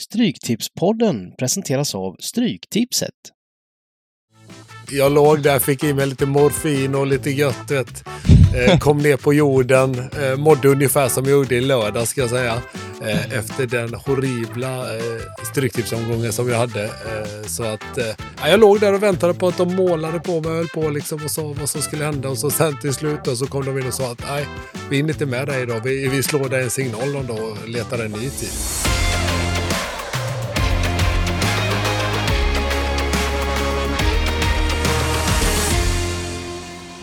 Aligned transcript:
Stryktipspodden 0.00 1.32
presenteras 1.38 1.94
av 1.94 2.16
Stryktipset. 2.20 3.14
Jag 4.90 5.12
låg 5.12 5.42
där, 5.42 5.58
fick 5.58 5.84
i 5.84 5.94
mig 5.94 6.06
lite 6.06 6.26
morfin 6.26 6.94
och 6.94 7.06
lite 7.06 7.30
gött. 7.30 7.70
Vet. 7.70 8.04
Eh, 8.56 8.78
kom 8.78 8.98
ner 8.98 9.16
på 9.16 9.34
jorden, 9.34 9.98
eh, 9.98 10.36
mådde 10.36 10.68
ungefär 10.68 11.08
som 11.08 11.24
jag 11.24 11.32
gjorde 11.32 11.54
i 11.54 11.60
lördag 11.60 12.08
ska 12.08 12.20
jag 12.20 12.30
säga. 12.30 12.62
Eh, 13.06 13.38
efter 13.38 13.66
den 13.66 13.94
horribla 13.94 14.86
stryktipsomgången 15.50 16.32
som 16.32 16.48
jag 16.48 16.58
hade. 16.58 16.90
Så 17.46 17.64
att 17.64 17.98
jag 18.46 18.60
låg 18.60 18.80
där 18.80 18.92
och 18.92 19.02
väntade 19.02 19.34
på 19.34 19.48
att 19.48 19.56
de 19.56 19.74
målade 19.74 20.20
på 20.20 20.40
mig 20.40 20.50
och 20.50 20.56
höll 20.56 20.68
på 20.68 20.90
liksom 20.90 21.24
och 21.24 21.30
sa 21.30 21.42
vad 21.42 21.68
som 21.68 21.82
skulle 21.82 22.04
hända. 22.04 22.28
Och 22.28 22.38
så 22.38 22.50
sen 22.50 22.80
till 22.80 22.94
slut 22.94 23.20
då, 23.24 23.36
så 23.36 23.46
kom 23.46 23.64
de 23.64 23.78
in 23.78 23.86
och 23.86 23.94
sa 23.94 24.12
att 24.12 24.22
nej, 24.28 24.46
vi 24.90 25.00
är 25.00 25.10
inte 25.10 25.26
med 25.26 25.46
dig 25.46 25.62
idag. 25.62 25.80
Vi, 25.84 26.08
vi 26.08 26.22
slår 26.22 26.48
dig 26.48 26.62
en 26.62 26.70
signal 26.70 27.16
om 27.16 27.26
då 27.26 27.34
och 27.34 27.68
letar 27.68 27.98
en 27.98 28.12
ny 28.12 28.30
tid. 28.30 28.50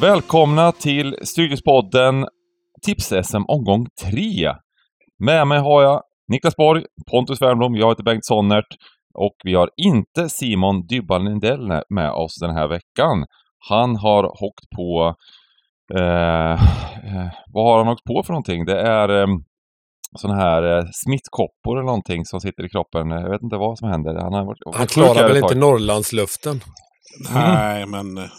Välkomna 0.02 0.72
till 0.72 1.16
Styrkespodden 1.22 2.28
Tips-SM 2.86 3.46
omgång 3.48 3.88
3. 4.12 4.54
Med 5.20 5.48
mig 5.48 5.60
har 5.60 5.84
jag 5.84 6.02
Niklas 6.28 6.56
Borg, 6.56 6.84
Pontus 7.12 7.42
Wernbloom, 7.42 7.76
jag 7.76 7.90
heter 7.90 8.04
Bengt 8.04 8.26
Sonnert 8.26 8.68
och 9.14 9.36
vi 9.44 9.54
har 9.54 9.70
inte 9.78 10.30
Simon 10.30 10.88
Dybban 10.88 11.26
Lindell 11.26 11.82
med 11.90 12.12
oss 12.12 12.40
den 12.42 12.56
här 12.56 12.68
veckan. 12.68 13.26
Han 13.70 13.96
har 13.96 14.24
håckt 14.24 14.70
på... 14.76 15.16
Eh, 15.96 16.52
eh, 16.52 17.32
vad 17.54 17.66
har 17.66 17.78
han 17.78 17.94
åkt 17.94 18.04
på 18.04 18.24
för 18.24 18.34
någonting? 18.34 18.66
Det 18.66 18.82
är 18.82 19.22
eh, 19.22 19.28
sådana 20.20 20.42
här 20.42 20.78
eh, 20.78 20.84
smittkoppor 20.94 21.78
eller 21.78 21.86
någonting 21.86 22.26
som 22.26 22.40
sitter 22.40 22.66
i 22.66 22.70
kroppen. 22.70 23.12
Jag 23.12 23.30
vet 23.30 23.42
inte 23.42 23.58
vad 23.58 23.78
som 23.78 23.90
händer. 23.90 24.16
Han, 24.16 24.34
har 24.34 24.46
varit, 24.46 24.76
han 24.76 24.88
klarar 24.88 25.28
väl 25.28 25.38
inte 25.38 25.56
Norrlandsluften? 25.56 26.62
Nej, 27.34 27.86
men 27.86 28.18
eh, 28.18 28.30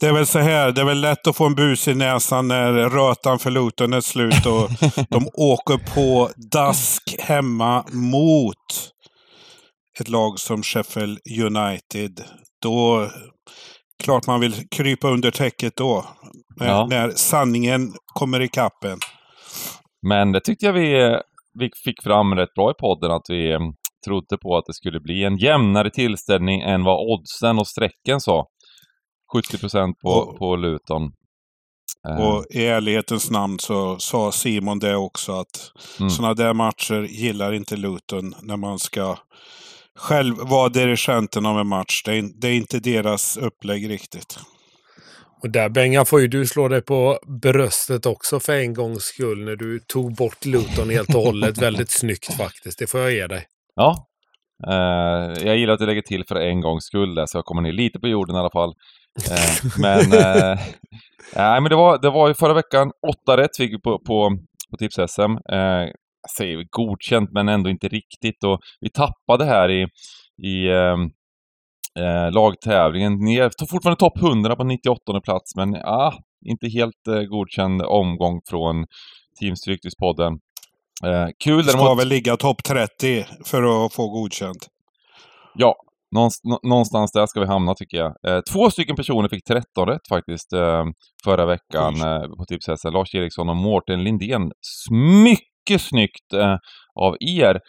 det 0.00 0.06
är 0.06 0.12
väl 0.12 0.26
så 0.26 0.38
här, 0.38 0.72
det 0.72 0.80
är 0.80 0.84
väl 0.84 1.00
lätt 1.00 1.26
att 1.26 1.36
få 1.36 1.46
en 1.46 1.54
bus 1.54 1.88
i 1.88 1.94
näsan 1.94 2.48
när 2.48 2.72
rötan 2.72 3.38
för 3.38 3.50
Luton 3.50 3.92
är 3.92 4.00
slut 4.00 4.46
och 4.46 4.70
de 5.10 5.28
åker 5.34 5.94
på 5.94 6.30
dask 6.52 7.16
hemma 7.18 7.84
mot 7.92 8.92
ett 10.00 10.08
lag 10.08 10.38
som 10.38 10.62
Sheffield 10.62 11.18
United. 11.40 12.24
Då, 12.62 13.08
klart 14.02 14.26
man 14.26 14.40
vill 14.40 14.68
krypa 14.68 15.08
under 15.08 15.30
täcket 15.30 15.76
då. 15.76 16.04
När, 16.56 16.66
ja. 16.66 16.86
när 16.90 17.10
sanningen 17.10 17.92
kommer 18.14 18.40
i 18.40 18.48
kappen. 18.48 18.98
Men 20.08 20.32
det 20.32 20.40
tyckte 20.40 20.66
jag 20.66 20.72
vi, 20.72 21.18
vi 21.58 21.70
fick 21.84 22.02
fram 22.02 22.34
rätt 22.34 22.54
bra 22.54 22.70
i 22.70 22.74
podden, 22.74 23.10
att 23.10 23.26
vi 23.28 23.52
mm, 23.52 23.72
trodde 24.04 24.38
på 24.38 24.56
att 24.56 24.64
det 24.66 24.74
skulle 24.74 25.00
bli 25.00 25.24
en 25.24 25.36
jämnare 25.36 25.90
tillställning 25.90 26.60
än 26.60 26.84
vad 26.84 26.98
oddsen 27.12 27.58
och 27.58 27.68
strecken 27.68 28.20
sa. 28.20 28.46
70 29.32 29.58
procent 29.58 29.98
på, 29.98 30.08
och, 30.08 30.38
på 30.38 30.56
Luton. 30.56 31.02
Eh. 32.08 32.26
Och 32.26 32.44
i 32.50 32.66
ärlighetens 32.66 33.30
namn 33.30 33.58
så 33.58 33.98
sa 33.98 34.32
Simon 34.32 34.78
det 34.78 34.96
också 34.96 35.32
att 35.32 35.72
mm. 35.98 36.10
sådana 36.10 36.34
där 36.34 36.54
matcher 36.54 37.02
gillar 37.02 37.52
inte 37.52 37.76
Luton 37.76 38.34
när 38.42 38.56
man 38.56 38.78
ska 38.78 39.16
själv 39.98 40.36
vara 40.36 40.68
dirigenten 40.68 41.46
av 41.46 41.58
en 41.58 41.66
match. 41.66 42.02
Det 42.04 42.12
är, 42.18 42.40
det 42.40 42.48
är 42.48 42.52
inte 42.52 42.80
deras 42.80 43.36
upplägg 43.36 43.90
riktigt. 43.90 44.38
Och 45.42 45.50
där 45.50 45.68
Bengan 45.68 46.06
får 46.06 46.20
ju 46.20 46.28
du 46.28 46.46
slå 46.46 46.68
dig 46.68 46.82
på 46.82 47.18
bröstet 47.42 48.06
också 48.06 48.40
för 48.40 48.52
en 48.52 48.74
gångs 48.74 49.02
skull 49.02 49.44
när 49.44 49.56
du 49.56 49.80
tog 49.80 50.14
bort 50.14 50.44
Luton 50.44 50.90
helt 50.90 51.14
och 51.14 51.22
hållet. 51.22 51.58
Väldigt 51.62 51.90
snyggt 51.90 52.34
faktiskt, 52.34 52.78
det 52.78 52.86
får 52.86 53.00
jag 53.00 53.12
ge 53.12 53.26
dig. 53.26 53.46
Ja, 53.76 54.06
eh, 54.68 55.46
jag 55.46 55.56
gillar 55.56 55.72
att 55.74 55.78
du 55.78 55.86
lägger 55.86 56.02
till 56.02 56.24
för 56.28 56.36
en 56.36 56.60
gångs 56.60 56.84
skull 56.84 57.14
där, 57.14 57.26
så 57.26 57.38
jag 57.38 57.44
kommer 57.44 57.62
ner 57.62 57.72
lite 57.72 58.00
på 58.00 58.08
jorden 58.08 58.36
i 58.36 58.38
alla 58.38 58.50
fall. 58.50 58.74
Eh, 59.30 59.70
men 59.78 60.00
eh, 60.00 60.58
nej, 61.36 61.60
men 61.60 61.70
det 61.70 61.76
var, 61.76 61.98
det 61.98 62.10
var 62.10 62.28
ju 62.28 62.34
förra 62.34 62.54
veckan 62.54 62.92
åtta 63.08 63.36
rätt 63.36 63.56
fick 63.56 63.72
vi 63.72 63.80
på, 63.80 63.98
på, 63.98 64.38
på 64.70 64.76
Tips-SM. 64.76 65.52
Eh, 65.52 65.90
säger 66.36 66.66
godkänt, 66.70 67.30
men 67.32 67.48
ändå 67.48 67.70
inte 67.70 67.88
riktigt. 67.88 68.44
Och 68.44 68.60
vi 68.80 68.90
tappade 68.90 69.44
här 69.44 69.70
i, 69.70 69.86
i 70.42 70.68
ehm, 70.70 71.10
eh, 71.98 72.32
lagtävlingen. 72.32 73.12
Ner, 73.24 73.50
fortfarande 73.70 73.98
topp 73.98 74.22
100 74.22 74.56
på 74.56 74.64
98 74.64 75.20
plats, 75.20 75.56
men 75.56 75.74
ah, 75.74 76.12
inte 76.46 76.68
helt 76.68 77.08
eh, 77.08 77.22
godkänd 77.22 77.82
omgång 77.82 78.40
från 78.50 78.86
Team 79.40 79.56
Stryktipspodden. 79.56 80.38
Eh, 81.04 81.28
kul 81.44 81.64
däremot... 81.64 81.86
Ska 81.86 81.94
väl 81.94 82.08
ligga 82.08 82.36
topp 82.36 82.64
30 82.64 83.26
för 83.44 83.86
att 83.86 83.92
få 83.92 84.08
godkänt. 84.08 84.66
Ja, 85.54 85.76
Någonstans 86.62 87.12
där 87.12 87.26
ska 87.26 87.40
vi 87.40 87.46
hamna 87.46 87.74
tycker 87.74 87.96
jag. 87.96 88.14
Eh, 88.26 88.40
två 88.52 88.70
stycken 88.70 88.96
personer 88.96 89.28
fick 89.28 89.44
13 89.44 89.88
rätt 89.88 90.08
faktiskt 90.08 90.52
eh, 90.52 90.84
förra 91.24 91.46
veckan 91.46 91.94
eh, 91.94 92.22
på 92.38 92.44
Tipshästen. 92.48 92.92
Lars 92.92 93.14
Eriksson 93.14 93.48
och 93.48 93.56
Mårten 93.56 94.04
Lindén. 94.04 94.50
Mycket 95.24 95.82
snyggt 95.82 96.34
av 97.00 97.16
er! 97.20 97.60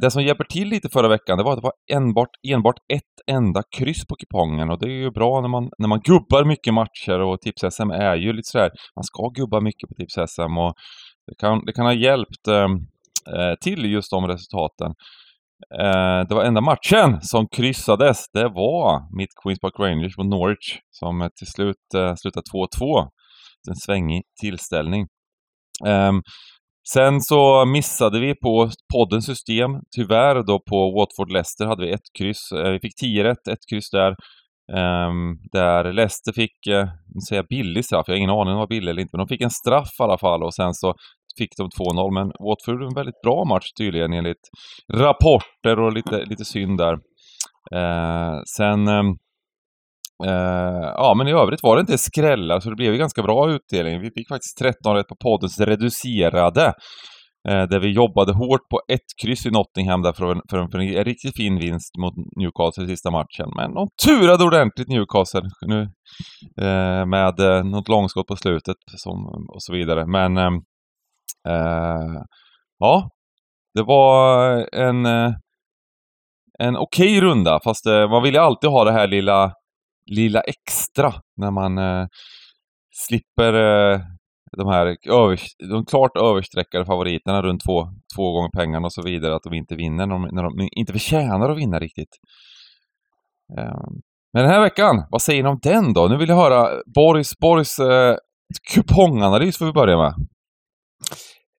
det 0.00 0.10
som 0.10 0.22
hjälper 0.22 0.44
till 0.44 0.68
lite 0.68 0.88
förra 0.88 1.08
veckan, 1.08 1.38
det 1.38 1.44
var 1.44 1.52
att 1.52 1.58
det 1.58 1.62
var 1.62 1.98
enbart, 1.98 2.28
enbart 2.48 2.74
ett 2.92 3.34
enda 3.36 3.62
kryss 3.76 4.06
på 4.06 4.14
kupongen 4.16 4.70
och 4.70 4.78
det 4.78 4.86
är 4.86 5.02
ju 5.04 5.10
bra 5.10 5.40
när 5.40 5.48
man, 5.48 5.70
när 5.78 5.88
man 5.88 6.00
gubbar 6.00 6.44
mycket 6.44 6.74
matcher 6.74 7.20
och 7.20 7.40
Tips-SM 7.40 7.90
är 7.90 8.16
ju 8.16 8.32
lite 8.32 8.50
sådär, 8.50 8.70
man 8.96 9.04
ska 9.04 9.28
gubba 9.28 9.60
mycket 9.60 9.88
på 9.88 9.94
Tips-SM 9.94 10.58
och 10.58 10.74
det 11.30 11.36
kan, 11.38 11.64
det 11.66 11.72
kan 11.72 11.86
ha 11.86 11.92
hjälpt 11.92 12.48
ehm, 12.48 12.72
eh, 13.36 13.54
till 13.60 13.84
just 13.84 14.10
de 14.10 14.26
resultaten. 14.26 14.94
Eh, 15.80 16.28
det 16.28 16.34
var 16.34 16.44
enda 16.44 16.60
matchen 16.60 17.20
som 17.22 17.48
kryssades, 17.48 18.24
det 18.32 18.48
var 18.48 19.16
mitt 19.18 19.30
Queens 19.42 19.60
Park 19.60 19.74
Rangers 19.78 20.18
mot 20.18 20.26
Norwich 20.26 20.78
som 20.90 21.30
till 21.38 21.46
slut 21.46 21.94
eh, 21.94 22.14
slutade 22.14 22.44
2-2. 22.80 23.08
En 23.68 23.76
svängig 23.76 24.22
tillställning. 24.40 25.06
Eh, 25.86 26.12
sen 26.92 27.20
så 27.20 27.64
missade 27.66 28.20
vi 28.20 28.34
på 28.34 28.70
poddens 28.94 29.26
system, 29.26 29.70
tyvärr 29.96 30.42
då 30.42 30.60
på 30.70 30.76
Watford-Leicester 30.96 31.66
hade 31.66 31.86
vi 31.86 31.92
ett 31.92 32.08
kryss. 32.18 32.52
Eh, 32.52 32.70
vi 32.70 32.80
fick 32.80 32.96
10 33.00 33.24
rätt, 33.24 33.48
ett 33.48 33.68
kryss 33.70 33.90
där. 33.90 34.14
Um, 34.72 35.38
där 35.52 35.92
Leicester 35.92 36.32
fick, 36.32 36.66
eh, 36.66 36.78
uh, 36.78 36.84
nu 37.14 37.20
säger 37.28 37.42
jag 37.42 37.46
billig 37.48 37.84
straff, 37.84 38.04
jag 38.06 38.14
har 38.14 38.18
ingen 38.18 38.30
aning 38.30 38.40
om 38.40 38.46
det 38.54 38.54
var 38.54 38.66
billig 38.66 38.90
eller 38.90 39.02
inte, 39.02 39.16
men 39.16 39.26
de 39.26 39.28
fick 39.28 39.40
en 39.40 39.50
straff 39.50 39.90
i 40.00 40.02
alla 40.02 40.18
fall 40.18 40.42
och 40.42 40.54
sen 40.54 40.74
så 40.74 40.94
fick 41.38 41.56
de 41.56 41.68
2-0, 41.68 42.14
men 42.14 42.26
Watford 42.26 42.74
gjorde 42.74 42.86
en 42.86 43.00
väldigt 43.00 43.20
bra 43.22 43.44
match 43.44 43.68
tydligen 43.78 44.12
enligt 44.12 44.44
rapporter 44.92 45.78
och 45.78 45.92
lite, 45.92 46.24
lite 46.24 46.44
synd 46.44 46.78
där. 46.78 46.92
Eh, 47.74 48.36
sen... 48.56 48.88
Eh, 48.88 49.04
eh 50.26 50.92
ja, 50.96 51.14
men 51.16 51.28
i 51.28 51.32
övrigt 51.32 51.62
var 51.62 51.76
det 51.76 51.80
inte 51.80 51.98
skrällar, 51.98 52.48
så 52.48 52.54
alltså 52.54 52.70
det 52.70 52.76
blev 52.76 52.92
ju 52.92 52.98
ganska 52.98 53.22
bra 53.22 53.50
utdelning. 53.50 54.00
Vi 54.00 54.10
fick 54.10 54.28
faktiskt 54.28 54.58
13 54.58 54.96
rätt 54.96 55.08
på 55.08 55.16
poddens 55.16 55.60
reducerade. 55.60 56.72
Eh, 57.48 57.62
där 57.62 57.80
vi 57.80 57.88
jobbade 57.88 58.32
hårt 58.32 58.68
på 58.70 58.80
ett 58.92 59.08
kryss 59.22 59.46
i 59.46 59.50
Nottingham 59.50 60.02
där 60.02 60.12
för 60.12 60.32
en, 60.32 60.40
för 60.50 60.58
en, 60.58 60.70
för 60.70 60.78
en 60.78 61.04
riktigt 61.04 61.36
fin 61.36 61.58
vinst 61.58 61.96
mot 61.98 62.14
Newcastle 62.36 62.84
i 62.84 62.88
sista 62.88 63.10
matchen. 63.10 63.48
Men 63.56 63.74
de 63.74 63.88
turade 64.04 64.44
ordentligt 64.44 64.88
Newcastle 64.88 65.42
nu 65.66 65.80
eh, 66.60 67.06
med 67.06 67.40
eh, 67.40 67.64
något 67.64 67.88
långskott 67.88 68.26
på 68.26 68.36
slutet 68.36 68.76
som, 68.96 69.16
och 69.54 69.62
så 69.62 69.72
vidare. 69.72 70.06
Men 70.06 70.36
eh, 70.36 70.50
Eh, 71.48 72.22
ja, 72.78 73.10
det 73.74 73.82
var 73.82 74.50
en, 74.74 75.06
eh, 75.06 75.32
en 76.58 76.76
okej 76.76 77.18
okay 77.18 77.20
runda, 77.20 77.60
fast 77.64 77.86
eh, 77.86 78.10
man 78.10 78.22
vill 78.22 78.34
ju 78.34 78.40
alltid 78.40 78.70
ha 78.70 78.84
det 78.84 78.92
här 78.92 79.06
lilla, 79.06 79.52
lilla 80.06 80.40
extra 80.40 81.14
när 81.36 81.50
man 81.50 81.78
eh, 81.78 82.06
slipper 82.90 83.54
eh, 83.54 84.00
de 84.56 84.68
här 84.68 84.96
över, 85.08 85.40
de 85.70 85.84
klart 85.84 86.16
översträckade 86.16 86.84
favoriterna 86.84 87.42
runt 87.42 87.64
två, 87.66 87.88
två 88.16 88.32
gånger 88.32 88.50
pengarna 88.56 88.86
och 88.86 88.92
så 88.92 89.02
vidare, 89.02 89.34
att 89.34 89.42
de 89.42 89.54
inte 89.54 89.76
vinner 89.76 90.06
när 90.06 90.14
de, 90.14 90.28
när 90.32 90.42
de 90.42 90.68
inte 90.76 90.92
förtjänar 90.92 91.50
att 91.50 91.58
vinna 91.58 91.78
riktigt. 91.78 92.16
Eh, 93.58 93.80
men 94.32 94.42
den 94.42 94.52
här 94.52 94.60
veckan, 94.60 95.06
vad 95.10 95.22
säger 95.22 95.42
ni 95.42 95.48
om 95.48 95.58
den 95.62 95.92
då? 95.92 96.08
Nu 96.08 96.16
vill 96.16 96.28
jag 96.28 96.36
höra 96.36 96.68
Boris, 96.94 97.38
Boris 97.38 97.78
eh, 97.78 98.16
kuponganalys 98.74 99.58
får 99.58 99.66
vi 99.66 99.72
börja 99.72 99.96
med. 99.96 100.14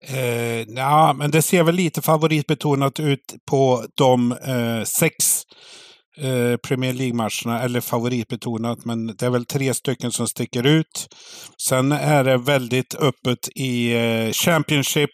Eh, 0.09 0.65
ja, 0.69 1.13
men 1.13 1.31
det 1.31 1.43
ser 1.43 1.63
väl 1.63 1.75
lite 1.75 2.03
favoritbetonat 2.03 3.01
ut 3.01 3.35
på 3.51 3.85
de 3.95 4.33
eh, 4.33 4.85
sex 4.85 5.15
eh, 6.21 6.57
Premier 6.57 6.93
League-matcherna, 6.93 7.63
eller 7.63 7.81
favoritbetonat, 7.81 8.85
men 8.85 9.07
det 9.07 9.23
är 9.23 9.31
väl 9.31 9.45
tre 9.45 9.75
stycken 9.75 10.13
som 10.13 10.29
sticker 10.29 10.67
ut. 10.67 11.09
Sen 11.63 11.93
är 11.93 12.25
det 12.25 12.37
väldigt 12.37 12.95
öppet 12.95 13.49
i 13.55 13.93
eh, 13.93 14.33
Championship 14.33 15.11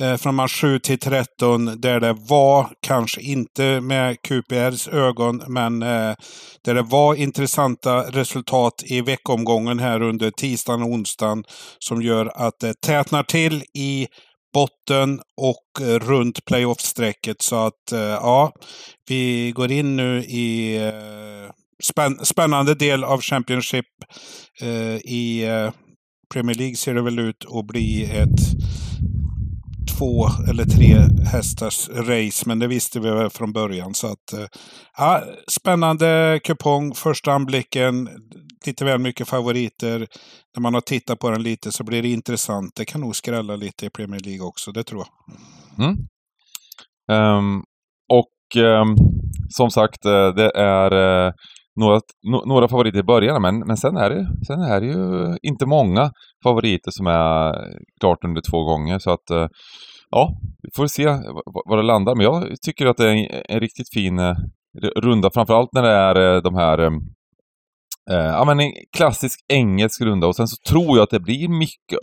eh, 0.00 0.16
från 0.16 0.34
match 0.34 0.60
7 0.60 0.78
till 0.78 0.98
13, 0.98 1.80
där 1.80 2.00
det 2.00 2.12
var, 2.12 2.68
kanske 2.80 3.20
inte 3.20 3.80
med 3.80 4.22
QPRs 4.22 4.88
ögon, 4.88 5.42
men 5.48 5.82
eh, 5.82 6.14
där 6.64 6.74
det 6.74 6.82
var 6.82 7.14
intressanta 7.14 8.02
resultat 8.02 8.82
i 8.84 9.00
veckomgången 9.00 9.78
här 9.78 10.02
under 10.02 10.30
tisdagen 10.30 10.82
och 10.82 10.88
onsdagen 10.88 11.44
som 11.78 12.02
gör 12.02 12.32
att 12.34 12.60
det 12.60 12.80
tätnar 12.80 13.22
till 13.22 13.64
i 13.74 14.06
botten 14.56 15.20
och 15.36 15.86
eh, 15.86 15.98
runt 15.98 16.44
playoff-strecket. 16.44 17.42
Så 17.42 17.56
att 17.56 17.92
eh, 17.92 18.00
ja, 18.00 18.52
vi 19.08 19.52
går 19.52 19.72
in 19.72 19.96
nu 19.96 20.24
i 20.24 20.76
eh, 20.76 21.52
spänn 21.82 22.18
spännande 22.24 22.74
del 22.74 23.04
av 23.04 23.20
Championship. 23.20 23.86
I 25.04 25.44
Premier 26.32 26.54
League 26.54 26.76
ser 26.76 26.94
det 26.94 27.02
väl 27.02 27.18
ut 27.18 27.44
att 27.50 27.66
bli 27.66 28.04
ett 28.04 28.40
två 29.98 30.26
eller 30.48 30.64
tre 30.64 30.96
hästars 31.32 31.88
race, 31.88 32.48
men 32.48 32.58
det 32.58 32.66
visste 32.66 33.00
vi 33.00 33.10
väl 33.10 33.30
från 33.30 33.52
början. 33.52 33.94
Så 33.94 34.06
att, 34.06 34.32
eh, 34.32 34.46
ja, 34.98 35.22
spännande 35.48 36.40
kupong, 36.44 36.94
första 36.94 37.32
anblicken 37.32 38.08
lite 38.66 38.84
väl 38.84 38.98
mycket 38.98 39.28
favoriter. 39.28 40.06
När 40.56 40.60
man 40.60 40.74
har 40.74 40.80
tittat 40.80 41.18
på 41.18 41.30
den 41.30 41.42
lite 41.42 41.72
så 41.72 41.84
blir 41.84 42.02
det 42.02 42.08
intressant. 42.08 42.72
Det 42.76 42.84
kan 42.84 43.00
nog 43.00 43.16
skrälla 43.16 43.56
lite 43.56 43.86
i 43.86 43.90
Premier 43.90 44.20
League 44.20 44.46
också, 44.46 44.72
det 44.72 44.84
tror 44.84 45.04
jag. 45.06 45.86
Mm. 45.86 45.96
Um, 47.12 47.64
och 48.08 48.62
um, 48.62 48.96
som 49.48 49.70
sagt, 49.70 50.04
eh, 50.04 50.28
det 50.28 50.50
är 50.54 50.94
uh, 50.94 51.32
några, 51.76 52.00
no, 52.30 52.46
några 52.46 52.68
favoriter 52.68 52.98
i 52.98 53.02
början, 53.02 53.42
men, 53.42 53.58
men 53.58 53.76
sen, 53.76 53.96
är 53.96 54.10
det, 54.10 54.26
sen 54.46 54.60
är 54.60 54.80
det 54.80 54.86
ju 54.86 55.36
inte 55.42 55.66
många 55.66 56.10
favoriter 56.42 56.90
som 56.90 57.06
är 57.06 57.54
klart 58.00 58.24
under 58.24 58.42
två 58.50 58.64
gånger. 58.64 58.98
Så 58.98 59.10
att 59.10 59.30
eh, 59.30 59.46
ja, 60.10 60.30
vi 60.62 60.68
får 60.76 60.86
se 60.86 61.06
var 61.64 61.76
det 61.76 61.82
landar. 61.82 62.14
Men 62.14 62.24
jag 62.24 62.44
tycker 62.66 62.86
att 62.86 62.96
det 62.96 63.08
är 63.08 63.14
en, 63.14 63.42
en 63.48 63.60
riktigt 63.60 63.92
fin 63.94 64.18
eh, 64.18 64.34
runda, 64.96 65.30
framförallt 65.34 65.72
när 65.72 65.82
det 65.82 65.92
är 65.92 66.34
eh, 66.34 66.42
de 66.42 66.54
här 66.54 66.90
Eh, 68.10 68.16
ja 68.16 68.44
men 68.44 68.60
en 68.60 68.72
klassisk 68.96 69.40
engelsk 69.52 70.00
runda 70.00 70.26
och 70.26 70.36
sen 70.36 70.48
så 70.48 70.56
tror 70.68 70.96
jag 70.96 71.00
att 71.00 71.10
det 71.10 71.20
blir 71.20 71.48
mycket 71.48 71.98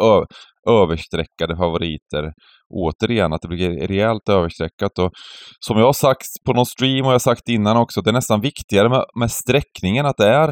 överstreckade 0.69 1.57
favoriter. 1.57 2.31
Återigen, 2.75 3.33
att 3.33 3.41
det 3.41 3.47
blir 3.47 3.87
rejält 3.87 4.29
överstreckat 4.29 4.99
och 4.99 5.11
som 5.59 5.77
jag 5.77 5.85
har 5.85 5.93
sagt 5.93 6.27
på 6.45 6.53
någon 6.53 6.65
stream 6.65 7.05
och 7.05 7.09
jag 7.09 7.13
har 7.13 7.19
sagt 7.19 7.49
innan 7.49 7.77
också, 7.77 8.01
det 8.01 8.09
är 8.09 8.13
nästan 8.13 8.41
viktigare 8.41 8.89
med, 8.89 9.05
med 9.19 9.31
sträckningen, 9.31 10.05
att 10.05 10.17
det 10.17 10.27
är 10.27 10.49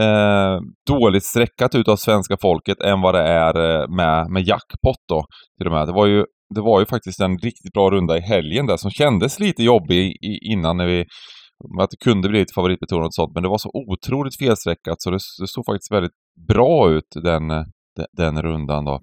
eh, 0.00 0.58
dåligt 0.86 1.24
streckat 1.24 1.74
utav 1.74 1.96
svenska 1.96 2.36
folket 2.42 2.80
än 2.80 3.00
vad 3.00 3.14
det 3.14 3.22
är 3.22 3.80
eh, 3.80 3.88
med, 3.88 4.30
med 4.30 4.42
jackpot 4.42 5.02
då. 5.08 5.24
Till 5.58 5.66
och 5.66 5.72
med. 5.72 5.86
Det 5.88 5.92
var 5.92 6.06
ju 6.06 6.24
det 6.54 6.60
var 6.60 6.80
ju 6.80 6.86
faktiskt 6.86 7.20
en 7.20 7.38
riktigt 7.38 7.72
bra 7.72 7.90
runda 7.90 8.18
i 8.18 8.20
helgen 8.20 8.66
där 8.66 8.76
som 8.76 8.90
kändes 8.90 9.40
lite 9.40 9.62
jobbig 9.62 10.06
i, 10.06 10.52
innan 10.52 10.76
när 10.76 10.86
vi 10.86 11.04
att 11.80 11.90
det 11.90 11.96
kunde 11.96 12.28
bli 12.28 12.38
lite 12.38 12.52
favoritbetonat 12.54 13.06
och 13.06 13.14
sånt, 13.14 13.34
men 13.34 13.42
det 13.42 13.48
var 13.48 13.58
så 13.58 13.70
otroligt 13.74 14.38
felstreckat 14.38 15.02
så 15.02 15.10
det, 15.10 15.18
det 15.40 15.48
såg 15.48 15.66
faktiskt 15.66 15.92
väldigt 15.92 16.12
bra 16.48 16.90
ut 16.90 17.08
den, 17.22 17.48
den, 17.48 18.06
den 18.12 18.42
rundan 18.42 18.84
då. 18.84 19.00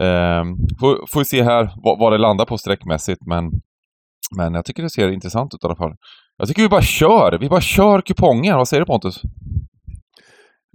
Ehm, 0.00 0.56
får, 0.80 1.12
får 1.12 1.18
vi 1.18 1.24
se 1.24 1.42
här 1.42 1.72
vad, 1.76 1.98
vad 1.98 2.12
det 2.12 2.18
landar 2.18 2.44
på 2.44 2.58
sträckmässigt, 2.58 3.20
men, 3.26 3.44
men 4.36 4.54
jag 4.54 4.64
tycker 4.64 4.82
det 4.82 4.90
ser 4.90 5.08
intressant 5.08 5.54
ut 5.54 5.64
i 5.64 5.66
alla 5.66 5.76
fall. 5.76 5.94
Jag 6.36 6.48
tycker 6.48 6.62
vi 6.62 6.68
bara 6.68 6.82
kör, 6.82 7.38
vi 7.40 7.48
bara 7.48 7.60
kör 7.60 8.00
kupongen. 8.00 8.56
Vad 8.56 8.68
säger 8.68 8.80
du 8.80 8.86
Pontus? 8.86 9.20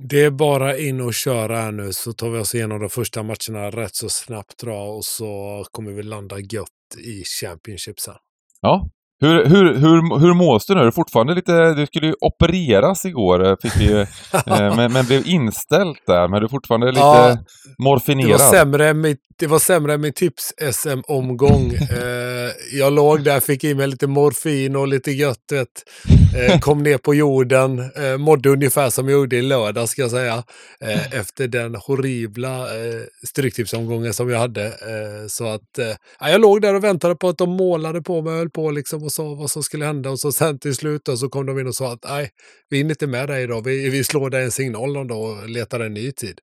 Det 0.09 0.25
är 0.25 0.31
bara 0.31 0.77
in 0.77 1.01
och 1.01 1.13
köra 1.13 1.57
här 1.57 1.71
nu 1.71 1.93
så 1.93 2.13
tar 2.13 2.29
vi 2.29 2.39
oss 2.39 2.55
igenom 2.55 2.79
de 2.79 2.89
första 2.89 3.23
matcherna 3.23 3.69
rätt 3.69 3.95
så 3.95 4.09
snabbt 4.09 4.59
dra 4.59 4.83
och 4.83 5.05
så 5.05 5.63
kommer 5.71 5.91
vi 5.91 6.03
landa 6.03 6.39
gött 6.39 6.67
i 7.05 7.23
Championship 7.23 7.99
sen. 7.99 8.15
Ja, 8.61 8.89
hur, 9.21 9.45
hur, 9.45 9.73
hur, 9.73 10.19
hur 10.19 10.33
mås 10.33 10.65
du 10.65 10.75
nu? 10.75 10.83
Du 10.83 10.91
fortfarande 10.91 11.33
lite... 11.33 11.73
Du 11.73 11.85
skulle 11.85 12.07
ju 12.07 12.13
opereras 12.21 13.05
igår, 13.05 13.47
eh, 13.47 13.55
fick 13.61 13.77
vi, 13.77 13.91
eh, 13.99 14.05
men, 14.75 14.93
men 14.93 15.05
blev 15.05 15.27
inställt 15.27 16.07
där. 16.07 16.27
Men 16.27 16.39
du 16.39 16.45
är 16.45 16.49
fortfarande 16.49 16.87
lite 16.87 16.99
ja, 16.99 17.37
morfinerad. 17.77 18.29
Det 18.29 18.43
var 18.43 18.51
sämre 18.51 18.89
än 18.89 19.01
mitt, 19.01 19.19
det 19.41 19.47
var 19.47 19.59
sämre 19.59 19.93
än 19.93 20.01
min 20.01 20.13
tips-SM-omgång. 20.13 21.73
eh, 21.91 22.51
jag 22.71 22.93
låg 22.93 23.23
där, 23.23 23.39
fick 23.39 23.63
i 23.63 23.75
mig 23.75 23.87
lite 23.87 24.07
morfin 24.07 24.75
och 24.75 24.87
lite 24.87 25.11
gött. 25.11 25.51
Eh, 26.35 26.59
kom 26.59 26.83
ner 26.83 26.97
på 26.97 27.15
jorden, 27.15 27.79
eh, 27.79 28.17
mådde 28.17 28.49
ungefär 28.49 28.89
som 28.89 29.09
jag 29.09 29.19
gjorde 29.19 29.35
i 29.35 29.41
lördag 29.41 29.89
ska 29.89 30.01
jag 30.01 30.11
säga. 30.11 30.43
Eh, 30.79 31.13
efter 31.19 31.47
den 31.47 31.75
horribla 31.75 32.59
eh, 32.59 33.01
stryktipsomgången 33.27 34.13
som 34.13 34.29
jag 34.29 34.39
hade. 34.39 34.65
Eh, 34.65 35.27
så 35.27 35.47
att 35.47 35.79
eh, 35.79 36.29
jag 36.31 36.41
låg 36.41 36.61
där 36.61 36.73
och 36.73 36.83
väntade 36.83 37.15
på 37.15 37.29
att 37.29 37.37
de 37.37 37.49
målade 37.49 38.01
på 38.01 38.21
mig 38.21 38.33
och 38.33 38.39
höll 38.39 38.49
på 38.49 38.71
liksom 38.71 39.03
och 39.03 39.11
sa 39.11 39.35
vad 39.35 39.51
som 39.51 39.63
skulle 39.63 39.85
hända. 39.85 40.09
Och 40.09 40.19
så 40.19 40.31
sen 40.31 40.59
till 40.59 40.75
slut 40.75 41.01
då, 41.05 41.17
så 41.17 41.29
kom 41.29 41.45
de 41.45 41.59
in 41.59 41.67
och 41.67 41.75
sa 41.75 41.93
att 41.93 42.05
nej, 42.09 42.29
vi 42.69 42.81
är 42.81 42.85
inte 42.85 43.07
med 43.07 43.29
dig 43.29 43.43
idag. 43.43 43.65
Vi, 43.65 43.89
vi 43.89 44.03
slår 44.03 44.29
dig 44.29 44.43
en 44.43 44.51
signal 44.51 44.93
någon 44.93 45.07
dag 45.07 45.21
och 45.21 45.49
letar 45.49 45.79
en 45.79 45.93
ny 45.93 46.11
tid. 46.11 46.39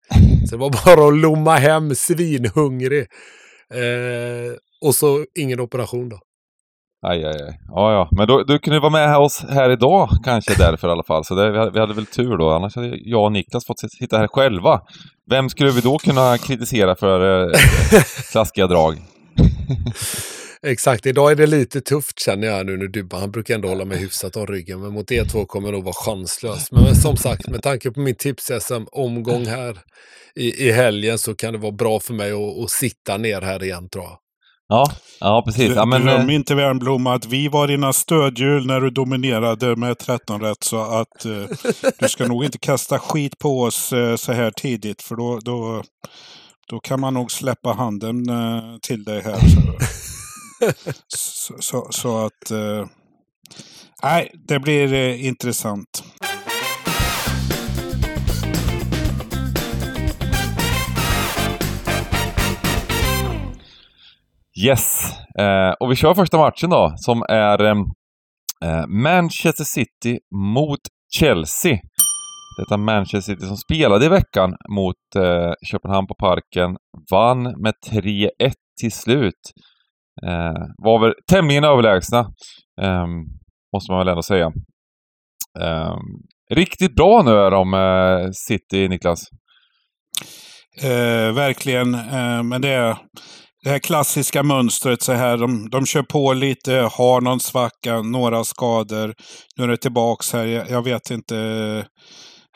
Så 0.48 0.56
det 0.56 0.60
var 0.60 0.70
bara 0.70 1.08
att 1.08 1.18
lomma 1.18 1.56
hem 1.56 1.94
svinhungrig. 1.94 2.87
Eh, 2.96 4.52
och 4.86 4.94
så 4.94 5.24
ingen 5.34 5.60
operation 5.60 6.08
då. 6.08 6.18
Aj, 7.06 7.24
aj, 7.24 7.42
aj. 7.42 7.58
Ja, 7.68 7.92
ja. 7.92 8.08
Men 8.10 8.26
då, 8.26 8.42
du 8.42 8.58
kunde 8.58 8.80
vara 8.80 8.92
med 8.92 9.16
oss 9.16 9.44
här 9.48 9.70
idag 9.70 10.08
kanske 10.24 10.54
därför 10.54 10.88
i 10.88 10.90
alla 10.90 11.04
fall. 11.04 11.24
Så 11.24 11.34
det, 11.34 11.50
vi, 11.50 11.58
hade, 11.58 11.70
vi 11.70 11.80
hade 11.80 11.94
väl 11.94 12.06
tur 12.06 12.36
då. 12.36 12.50
Annars 12.50 12.76
hade 12.76 12.96
jag 12.96 13.24
och 13.24 13.32
Niklas 13.32 13.66
fått 13.66 13.80
sitta 13.98 14.18
här 14.18 14.28
själva. 14.28 14.80
Vem 15.30 15.48
skulle 15.48 15.70
vi 15.70 15.80
då 15.80 15.98
kunna 15.98 16.38
kritisera 16.38 16.96
för 16.96 17.42
eh, 17.42 17.58
klassiska 18.32 18.66
drag? 18.66 18.96
Exakt, 20.62 21.06
idag 21.06 21.30
är 21.30 21.36
det 21.36 21.46
lite 21.46 21.80
tufft 21.80 22.20
känner 22.20 22.46
jag 22.46 22.66
nu 22.66 22.76
när 22.76 22.86
Dybban, 22.86 23.20
han 23.20 23.30
brukar 23.30 23.54
ändå 23.54 23.68
hålla 23.68 23.84
mig 23.84 23.98
hyfsat 23.98 24.36
om 24.36 24.46
ryggen, 24.46 24.80
men 24.80 24.92
mot 24.92 25.10
E2 25.10 25.46
kommer 25.46 25.72
nog 25.72 25.84
vara 25.84 25.94
chanslös. 25.94 26.72
Men 26.72 26.94
som 26.94 27.16
sagt, 27.16 27.48
med 27.48 27.62
tanke 27.62 27.90
på 27.90 28.00
min 28.00 28.14
tips-SM-omgång 28.14 29.46
här 29.46 29.78
i, 30.34 30.68
i 30.68 30.72
helgen 30.72 31.18
så 31.18 31.34
kan 31.34 31.52
det 31.52 31.58
vara 31.58 31.72
bra 31.72 32.00
för 32.00 32.14
mig 32.14 32.32
att, 32.32 32.64
att 32.64 32.70
sitta 32.70 33.16
ner 33.16 33.40
här 33.40 33.64
igen 33.64 33.88
tror 33.88 34.04
jag. 34.04 34.18
Ja, 34.68 34.86
ja 35.20 35.42
precis. 35.46 35.72
Ja, 35.76 35.84
men, 35.84 36.02
Glöm 36.02 36.28
eh, 36.28 36.34
inte 36.34 36.54
Wernbloom 36.54 37.06
att 37.06 37.26
vi 37.26 37.48
var 37.48 37.68
dina 37.68 37.92
stödhjul 37.92 38.66
när 38.66 38.80
du 38.80 38.90
dominerade 38.90 39.76
med 39.76 39.98
13 39.98 40.40
rätt. 40.40 40.64
Så 40.64 40.80
att 40.80 41.24
eh, 41.24 41.44
du 41.98 42.08
ska 42.08 42.26
nog 42.26 42.44
inte 42.44 42.58
kasta 42.58 42.98
skit 42.98 43.38
på 43.38 43.62
oss 43.62 43.92
eh, 43.92 44.16
så 44.16 44.32
här 44.32 44.50
tidigt. 44.50 45.02
För 45.02 45.16
då, 45.16 45.38
då, 45.44 45.82
då 46.68 46.80
kan 46.80 47.00
man 47.00 47.14
nog 47.14 47.32
släppa 47.32 47.72
handen 47.72 48.28
eh, 48.28 48.78
till 48.82 49.04
dig 49.04 49.22
här 49.22 49.38
så, 51.08 51.54
så, 51.58 51.86
så, 51.90 52.26
att... 52.26 52.50
Eh, 52.50 52.86
nej, 54.02 54.30
det 54.48 54.58
blir 54.58 54.92
eh, 54.92 55.26
intressant. 55.26 56.04
Yes, 64.66 65.12
eh, 65.38 65.70
och 65.80 65.90
vi 65.90 65.96
kör 65.96 66.14
första 66.14 66.38
matchen 66.38 66.70
då 66.70 66.92
som 66.96 67.22
är 67.28 67.64
eh, 67.64 67.76
eh 68.64 68.86
Manchester 68.86 69.64
City 69.64 70.18
mot 70.34 70.80
Chelsea. 71.10 71.78
Detta 72.58 72.76
Manchester 72.76 73.34
City 73.34 73.46
som 73.46 73.56
spelade 73.56 74.06
i 74.06 74.08
veckan 74.08 74.56
mot 74.68 74.96
eh, 75.16 75.52
Köpenhamn 75.70 76.06
på 76.06 76.14
Parken, 76.14 76.76
vann 77.10 77.42
med 77.42 77.74
3-1 77.90 78.30
till 78.80 78.92
slut. 78.92 79.52
Eh, 80.26 80.62
var 80.78 81.00
väl 81.00 81.14
tämligen 81.30 81.64
överlägsna, 81.64 82.18
eh, 82.82 83.06
måste 83.74 83.92
man 83.92 83.98
väl 83.98 84.08
ändå 84.08 84.22
säga. 84.22 84.52
Eh, 85.60 85.96
riktigt 86.50 86.94
bra 86.94 87.22
nu 87.22 87.30
är 87.30 87.50
de, 87.50 87.74
eh, 87.74 88.30
City, 88.32 88.88
Niklas. 88.88 89.20
Eh, 90.82 91.34
verkligen, 91.34 91.94
eh, 91.94 92.42
men 92.42 92.60
det 92.60 92.68
är 92.68 92.96
det 93.64 93.70
här 93.70 93.78
klassiska 93.78 94.42
mönstret 94.42 95.02
så 95.02 95.12
här. 95.12 95.36
De, 95.36 95.70
de 95.70 95.86
kör 95.86 96.02
på 96.02 96.32
lite, 96.32 96.72
har 96.72 97.20
någon 97.20 97.40
svacka, 97.40 98.02
några 98.02 98.44
skador. 98.44 99.14
Nu 99.56 99.64
är 99.64 99.68
det 99.68 99.76
tillbaks 99.76 100.32
här. 100.32 100.46
Jag, 100.46 100.70
jag 100.70 100.84
vet 100.84 101.10
inte. 101.10 101.34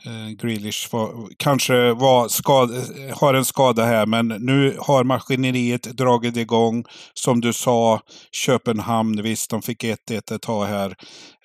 Eh, 0.06 0.28
Grealish 0.28 0.92
var, 0.92 1.28
kanske 1.36 1.92
var 1.92 2.28
skad, 2.28 2.70
eh, 2.70 3.18
har 3.18 3.34
en 3.34 3.44
skada 3.44 3.84
här, 3.84 4.06
men 4.06 4.28
nu 4.28 4.76
har 4.78 5.04
maskineriet 5.04 5.82
dragit 5.82 6.36
igång. 6.36 6.84
Som 7.14 7.40
du 7.40 7.52
sa, 7.52 8.00
Köpenhamn, 8.32 9.22
visst 9.22 9.50
de 9.50 9.62
fick 9.62 9.84
1-1 9.84 10.32
ett 10.34 10.42
tag 10.42 10.64
här. 10.64 10.94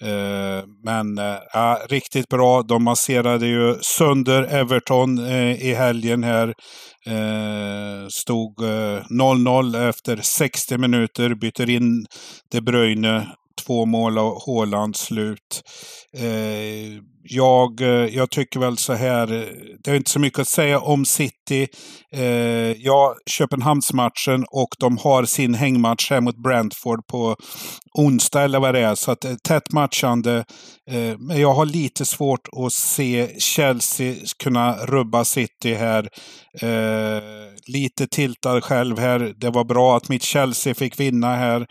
Eh, 0.01 0.63
men 0.83 1.17
eh, 1.17 1.37
ah, 1.53 1.75
riktigt 1.89 2.29
bra. 2.29 2.61
De 2.61 2.83
masserade 2.83 3.47
ju 3.47 3.75
sönder 3.81 4.43
Everton 4.43 5.25
eh, 5.27 5.67
i 5.67 5.73
helgen 5.73 6.23
här. 6.23 6.47
Eh, 7.05 8.07
stod 8.09 8.59
0-0 8.59 9.75
eh, 9.75 9.87
efter 9.87 10.17
60 10.17 10.77
minuter, 10.77 11.33
byter 11.33 11.69
in 11.69 12.05
De 12.51 12.61
Bruyne 12.61 13.27
två 13.65 13.85
mål 13.85 14.17
av 14.17 14.41
Håland 14.41 14.95
slut. 14.95 15.63
Eh, 16.13 17.01
jag, 17.29 17.81
eh, 17.81 17.87
jag 17.87 18.29
tycker 18.29 18.59
väl 18.59 18.77
så 18.77 18.93
här, 18.93 19.33
eh, 19.33 19.47
det 19.83 19.91
är 19.91 19.95
inte 19.95 20.11
så 20.11 20.19
mycket 20.19 20.39
att 20.39 20.47
säga 20.47 20.79
om 20.79 21.05
City. 21.05 21.67
Eh, 22.13 22.71
ja, 22.71 23.15
Köpenhamnsmatchen 23.29 24.45
och 24.51 24.69
de 24.79 24.97
har 24.97 25.25
sin 25.25 25.53
hängmatch 25.53 26.11
här 26.11 26.21
mot 26.21 26.43
Brentford 26.43 27.07
på 27.07 27.35
onsdag 27.93 28.41
eller 28.41 28.59
vad 28.59 28.73
det 28.73 28.79
är. 28.79 28.95
Så 28.95 29.11
att 29.11 29.25
eh, 29.25 29.35
tätt 29.43 29.73
matchande. 29.73 30.45
Eh, 30.91 31.17
men 31.17 31.41
jag 31.41 31.53
har 31.53 31.65
lite 31.65 32.05
svårt 32.05 32.47
att 32.65 32.73
se 32.73 33.39
Chelsea 33.39 34.15
kunna 34.43 34.75
rubba 34.85 35.25
City 35.25 35.73
här. 35.73 36.09
Eh, 36.61 37.21
lite 37.67 38.07
tiltad 38.07 38.61
själv 38.61 38.99
här. 38.99 39.33
Det 39.37 39.49
var 39.49 39.63
bra 39.63 39.97
att 39.97 40.09
mitt 40.09 40.23
Chelsea 40.23 40.73
fick 40.73 40.99
vinna 40.99 41.35
här. 41.35 41.67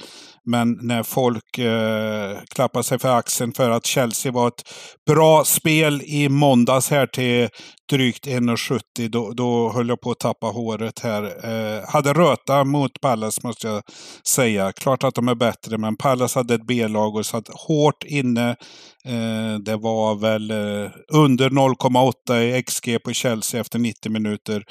Men 0.46 0.78
när 0.82 1.02
folk 1.02 1.58
eh, 1.58 2.38
klappar 2.48 2.82
sig 2.82 2.98
för 2.98 3.18
axeln 3.18 3.52
för 3.52 3.70
att 3.70 3.86
Chelsea 3.86 4.32
var 4.32 4.48
ett 4.48 4.62
bra 5.06 5.44
spel 5.44 6.02
i 6.02 6.28
måndags 6.28 6.90
här 6.90 7.06
till 7.06 7.48
drygt 7.88 8.26
1,70 8.26 9.08
då, 9.08 9.32
då 9.32 9.72
höll 9.72 9.88
jag 9.88 10.00
på 10.00 10.10
att 10.10 10.18
tappa 10.18 10.46
håret 10.46 10.98
här. 10.98 11.22
Eh, 11.22 11.88
hade 11.88 12.12
röta 12.12 12.64
mot 12.64 13.00
Pallas 13.00 13.42
måste 13.42 13.66
jag 13.66 13.82
säga. 14.26 14.72
Klart 14.72 15.04
att 15.04 15.14
de 15.14 15.28
är 15.28 15.34
bättre 15.34 15.78
men 15.78 15.96
Pallas 15.96 16.34
hade 16.34 16.54
ett 16.54 16.66
B-lag 16.66 17.16
och 17.16 17.26
satt 17.26 17.48
hårt 17.48 18.04
inne. 18.04 18.56
Eh, 19.04 19.58
det 19.64 19.76
var 19.76 20.14
väl 20.14 20.50
eh, 20.50 20.90
under 21.12 21.50
0,8 21.50 22.40
i 22.40 22.62
XG 22.62 23.02
på 23.04 23.12
Chelsea 23.12 23.60
efter 23.60 23.78
90 23.78 24.12
minuter. 24.12 24.64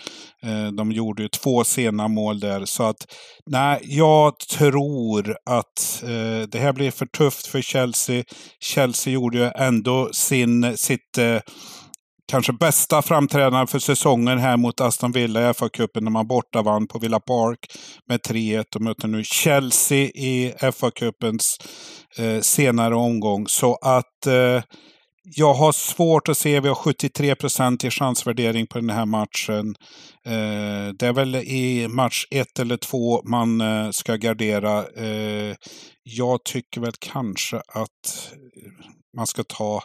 Eh, 0.43 0.67
de 0.67 0.91
gjorde 0.91 1.23
ju 1.23 1.29
två 1.29 1.63
sena 1.63 2.07
mål 2.07 2.39
där. 2.39 2.65
Så 2.65 2.83
att 2.83 3.07
nej, 3.45 3.79
jag 3.83 4.39
tror 4.39 5.37
att 5.45 6.03
eh, 6.03 6.47
det 6.49 6.59
här 6.59 6.73
blir 6.73 6.91
för 6.91 7.05
tufft 7.05 7.47
för 7.47 7.61
Chelsea. 7.61 8.23
Chelsea 8.59 9.13
gjorde 9.13 9.37
ju 9.37 9.51
ändå 9.55 10.09
sin, 10.13 10.77
sitt 10.77 11.17
eh, 11.17 11.39
kanske 12.27 12.53
bästa 12.53 13.01
framträdande 13.01 13.67
för 13.67 13.79
säsongen 13.79 14.37
här 14.37 14.57
mot 14.57 14.81
Aston 14.81 15.11
Villa 15.11 15.49
i 15.49 15.53
FA-cupen 15.53 16.01
när 16.01 16.11
man 16.11 16.27
borta 16.27 16.61
vann 16.61 16.87
på 16.87 16.99
Villa 16.99 17.19
Park 17.19 17.59
med 18.09 18.19
3-1 18.19 18.75
och 18.75 18.81
möter 18.81 19.07
nu 19.07 19.23
Chelsea 19.23 20.07
i 20.07 20.53
FA-cupens 20.59 21.57
eh, 22.17 22.41
senare 22.41 22.95
omgång. 22.95 23.47
Så 23.47 23.75
att 23.75 24.27
eh, 24.27 24.63
jag 25.35 25.53
har 25.53 25.71
svårt 25.71 26.29
att 26.29 26.37
se, 26.37 26.59
vi 26.59 26.67
har 26.67 26.75
73 26.75 27.35
procent 27.35 27.83
i 27.83 27.89
chansvärdering 27.89 28.67
på 28.67 28.79
den 28.79 28.89
här 28.89 29.05
matchen. 29.05 29.75
Eh, 30.25 30.93
det 30.99 31.07
är 31.07 31.13
väl 31.13 31.35
i 31.35 31.87
match 31.87 32.25
ett 32.31 32.59
eller 32.59 32.77
två 32.77 33.21
man 33.23 33.61
eh, 33.61 33.89
ska 33.91 34.15
gardera. 34.15 34.85
Eh, 34.87 35.55
jag 36.03 36.43
tycker 36.43 36.81
väl 36.81 36.93
kanske 36.99 37.57
att 37.57 38.31
man 39.17 39.27
ska 39.27 39.43
ta 39.43 39.83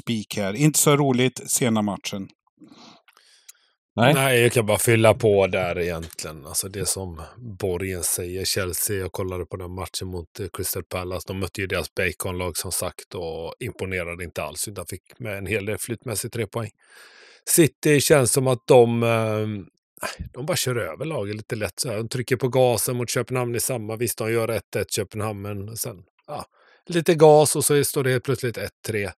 spik 0.00 0.36
här. 0.36 0.54
Inte 0.54 0.78
så 0.78 0.96
roligt 0.96 1.50
sena 1.50 1.82
matchen. 1.82 2.28
Nej. 3.96 4.14
Nej, 4.14 4.40
jag 4.40 4.52
kan 4.52 4.66
bara 4.66 4.78
fylla 4.78 5.14
på 5.14 5.46
där 5.46 5.78
egentligen. 5.78 6.46
Alltså 6.46 6.68
det 6.68 6.86
som 6.86 7.22
Borgen 7.58 8.02
säger, 8.02 8.44
Chelsea, 8.44 8.96
jag 8.96 9.12
kollade 9.12 9.46
på 9.46 9.56
den 9.56 9.74
matchen 9.74 10.08
mot 10.08 10.40
eh, 10.40 10.46
Crystal 10.52 10.84
Palace. 10.84 11.24
De 11.28 11.38
mötte 11.38 11.60
ju 11.60 11.66
deras 11.66 11.94
Bacon-lag 11.94 12.56
som 12.56 12.72
sagt 12.72 13.14
och 13.14 13.54
imponerade 13.60 14.24
inte 14.24 14.42
alls 14.42 14.68
utan 14.68 14.86
fick 14.86 15.02
med 15.18 15.38
en 15.38 15.46
hel 15.46 15.66
del 15.66 15.78
flytmässigt 15.78 16.34
tre 16.34 16.46
poäng. 16.46 16.70
City 17.50 18.00
känns 18.00 18.32
som 18.32 18.46
att 18.46 18.66
de, 18.66 19.02
eh, 19.02 19.46
de 20.32 20.46
bara 20.46 20.56
kör 20.56 20.76
över 20.76 21.04
laget 21.04 21.36
lite 21.36 21.56
lätt. 21.56 21.80
Så 21.80 21.88
här. 21.88 21.96
De 21.96 22.08
trycker 22.08 22.36
på 22.36 22.48
gasen 22.48 22.96
mot 22.96 23.10
Köpenhamn 23.10 23.54
i 23.54 23.60
samma. 23.60 23.96
Visst, 23.96 24.18
de 24.18 24.32
gör 24.32 24.48
1-1 24.48 24.60
Köpenhamn, 24.90 25.42
men 25.42 25.76
sen 25.76 25.96
ja, 26.26 26.44
lite 26.88 27.14
gas 27.14 27.56
och 27.56 27.64
så 27.64 27.84
står 27.84 28.04
det 28.04 28.10
helt 28.10 28.24
plötsligt 28.24 28.58
1-3. 28.88 29.10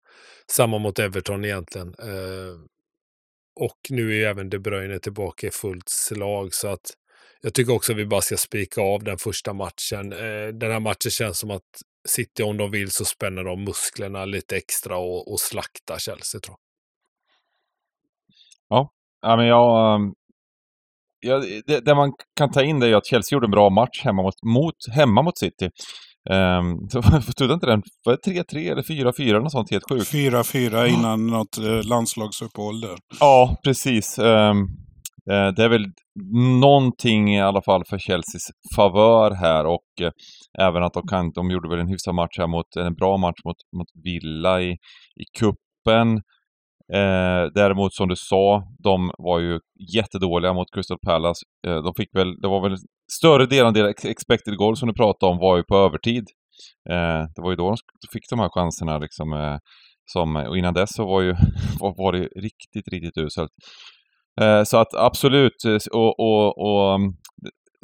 Samma 0.51 0.77
mot 0.77 0.99
Everton 0.99 1.45
egentligen. 1.45 1.95
Eh, 1.99 2.59
och 3.59 3.77
nu 3.89 4.21
är 4.21 4.29
även 4.29 4.49
De 4.49 4.59
Bruyne 4.59 4.99
tillbaka 4.99 5.47
i 5.47 5.51
fullt 5.51 5.89
slag. 5.89 6.53
Så 6.53 6.67
att 6.67 6.93
jag 7.41 7.53
tycker 7.53 7.73
också 7.73 7.91
att 7.91 7.97
vi 7.97 8.05
bara 8.05 8.21
ska 8.21 8.37
spika 8.37 8.81
av 8.81 9.03
den 9.03 9.17
första 9.17 9.53
matchen. 9.53 10.13
Eh, 10.13 10.47
den 10.47 10.71
här 10.71 10.79
matchen 10.79 11.11
känns 11.11 11.39
som 11.39 11.51
att 11.51 11.61
City, 12.07 12.43
om 12.43 12.57
de 12.57 12.71
vill, 12.71 12.91
så 12.91 13.05
spänner 13.05 13.43
de 13.43 13.63
musklerna 13.63 14.25
lite 14.25 14.57
extra 14.57 14.97
och, 14.97 15.31
och 15.31 15.39
slaktar 15.39 15.97
Chelsea, 15.97 16.41
tror 16.41 16.57
jag. 16.57 16.59
Ja, 19.21 19.35
men 19.37 19.45
jag... 19.45 19.95
Ehm, 19.95 20.13
ja, 21.19 21.37
det, 21.65 21.79
det, 21.79 21.95
man 21.95 22.13
kan 22.35 22.51
ta 22.51 22.63
in 22.63 22.79
det 22.79 22.87
är 22.87 22.95
att 22.95 23.07
Chelsea 23.07 23.35
gjorde 23.35 23.47
en 23.47 23.51
bra 23.51 23.69
match 23.69 24.01
hemma 24.03 24.21
mot, 24.21 24.43
mot, 24.43 24.75
hemma 24.95 25.21
mot 25.21 25.37
City. 25.37 25.69
Um, 26.29 26.89
stod 27.31 27.51
inte 27.51 27.65
den, 27.65 27.83
var 28.05 28.17
det 28.23 28.43
3-3 28.43 28.71
eller 28.71 28.81
4-4 28.81 29.39
något 29.39 29.51
sånt 29.51 29.71
helt 29.71 29.89
sjukt? 29.89 30.13
4-4 30.13 30.85
innan 30.87 31.27
ja. 31.27 31.37
något 31.37 31.57
eh, 31.57 31.89
landslagsuppehåll 31.89 32.81
där. 32.81 32.97
Ja, 33.19 33.57
precis. 33.63 34.19
Um, 34.19 34.57
uh, 35.31 35.47
det 35.55 35.63
är 35.63 35.69
väl 35.69 35.85
någonting 36.61 37.35
i 37.35 37.41
alla 37.41 37.61
fall 37.61 37.83
för 37.89 37.97
Chelseas 37.97 38.49
favör 38.75 39.31
här 39.31 39.65
och 39.65 39.85
uh, 40.01 40.09
även 40.59 40.83
att 40.83 40.93
de 40.93 41.07
kan, 41.07 41.31
de 41.31 41.51
gjorde 41.51 41.69
väl 41.69 41.79
en 41.79 41.87
hyfsad 41.87 42.15
match 42.15 42.37
här 42.37 42.47
mot, 42.47 42.75
en 42.75 42.93
bra 42.93 43.17
match 43.17 43.39
mot, 43.45 43.57
mot 43.77 43.87
Villa 44.03 44.61
i, 44.61 44.71
i 45.15 45.25
kuppen. 45.39 46.21
Eh, 46.93 47.51
däremot 47.55 47.93
som 47.93 48.07
du 48.07 48.15
sa, 48.15 48.63
de 48.83 49.11
var 49.17 49.39
ju 49.39 49.59
jättedåliga 49.95 50.53
mot 50.53 50.67
Crystal 50.73 50.97
Palace. 51.05 51.45
Eh, 51.67 51.83
de 51.83 51.93
fick 51.97 52.15
väl, 52.15 52.41
det 52.41 52.47
var 52.47 52.69
väl 52.69 52.77
större 53.11 53.45
delen 53.45 53.67
av 53.67 53.73
deras 53.73 54.05
expected 54.05 54.57
goal 54.57 54.77
som 54.77 54.87
du 54.87 54.93
pratade 54.93 55.31
om 55.31 55.37
var 55.37 55.57
ju 55.57 55.63
på 55.63 55.77
övertid. 55.77 56.25
Eh, 56.89 57.23
det 57.35 57.41
var 57.41 57.49
ju 57.49 57.55
då 57.55 57.69
de 57.69 58.07
fick 58.13 58.29
de 58.29 58.39
här 58.39 58.49
chanserna 58.49 58.97
liksom. 58.97 59.33
Eh, 59.33 59.57
som, 60.05 60.35
och 60.35 60.57
innan 60.57 60.73
dess 60.73 60.93
så 60.93 61.05
var, 61.05 61.21
ju, 61.21 61.31
var, 61.79 61.93
var 61.97 62.11
det 62.11 62.19
riktigt, 62.19 62.87
riktigt 62.91 63.17
uselt. 63.17 63.51
Eh, 64.41 64.63
så 64.63 64.77
att 64.77 64.93
absolut, 64.93 65.63
och, 65.91 66.19
och, 66.19 66.57
och, 66.57 66.99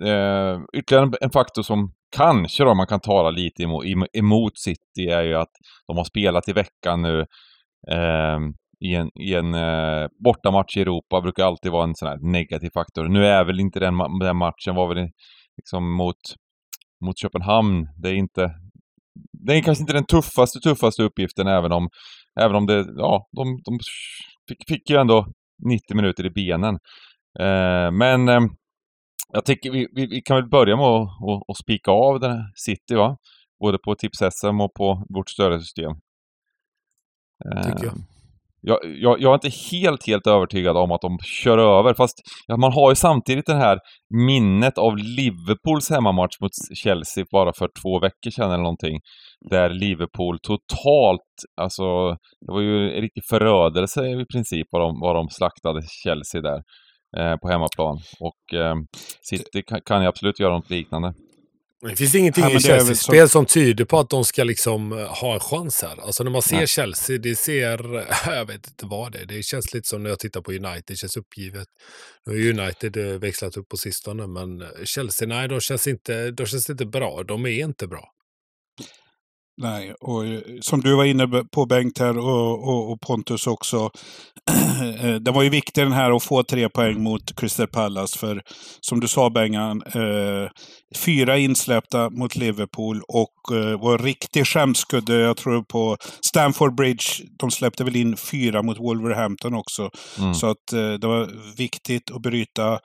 eh, 0.07 0.59
ytterligare 0.77 1.05
en, 1.05 1.13
en 1.21 1.31
faktor 1.31 1.61
som 1.61 1.93
kanske 2.15 2.63
då 2.63 2.73
man 2.73 2.87
kan 2.87 2.99
tala 2.99 3.29
lite 3.29 3.63
emot, 3.63 3.85
emot 4.13 4.57
City 4.57 5.09
är 5.09 5.23
ju 5.23 5.35
att 5.35 5.51
de 5.87 5.97
har 5.97 6.03
spelat 6.03 6.49
i 6.49 6.53
veckan 6.53 7.01
nu. 7.01 7.19
Eh, 7.91 8.39
i 8.85 8.95
en, 8.95 9.09
i 9.19 9.33
en 9.35 9.53
eh, 9.53 10.07
bortamatch 10.23 10.77
i 10.77 10.81
Europa 10.81 11.21
brukar 11.21 11.43
alltid 11.45 11.71
vara 11.71 11.83
en 11.83 11.95
sån 11.95 12.07
här 12.07 12.31
negativ 12.31 12.69
faktor. 12.73 13.07
Nu 13.07 13.25
är 13.25 13.45
väl 13.45 13.59
inte 13.59 13.79
den, 13.79 13.93
den 14.19 14.37
matchen 14.37 14.75
var 14.75 14.95
väl 14.95 15.09
liksom 15.57 15.95
mot, 15.95 16.15
mot 17.05 17.19
Köpenhamn. 17.19 17.87
Det 18.01 18.09
är 18.09 18.13
inte 18.13 18.51
det 19.45 19.53
är 19.53 19.61
kanske 19.61 19.81
inte 19.81 19.93
den 19.93 20.05
tuffaste, 20.05 20.59
tuffaste 20.59 21.03
uppgiften 21.03 21.47
även 21.47 21.71
om, 21.71 21.89
även 22.39 22.55
om 22.55 22.65
det, 22.65 22.85
ja, 22.97 23.27
de, 23.31 23.61
de 23.65 23.79
fick, 24.49 24.67
fick 24.67 24.89
ju 24.89 24.97
ändå 24.97 25.27
90 25.69 25.95
minuter 25.95 26.25
i 26.25 26.29
benen. 26.29 26.75
Eh, 27.39 27.91
men 27.91 28.29
eh, 28.29 28.41
jag 29.33 29.45
tycker 29.45 29.71
vi, 29.71 29.87
vi, 29.95 30.07
vi, 30.07 30.21
kan 30.21 30.35
väl 30.35 30.49
börja 30.49 30.75
med 30.75 30.85
att, 30.85 31.01
att, 31.01 31.49
att 31.49 31.57
spika 31.57 31.91
av 31.91 32.19
den 32.19 32.31
här 32.31 32.51
City 32.55 32.95
va? 32.95 33.17
Både 33.59 33.77
på 33.77 33.95
tips-SM 33.95 34.61
och 34.61 34.73
på 34.73 35.05
vårt 35.09 35.29
stödsystem. 35.29 35.91
Tycker 37.65 37.85
jag. 37.85 37.93
Jag, 38.61 38.79
jag, 38.83 39.21
jag, 39.21 39.29
är 39.29 39.33
inte 39.33 39.57
helt, 39.71 40.07
helt 40.07 40.27
övertygad 40.27 40.77
om 40.77 40.91
att 40.91 41.01
de 41.01 41.17
kör 41.43 41.57
över, 41.57 41.93
fast 41.93 42.15
ja, 42.47 42.57
man 42.57 42.73
har 42.73 42.91
ju 42.91 42.95
samtidigt 42.95 43.45
det 43.45 43.55
här 43.55 43.79
minnet 44.27 44.77
av 44.77 44.97
Liverpools 44.97 45.89
hemmamatch 45.89 46.41
mot 46.41 46.51
Chelsea 46.83 47.25
bara 47.31 47.53
för 47.53 47.69
två 47.81 47.99
veckor 47.99 48.31
sedan 48.31 48.51
eller 48.51 48.63
någonting. 48.63 48.99
Där 49.49 49.69
Liverpool 49.69 50.39
totalt, 50.39 51.31
alltså 51.61 52.09
det 52.45 52.51
var 52.53 52.61
ju 52.61 52.95
en 52.95 53.01
riktig 53.01 53.23
förödelse 53.29 54.07
i 54.07 54.25
princip 54.33 54.67
vad 54.71 54.81
de, 54.81 54.99
vad 54.99 55.15
de 55.15 55.29
slaktade 55.29 55.81
Chelsea 56.03 56.41
där 56.41 56.61
eh, 57.17 57.37
på 57.37 57.49
hemmaplan. 57.49 57.97
Och 58.19 58.59
eh, 58.59 58.75
City 59.29 59.63
kan, 59.67 59.81
kan 59.85 60.01
ju 60.01 60.07
absolut 60.07 60.39
göra 60.39 60.53
något 60.53 60.69
liknande. 60.69 61.13
Det 61.81 61.95
finns 61.95 62.15
ingenting 62.15 62.43
ja, 62.43 62.49
i 62.49 62.59
Chelseas 62.59 63.03
spel 63.03 63.27
så... 63.27 63.31
som 63.31 63.45
tyder 63.45 63.85
på 63.85 63.99
att 63.99 64.09
de 64.09 64.25
ska 64.25 64.43
liksom 64.43 64.91
eh, 64.91 65.05
ha 65.05 65.33
en 65.33 65.39
chans 65.39 65.81
här. 65.81 66.01
Alltså 66.01 66.23
när 66.23 66.31
man 66.31 66.41
ser 66.41 66.55
Nej. 66.55 66.67
Chelsea, 66.67 67.17
det 67.17 67.35
ser, 67.35 68.05
jag 68.25 68.45
vet 68.45 68.67
inte 68.67 68.85
vad 68.85 69.11
det 69.11 69.19
är. 69.19 69.25
Det 69.25 69.43
känns 69.43 69.73
lite 69.73 69.87
som 69.87 70.03
när 70.03 70.09
jag 70.09 70.19
tittar 70.19 70.41
på 70.41 70.51
United, 70.51 70.83
det 70.87 70.95
känns 70.95 71.17
uppgivet. 71.17 71.67
Nu 72.25 72.33
har 72.33 72.61
United 72.61 72.97
eh, 72.97 73.19
växlat 73.19 73.57
upp 73.57 73.69
på 73.69 73.77
sistone, 73.77 74.27
men 74.27 74.63
Chelsea, 74.85 75.27
nej, 75.27 75.47
de 75.47 75.61
känns 75.61 75.87
inte, 75.87 76.31
de 76.31 76.45
känns 76.45 76.69
inte 76.69 76.85
bra. 76.85 77.23
De 77.23 77.45
är 77.45 77.49
inte 77.49 77.87
bra. 77.87 78.11
Nej, 79.61 79.93
och 79.93 80.25
eh, 80.25 80.41
som 80.61 80.81
du 80.81 80.95
var 80.95 81.05
inne 81.05 81.27
på 81.27 81.65
Bengt 81.65 81.99
här 81.99 82.17
och, 82.17 82.67
och, 82.67 82.91
och 82.91 83.01
Pontus 83.01 83.47
också. 83.47 83.89
Eh, 85.01 85.15
det 85.15 85.31
var 85.31 85.43
ju 85.43 85.49
viktigt 85.49 85.75
den 85.75 85.91
här 85.91 86.15
att 86.15 86.23
få 86.23 86.43
tre 86.43 86.69
poäng 86.69 87.03
mot 87.03 87.35
Crystal 87.35 87.67
Palace. 87.67 88.19
För 88.19 88.41
som 88.79 88.99
du 88.99 89.07
sa 89.07 89.29
Bengan, 89.29 89.83
eh, 89.85 90.49
fyra 90.95 91.37
insläppta 91.37 92.09
mot 92.09 92.35
Liverpool 92.35 93.01
och 93.07 93.57
eh, 93.57 93.81
var 93.81 93.91
en 93.91 94.05
riktig 94.05 94.47
skämskudde. 94.47 95.19
Jag 95.19 95.37
tror 95.37 95.63
på 95.63 95.97
Stamford 96.25 96.75
Bridge, 96.75 97.05
de 97.39 97.51
släppte 97.51 97.83
väl 97.83 97.95
in 97.95 98.17
fyra 98.17 98.61
mot 98.61 98.79
Wolverhampton 98.79 99.53
också. 99.53 99.89
Mm. 100.19 100.33
Så 100.33 100.47
att 100.47 100.73
eh, 100.73 100.93
det 100.93 101.07
var 101.07 101.29
viktigt 101.57 102.11
att 102.11 102.21
bryta 102.21 102.79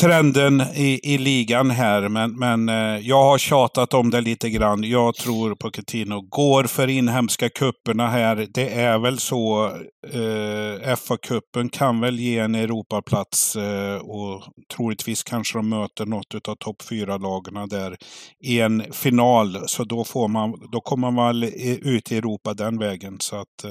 trenden 0.00 0.60
i, 0.60 1.14
i 1.14 1.18
ligan 1.18 1.70
här. 1.70 2.08
Men, 2.08 2.38
men 2.38 2.68
eh, 2.68 2.98
jag 2.98 3.24
har 3.24 3.38
tjatat 3.38 3.94
om 3.94 4.10
det 4.10 4.20
lite 4.20 4.50
grann. 4.50 4.84
Jag 4.84 5.14
tror 5.14 5.54
Pochettino 5.54 6.20
går 6.20 6.64
för 6.64 6.88
inhemska 6.88 7.48
kupperna 7.48 8.08
här. 8.08 8.46
Det 8.54 8.68
är 8.68 8.98
väl 8.98 9.18
så. 9.18 9.66
Eh, 10.12 10.96
FA-cupen 10.96 11.68
kan 11.68 12.00
väl 12.00 12.20
ge 12.20 12.38
en 12.38 12.54
Europaplats 12.54 13.56
eh, 13.56 13.96
och 13.96 14.42
troligtvis 14.76 15.22
kanske 15.22 15.58
de 15.58 15.68
möter 15.68 16.06
något 16.06 16.48
av 16.48 16.54
topp 16.54 16.82
fyra 16.82 17.16
lagarna 17.16 17.66
där 17.66 17.96
i 18.44 18.60
en 18.60 18.92
final. 18.92 19.58
Så 19.66 19.84
då, 19.84 20.04
får 20.04 20.28
man, 20.28 20.54
då 20.72 20.80
kommer 20.80 21.10
man 21.10 21.26
väl 21.26 21.44
ut 21.82 22.12
i 22.12 22.16
Europa 22.16 22.54
den 22.54 22.78
vägen. 22.78 23.16
Så 23.20 23.36
att, 23.36 23.64
eh, 23.64 23.70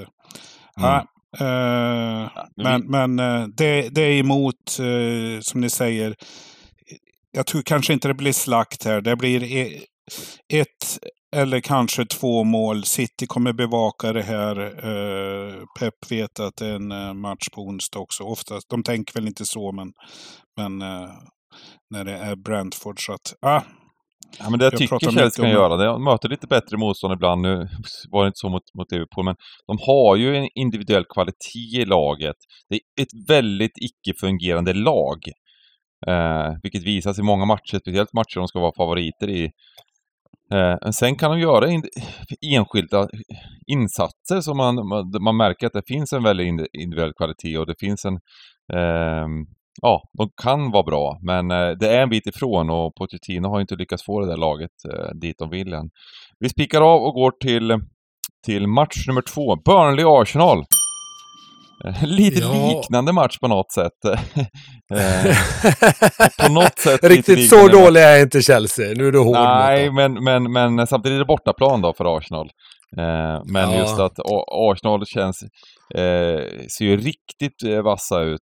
mm. 0.86 1.06
Uh, 1.42 2.30
men 2.56 2.82
men 2.86 3.20
uh, 3.20 3.48
det, 3.48 3.90
det, 3.90 4.02
är 4.02 4.20
emot, 4.20 4.80
uh, 4.80 5.40
som 5.42 5.62
ni 5.62 5.70
säger, 5.70 6.16
jag 7.32 7.46
tror 7.46 7.62
kanske 7.62 7.94
inte 7.94 8.08
det 8.08 8.14
blir 8.14 8.34
slakt 8.34 8.86
här. 8.86 9.02
Det 9.02 9.16
blir 9.16 9.44
e 9.44 9.82
ett 10.54 11.00
eller 11.36 11.60
kanske 11.60 12.06
två 12.06 12.44
mål. 12.44 12.84
City 12.84 13.28
kommer 13.28 13.54
bevaka 13.54 14.14
det 14.14 14.24
här. 14.24 14.56
Pep 15.80 16.12
vet 16.12 16.40
att 16.40 16.56
det 16.56 16.68
är 16.68 16.76
en 16.76 17.20
match 17.20 17.50
på 17.52 17.62
onsdag 17.62 18.00
också. 18.00 18.24
Oftast, 18.24 18.70
de 18.70 18.84
tänker 18.84 19.14
väl 19.14 19.28
inte 19.28 19.46
så, 19.46 19.72
men, 19.72 19.94
men 20.58 20.78
när 21.90 22.06
det 22.06 22.18
är 22.18 22.36
Brentford. 22.36 23.06
Så 23.06 23.14
att, 23.14 23.34
ah, 23.42 23.62
Ja, 24.40 24.50
men 24.50 24.60
det 24.60 24.66
jag, 24.66 24.74
jag 24.74 24.80
tycker 24.80 25.12
Chelsea 25.12 25.46
kan 25.46 25.52
göra, 25.52 25.78
de 25.78 26.04
möter 26.04 26.30
lite 26.30 26.48
bättre 26.48 26.78
motstånd 26.78 27.14
ibland. 27.14 27.42
Nu 27.42 27.68
var 28.10 28.24
det 28.24 28.28
inte 28.28 28.38
så 28.38 28.50
mot, 28.50 28.64
mot 28.78 28.92
Liverpool, 28.92 29.26
men 29.26 29.36
de 29.68 29.78
har 29.82 30.16
ju 30.16 30.36
en 30.36 30.50
individuell 30.56 31.06
kvalitet 31.14 31.82
i 31.82 31.86
laget. 31.86 32.36
Det 32.70 32.76
är 32.76 33.04
ett 33.04 33.30
väldigt 33.30 33.78
icke-fungerande 33.78 34.74
lag. 34.74 35.18
Eh, 36.08 36.54
vilket 36.64 36.84
visas 36.84 37.20
i 37.20 37.22
många 37.22 37.46
matcher, 37.46 37.80
speciellt 37.80 38.14
matcher 38.14 38.40
de 38.40 38.48
ska 38.48 38.60
vara 38.60 38.74
favoriter 38.78 39.30
i. 39.30 39.50
Eh, 40.54 40.90
sen 40.92 41.16
kan 41.16 41.32
de 41.32 41.40
göra 41.40 41.70
in, 41.70 41.84
enskilda 42.56 43.08
insatser 43.68 44.42
som 44.42 44.58
man, 44.58 44.76
man 45.24 45.38
märker 45.38 45.68
att 45.68 45.74
det 45.74 45.88
finns 45.88 46.14
en 46.14 46.24
väldigt 46.24 46.68
individuell 46.74 47.14
kvalitet 47.14 47.58
och 47.58 47.66
det 47.66 47.76
finns 47.80 48.06
en 48.06 48.14
eh, 48.74 49.28
ja, 49.82 50.02
de 50.18 50.30
kan 50.42 50.72
vara 50.72 50.84
bra, 50.84 51.20
men 51.22 51.52
eh, 51.52 51.70
det 51.70 51.90
är 51.90 52.02
en 52.02 52.10
bit 52.10 52.28
ifrån 52.28 52.70
och 52.70 52.96
Pochettino 52.96 53.48
har 53.48 53.62
inte 53.62 53.76
lyckats 53.76 54.04
få 54.06 54.20
det 54.20 54.28
där 54.28 54.38
laget 54.38 54.72
eh, 54.94 55.16
dit 55.16 55.36
de 55.38 55.50
vill 55.50 55.74
än. 55.74 55.90
Vi 56.40 56.50
spikar 56.50 56.82
av 56.82 57.02
och 57.02 57.14
går 57.14 57.32
till, 57.32 57.80
till 58.46 58.68
match 58.68 59.08
nummer 59.08 59.22
två, 59.22 59.56
Burnley-Arsenal. 59.56 60.66
Lite 62.04 62.40
ja. 62.40 62.70
liknande 62.70 63.14
match 63.14 63.40
på 63.40 63.48
något 63.48 63.72
sätt. 63.72 63.94
Eh, 64.94 65.36
på 66.46 66.54
något 66.54 66.80
sätt 66.80 67.04
Riktigt 67.04 67.50
så 67.50 67.68
dålig 67.68 68.02
är 68.02 68.22
inte 68.22 68.42
Chelsea. 68.42 68.94
Nu 68.96 69.08
är 69.08 69.12
du 69.12 69.20
hård 69.20 69.36
Nej, 69.36 69.92
men, 69.92 70.24
men, 70.24 70.52
men 70.52 70.88
samtidigt 70.88 71.16
är 71.16 71.20
det 71.20 71.26
bortaplan 71.26 71.82
då 71.82 71.94
för 71.94 72.18
Arsenal. 72.18 72.50
Men 73.46 73.72
ja. 73.72 73.76
just 73.78 74.00
att 74.00 74.20
Arsenal 74.48 75.06
känns, 75.06 75.40
ser 76.78 76.86
ju 76.86 76.98
riktigt 76.98 77.84
vassa 77.84 78.22
ut 78.22 78.42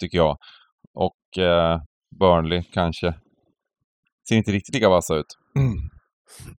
tycker 0.00 0.18
jag. 0.18 0.36
Och 0.94 1.42
eh, 1.42 1.80
Burnley 2.20 2.62
kanske 2.72 3.14
ser 4.28 4.36
inte 4.36 4.52
riktigt 4.52 4.74
lika 4.74 4.88
vassa 4.88 5.14
ut. 5.14 5.26
Mm. 5.56 5.78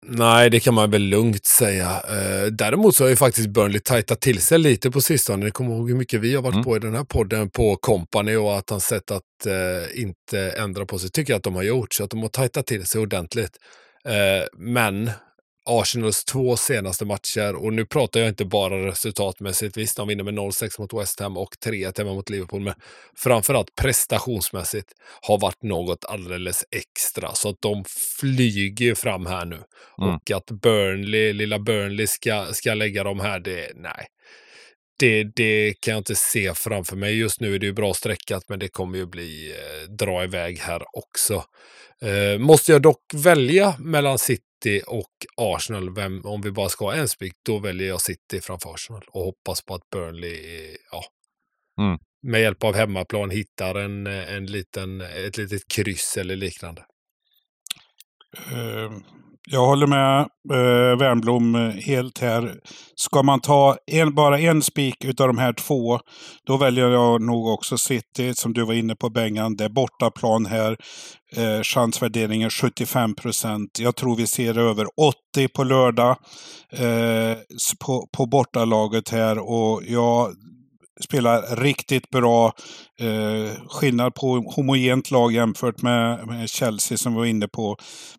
Nej, 0.02 0.50
det 0.50 0.60
kan 0.60 0.74
man 0.74 0.92
väl 0.92 1.02
lugnt 1.02 1.46
säga. 1.46 1.90
Eh, 1.90 2.46
däremot 2.52 2.96
så 2.96 3.04
har 3.04 3.10
ju 3.10 3.16
faktiskt 3.16 3.50
Burnley 3.50 3.80
tajtat 3.80 4.22
till 4.22 4.42
sig 4.42 4.58
lite 4.60 4.92
på 4.92 5.02
sistone. 5.02 5.46
Ni 5.46 5.52
kommer 5.52 5.76
ihåg 5.76 5.90
hur 5.90 5.98
mycket 5.98 6.22
vi 6.22 6.36
har 6.36 6.42
varit 6.42 6.54
mm. 6.54 6.64
på 6.64 6.76
i 6.76 6.80
den 6.80 6.96
här 6.96 7.04
podden 7.04 7.50
på 7.50 7.76
Company 7.76 8.36
och 8.36 8.58
att 8.58 8.70
han 8.70 8.80
sett 8.80 9.12
att 9.12 9.46
eh, 9.46 10.02
inte 10.02 10.52
ändra 10.52 10.86
på 10.86 11.00
sig. 11.00 11.10
Tycker 11.10 11.34
jag 11.34 11.38
att 11.38 11.44
de 11.44 11.56
har 11.56 11.64
gjort, 11.64 11.94
så 11.94 12.04
att 12.04 12.10
de 12.10 12.22
har 12.22 12.30
tajtat 12.30 12.68
till 12.68 12.86
sig 12.86 13.02
ordentligt. 13.02 13.58
Eh, 14.06 14.48
men 14.58 15.12
Arsenals 15.66 16.26
två 16.26 16.58
senaste 16.58 17.06
matcher 17.06 17.56
och 17.56 17.74
nu 17.74 17.86
pratar 17.86 18.20
jag 18.20 18.30
inte 18.30 18.46
bara 18.46 18.88
resultatmässigt. 18.88 19.78
Visst, 19.78 19.98
de 19.98 20.08
vinner 20.08 20.24
med 20.24 20.34
0-6 20.34 20.82
mot 20.82 20.94
West 20.94 21.20
Ham 21.20 21.38
och 21.38 21.56
3-1 21.66 21.98
hemma 21.98 22.14
mot 22.14 22.30
Liverpool, 22.30 22.62
men 22.62 22.74
framförallt 23.18 23.76
prestationsmässigt 23.76 24.92
har 25.22 25.40
varit 25.40 25.64
något 25.64 26.06
alldeles 26.06 26.66
extra. 26.72 27.34
Så 27.34 27.50
att 27.50 27.62
de 27.62 27.84
flyger 28.20 28.96
fram 28.96 29.26
här 29.26 29.46
nu. 29.46 29.60
Mm. 30.02 30.16
Och 30.16 30.32
att 30.32 30.46
Burnley, 30.46 31.34
lilla 31.34 31.60
Burnley 31.60 32.08
ska, 32.08 32.46
ska 32.54 32.74
lägga 32.74 33.04
dem 33.04 33.20
här, 33.20 33.40
det, 33.40 33.72
nej. 33.76 34.08
Det, 35.04 35.24
det 35.24 35.74
kan 35.80 35.92
jag 35.92 36.00
inte 36.00 36.16
se 36.16 36.54
framför 36.54 36.96
mig. 36.96 37.18
Just 37.20 37.42
nu 37.42 37.56
är 37.56 37.60
det 37.60 37.66
ju 37.66 37.74
bra 37.74 37.94
sträckat, 37.94 38.44
men 38.50 38.60
det 38.60 38.68
kommer 38.68 38.98
ju 38.98 39.06
bli 39.06 39.52
eh, 39.52 39.90
dra 39.90 40.24
iväg 40.24 40.60
här 40.60 40.84
också. 40.94 41.44
Eh, 42.02 42.40
måste 42.40 42.72
jag 42.72 42.82
dock 42.82 43.04
välja 43.14 43.76
mellan 43.80 44.18
City 44.18 44.82
och 44.88 45.12
Arsenal, 45.38 45.96
vem, 45.96 46.26
om 46.26 46.42
vi 46.42 46.52
bara 46.52 46.70
ska 46.70 46.86
ha 46.86 46.94
en 46.94 47.08
spik, 47.08 47.34
då 47.46 47.60
väljer 47.60 47.88
jag 47.88 48.02
City 48.02 48.42
framför 48.42 48.74
Arsenal 48.74 49.04
och 49.08 49.24
hoppas 49.24 49.62
på 49.66 49.76
att 49.76 49.90
Burnley, 49.90 50.78
ja, 50.92 51.04
mm. 51.84 52.00
med 52.22 52.42
hjälp 52.42 52.64
av 52.64 52.76
hemmaplan 52.76 53.30
hittar 53.30 53.76
en, 53.76 54.08
en 54.08 54.46
liten, 54.46 55.02
ett 55.02 55.38
litet 55.38 55.68
kryss 55.68 56.18
eller 56.18 56.36
liknande. 56.36 56.86
Uh, 58.52 58.92
jag 59.50 59.66
håller 59.66 59.88
med 59.88 60.20
eh, 60.52 60.98
Wernbloom 61.00 61.56
eh, 61.56 61.70
helt 61.70 62.20
här. 62.20 62.54
Ska 62.96 63.24
man 63.24 63.40
ta 63.40 63.78
en, 63.92 64.16
bara 64.16 64.40
en 64.40 64.62
spik 64.62 65.06
utav 65.06 65.28
de 65.28 65.38
här 65.38 65.54
två, 65.54 66.00
då 66.48 66.58
väljer 66.58 66.90
jag 66.90 67.22
nog 67.22 67.48
också 67.48 67.78
City, 67.78 68.34
som 68.34 68.54
du 68.54 68.66
var 68.66 68.74
inne 68.74 68.96
på 68.96 69.10
Bengan. 69.10 69.56
Det 69.56 69.64
är 69.64 69.70
bortaplan 69.70 70.46
här. 70.46 70.78
Eh, 71.36 71.62
chansvärderingen 71.64 72.50
75 72.50 73.16
procent. 73.16 73.80
Jag 73.80 73.96
tror 73.96 74.16
vi 74.16 74.28
ser 74.28 74.58
över 74.58 74.86
80 75.36 75.48
på 75.48 75.64
lördag 75.64 76.18
eh, 76.72 77.38
på, 77.86 78.08
på 78.18 78.26
bortalaget 78.26 79.10
här. 79.10 79.40
Och 79.40 79.82
jag 79.88 80.34
spelar 81.02 81.56
riktigt 81.56 82.10
bra. 82.10 82.54
Eh, 83.00 83.68
skillnad 83.68 84.16
på 84.16 84.36
homogent 84.56 85.12
lag 85.12 85.34
jämfört 85.34 85.82
med, 85.82 86.28
med, 86.28 86.50
Chelsea 86.50 86.98
som 86.98 87.14
vi 87.14 87.20
var 87.20 87.26
inne 87.26 87.48
på. 87.48 87.78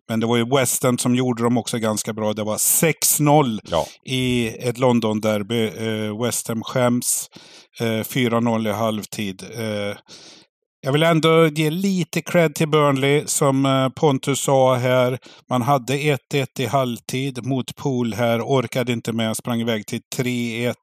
Men 0.09 0.19
det 0.19 0.25
var 0.25 0.37
ju 0.37 0.45
Western 0.45 0.97
som 0.97 1.15
gjorde 1.15 1.43
dem 1.43 1.57
också 1.57 1.77
ganska 1.77 2.13
bra. 2.13 2.33
Det 2.33 2.43
var 2.43 2.57
6-0 2.57 3.59
ja. 3.63 3.85
i 4.05 4.47
ett 4.47 4.77
London-derby. 4.77 5.65
Eh, 5.65 6.23
West 6.23 6.47
Ham 6.47 6.63
skäms. 6.63 7.29
Eh, 7.79 7.85
4-0 7.85 8.69
i 8.69 8.71
halvtid. 8.71 9.43
Eh, 9.53 9.97
jag 10.85 10.91
vill 10.91 11.03
ändå 11.03 11.47
ge 11.47 11.69
lite 11.69 12.21
cred 12.21 12.55
till 12.55 12.67
Burnley, 12.67 13.23
som 13.25 13.65
eh, 13.65 13.89
Pontus 13.89 14.39
sa 14.39 14.75
här. 14.75 15.17
Man 15.49 15.61
hade 15.61 15.93
1-1 15.93 16.17
i 16.59 16.65
halvtid 16.65 17.45
mot 17.45 17.75
Pool 17.75 18.13
här, 18.13 18.41
orkade 18.41 18.91
inte 18.93 19.13
med, 19.13 19.37
sprang 19.37 19.61
iväg 19.61 19.87
till 19.87 20.01
3-1. 20.17 20.73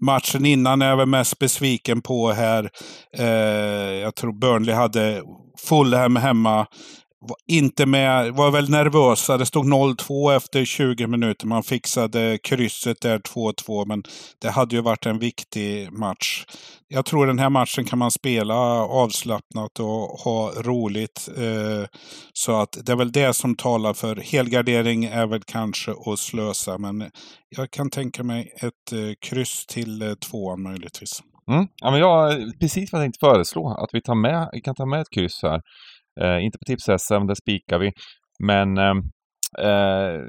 Matchen 0.00 0.46
innan 0.46 0.82
är 0.82 0.88
jag 0.88 0.96
väl 0.96 1.06
mest 1.06 1.38
besviken 1.38 2.02
på 2.02 2.32
här. 2.32 2.70
Eh, 3.18 3.26
jag 4.02 4.14
tror 4.14 4.32
Burnley 4.32 4.74
hade 4.74 5.22
Fulham 5.68 6.16
hemma 6.16 6.66
var 7.22 7.36
inte 7.46 7.86
med, 7.86 8.32
var 8.32 8.50
väl 8.50 8.70
nervösa. 8.70 9.38
Det 9.38 9.46
stod 9.46 9.64
0-2 9.64 10.36
efter 10.36 10.64
20 10.64 11.06
minuter. 11.06 11.46
Man 11.46 11.62
fixade 11.62 12.38
krysset 12.42 13.00
där 13.00 13.18
2-2, 13.18 13.86
men 13.86 14.02
det 14.38 14.50
hade 14.50 14.76
ju 14.76 14.82
varit 14.82 15.06
en 15.06 15.18
viktig 15.18 15.92
match. 15.92 16.44
Jag 16.88 17.04
tror 17.04 17.26
den 17.26 17.38
här 17.38 17.50
matchen 17.50 17.84
kan 17.84 17.98
man 17.98 18.10
spela 18.10 18.54
avslappnat 18.82 19.80
och 19.80 20.08
ha 20.24 20.50
roligt. 20.50 21.28
Eh, 21.36 21.88
så 22.32 22.60
att 22.60 22.78
det 22.86 22.92
är 22.92 22.96
väl 22.96 23.12
det 23.12 23.34
som 23.34 23.56
talar 23.56 23.94
för 23.94 24.16
helgardering 24.16 25.04
är 25.04 25.26
väl 25.26 25.42
kanske 25.42 25.90
att 26.06 26.18
slösa, 26.18 26.78
men 26.78 27.10
jag 27.48 27.70
kan 27.70 27.90
tänka 27.90 28.22
mig 28.22 28.52
ett 28.56 28.92
eh, 28.92 29.14
kryss 29.20 29.66
till 29.66 30.02
eh, 30.02 30.14
tvåan 30.14 30.62
möjligtvis. 30.62 31.22
Mm. 31.50 31.66
Ja, 31.76 31.90
men 31.90 32.00
jag, 32.00 32.40
precis 32.60 32.92
vad 32.92 33.00
jag 33.00 33.04
tänkte 33.04 33.18
föreslå, 33.20 33.68
att 33.68 33.90
vi, 33.92 34.02
tar 34.02 34.14
med, 34.14 34.48
vi 34.52 34.60
kan 34.60 34.74
ta 34.74 34.86
med 34.86 35.00
ett 35.00 35.10
kryss 35.10 35.42
här. 35.42 35.60
Eh, 36.20 36.44
inte 36.44 36.58
på 36.58 36.64
tips-SM, 36.64 37.26
där 37.26 37.34
spikar 37.34 37.78
vi. 37.78 37.92
Men 38.44 38.78
ehm, 38.78 38.98
eh, 39.58 40.20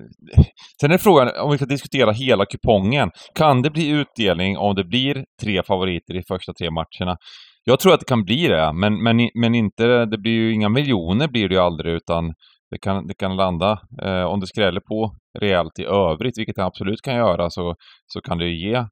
sen 0.82 0.92
är 0.92 0.98
frågan 0.98 1.30
om 1.42 1.52
vi 1.52 1.58
ska 1.58 1.66
diskutera 1.66 2.12
hela 2.12 2.46
kupongen. 2.46 3.10
Kan 3.36 3.62
det 3.62 3.70
bli 3.70 3.90
utdelning 3.90 4.58
om 4.58 4.76
det 4.76 4.84
blir 4.84 5.26
tre 5.42 5.64
favoriter 5.64 6.16
i 6.16 6.24
första 6.28 6.54
tre 6.54 6.70
matcherna? 6.72 7.18
Jag 7.64 7.80
tror 7.80 7.94
att 7.94 8.00
det 8.00 8.06
kan 8.06 8.24
bli 8.24 8.48
det, 8.48 8.74
men, 8.74 9.04
men, 9.04 9.30
men 9.36 9.56
inte, 9.56 10.06
det 10.06 10.18
blir 10.18 10.32
ju 10.32 10.54
inga 10.54 10.70
miljoner 10.70 11.28
blir 11.28 11.50
det 11.50 11.56
ju 11.56 11.62
aldrig, 11.62 11.94
utan 11.94 12.34
det 12.72 12.78
kan, 12.82 13.08
det 13.08 13.14
kan 13.14 13.36
landa, 13.36 13.80
eh, 14.02 14.24
om 14.24 14.40
det 14.40 14.48
skräller 14.48 14.82
på 14.82 15.16
rejält 15.40 15.80
i 15.80 15.84
övrigt, 15.84 16.38
vilket 16.38 16.56
det 16.56 16.66
absolut 16.66 17.02
kan 17.02 17.16
göra, 17.16 17.50
så, 17.50 17.76
så 18.08 18.22
kan 18.22 18.38
det 18.38 18.46
ju 18.46 18.70
ge 18.70 18.86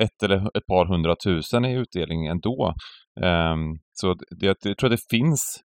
ett 0.00 0.22
eller 0.22 0.36
ett 0.36 0.66
par 0.66 0.86
hundratusen 0.86 1.64
i 1.64 1.74
utdelning 1.74 2.26
ändå. 2.26 2.74
Eh, 3.20 3.56
så 3.92 4.14
det, 4.40 4.46
jag 4.46 4.60
tror 4.60 4.92
att 4.92 4.98
det 4.98 5.16
finns 5.16 5.60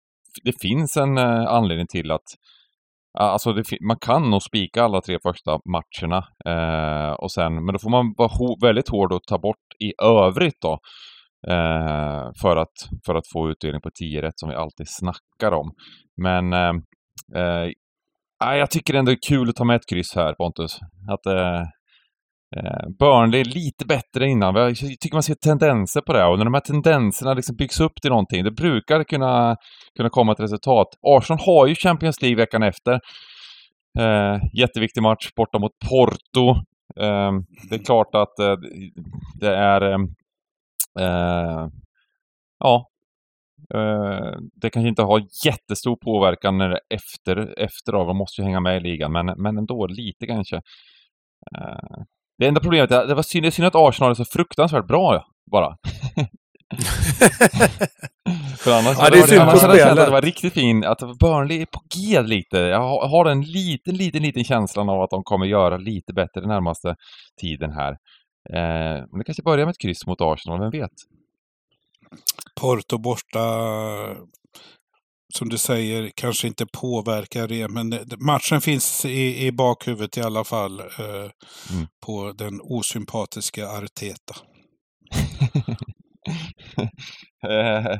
det 0.44 0.62
finns 0.62 0.98
en 0.98 1.18
eh, 1.18 1.48
anledning 1.48 1.88
till 1.88 2.12
att 2.12 2.26
Alltså 3.20 3.54
det, 3.54 3.64
man 3.88 3.98
kan 4.02 4.30
nog 4.30 4.42
spika 4.42 4.84
alla 4.84 5.02
tre 5.02 5.18
första 5.24 5.60
matcherna. 5.66 6.18
Eh, 6.46 7.14
och 7.14 7.32
sen, 7.32 7.66
men 7.66 7.74
då 7.74 7.80
får 7.80 7.90
man 7.90 8.14
vara 8.18 8.28
ho 8.28 8.58
väldigt 8.62 8.90
hård 8.90 9.14
och 9.14 9.24
ta 9.24 9.38
bort 9.38 9.68
i 9.80 9.94
övrigt 10.04 10.62
då. 10.62 10.80
Eh, 11.48 12.32
för, 12.42 12.58
att, 12.58 12.78
för 13.06 13.16
att 13.16 13.28
få 13.34 13.50
utdelning 13.50 13.82
på 13.82 13.90
10 14.00 14.22
rätt 14.22 14.40
som 14.40 14.50
vi 14.50 14.56
alltid 14.56 14.88
snackar 14.90 15.52
om. 15.52 15.72
Men 16.22 16.54
eh, 16.54 16.74
eh, 17.36 17.70
jag 18.58 18.72
tycker 18.72 18.94
ändå 18.94 19.12
det 19.12 19.16
är 19.16 19.30
kul 19.30 19.50
att 19.50 19.56
ta 19.56 19.64
med 19.64 19.76
ett 19.76 19.90
kryss 19.90 20.16
här 20.16 20.34
Pontus. 20.34 20.80
Att 21.10 21.26
eh, 21.26 21.62
Eh, 22.58 22.90
Burnley 23.00 23.42
är 23.42 23.46
lite 23.46 23.86
bättre 23.86 24.28
innan. 24.28 24.56
Jag 24.56 24.78
tycker 24.78 25.14
man 25.14 25.24
ser 25.24 25.36
tendenser 25.36 26.02
på 26.02 26.14
det 26.14 26.26
och 26.26 26.38
när 26.38 26.46
de 26.46 26.54
här 26.54 26.62
tendenserna 26.62 27.34
liksom 27.34 27.56
byggs 27.56 27.80
upp 27.80 28.02
till 28.02 28.10
någonting, 28.10 28.44
det 28.44 28.52
brukar 28.52 29.04
kunna, 29.04 29.58
kunna 29.98 30.10
komma 30.10 30.32
ett 30.32 30.40
resultat. 30.40 30.88
Arsenal 31.02 31.40
har 31.46 31.68
ju 31.68 31.76
Champions 31.76 32.22
League 32.22 32.38
veckan 32.38 32.64
efter. 32.64 33.00
Eh, 34.00 34.38
jätteviktig 34.54 35.02
match 35.02 35.30
borta 35.36 35.60
mot 35.60 35.72
Porto. 35.90 36.50
Eh, 37.00 37.32
det 37.70 37.76
är 37.76 37.86
klart 37.86 38.16
att 38.16 38.40
eh, 38.40 38.56
det 39.40 39.56
är... 39.56 39.82
Eh, 39.82 40.00
eh 41.00 41.68
ja. 42.60 42.90
Eh, 43.74 44.38
det 44.62 44.70
kanske 44.70 44.90
inte 44.90 45.02
har 45.02 45.24
jättestor 45.46 45.96
påverkan 45.96 46.58
när 46.58 46.70
det 46.70 46.76
är 46.76 46.96
efter, 46.96 47.60
efter 47.60 47.94
av. 47.94 48.08
De 48.08 48.18
måste 48.18 48.42
ju 48.42 48.46
hänga 48.46 48.60
med 48.60 48.78
i 48.78 48.80
ligan, 48.80 49.12
men, 49.12 49.26
men 49.26 49.58
ändå 49.58 49.88
lite 49.88 50.28
kanske. 50.28 50.56
Eh, 51.58 52.04
det 52.38 52.48
enda 52.48 52.62
problemet 52.62 52.92
är 52.92 53.02
att 53.02 53.08
det 53.08 53.16
var 53.16 53.24
synd, 53.24 53.44
det 53.44 53.50
är 53.50 53.52
synd 53.52 53.68
att 53.68 53.76
Arsenal 53.76 54.12
är 54.12 54.16
så 54.16 54.26
fruktansvärt 54.26 54.88
bra 54.88 55.26
bara. 55.52 55.78
För 58.58 58.72
annars, 58.72 58.98
ja, 59.00 59.10
det 59.10 59.18
är 59.18 59.28
synd 59.28 59.42
på 59.42 59.46
hade 59.46 59.52
jag 59.52 59.60
känt 59.60 59.70
att 59.70 59.76
spelet. 59.78 60.06
det 60.06 60.12
var 60.12 60.22
riktigt 60.22 60.54
fint, 60.54 60.86
att 60.86 61.00
Burnley 61.20 61.62
är 61.62 61.66
på 61.66 61.82
G 61.96 62.22
lite. 62.22 62.58
Jag 62.58 62.80
har, 62.80 63.08
har 63.08 63.26
en 63.26 63.42
liten, 63.42 63.96
liten, 63.96 64.22
liten 64.22 64.44
känslan 64.44 64.90
av 64.90 65.02
att 65.02 65.10
de 65.10 65.24
kommer 65.24 65.46
göra 65.46 65.78
lite 65.78 66.14
bättre 66.14 66.42
den 66.42 66.50
närmaste 66.50 66.96
tiden 67.42 67.72
här. 67.72 67.92
Eh, 68.50 69.06
men 69.10 69.18
det 69.18 69.24
kanske 69.24 69.44
börjar 69.44 69.66
med 69.66 69.72
ett 69.72 69.82
kryss 69.82 70.06
mot 70.06 70.22
Arsenal, 70.22 70.60
vem 70.60 70.72
vet? 70.72 70.92
Porto 72.62 72.98
borta, 72.98 73.40
som 75.38 75.50
du 75.50 75.58
säger, 75.58 76.12
kanske 76.16 76.48
inte 76.48 76.66
påverkar 76.82 77.48
det. 77.48 77.68
Men 77.68 77.90
det- 77.90 78.18
matchen 78.20 78.62
finns 78.62 79.06
i, 79.06 79.46
i 79.48 79.52
bakhuvudet 79.52 80.18
i 80.18 80.22
alla 80.22 80.44
fall 80.44 80.80
eh, 80.80 80.86
Mm. 81.74 81.88
på 82.06 82.32
den 82.38 82.60
osympatiska 82.64 83.68
Arteta. 83.68 84.36
Eh, 87.48 87.86
eh, 87.86 87.98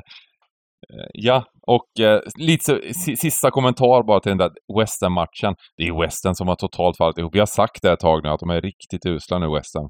ja, 1.12 1.44
och 1.66 2.00
eh, 2.00 2.20
lite 2.38 2.64
så, 2.64 2.80
sista 3.16 3.50
kommentar 3.50 4.02
bara 4.06 4.20
till 4.20 4.30
den 4.30 4.38
där 4.38 4.50
West 4.78 5.02
Ham-matchen. 5.02 5.54
Det 5.76 5.82
är 5.88 6.00
West 6.00 6.24
Ham 6.24 6.34
som 6.34 6.48
har 6.48 6.56
totalt 6.56 6.96
fallit 6.96 7.18
ihop. 7.18 7.34
Vi 7.34 7.38
har 7.38 7.46
sagt 7.46 7.82
det 7.82 7.92
ett 7.92 8.00
tag 8.00 8.20
nu, 8.24 8.28
att 8.30 8.40
de 8.40 8.50
är 8.50 8.60
riktigt 8.60 9.06
usla 9.06 9.38
nu, 9.38 9.46
West 9.54 9.74
Ham. 9.74 9.88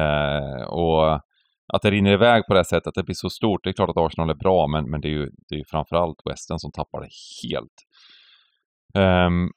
Eh, 0.00 0.62
och 0.68 1.20
att 1.74 1.82
det 1.82 1.90
rinner 1.90 2.12
iväg 2.12 2.46
på 2.46 2.54
det 2.54 2.58
här 2.58 2.64
sättet, 2.64 2.86
att 2.86 2.94
det 2.94 3.02
blir 3.02 3.14
så 3.14 3.30
stort. 3.30 3.64
Det 3.64 3.70
är 3.70 3.72
klart 3.72 3.90
att 3.90 3.96
Arsenal 3.96 4.30
är 4.30 4.34
bra, 4.34 4.66
men, 4.66 4.90
men 4.90 5.00
det 5.00 5.08
är 5.08 5.12
ju 5.12 5.30
det 5.48 5.54
är 5.54 5.58
ju 5.58 5.64
framförallt 5.70 6.16
Western 6.30 6.58
som 6.58 6.72
tappar 6.72 7.00
det 7.00 7.08
helt. 7.42 7.76
Um, 9.26 9.50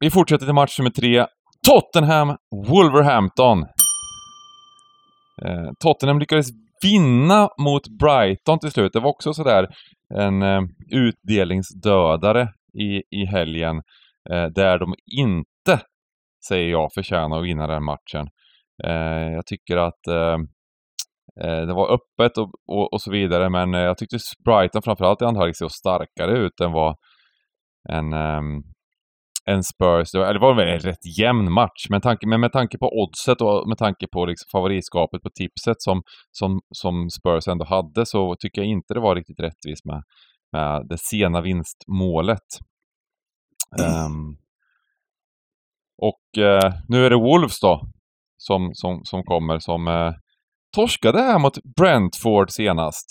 vi 0.00 0.10
fortsätter 0.10 0.46
till 0.46 0.54
match 0.54 0.78
nummer 0.78 0.90
tre. 0.90 1.26
Tottenham, 1.66 2.36
Wolverhampton. 2.68 3.58
Uh, 5.44 5.70
Tottenham 5.80 6.18
lyckades 6.18 6.46
vinna 6.82 7.48
mot 7.58 7.88
Brighton 7.88 8.58
till 8.58 8.70
slut. 8.70 8.92
Det 8.92 9.00
var 9.00 9.10
också 9.10 9.34
sådär 9.34 9.68
en 10.14 10.42
uh, 10.42 10.62
utdelningsdödare 10.90 12.48
i, 12.74 13.02
i 13.20 13.26
helgen. 13.26 13.76
uh, 14.32 14.46
där 14.46 14.78
de 14.78 14.94
inte, 15.20 15.80
säger 16.48 16.70
jag, 16.70 16.92
förtjänar 16.94 17.38
att 17.38 17.44
vinna 17.44 17.66
den 17.66 17.84
matchen. 17.84 18.28
Jag 19.34 19.46
tycker 19.46 19.76
att 19.76 20.00
Eh, 21.40 21.66
det 21.66 21.74
var 21.74 21.94
öppet 21.94 22.38
och, 22.38 22.50
och, 22.68 22.92
och 22.92 23.02
så 23.02 23.10
vidare, 23.10 23.50
men 23.50 23.74
eh, 23.74 23.80
jag 23.80 23.98
tyckte 23.98 24.18
Brighton 24.44 24.82
framförallt 24.82 25.22
i 25.22 25.24
andra 25.24 25.40
halvlek 25.40 25.56
såg 25.56 25.70
starkare 25.70 26.38
ut 26.38 26.60
än 26.60 26.72
vad 26.72 26.96
en, 27.88 28.12
ehm, 28.12 28.62
en 29.44 29.62
Spurs. 29.62 30.10
Det 30.12 30.18
var, 30.18 30.34
det 30.34 30.40
var 30.40 30.54
väl 30.54 30.68
en 30.68 30.80
rätt 30.80 31.18
jämn 31.18 31.52
match, 31.52 31.86
men, 31.90 32.00
tanke, 32.00 32.26
men 32.26 32.40
med 32.40 32.52
tanke 32.52 32.78
på 32.78 32.86
oddset 33.02 33.40
och 33.40 33.68
med 33.68 33.78
tanke 33.78 34.06
på 34.12 34.26
liksom 34.26 34.48
favoritskapet 34.52 35.22
på 35.22 35.30
tipset 35.30 35.82
som, 35.82 36.02
som, 36.30 36.60
som 36.70 37.10
Spurs 37.10 37.48
ändå 37.48 37.64
hade 37.64 38.06
så 38.06 38.36
tycker 38.38 38.60
jag 38.60 38.68
inte 38.68 38.94
det 38.94 39.00
var 39.00 39.14
riktigt 39.14 39.40
rättvist 39.40 39.84
med, 39.84 40.02
med 40.52 40.86
det 40.88 40.98
sena 40.98 41.40
vinstmålet. 41.40 42.48
Ehm, 43.80 44.36
och 45.98 46.38
uh, 46.38 46.74
nu 46.88 47.06
är 47.06 47.10
det 47.10 47.16
Wolves 47.16 47.60
då 47.60 47.80
som, 48.36 48.70
som, 48.72 49.00
som 49.04 49.22
kommer 49.22 49.58
som 49.58 49.88
uh, 49.88 50.12
torskade 50.72 51.18
här 51.22 51.38
mot 51.38 51.58
Brentford 51.76 52.50
senast. 52.50 53.06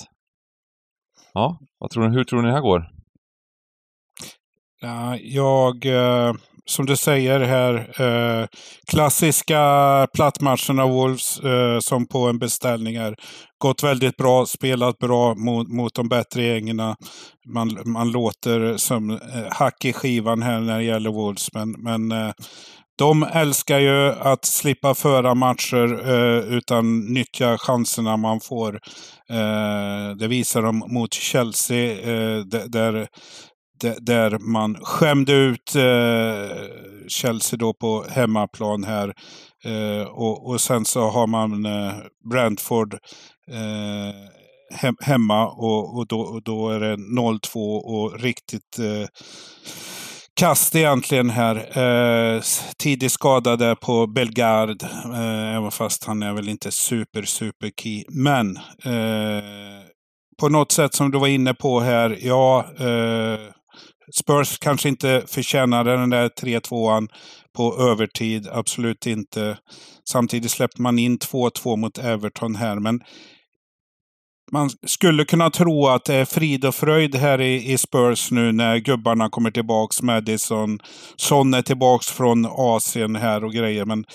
Ja, 1.34 1.60
vad 1.80 1.89
tror 1.89 2.10
ni, 2.10 2.15
hur 2.15 2.24
tror 2.24 2.41
ni 2.41 2.47
det 2.47 2.54
här 2.54 2.62
går? 2.62 2.88
Ja, 4.82 5.17
jag, 5.17 5.86
eh, 5.86 6.34
som 6.65 6.86
du 6.86 6.95
säger 6.95 7.39
här, 7.39 8.02
eh, 8.02 8.47
klassiska 8.91 10.08
plattmatcherna 10.13 10.88
Wolves 10.88 11.39
eh, 11.39 11.80
som 11.80 12.08
på 12.08 12.28
en 12.28 12.39
beställning 12.39 12.95
är 12.95 13.15
Gått 13.62 13.84
väldigt 13.84 14.17
bra, 14.17 14.45
spelat 14.45 14.97
bra 14.97 15.36
mot, 15.36 15.67
mot 15.67 15.93
de 15.95 16.10
bättre 16.10 16.43
gängerna. 16.43 16.95
Man, 17.54 17.78
man 17.86 18.12
låter 18.12 18.78
som 18.78 19.10
eh, 19.10 19.17
hack 19.52 19.86
i 19.86 19.93
skivan 19.93 20.41
här 20.41 20.60
när 20.60 20.78
det 20.78 20.84
gäller 20.84 21.10
Wolves, 21.10 21.54
men, 21.54 21.71
men 21.71 22.12
eh, 22.12 22.34
de 23.02 23.24
älskar 23.24 23.80
ju 23.80 24.12
att 24.12 24.46
slippa 24.46 24.96
föra 24.96 25.36
matcher 25.36 26.10
eh, 26.10 26.58
utan 26.58 27.00
nyttja 27.00 27.58
chanserna 27.58 28.18
man 28.18 28.40
får. 28.40 28.76
Eh, 29.30 30.16
det 30.20 30.28
visar 30.28 30.62
de 30.62 30.78
mot 30.88 31.14
Chelsea, 31.14 31.92
eh, 31.92 32.40
där, 32.46 33.08
där 34.00 34.40
man 34.40 34.76
skämde 34.76 35.34
ut 35.34 35.76
eh, 35.76 36.58
Chelsea 37.08 37.58
då 37.58 37.74
på 37.74 38.06
hemmaplan 38.10 38.84
här. 38.84 39.14
Eh, 39.66 40.08
och, 40.08 40.50
och 40.50 40.62
sen 40.62 40.86
så 40.86 41.10
har 41.10 41.28
man 41.28 41.66
eh, 41.66 41.94
Brentford 42.32 42.94
eh, 43.52 44.92
hemma 45.02 45.48
och, 45.48 45.98
och, 45.98 46.08
då, 46.08 46.20
och 46.20 46.44
då 46.44 46.70
är 46.70 46.80
det 46.80 46.96
0-2 46.96 47.78
och 47.78 48.20
riktigt 48.20 48.80
eh, 48.80 49.08
kast 50.39 50.76
egentligen 50.76 51.30
här. 51.30 51.56
Eh, 51.78 52.38
s- 52.38 52.65
tidig 52.78 53.12
skada 53.12 53.56
där 53.56 53.76
på 53.76 54.08
Belgard, 54.08 54.84
eh, 54.84 55.56
även 55.56 55.72
fast 55.72 56.04
han 56.06 56.24
är 56.24 56.34
väl 56.34 56.50
inte 56.50 56.72
super, 56.72 57.22
super 57.24 57.72
key. 57.82 58.04
Men 58.10 58.58
eh, 58.86 59.44
på 60.39 60.50
något 60.50 60.72
sätt 60.72 60.94
som 60.96 61.12
du 61.12 61.20
var 61.20 61.28
inne 61.28 61.54
på 61.54 61.80
här, 61.80 62.17
ja, 62.22 62.65
eh, 62.80 63.39
Spurs 64.22 64.58
kanske 64.58 64.89
inte 64.89 65.24
förtjänade 65.28 65.98
den 65.98 66.10
där 66.10 66.30
3-2an 66.30 67.08
på 67.58 67.80
övertid, 67.91 68.48
absolut 68.52 69.06
inte. 69.08 69.58
Samtidigt 70.10 70.52
släppte 70.52 70.82
man 70.82 71.00
in 71.00 71.17
2-2 71.20 71.76
mot 71.76 71.98
Everton 71.98 72.56
här, 72.56 72.80
men 72.80 73.00
man 74.52 74.70
skulle 74.88 75.26
kunna 75.26 75.50
tro 75.50 75.88
att 75.88 76.06
det 76.06 76.16
är 76.16 76.26
frid 76.26 76.66
och 76.66 76.76
fröjd 76.76 77.16
här 77.16 77.42
i, 77.42 77.72
i 77.72 77.78
Spurs 77.78 78.32
nu 78.32 78.52
när 78.52 78.78
gubbarna 78.78 79.30
kommer 79.30 79.52
tillbaks. 79.52 80.02
Madison, 80.02 80.80
Son 81.16 81.54
är 81.54 81.62
tillbaks 81.62 82.08
från 82.08 82.46
Asien 82.46 83.16
här 83.16 83.44
och 83.44 83.54
grejer. 83.54 83.86
Men 83.86 84.06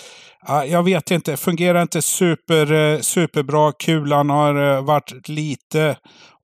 jag 0.67 0.83
vet 0.83 1.11
inte, 1.11 1.37
fungerar 1.37 1.81
inte 1.81 2.01
super, 2.01 2.71
eh, 2.71 2.99
superbra. 2.99 3.71
Kulan 3.71 4.29
har 4.29 4.75
eh, 4.75 4.85
varit 4.85 5.29
lite 5.29 5.97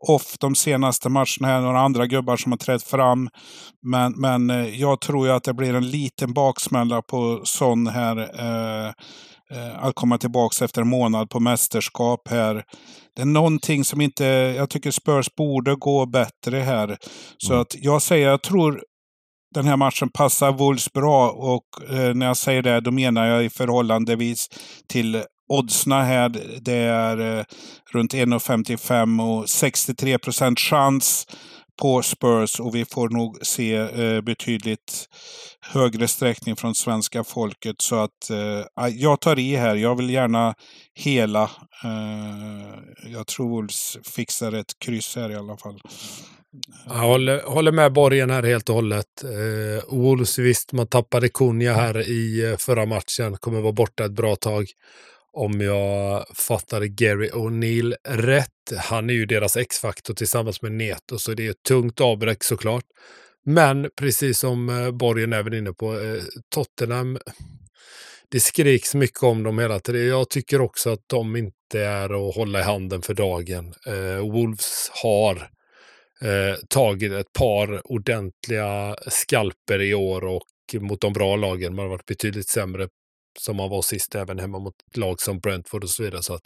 off 0.08 0.38
de 0.40 0.56
senaste 0.56 1.10
matcherna 1.10 1.48
här. 1.48 1.62
Några 1.62 1.80
andra 1.80 2.08
gubbar 2.08 2.38
som 2.38 2.52
har 2.52 2.58
trätt 2.58 2.84
fram. 2.84 3.30
Men, 3.82 4.14
men 4.18 4.50
eh, 4.50 4.82
jag 4.82 5.02
tror 5.02 5.28
ju 5.28 5.34
att 5.34 5.44
det 5.44 5.54
blir 5.54 5.74
en 5.74 5.90
liten 5.90 6.34
baksmälla 6.34 7.02
på 7.02 7.42
Son 7.44 7.88
här. 7.88 8.30
Eh, 9.52 9.84
att 9.84 9.96
komma 9.96 10.18
tillbaks 10.18 10.62
efter 10.62 10.82
en 10.82 10.88
månad 10.88 11.30
på 11.30 11.40
mästerskap 11.40 12.28
här. 12.30 12.64
Det 13.16 13.22
är 13.22 13.26
någonting 13.26 13.86
som 13.86 14.02
inte, 14.02 14.26
jag 14.58 14.70
tycker 14.70 14.92
Spurs 14.92 15.36
borde 15.38 15.76
gå 15.76 16.06
bättre 16.06 16.58
här. 16.58 16.98
Så 17.38 17.54
Mm. 17.54 17.62
att 17.62 17.76
jag 17.76 18.02
säger, 18.02 18.30
jag 18.30 18.42
tror 18.42 18.84
den 19.56 19.66
här 19.66 19.78
matchen 19.78 20.10
passar 20.10 20.52
Wolves 20.52 20.94
bra 20.94 21.30
och 21.30 21.66
eh, 21.90 22.14
när 22.14 22.26
jag 22.26 22.38
säger 22.38 22.62
det 22.62 22.82
då 22.82 22.92
menar 22.92 23.28
jag 23.28 23.46
i 23.46 23.50
förhållandevis 23.50 24.50
till 24.88 25.24
oddsna 25.50 26.04
här. 26.04 26.30
Det 26.62 26.74
är 26.78 27.38
eh, 27.40 27.44
runt 27.92 28.14
1,55 28.14 29.40
och 29.42 29.50
63 29.50 30.18
procent 30.18 30.60
chans 30.60 31.28
på 31.82 32.02
Spurs 32.02 32.60
och 32.60 32.76
vi 32.76 32.86
får 32.86 33.10
nog 33.10 33.38
se 33.42 33.76
eh, 33.76 34.22
betydligt 34.22 35.06
högre 35.62 36.08
sträckning 36.08 36.56
från 36.56 36.76
svenska 36.76 37.24
folket. 37.24 37.76
Så 37.78 37.96
att 37.96 38.30
eh, 38.30 38.88
jag 38.92 39.22
tar 39.22 39.40
i 39.40 39.56
här. 39.56 39.76
Jag 39.76 39.96
vill 39.96 40.10
gärna 40.10 40.56
hela. 40.94 41.44
Eh, 41.84 43.12
jag 43.14 43.28
tror 43.28 43.50
Wolves 43.50 43.98
fixar 44.16 44.52
ett 44.52 44.80
kryss 44.86 45.16
här 45.16 45.32
i 45.32 45.36
alla 45.36 45.58
fall. 45.58 45.80
Jag 46.88 46.94
håller, 46.94 47.42
håller 47.42 47.72
med 47.72 47.94
Borgen 47.94 48.30
här 48.30 48.44
helt 48.44 48.70
och 48.70 48.76
hållet. 48.76 49.24
Eh, 49.24 49.96
Wolves 49.98 50.40
visst, 50.40 50.72
man 50.72 50.88
tappade 50.88 51.30
Kunja 51.30 51.74
här 51.74 52.10
i 52.10 52.52
eh, 52.52 52.58
förra 52.58 52.86
matchen. 52.86 53.38
Kommer 53.38 53.62
vara 53.62 53.74
borta 53.74 54.06
ett 54.06 54.12
bra 54.12 54.36
tag 54.36 54.66
om 55.34 55.62
jag 55.62 56.26
fattade 56.36 56.88
Gary 56.88 57.30
O'Neill 57.30 57.96
rätt. 58.08 58.50
Han 58.78 59.10
är 59.10 59.14
ju 59.14 59.26
deras 59.26 59.58
X-faktor 59.58 60.14
tillsammans 60.14 60.62
med 60.62 60.72
Neto, 60.72 61.20
så 61.20 61.34
det 61.34 61.48
är 61.48 61.52
ett 61.52 61.64
tungt 61.68 62.02
avbräck 62.02 62.44
såklart. 62.44 62.84
Men 63.46 63.90
precis 63.96 64.40
som 64.40 64.70
eh, 64.70 64.92
Borgen 64.92 65.34
även 65.34 65.54
inne 65.54 65.74
på, 65.74 66.00
eh, 66.00 66.22
Tottenham, 66.56 67.18
det 68.32 68.40
skriks 68.40 68.96
mycket 68.96 69.24
om 69.24 69.44
dem 69.44 69.60
hela 69.60 69.80
tiden. 69.80 70.08
Jag 70.08 70.30
tycker 70.30 70.62
också 70.62 70.90
att 70.90 71.04
de 71.08 71.36
inte 71.36 71.80
är 71.80 72.30
att 72.30 72.36
hålla 72.36 72.60
i 72.60 72.64
handen 72.64 73.02
för 73.02 73.14
dagen. 73.14 73.74
Eh, 73.88 74.32
Wolves 74.32 74.92
har 75.04 75.50
tagit 76.70 77.12
ett 77.12 77.34
par 77.40 77.92
ordentliga 77.92 78.96
skalper 79.08 79.82
i 79.82 79.94
år 79.94 80.26
och 80.26 80.82
mot 80.82 81.02
de 81.02 81.14
bra 81.14 81.36
lagen. 81.36 81.76
Man 81.76 81.84
har 81.84 81.90
varit 81.90 82.06
betydligt 82.06 82.50
sämre 82.50 82.88
som 83.40 83.58
man 83.58 83.70
var 83.70 83.82
sist, 83.82 84.16
även 84.16 84.40
hemma 84.40 84.60
mot 84.60 84.76
lag 84.96 85.22
som 85.22 85.40
Brentford 85.40 85.84
och 85.84 85.90
så 85.90 86.04
vidare. 86.04 86.24
Så 86.24 86.34
att 86.34 86.44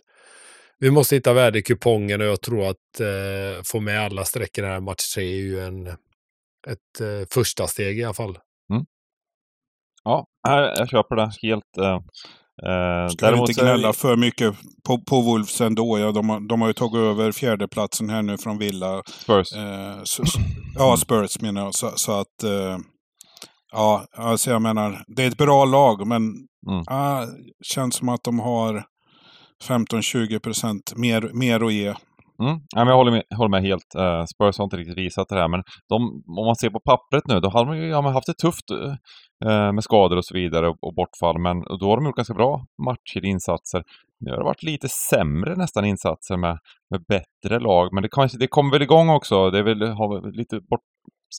vi 0.80 0.92
måste 0.92 1.16
hitta 1.16 1.34
värde 1.34 1.60
i 1.60 1.62
kupongen 1.62 2.22
och 2.22 2.28
jag 2.28 2.42
tror 2.42 2.70
att 2.70 3.00
eh, 3.00 3.64
få 3.66 3.80
med 3.80 4.02
alla 4.02 4.24
den 4.54 4.66
här 4.66 4.80
match 4.80 5.14
tre 5.16 5.24
är 5.24 5.38
ju 5.38 5.60
en, 5.60 5.88
ett 6.68 7.02
eh, 7.02 7.28
första 7.32 7.68
steg 7.68 8.00
i 8.00 8.04
alla 8.04 8.14
fall. 8.14 8.38
Mm. 8.74 8.86
Ja, 10.04 10.26
jag 10.78 10.90
köper 10.90 11.16
det 11.16 11.32
helt. 11.42 11.78
Eh, 11.78 11.94
eh 12.70 13.08
Ska 13.08 13.38
inte 13.38 13.62
gnälla 13.62 13.94
för 13.94 14.16
mycket 14.16 14.56
på, 14.88 15.02
på 15.02 15.22
Wolves 15.22 15.62
ändå. 15.62 16.00
Ja, 16.00 16.12
de, 16.12 16.30
har, 16.30 16.40
de 16.40 16.62
har 16.62 16.68
ju 16.68 16.74
tagit 16.74 16.96
över 16.96 17.32
fjärdeplatsen 17.32 18.10
här 18.10 18.22
nu 18.22 18.38
från 18.38 18.58
Villa. 18.58 19.04
Spurs. 19.06 19.54
Eh, 19.54 20.04
så, 20.04 20.24
ja, 20.76 20.98
Spurs 20.98 21.42
menar 21.42 21.62
jag. 21.64 21.76
Så, 21.76 21.92
så 21.96 22.20
att... 22.20 22.44
Eh, 22.44 22.78
ja, 23.78 24.06
alltså 24.16 24.50
jag 24.52 24.62
menar, 24.62 25.04
det 25.08 25.24
är 25.24 25.28
ett 25.28 25.38
bra 25.38 25.66
lag, 25.66 26.08
men 26.08 26.22
mm. 26.70 26.84
ah, 26.88 27.26
känns 27.74 27.96
som 27.96 28.10
att 28.10 28.24
de 28.24 28.40
har 28.40 28.84
15-20 29.68 30.40
procent 30.40 30.94
mer, 30.96 31.30
mer 31.34 31.66
att 31.66 31.74
ge. 31.74 31.88
Mm. 32.44 32.60
Ja, 32.76 32.80
men 32.80 32.88
jag 32.88 32.96
håller 32.96 33.12
med, 33.12 33.24
håller 33.36 33.50
med 33.50 33.62
helt. 33.62 33.96
Uh, 33.98 34.26
Spurs 34.26 34.58
har 34.58 34.64
inte 34.64 34.78
riktigt 34.78 34.98
visat 34.98 35.28
det 35.30 35.36
här, 35.36 35.48
men 35.48 35.64
de, 35.90 36.24
om 36.40 36.46
man 36.46 36.56
ser 36.56 36.70
på 36.70 36.80
pappret 36.80 37.28
nu, 37.28 37.40
då 37.40 37.50
har 37.50 37.66
de 37.66 37.78
ju 37.78 37.88
ja, 37.88 38.02
haft 38.02 38.28
det 38.28 38.34
tufft 38.34 38.72
uh, 38.72 39.74
med 39.74 39.84
skador 39.84 40.18
och 40.18 40.26
så 40.26 40.34
vidare 40.34 40.68
och, 40.70 40.78
och 40.82 40.96
bortfall, 40.96 41.40
men 41.40 41.62
då 41.80 41.86
har 41.90 41.98
de 41.98 42.06
gjort 42.06 42.16
ganska 42.16 42.34
bra 42.34 42.66
matcher, 42.86 43.26
insatser. 43.26 43.84
Nu 44.20 44.32
har 44.32 44.38
det 44.38 44.44
varit 44.44 44.64
lite 44.64 44.88
sämre 44.90 45.56
nästan 45.56 45.86
insatser 45.86 46.38
med, 46.38 46.58
med 46.90 47.02
bättre 47.08 47.60
lag, 47.60 47.94
men 47.94 48.04
det, 48.04 48.10
kanske, 48.10 48.38
det 48.38 48.48
kommer 48.48 48.72
väl 48.72 48.82
igång 48.82 49.10
också. 49.10 49.50
Det 49.50 49.60
är 49.60 49.64
väl, 49.64 49.82
har 49.82 50.38
lite 50.38 50.56
bort, 50.70 50.86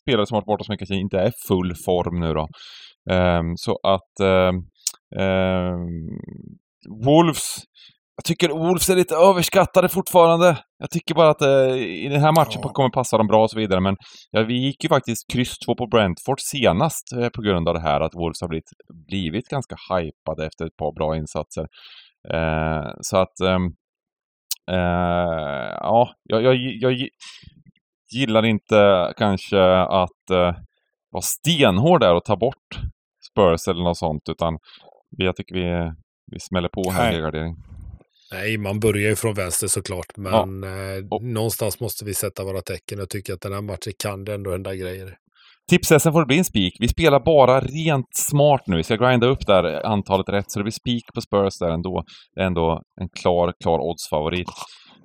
spelare 0.02 0.26
som 0.26 0.34
varit 0.34 0.46
borta 0.46 0.64
som 0.64 0.76
kanske 0.76 0.94
inte 0.94 1.18
är 1.18 1.32
full 1.48 1.74
form 1.86 2.20
nu 2.20 2.34
då. 2.34 2.48
Um, 3.14 3.56
så 3.56 3.78
att 3.82 4.20
um, 4.20 4.56
um, 5.20 6.18
Wolves 7.04 7.64
jag 8.18 8.24
tycker 8.24 8.48
Wolves 8.48 8.88
är 8.90 8.96
lite 8.96 9.14
överskattade 9.14 9.88
fortfarande. 9.88 10.58
Jag 10.78 10.90
tycker 10.90 11.14
bara 11.14 11.30
att 11.30 11.42
eh, 11.42 11.76
i 11.76 12.08
den 12.08 12.20
här 12.20 12.32
matchen 12.32 12.60
ja. 12.62 12.68
kommer 12.68 12.90
passa 12.90 13.18
dem 13.18 13.26
bra 13.26 13.42
och 13.42 13.50
så 13.50 13.58
vidare, 13.58 13.80
men 13.80 13.96
ja, 14.30 14.42
vi 14.42 14.54
gick 14.54 14.84
ju 14.84 14.88
faktiskt 14.88 15.32
kryss 15.32 15.58
2 15.58 15.74
på 15.74 15.86
Brentford 15.86 16.40
senast 16.40 17.12
eh, 17.12 17.28
på 17.28 17.42
grund 17.42 17.68
av 17.68 17.74
det 17.74 17.80
här 17.80 18.00
att 18.00 18.14
Wolves 18.14 18.40
har 18.40 18.48
blivit, 18.48 18.70
blivit 19.08 19.48
ganska 19.48 19.76
hypade 19.90 20.46
efter 20.46 20.66
ett 20.66 20.76
par 20.76 20.94
bra 20.94 21.16
insatser. 21.16 21.66
Eh, 22.34 22.90
så 23.00 23.16
att, 23.16 23.40
ehm, 23.40 23.64
eh, 24.70 25.70
ja, 25.80 26.10
jag, 26.22 26.42
jag, 26.42 26.56
jag, 26.56 27.08
gillar 28.12 28.44
inte 28.44 29.12
kanske 29.16 29.62
att 29.80 30.30
eh, 30.30 30.54
vara 31.10 31.22
stenhård 31.22 32.00
där 32.00 32.14
och 32.14 32.24
ta 32.24 32.36
bort 32.36 32.78
Spurs 33.30 33.68
eller 33.68 33.84
något 33.84 33.98
sånt, 33.98 34.22
utan 34.30 34.58
jag 35.16 35.36
tycker 35.36 35.54
vi, 35.54 35.92
vi 36.32 36.40
smäller 36.40 36.68
på 36.68 36.90
här 36.90 37.20
gardering. 37.20 37.56
Nej, 38.32 38.58
man 38.58 38.80
börjar 38.80 39.08
ju 39.08 39.16
från 39.16 39.34
vänster 39.34 39.66
såklart, 39.66 40.16
men 40.16 40.62
ja. 40.62 40.96
eh, 40.96 41.22
någonstans 41.22 41.80
måste 41.80 42.04
vi 42.04 42.14
sätta 42.14 42.44
våra 42.44 42.60
tecken 42.60 43.00
och 43.00 43.08
tycker 43.08 43.32
att 43.32 43.40
den 43.40 43.52
här 43.52 43.62
matchen 43.62 43.92
kan 44.02 44.24
det 44.24 44.34
ändå 44.34 44.50
hända 44.50 44.74
grejer. 44.74 45.16
Tipsessen 45.70 46.12
får 46.12 46.20
det 46.20 46.26
bli 46.26 46.38
en 46.38 46.44
spik. 46.44 46.76
Vi 46.80 46.88
spelar 46.88 47.20
bara 47.20 47.60
rent 47.60 48.06
smart 48.14 48.62
nu. 48.66 48.76
Vi 48.76 48.84
ska 48.84 48.96
grinda 48.96 49.26
upp 49.26 49.46
där 49.46 49.86
antalet 49.86 50.28
rätt, 50.28 50.50
så 50.50 50.58
det 50.58 50.62
blir 50.62 50.72
spik 50.72 51.04
på 51.14 51.20
Spurs 51.20 51.58
där 51.58 51.70
ändå. 51.70 52.04
Det 52.34 52.40
är 52.40 52.46
ändå 52.46 52.82
en 53.00 53.08
klar, 53.08 53.52
klar 53.62 53.78
oddsfavorit. 53.78 54.48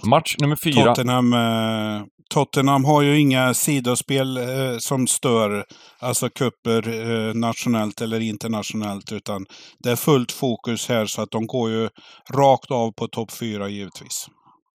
Match 0.06 0.36
nummer 0.40 0.58
fyra. 0.64 0.96
Tottenham, 0.96 1.34
eh, 1.34 2.06
Tottenham 2.34 2.86
har 2.86 3.02
ju 3.02 3.20
inga 3.20 3.54
sidospel 3.54 4.38
eh, 4.38 4.78
som 4.78 5.08
stör, 5.08 5.66
alltså 6.00 6.30
kupper 6.30 6.88
eh, 6.90 7.34
nationellt 7.34 8.02
eller 8.02 8.20
internationellt, 8.20 9.12
utan 9.12 9.46
det 9.84 9.92
är 9.92 9.96
fullt 9.96 10.32
fokus 10.32 10.90
här 10.90 11.06
så 11.06 11.22
att 11.22 11.32
de 11.32 11.48
går 11.48 11.70
ju 11.70 11.90
rakt 12.34 12.72
av 12.72 12.92
på 12.92 13.08
topp 13.08 13.32
fyra 13.32 13.70
givetvis. 13.70 14.28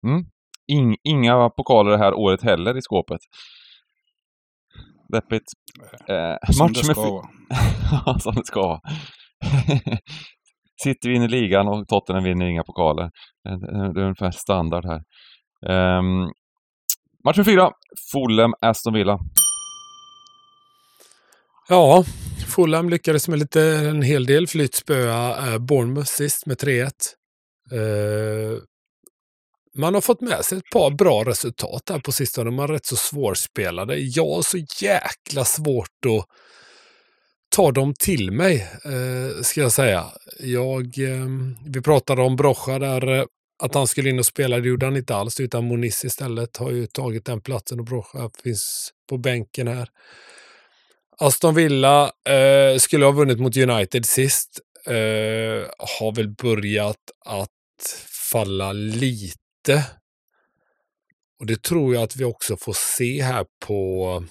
Mm. 0.06 0.24
In, 0.66 0.96
inga 1.04 1.50
pokaler 1.50 1.90
det 1.90 1.98
här 1.98 2.14
året 2.14 2.42
heller 2.42 2.76
i 2.76 2.82
skåpet. 2.82 3.20
Deppigt. 5.12 5.52
Eh, 6.08 6.52
som 6.52 6.66
match 6.66 6.78
det 6.78 6.84
ska 6.84 7.10
vara. 7.10 8.18
som 8.20 8.34
det 8.34 8.46
ska 8.46 8.60
vara. 8.60 8.80
City 10.82 11.08
vinner 11.08 11.28
ligan 11.28 11.68
och 11.68 11.88
Tottenham 11.88 12.24
vinner 12.24 12.46
inga 12.46 12.64
pokaler. 12.64 13.10
Det 13.94 14.00
är 14.00 14.04
ungefär 14.04 14.30
standard 14.30 14.84
här. 14.84 15.02
Um, 15.98 16.32
Match 17.24 17.36
fyra, 17.44 17.70
Fulham, 18.12 18.54
Aston 18.60 18.94
Villa. 18.94 19.18
Ja, 21.68 22.04
Fulham 22.54 22.88
lyckades 22.88 23.28
med 23.28 23.38
lite, 23.38 23.62
en 23.62 24.02
hel 24.02 24.26
del 24.26 24.46
flyttspöa 24.46 25.52
eh, 25.52 25.58
Bournemouth 25.58 26.08
sist 26.08 26.46
med 26.46 26.56
3-1. 26.56 26.90
Uh, 27.72 27.80
eh, 27.80 28.58
man 29.76 29.94
har 29.94 30.00
fått 30.00 30.20
med 30.20 30.44
sig 30.44 30.58
ett 30.58 30.70
par 30.72 30.90
bra 30.90 31.24
resultat 31.24 31.82
här 31.90 31.98
på 31.98 32.12
sistone. 32.12 32.50
Man 32.50 32.64
är 32.64 32.72
rätt 32.72 32.86
så 32.86 32.96
svårspelade. 32.96 33.96
Jag 33.96 34.34
har 34.34 34.42
så 34.42 34.58
jäkla 34.84 35.44
svårt 35.44 36.06
att 36.06 36.26
ta 37.54 37.72
dem 37.72 37.94
till 37.94 38.30
mig, 38.30 38.68
eh, 38.84 39.42
ska 39.42 39.60
jag 39.60 39.72
säga. 39.72 40.04
Jag, 40.40 40.98
eh, 40.98 41.26
vi 41.66 41.80
pratade 41.82 42.22
om 42.22 42.36
Brocha 42.36 42.78
där 42.78 43.18
eh, 43.18 43.24
att 43.62 43.74
han 43.74 43.86
skulle 43.86 44.10
in 44.10 44.18
och 44.18 44.26
spela, 44.26 44.60
det 44.60 44.68
gjorde 44.68 44.86
han 44.86 44.96
inte 44.96 45.16
alls, 45.16 45.40
utan 45.40 45.64
Moniz 45.64 46.04
istället 46.04 46.56
har 46.56 46.70
ju 46.70 46.86
tagit 46.86 47.24
den 47.24 47.40
platsen 47.40 47.78
och 47.78 47.84
Brocha 47.84 48.30
finns 48.42 48.90
på 49.08 49.18
bänken 49.18 49.68
här. 49.68 49.88
Aston 51.18 51.54
Villa 51.54 52.12
eh, 52.28 52.78
skulle 52.78 53.04
ha 53.04 53.12
vunnit 53.12 53.38
mot 53.38 53.56
United 53.56 54.06
sist. 54.06 54.60
Eh, 54.86 55.68
har 55.98 56.14
väl 56.14 56.28
börjat 56.28 57.10
att 57.24 57.50
falla 58.32 58.72
lite. 58.72 59.84
Och 61.40 61.46
det 61.46 61.62
tror 61.62 61.94
jag 61.94 62.02
att 62.02 62.16
vi 62.16 62.24
också 62.24 62.56
får 62.56 62.76
se 62.96 63.22
här 63.22 63.46
på 63.66 64.24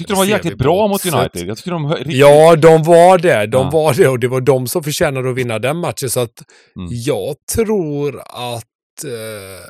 tyckte 0.00 0.12
de 0.12 0.18
var 0.18 0.24
jäkligt 0.24 0.58
bra 0.58 0.88
mot 0.88 1.06
United. 1.06 1.48
Jag 1.48 1.56
tyckte 1.56 1.70
de 1.70 1.94
riktigt... 1.94 2.16
Ja, 2.16 2.56
de 2.56 2.82
var 2.82 3.18
det. 3.18 3.46
De 3.46 3.64
ja. 3.64 3.70
var 3.70 3.94
det 3.94 4.08
och 4.08 4.18
det 4.18 4.28
var 4.28 4.40
de 4.40 4.66
som 4.66 4.82
förtjänade 4.82 5.30
att 5.30 5.36
vinna 5.36 5.58
den 5.58 5.76
matchen. 5.76 6.10
Så 6.10 6.20
att 6.20 6.42
mm. 6.76 6.88
jag 6.90 7.34
tror 7.54 8.20
att 8.20 9.04
eh, 9.04 9.66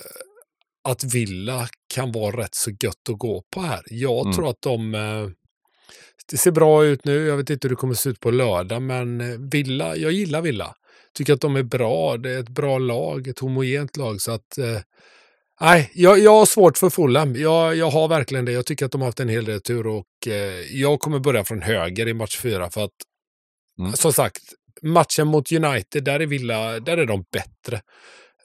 att 0.89 1.05
Villa 1.05 1.69
kan 1.95 2.13
vara 2.13 2.37
rätt 2.37 2.55
så 2.55 2.71
gött 2.71 3.09
att 3.11 3.19
gå 3.19 3.43
på 3.55 3.61
här. 3.61 3.81
Jag 3.87 4.21
mm. 4.21 4.37
tror 4.37 4.49
att 4.51 4.63
de... 4.63 4.95
Eh, 4.95 5.29
det 6.31 6.37
ser 6.37 6.51
bra 6.51 6.85
ut 6.85 7.05
nu. 7.05 7.27
Jag 7.27 7.37
vet 7.37 7.51
inte 7.51 7.69
hur 7.69 7.71
det 7.71 7.77
kommer 7.77 7.95
se 7.95 8.11
ut 8.11 8.21
på 8.21 8.31
lördag, 8.31 8.83
men 8.83 9.21
eh, 9.21 9.39
Villa, 9.53 9.97
jag 9.97 10.13
gillar 10.13 10.43
Villa. 10.43 10.75
Tycker 11.15 11.33
att 11.33 11.41
de 11.41 11.57
är 11.57 11.63
bra. 11.63 12.17
Det 12.17 12.31
är 12.31 12.39
ett 12.39 12.49
bra 12.49 12.79
lag, 12.79 13.29
ett 13.29 13.39
homogent 13.39 13.97
lag. 13.97 14.21
Så 14.21 14.33
att... 14.33 14.59
Eh, 14.59 14.79
nej, 15.61 15.91
jag, 15.95 16.19
jag 16.19 16.31
har 16.31 16.47
svårt 16.47 16.79
för 16.79 16.91
Fulham. 16.91 17.37
Jag, 17.37 17.77
jag 17.77 17.91
har 17.91 18.09
verkligen 18.09 18.45
det. 18.45 18.53
Jag 18.53 18.67
tycker 18.67 18.87
att 18.87 18.93
de 18.93 19.01
har 19.01 19.09
haft 19.09 19.21
en 19.21 19.29
hel 19.29 19.45
del 19.45 19.63
tur 19.63 19.87
och 19.87 20.07
eh, 20.27 20.33
jag 20.81 21.01
kommer 21.01 21.19
börja 21.19 21.45
från 21.45 21.63
höger 21.63 22.09
i 22.09 22.15
match 22.15 22.39
fyra 22.39 22.71
för 22.71 22.85
att 22.85 22.91
mm. 23.79 23.93
som 23.93 24.13
sagt, 24.13 24.43
matchen 24.83 25.27
mot 25.27 25.53
United, 25.53 26.05
där 26.05 26.21
är 26.21 26.27
Villa, 26.27 26.81
där 26.81 26.97
är 26.97 27.07
de 27.07 27.25
bättre. 27.33 27.81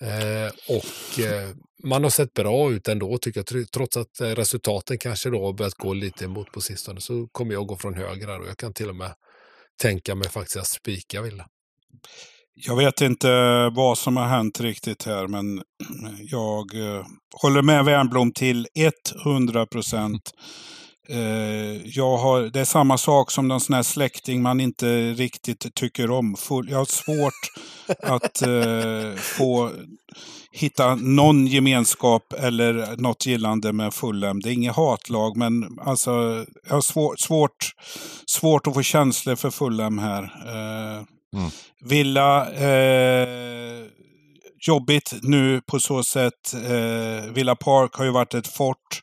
Eh, 0.01 0.51
och 0.75 1.19
eh, 1.19 1.49
man 1.83 2.03
har 2.03 2.09
sett 2.09 2.33
bra 2.33 2.71
ut 2.71 2.87
ändå 2.87 3.17
tycker 3.17 3.43
jag. 3.47 3.71
Trots 3.71 3.97
att 3.97 4.21
eh, 4.21 4.27
resultaten 4.27 4.97
kanske 4.97 5.29
då 5.29 5.45
har 5.45 5.53
börjat 5.53 5.73
gå 5.73 5.93
lite 5.93 6.25
emot 6.25 6.51
på 6.51 6.61
sistone 6.61 7.01
så 7.01 7.27
kommer 7.31 7.53
jag 7.53 7.67
gå 7.67 7.77
från 7.77 7.93
höger 7.93 8.27
här 8.27 8.39
och 8.39 8.47
jag 8.47 8.57
kan 8.57 8.73
till 8.73 8.89
och 8.89 8.95
med 8.95 9.13
tänka 9.81 10.15
mig 10.15 10.29
faktiskt 10.29 10.57
att 10.57 10.67
spika 10.67 11.21
Villa. 11.21 11.47
Jag 12.57 12.75
vet 12.75 13.01
inte 13.01 13.29
vad 13.69 13.97
som 13.97 14.17
har 14.17 14.27
hänt 14.27 14.59
riktigt 14.59 15.03
här, 15.03 15.27
men 15.27 15.61
jag 16.19 16.75
eh, 16.75 17.05
håller 17.41 17.61
med 17.61 17.85
Wernbloom 17.85 18.31
till 18.31 18.67
100 19.25 19.65
procent. 19.65 20.31
Eh, 21.09 21.87
jag 21.87 22.17
har, 22.17 22.41
det 22.41 22.59
är 22.59 22.65
samma 22.65 22.97
sak 22.97 23.31
som 23.31 23.47
någon 23.47 23.59
sån 23.59 23.75
här 23.75 23.83
släkting 23.83 24.41
man 24.41 24.59
inte 24.59 25.13
riktigt 25.13 25.75
tycker 25.75 26.11
om. 26.11 26.35
Jag 26.49 26.77
har 26.77 26.85
svårt 26.85 27.51
att 28.03 28.41
eh, 28.41 29.21
få 29.21 29.71
hitta 30.51 30.95
någon 30.95 31.47
gemenskap 31.47 32.33
eller 32.33 32.97
något 32.97 33.25
gillande 33.25 33.73
med 33.73 33.93
Fulham. 33.93 34.39
Det 34.41 34.49
är 34.49 34.53
inget 34.53 34.75
hatlag, 34.75 35.37
men 35.37 35.79
alltså, 35.81 36.45
jag 36.67 36.73
har 36.73 36.81
svår, 36.81 37.15
svårt, 37.17 37.71
svårt 38.25 38.67
att 38.67 38.73
få 38.73 38.81
känslor 38.81 39.35
för 39.35 39.49
Fulham 39.49 39.97
här. 39.97 40.23
Eh, 40.23 41.03
Mm. 41.35 41.49
Villa, 41.81 42.51
eh, 42.51 43.85
jobbigt 44.67 45.13
nu 45.21 45.61
på 45.61 45.79
så 45.79 46.03
sätt. 46.03 46.53
Eh, 46.53 47.31
Villa 47.33 47.55
Park 47.55 47.93
har 47.93 48.05
ju 48.05 48.11
varit 48.11 48.33
ett 48.33 48.47
fort. 48.47 49.01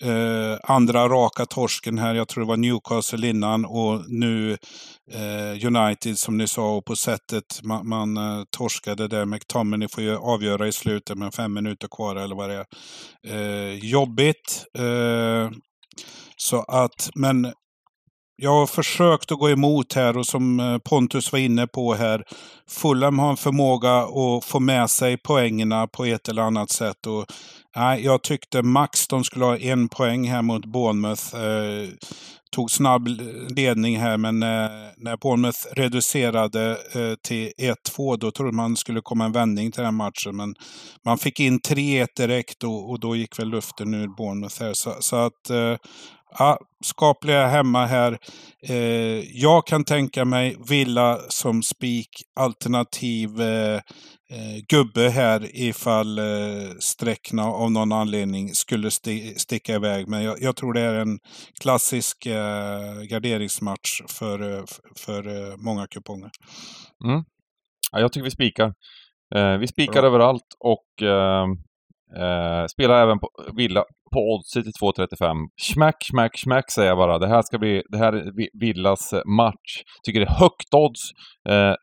Eh, 0.00 0.58
andra 0.62 1.08
raka 1.08 1.46
torsken 1.46 1.98
här, 1.98 2.14
jag 2.14 2.28
tror 2.28 2.44
det 2.44 2.48
var 2.48 2.56
Newcastle 2.56 3.28
innan 3.28 3.64
och 3.64 4.04
nu 4.08 4.56
eh, 5.12 5.66
United 5.66 6.18
som 6.18 6.36
ni 6.36 6.48
sa 6.48 6.76
och 6.76 6.84
på 6.84 6.96
sättet 6.96 7.60
man, 7.62 7.88
man 7.88 8.16
eh, 8.16 8.44
torskade 8.56 9.08
där. 9.08 9.24
McTominay 9.24 9.88
får 9.88 10.02
ju 10.02 10.16
avgöra 10.16 10.68
i 10.68 10.72
slutet 10.72 11.18
med 11.18 11.34
fem 11.34 11.52
minuter 11.52 11.88
kvar 11.88 12.16
eller 12.16 12.36
vad 12.36 12.50
det 12.50 12.54
är. 12.54 12.66
Eh, 13.26 13.74
jobbigt. 13.74 14.64
Eh, 14.78 15.50
så 16.36 16.62
att, 16.62 17.10
men 17.14 17.52
jag 18.36 18.50
har 18.50 18.66
försökt 18.66 19.32
att 19.32 19.38
gå 19.38 19.50
emot 19.50 19.92
här 19.92 20.18
och 20.18 20.26
som 20.26 20.60
eh, 20.60 20.78
Pontus 20.78 21.32
var 21.32 21.38
inne 21.38 21.66
på 21.66 21.94
här. 21.94 22.24
Fulham 22.68 23.18
har 23.18 23.30
en 23.30 23.36
förmåga 23.36 23.96
att 23.96 24.44
få 24.44 24.60
med 24.60 24.90
sig 24.90 25.16
poängerna 25.16 25.86
på 25.86 26.04
ett 26.04 26.28
eller 26.28 26.42
annat 26.42 26.70
sätt. 26.70 27.06
Och, 27.06 27.26
nej, 27.76 28.04
jag 28.04 28.22
tyckte 28.22 28.62
max 28.62 29.08
de 29.08 29.24
skulle 29.24 29.44
ha 29.44 29.56
en 29.56 29.88
poäng 29.88 30.28
här 30.28 30.42
mot 30.42 30.64
Bournemouth. 30.64 31.36
Eh, 31.36 31.88
tog 32.54 32.70
snabb 32.70 33.08
ledning 33.56 33.98
här 33.98 34.16
men 34.16 34.42
eh, 34.42 34.70
när 34.96 35.16
Bournemouth 35.16 35.58
reducerade 35.72 36.70
eh, 36.70 37.14
till 37.22 37.52
1-2 37.58 38.16
då 38.16 38.30
trodde 38.30 38.52
man 38.52 38.76
skulle 38.76 39.00
komma 39.00 39.24
en 39.24 39.32
vändning 39.32 39.72
till 39.72 39.82
den 39.82 39.94
matchen. 39.94 40.36
Men 40.36 40.54
man 41.04 41.18
fick 41.18 41.40
in 41.40 41.60
3-1 41.60 42.06
direkt 42.16 42.64
och, 42.64 42.90
och, 42.90 43.00
då 43.00 43.16
gick 43.16 43.38
väl 43.38 43.48
luften 43.48 43.94
ur 43.94 44.08
Bournemouth 44.08 44.62
här. 44.62 44.74
Så, 44.74 44.94
så 45.00 45.16
att 45.16 45.50
eh, 45.50 45.76
ja, 46.38 46.58
skapliga 46.84 47.46
hemma 47.46 47.86
här. 47.86 48.18
Eh, 48.62 48.76
jag 49.40 49.66
kan 49.66 49.84
tänka 49.84 50.24
mig 50.24 50.56
Villa 50.68 51.18
som 51.28 51.62
spik 51.62 52.08
alternativ 52.40 53.40
eh, 53.40 53.80
eh, 54.30 54.60
gubbe 54.68 55.08
här 55.08 55.48
ifall 55.52 56.18
eh, 56.18 56.24
sträckna 56.80 57.44
av 57.44 57.70
någon 57.70 57.92
anledning 57.92 58.54
skulle 58.54 58.90
sti 58.90 59.34
sticka 59.34 59.74
iväg. 59.74 60.08
Men 60.08 60.22
jag, 60.22 60.36
jag, 60.40 60.56
tror 60.56 60.72
det 60.72 60.80
är 60.80 60.94
en 60.94 61.18
klassisk 61.60 62.26
eh, 62.26 63.02
garderingsmatch 63.10 64.02
för, 64.08 64.58
eh, 64.58 64.64
för 64.96 65.28
eh, 65.28 65.56
många 65.56 65.86
kuponger. 65.86 66.30
Mm. 67.04 67.24
Ja, 67.92 68.00
jag 68.00 68.12
tycker 68.12 68.24
vi 68.24 68.30
spikar. 68.30 68.74
Vi 69.60 69.66
spikar 69.66 69.92
Bra. 69.92 70.06
överallt 70.06 70.56
och 70.58 71.02
eh, 72.16 72.66
spelar 72.66 73.02
även 73.02 73.18
på 73.18 73.28
Villa 73.56 73.84
på 74.12 74.20
oddset 74.34 74.64
till 74.64 74.72
2.35. 74.82 75.34
Smack, 75.62 75.96
smack, 76.10 76.38
smack 76.38 76.70
säger 76.70 76.88
jag 76.88 76.98
bara. 76.98 77.18
Det 77.18 77.28
här 77.28 77.42
ska 77.42 77.58
bli, 77.58 77.82
det 77.90 77.98
här 77.98 78.12
är 78.12 78.32
Villas 78.60 79.12
eh, 79.12 79.24
match. 79.24 79.82
Tycker 80.06 80.20
det 80.20 80.26
är 80.26 80.40
högt 80.40 80.74
odds. 80.74 81.00
Eh, 81.48 81.74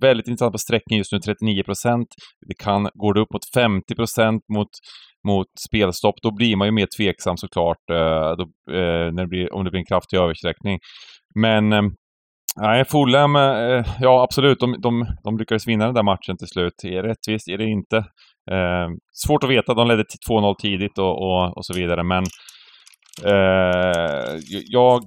väldigt 0.00 0.28
intressant 0.28 0.52
på 0.52 0.58
sträckning 0.58 0.98
just 0.98 1.12
nu, 1.12 1.18
39% 1.18 2.04
Det 2.48 2.54
kan, 2.54 2.88
går 2.94 3.14
det 3.14 3.20
upp 3.20 3.32
mot 3.32 3.54
50 3.54 3.94
mot, 4.54 4.68
mot 5.28 5.46
spelstopp, 5.68 6.14
då 6.22 6.30
blir 6.30 6.56
man 6.56 6.68
ju 6.68 6.72
mer 6.72 6.88
tveksam 6.98 7.36
såklart, 7.36 7.90
eh, 7.90 8.36
då, 8.38 8.42
eh, 8.74 9.12
när 9.12 9.22
det 9.22 9.28
blir, 9.28 9.54
om 9.54 9.64
det 9.64 9.70
blir 9.70 9.80
en 9.80 9.86
kraftig 9.86 10.16
översträckning. 10.16 10.78
Men 11.34 11.72
eh, 11.72 11.82
Nej, 12.62 12.84
Fulham, 12.84 13.36
eh, 13.36 13.84
ja 14.00 14.22
absolut, 14.22 14.60
de, 14.60 14.80
de, 14.80 15.06
de 15.24 15.38
lyckades 15.38 15.66
vinna 15.66 15.84
den 15.84 15.94
där 15.94 16.02
matchen 16.02 16.36
till 16.36 16.48
slut. 16.48 16.72
Är 16.84 17.02
det 17.02 17.08
rättvist? 17.08 17.48
Är 17.48 17.58
det 17.58 17.64
inte? 17.64 17.96
Eh, 18.50 18.88
svårt 19.26 19.44
att 19.44 19.50
veta, 19.50 19.74
de 19.74 19.88
ledde 19.88 20.04
2-0 20.30 20.54
tidigt 20.58 20.98
och, 20.98 21.22
och, 21.22 21.56
och, 21.56 21.66
så 21.66 21.74
vidare, 21.74 22.02
men 22.02 22.24
eh, 23.24 24.40
jag 24.66 25.02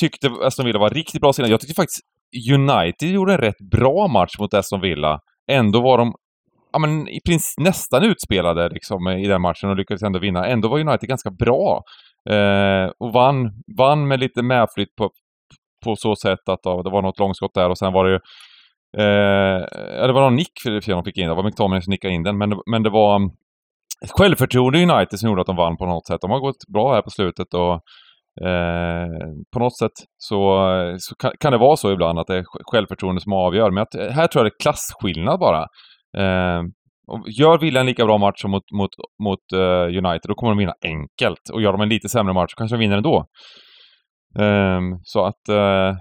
tyckte 0.00 0.30
Aston 0.42 0.66
Villa 0.66 0.78
var 0.78 0.90
riktigt 0.90 1.20
bra 1.20 1.32
senare. 1.32 1.50
Jag 1.50 1.60
tyckte 1.60 1.74
faktiskt 1.74 2.00
United 2.52 3.08
gjorde 3.08 3.32
en 3.32 3.38
rätt 3.38 3.70
bra 3.70 4.08
match 4.08 4.38
mot 4.38 4.54
Aston 4.54 4.80
Villa. 4.80 5.18
Ändå 5.50 5.80
var 5.80 5.98
de 5.98 6.14
ja, 6.72 6.78
men 6.78 7.08
i 7.08 7.20
princip 7.26 7.64
nästan 7.64 8.04
utspelade 8.04 8.68
liksom, 8.68 9.08
i 9.08 9.26
den 9.26 9.42
matchen 9.42 9.70
och 9.70 9.76
lyckades 9.76 10.02
ändå 10.02 10.18
vinna. 10.18 10.46
Ändå 10.46 10.68
var 10.68 10.78
United 10.78 11.08
ganska 11.08 11.30
bra. 11.30 11.82
Eh, 12.30 12.90
och 12.98 13.12
vann, 13.12 13.50
vann 13.78 14.08
med 14.08 14.20
lite 14.20 14.42
medflytt 14.42 14.96
på, 14.96 15.10
på 15.84 15.96
så 15.96 16.16
sätt 16.16 16.48
att 16.48 16.60
ja, 16.62 16.82
det 16.84 16.90
var 16.90 17.02
något 17.02 17.18
långskott 17.18 17.54
där 17.54 17.70
och 17.70 17.78
sen 17.78 17.92
var 17.92 18.04
det 18.04 18.10
ju 18.10 18.18
eh, 19.02 20.06
det 20.06 20.12
var 20.12 20.20
någon 20.20 20.36
nick 20.36 20.52
för 20.64 20.92
de 20.92 21.04
fick 21.04 21.18
in, 21.18 21.28
det 21.28 21.34
var 21.34 21.42
McTominay 21.42 21.82
som 21.82 21.90
nickade 21.90 22.14
in 22.14 22.22
den, 22.22 22.38
men, 22.38 22.50
men 22.70 22.82
det 22.82 22.90
var 22.90 23.16
mm, 23.16 23.30
ett 24.04 24.10
självförtroende 24.10 24.78
i 24.78 24.82
United 24.82 25.18
som 25.18 25.28
gjorde 25.28 25.40
att 25.40 25.46
de 25.46 25.56
vann 25.56 25.76
på 25.76 25.86
något 25.86 26.06
sätt. 26.06 26.20
De 26.20 26.30
har 26.30 26.40
gått 26.40 26.66
bra 26.72 26.94
här 26.94 27.02
på 27.02 27.10
slutet 27.10 27.54
och 27.54 27.80
Eh, 28.40 29.28
på 29.52 29.58
något 29.58 29.78
sätt 29.78 29.92
så, 30.16 30.38
så 30.98 31.14
kan, 31.14 31.32
kan, 31.40 31.52
det 31.52 31.58
vara 31.58 31.76
så 31.76 31.92
ibland 31.92 32.18
att 32.18 32.26
det 32.26 32.36
är 32.36 32.44
självförtroende 32.72 33.20
som 33.20 33.32
avgör. 33.32 33.70
Men 33.70 33.82
att, 33.82 33.94
här 34.14 34.26
tror 34.26 34.44
jag 34.44 34.52
det 34.52 34.56
är 34.56 34.62
klasskillnad 34.62 35.40
bara. 35.40 35.60
Eh, 36.16 36.62
gör 37.38 37.58
Villa 37.58 37.80
en 37.80 37.86
lika 37.86 38.04
bra 38.04 38.18
match 38.18 38.40
som 38.40 38.50
mot, 38.50 38.70
mot, 38.72 38.90
mot 39.22 39.38
uh, 39.54 39.98
United, 39.98 40.28
då 40.28 40.34
kommer 40.34 40.50
de 40.50 40.58
vinna 40.58 40.74
enkelt. 40.84 41.50
Och 41.52 41.62
gör 41.62 41.72
de 41.72 41.80
en 41.80 41.88
lite 41.88 42.08
sämre 42.08 42.34
match 42.34 42.50
så 42.50 42.56
kanske 42.56 42.76
de 42.76 42.80
vinner 42.80 42.96
ändå. 42.96 43.26
Um, 44.38 45.00
så 45.02 45.24
att 45.24 45.48
uh, 45.50 45.96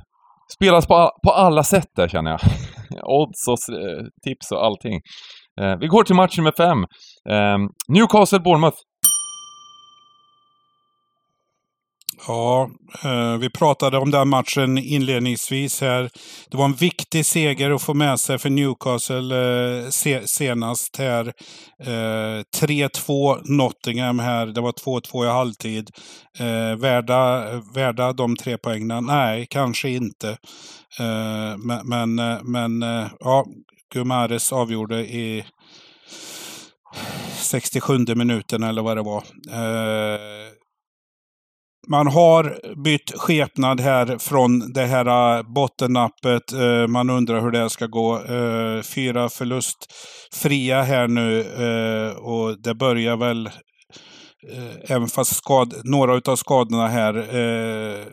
spelas 0.56 0.88
på, 0.88 1.12
på 1.24 1.32
alla 1.32 1.63
sätt 1.63 1.88
där 1.96 2.08
känner 2.08 2.32
jag. 2.32 2.39
Odds 3.04 3.48
och 3.48 3.76
uh, 3.76 4.06
tips 4.24 4.52
och 4.52 4.65
allting. 4.65 5.02
Uh, 5.62 5.76
vi 5.80 5.88
går 5.88 6.04
till 6.04 6.15
match 6.15 6.38
nummer 6.38 6.54
fem. 6.58 6.78
Um, 7.30 7.69
Newcastle-Bournemouth. 7.88 8.80
Ja, 12.28 12.69
eh, 13.04 13.38
vi 13.38 13.49
pratade 13.49 13.97
om 13.97 14.12
den 14.12 14.30
matchen 14.30 14.78
inledningsvis 14.78 15.82
här. 15.82 16.10
Det 16.52 16.58
var 16.58 16.65
en 16.65 16.73
viktig 16.73 17.26
seger 17.26 17.71
att 17.71 17.82
få 17.82 17.93
med 17.93 18.19
sig 18.19 18.38
för 18.38 18.49
Newcastle 18.49 19.36
eh, 19.86 19.89
senast 20.26 20.97
här. 20.97 21.34
Eh, 21.84 22.43
3-2 22.62 23.41
Nottingham 23.43 24.19
här. 24.19 24.45
Det 24.45 24.62
var 24.62 24.71
2-2 24.71 25.26
i 25.26 25.30
halvtid. 25.30 25.89
Värda, 26.78 27.45
värda 27.76 28.13
de 28.13 28.36
tre 28.36 28.58
poängen? 28.58 29.06
Nej, 29.06 29.47
kanske 29.49 29.89
inte. 29.89 30.38
Men 31.58 31.82
men, 31.84 32.15
men 32.43 32.82
ja, 33.19 33.45
Gumares 33.93 34.54
avgjorde 34.54 34.99
i 34.99 35.45
67 37.36 37.97
minuten 38.15 38.63
eller 38.63 38.82
vad 38.82 38.97
det 38.97 39.04
var. 39.04 39.23
Man 41.88 42.08
har 42.08 42.60
bytt 42.84 43.12
skepnad 43.15 43.80
här 43.80 44.17
från 44.17 44.74
det 44.74 44.86
här 44.86 45.38
äh, 45.38 45.43
bottennappet. 45.43 46.54
Äh, 46.54 46.88
man 46.88 47.10
undrar 47.10 47.41
hur 47.41 47.52
det 47.52 47.69
ska 47.69 47.86
gå. 47.88 48.15
Äh, 48.15 48.82
fyra 48.82 49.30
förlustfria 49.30 50.82
här 50.82 51.08
nu 51.08 51.46
och 52.17 52.62
det 52.62 52.76
börjar 52.76 53.17
väl 53.17 53.50
Även 54.88 55.08
fast 55.08 55.36
skad, 55.36 55.74
några 55.84 56.32
av 56.32 56.36
skadorna 56.36 56.88
här 56.88 57.15
eh, 57.15 58.06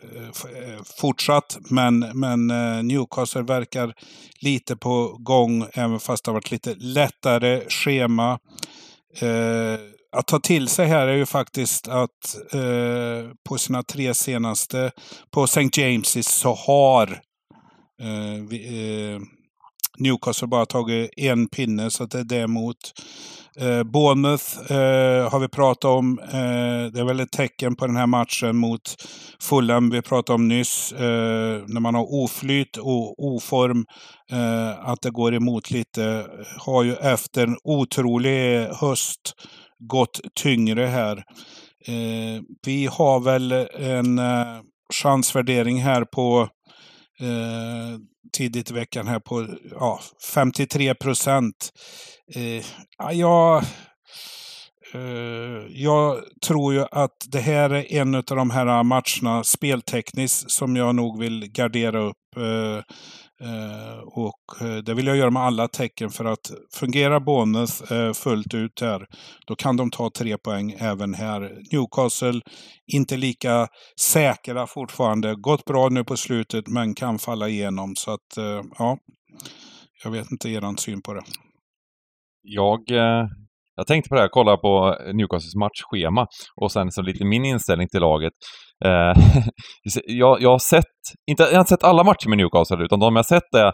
fortsatt. 1.01 1.57
Men, 1.69 1.99
men 1.99 2.47
Newcastle 2.87 3.41
verkar 3.41 3.93
lite 4.41 4.75
på 4.75 5.17
gång. 5.19 5.65
Även 5.73 5.99
fast 5.99 6.25
det 6.25 6.31
har 6.31 6.33
varit 6.33 6.51
lite 6.51 6.75
lättare 6.75 7.61
schema. 7.69 8.39
Eh, 9.19 9.79
att 10.11 10.27
ta 10.27 10.39
till 10.39 10.67
sig 10.67 10.87
här 10.87 11.07
är 11.07 11.15
ju 11.15 11.25
faktiskt 11.25 11.87
att 11.87 12.53
eh, 12.53 13.31
på 13.49 13.57
sina 13.57 13.83
tre 13.83 14.13
senaste 14.13 14.91
på 15.31 15.43
St. 15.43 15.61
James's 15.61 16.29
så 16.29 16.53
har 16.53 17.07
eh, 18.01 18.43
vi, 18.49 19.13
eh, 19.13 19.21
Newcastle 19.99 20.47
bara 20.47 20.65
tagit 20.65 21.09
en 21.17 21.47
pinne 21.47 21.91
så 21.91 22.03
att 22.03 22.11
det 22.11 22.19
är 22.19 22.23
det 22.23 22.47
mot 22.47 22.77
eh, 23.59 23.83
Bournemouth 23.83 24.71
eh, 24.71 25.31
har 25.31 25.39
vi 25.39 25.47
pratat 25.47 25.85
om. 25.85 26.19
Eh, 26.19 26.91
det 26.93 26.99
är 26.99 27.05
väl 27.05 27.19
ett 27.19 27.31
tecken 27.31 27.75
på 27.75 27.87
den 27.87 27.95
här 27.95 28.07
matchen 28.07 28.57
mot 28.57 28.81
Fulham 29.39 29.89
vi 29.89 30.01
pratade 30.01 30.35
om 30.35 30.47
nyss. 30.47 30.91
Eh, 30.91 31.63
när 31.67 31.79
man 31.79 31.95
har 31.95 32.23
oflyt 32.23 32.77
och 32.77 33.25
oform, 33.25 33.85
eh, 34.31 34.89
att 34.89 35.01
det 35.01 35.11
går 35.11 35.33
emot 35.33 35.71
lite. 35.71 36.25
Har 36.57 36.83
ju 36.83 36.93
efter 36.93 37.47
en 37.47 37.57
otrolig 37.63 38.67
höst 38.67 39.33
gått 39.87 40.19
tyngre 40.35 40.85
här. 40.85 41.17
Eh, 41.87 42.41
vi 42.65 42.85
har 42.85 43.19
väl 43.19 43.51
en 43.79 44.19
eh, 44.19 44.61
chansvärdering 44.93 45.81
här 45.81 46.05
på 46.05 46.49
eh, 47.19 47.99
tidigt 48.37 48.71
i 48.71 48.73
veckan 48.73 49.07
här 49.07 49.19
på 49.19 49.47
ja, 49.71 49.99
53 50.33 50.95
procent. 50.95 51.71
Eh, 52.35 52.65
ja, 53.11 53.63
eh, 54.93 55.65
jag 55.69 56.23
tror 56.47 56.73
ju 56.73 56.85
att 56.91 57.17
det 57.27 57.39
här 57.39 57.73
är 57.73 57.93
en 57.93 58.15
av 58.15 58.23
de 58.23 58.49
här 58.49 58.83
matcherna 58.83 59.43
speltekniskt 59.43 60.51
som 60.51 60.75
jag 60.75 60.95
nog 60.95 61.19
vill 61.19 61.51
gardera 61.51 61.99
upp. 61.99 62.37
Eh, 62.37 62.83
Eh, 63.41 63.99
och 63.99 64.61
eh, 64.61 64.77
det 64.77 64.93
vill 64.93 65.07
jag 65.07 65.17
göra 65.17 65.31
med 65.31 65.43
alla 65.43 65.67
tecken 65.67 66.09
för 66.09 66.25
att 66.25 66.51
fungera 66.73 67.19
bonus 67.19 67.81
eh, 67.81 68.13
fullt 68.13 68.53
ut 68.53 68.81
här, 68.81 69.05
då 69.47 69.55
kan 69.55 69.77
de 69.77 69.91
ta 69.91 70.09
tre 70.17 70.37
poäng 70.37 70.75
även 70.79 71.13
här. 71.13 71.41
Newcastle, 71.71 72.41
inte 72.93 73.17
lika 73.17 73.67
säkra 73.99 74.67
fortfarande. 74.67 75.35
Gått 75.35 75.65
bra 75.65 75.89
nu 75.89 76.03
på 76.03 76.17
slutet 76.17 76.67
men 76.67 76.93
kan 76.93 77.19
falla 77.19 77.49
igenom. 77.49 77.95
Så 77.95 78.11
att, 78.11 78.37
eh, 78.37 78.61
ja, 78.77 78.97
jag 80.03 80.11
vet 80.11 80.31
inte 80.31 80.49
er 80.49 80.75
syn 80.77 81.01
på 81.01 81.13
det. 81.13 81.23
jag, 82.41 82.91
eh, 82.91 83.27
jag 83.75 83.87
tänkte 83.87 84.09
på 84.09 84.15
det 84.15 84.21
här, 84.21 84.29
kolla 84.31 84.57
på 84.57 84.97
eh, 84.99 85.13
Newcastles 85.13 85.55
matchschema 85.55 86.27
och 86.61 86.71
sen 86.71 86.91
så 86.91 87.01
lite 87.01 87.25
min 87.25 87.45
inställning 87.45 87.87
till 87.87 88.01
laget. 88.01 88.33
Eh, 88.85 89.13
jag, 90.05 90.41
jag 90.41 90.49
har 90.49 90.59
sett, 90.59 90.83
inte, 91.31 91.43
jag 91.43 91.51
har 91.51 91.59
inte 91.59 91.69
sett 91.69 91.83
alla 91.83 92.03
matcher 92.03 92.29
med 92.29 92.37
Newcastle, 92.37 92.83
utan 92.85 92.99
de 92.99 93.15
jag 93.15 93.19
har 93.19 93.23
sett 93.23 93.53
är 93.55 93.71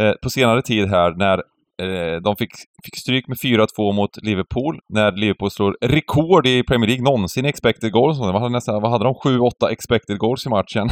eh, 0.00 0.12
på 0.22 0.30
senare 0.30 0.62
tid 0.62 0.88
här 0.88 1.14
när 1.18 1.42
Eh, 1.82 2.16
de 2.24 2.36
fick, 2.36 2.50
fick 2.84 2.96
stryk 2.96 3.28
med 3.28 3.36
4-2 3.44 3.92
mot 3.92 4.10
Liverpool 4.22 4.78
när 4.94 5.12
Liverpool 5.12 5.50
slår 5.50 5.76
rekord 5.80 6.46
i 6.46 6.62
Premier 6.62 6.88
League 6.88 7.04
någonsin 7.04 7.44
i 7.44 7.48
expected 7.48 7.92
goals. 7.92 8.18
Vad 8.18 8.40
hade, 8.40 8.52
nästan, 8.52 8.82
vad 8.82 8.90
hade 8.90 9.04
de? 9.04 9.14
7-8 9.14 9.70
expected 9.70 10.18
goals 10.18 10.46
i 10.46 10.48
matchen. 10.48 10.88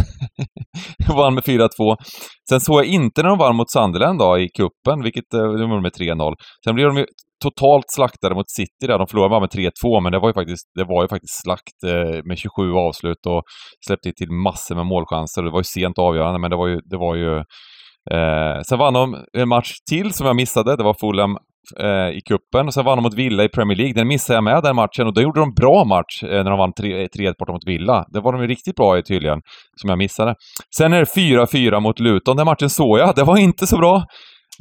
vann 1.16 1.34
med 1.34 1.44
4-2. 1.44 1.68
Sen 2.48 2.60
såg 2.60 2.78
jag 2.78 2.86
inte 2.86 3.22
när 3.22 3.28
de 3.28 3.38
vann 3.38 3.56
mot 3.56 3.70
Sunderland 3.70 4.18
då, 4.18 4.38
i 4.38 4.48
kuppen, 4.48 5.02
vilket 5.02 5.34
eh, 5.34 5.40
de 5.40 5.70
gjorde 5.70 5.82
med 5.82 5.92
3-0. 5.92 6.34
Sen 6.64 6.74
blev 6.74 6.86
de 6.86 6.96
ju 6.96 7.06
totalt 7.44 7.84
slaktade 7.88 8.34
mot 8.34 8.50
City 8.50 8.86
där. 8.86 8.98
De 8.98 9.06
förlorade 9.06 9.30
bara 9.30 9.40
med 9.40 9.72
3-2, 9.84 10.00
men 10.00 10.12
det 10.12 10.18
var 10.18 10.28
ju 10.28 10.34
faktiskt, 10.34 10.66
det 10.74 10.84
var 10.84 11.02
ju 11.02 11.08
faktiskt 11.08 11.42
slakt 11.42 11.82
eh, 11.86 12.22
med 12.24 12.38
27 12.38 12.72
avslut 12.72 13.26
och 13.26 13.42
släppte 13.86 14.12
till 14.12 14.30
massor 14.30 14.74
med 14.74 14.86
målchanser. 14.86 15.42
Det 15.42 15.50
var 15.50 15.60
ju 15.60 15.64
sent 15.64 15.98
avgörande, 15.98 16.38
men 16.38 16.50
det 16.50 16.56
var 16.56 16.66
ju, 16.66 16.80
det 16.90 16.96
var 16.96 17.14
ju 17.14 17.42
Eh, 18.10 18.62
sen 18.68 18.78
vann 18.78 18.94
de 18.94 19.24
en 19.32 19.48
match 19.48 19.72
till 19.90 20.12
som 20.12 20.26
jag 20.26 20.36
missade. 20.36 20.76
Det 20.76 20.84
var 20.84 20.94
Fulham 20.94 21.36
eh, 21.80 22.16
i 22.16 22.20
kuppen 22.28 22.66
och 22.66 22.74
sen 22.74 22.84
vann 22.84 22.98
de 22.98 23.02
mot 23.02 23.14
Villa 23.14 23.44
i 23.44 23.48
Premier 23.48 23.78
League. 23.78 23.94
Den 23.94 24.08
missade 24.08 24.36
jag 24.36 24.44
med 24.44 24.62
den 24.62 24.76
matchen 24.76 25.06
och 25.06 25.14
då 25.14 25.20
gjorde 25.20 25.40
de 25.40 25.54
bra 25.54 25.84
match 25.84 26.22
eh, 26.22 26.28
när 26.28 26.50
de 26.50 26.58
vann 26.58 26.72
3-1 26.72 27.34
borta 27.38 27.52
mot 27.52 27.66
Villa. 27.66 28.04
Det 28.12 28.20
var 28.20 28.32
de 28.32 28.42
ju 28.42 28.48
riktigt 28.48 28.76
bra 28.76 28.98
i 28.98 29.02
tydligen, 29.02 29.40
som 29.80 29.90
jag 29.90 29.98
missade. 29.98 30.34
Sen 30.76 30.92
är 30.92 30.98
det 30.98 31.04
4-4 31.04 31.80
mot 31.80 32.00
Luton. 32.00 32.36
Den 32.36 32.46
matchen 32.46 32.70
såg 32.70 32.98
jag. 32.98 33.14
Det 33.14 33.24
var 33.24 33.38
inte 33.38 33.66
så 33.66 33.78
bra. 33.78 34.04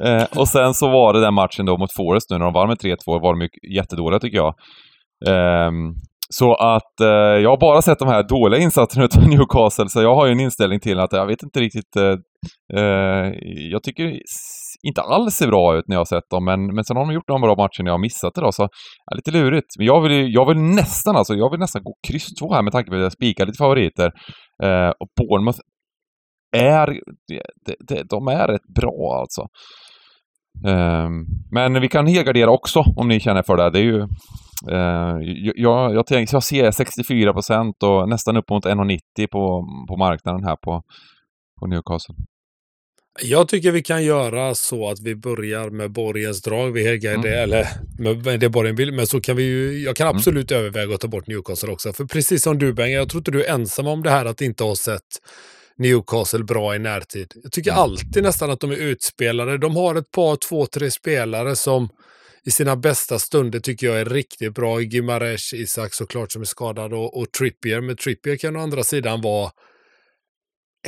Eh, 0.04 0.24
och 0.38 0.48
sen 0.48 0.74
så 0.74 0.88
var 0.88 1.12
det 1.12 1.20
den 1.20 1.34
matchen 1.34 1.66
då 1.66 1.78
mot 1.78 1.96
Forest 1.96 2.30
nu 2.30 2.38
när 2.38 2.44
de 2.44 2.54
vann 2.54 2.68
med 2.68 2.78
3-2. 2.78 2.96
var 3.06 3.36
de 3.36 3.48
jättedåliga 3.76 4.20
tycker 4.20 4.36
jag. 4.36 4.54
Eh, 5.28 5.70
så 6.28 6.54
att 6.54 7.00
eh, 7.00 7.08
jag 7.42 7.50
har 7.50 7.60
bara 7.60 7.82
sett 7.82 7.98
de 7.98 8.08
här 8.08 8.22
dåliga 8.28 8.60
insatserna 8.60 9.04
av 9.04 9.28
Newcastle, 9.28 9.88
så 9.88 10.02
jag 10.02 10.14
har 10.14 10.26
ju 10.26 10.32
en 10.32 10.40
inställning 10.40 10.80
till 10.80 11.00
att 11.00 11.12
jag 11.12 11.26
vet 11.26 11.42
inte 11.42 11.60
riktigt... 11.60 11.96
Eh, 11.96 12.16
eh, 12.80 13.32
jag 13.72 13.82
tycker 13.82 14.20
inte 14.82 15.02
alls 15.02 15.34
ser 15.34 15.48
bra 15.48 15.76
ut 15.76 15.84
när 15.88 15.94
jag 15.94 16.00
har 16.00 16.04
sett 16.04 16.30
dem, 16.30 16.44
men, 16.44 16.74
men 16.74 16.84
sen 16.84 16.96
har 16.96 17.06
de 17.06 17.14
gjort 17.14 17.28
några 17.28 17.40
bra 17.40 17.56
matcher 17.56 17.82
när 17.82 17.88
jag 17.88 17.94
har 17.94 17.98
missat 17.98 18.34
det 18.34 18.40
då, 18.40 18.52
så 18.52 18.68
ja, 19.06 19.16
lite 19.16 19.30
lurigt. 19.30 19.66
Men 19.78 19.86
jag 19.86 20.00
vill, 20.00 20.34
jag 20.34 20.46
vill 20.48 20.58
nästan 20.58 21.16
alltså, 21.16 21.34
jag 21.34 21.50
vill 21.50 21.60
nästan 21.60 21.82
gå 21.82 21.94
kryss 22.08 22.34
två 22.34 22.54
här 22.54 22.62
med 22.62 22.72
tanke 22.72 22.90
på 22.90 22.96
att 22.96 23.02
jag 23.02 23.12
spikar 23.12 23.46
lite 23.46 23.58
favoriter. 23.58 24.10
Eh, 24.62 24.88
och 24.88 25.08
Bournemouth 25.20 25.58
är, 26.56 27.00
de, 28.04 28.28
är 28.28 28.48
rätt 28.48 28.68
bra 28.74 29.20
alltså. 29.20 29.48
Um, 30.64 31.26
men 31.50 31.80
vi 31.80 31.88
kan 31.88 32.06
helgardera 32.06 32.50
också 32.50 32.84
om 32.96 33.08
ni 33.08 33.20
känner 33.20 33.42
för 33.42 33.56
det. 33.56 33.70
Det 33.70 33.78
är 33.78 33.82
ju 33.82 34.06
Eh, 34.70 35.16
jag, 35.56 35.94
jag, 35.94 36.06
tänker, 36.06 36.34
jag 36.34 36.42
ser 36.42 36.70
64 36.70 37.32
procent 37.32 37.82
och 37.82 38.08
nästan 38.08 38.36
upp 38.36 38.50
mot 38.50 38.64
1,90 38.64 38.98
på, 39.26 39.66
på 39.88 39.96
marknaden 39.96 40.44
här 40.44 40.56
på, 40.56 40.82
på 41.60 41.66
Newcastle. 41.66 42.14
Jag 43.22 43.48
tycker 43.48 43.72
vi 43.72 43.82
kan 43.82 44.04
göra 44.04 44.54
så 44.54 44.90
att 44.90 45.00
vi 45.00 45.16
börjar 45.16 45.70
med 45.70 45.92
Borgens 45.92 46.42
drag. 46.42 46.70
Vi 46.70 46.88
häggar 46.88 47.10
mm. 47.10 47.22
det, 47.22 47.42
eller 47.42 47.66
med 48.24 48.40
det 48.40 48.48
Borgen 48.48 48.76
vill. 48.76 48.92
Men 48.92 49.06
så 49.06 49.20
kan 49.20 49.36
vi 49.36 49.42
ju, 49.42 49.82
jag 49.82 49.96
kan 49.96 50.06
mm. 50.06 50.16
absolut 50.16 50.50
mm. 50.50 50.60
överväga 50.60 50.94
att 50.94 51.00
ta 51.00 51.08
bort 51.08 51.26
Newcastle 51.26 51.72
också. 51.72 51.92
För 51.92 52.04
precis 52.04 52.42
som 52.42 52.58
du 52.58 52.72
Bengt, 52.72 52.92
jag 52.92 53.08
tror 53.08 53.20
inte 53.20 53.30
du 53.30 53.44
är 53.44 53.54
ensam 53.54 53.86
om 53.86 54.02
det 54.02 54.10
här 54.10 54.24
att 54.24 54.40
inte 54.40 54.64
ha 54.64 54.76
sett 54.76 55.02
Newcastle 55.78 56.44
bra 56.44 56.74
i 56.74 56.78
närtid. 56.78 57.32
Jag 57.42 57.52
tycker 57.52 57.70
mm. 57.70 57.82
alltid 57.82 58.22
nästan 58.22 58.50
att 58.50 58.60
de 58.60 58.70
är 58.70 58.76
utspelade. 58.76 59.58
De 59.58 59.76
har 59.76 59.94
ett 59.94 60.10
par, 60.10 60.36
två, 60.36 60.66
tre 60.66 60.90
spelare 60.90 61.56
som 61.56 61.88
i 62.44 62.50
sina 62.50 62.76
bästa 62.76 63.18
stunder 63.18 63.60
tycker 63.60 63.86
jag 63.86 64.00
är 64.00 64.04
riktigt 64.04 64.54
bra. 64.54 64.80
Gimaresh, 64.80 65.54
Isak 65.54 65.94
såklart 65.94 66.32
som 66.32 66.42
är 66.42 66.46
skadad 66.46 66.92
och, 66.92 67.16
och 67.18 67.32
Trippier. 67.32 67.80
Men 67.80 67.96
Trippier 67.96 68.36
kan 68.36 68.56
å 68.56 68.60
andra 68.60 68.84
sidan 68.84 69.20
vara 69.20 69.50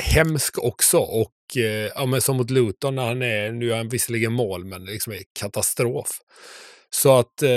hemsk 0.01 0.57
också. 0.57 0.97
Och 0.97 1.57
eh, 1.57 1.91
ja, 1.95 2.05
men 2.05 2.21
som 2.21 2.37
mot 2.37 2.49
Luton 2.49 2.95
när 2.95 3.07
han 3.07 3.21
är, 3.21 3.51
nu 3.51 3.71
är 3.71 3.77
han 3.77 3.89
visserligen 3.89 4.33
mål, 4.33 4.65
men 4.65 4.85
liksom 4.85 5.13
är 5.13 5.23
katastrof. 5.39 6.09
Så 6.89 7.17
att, 7.17 7.41
eh, 7.41 7.49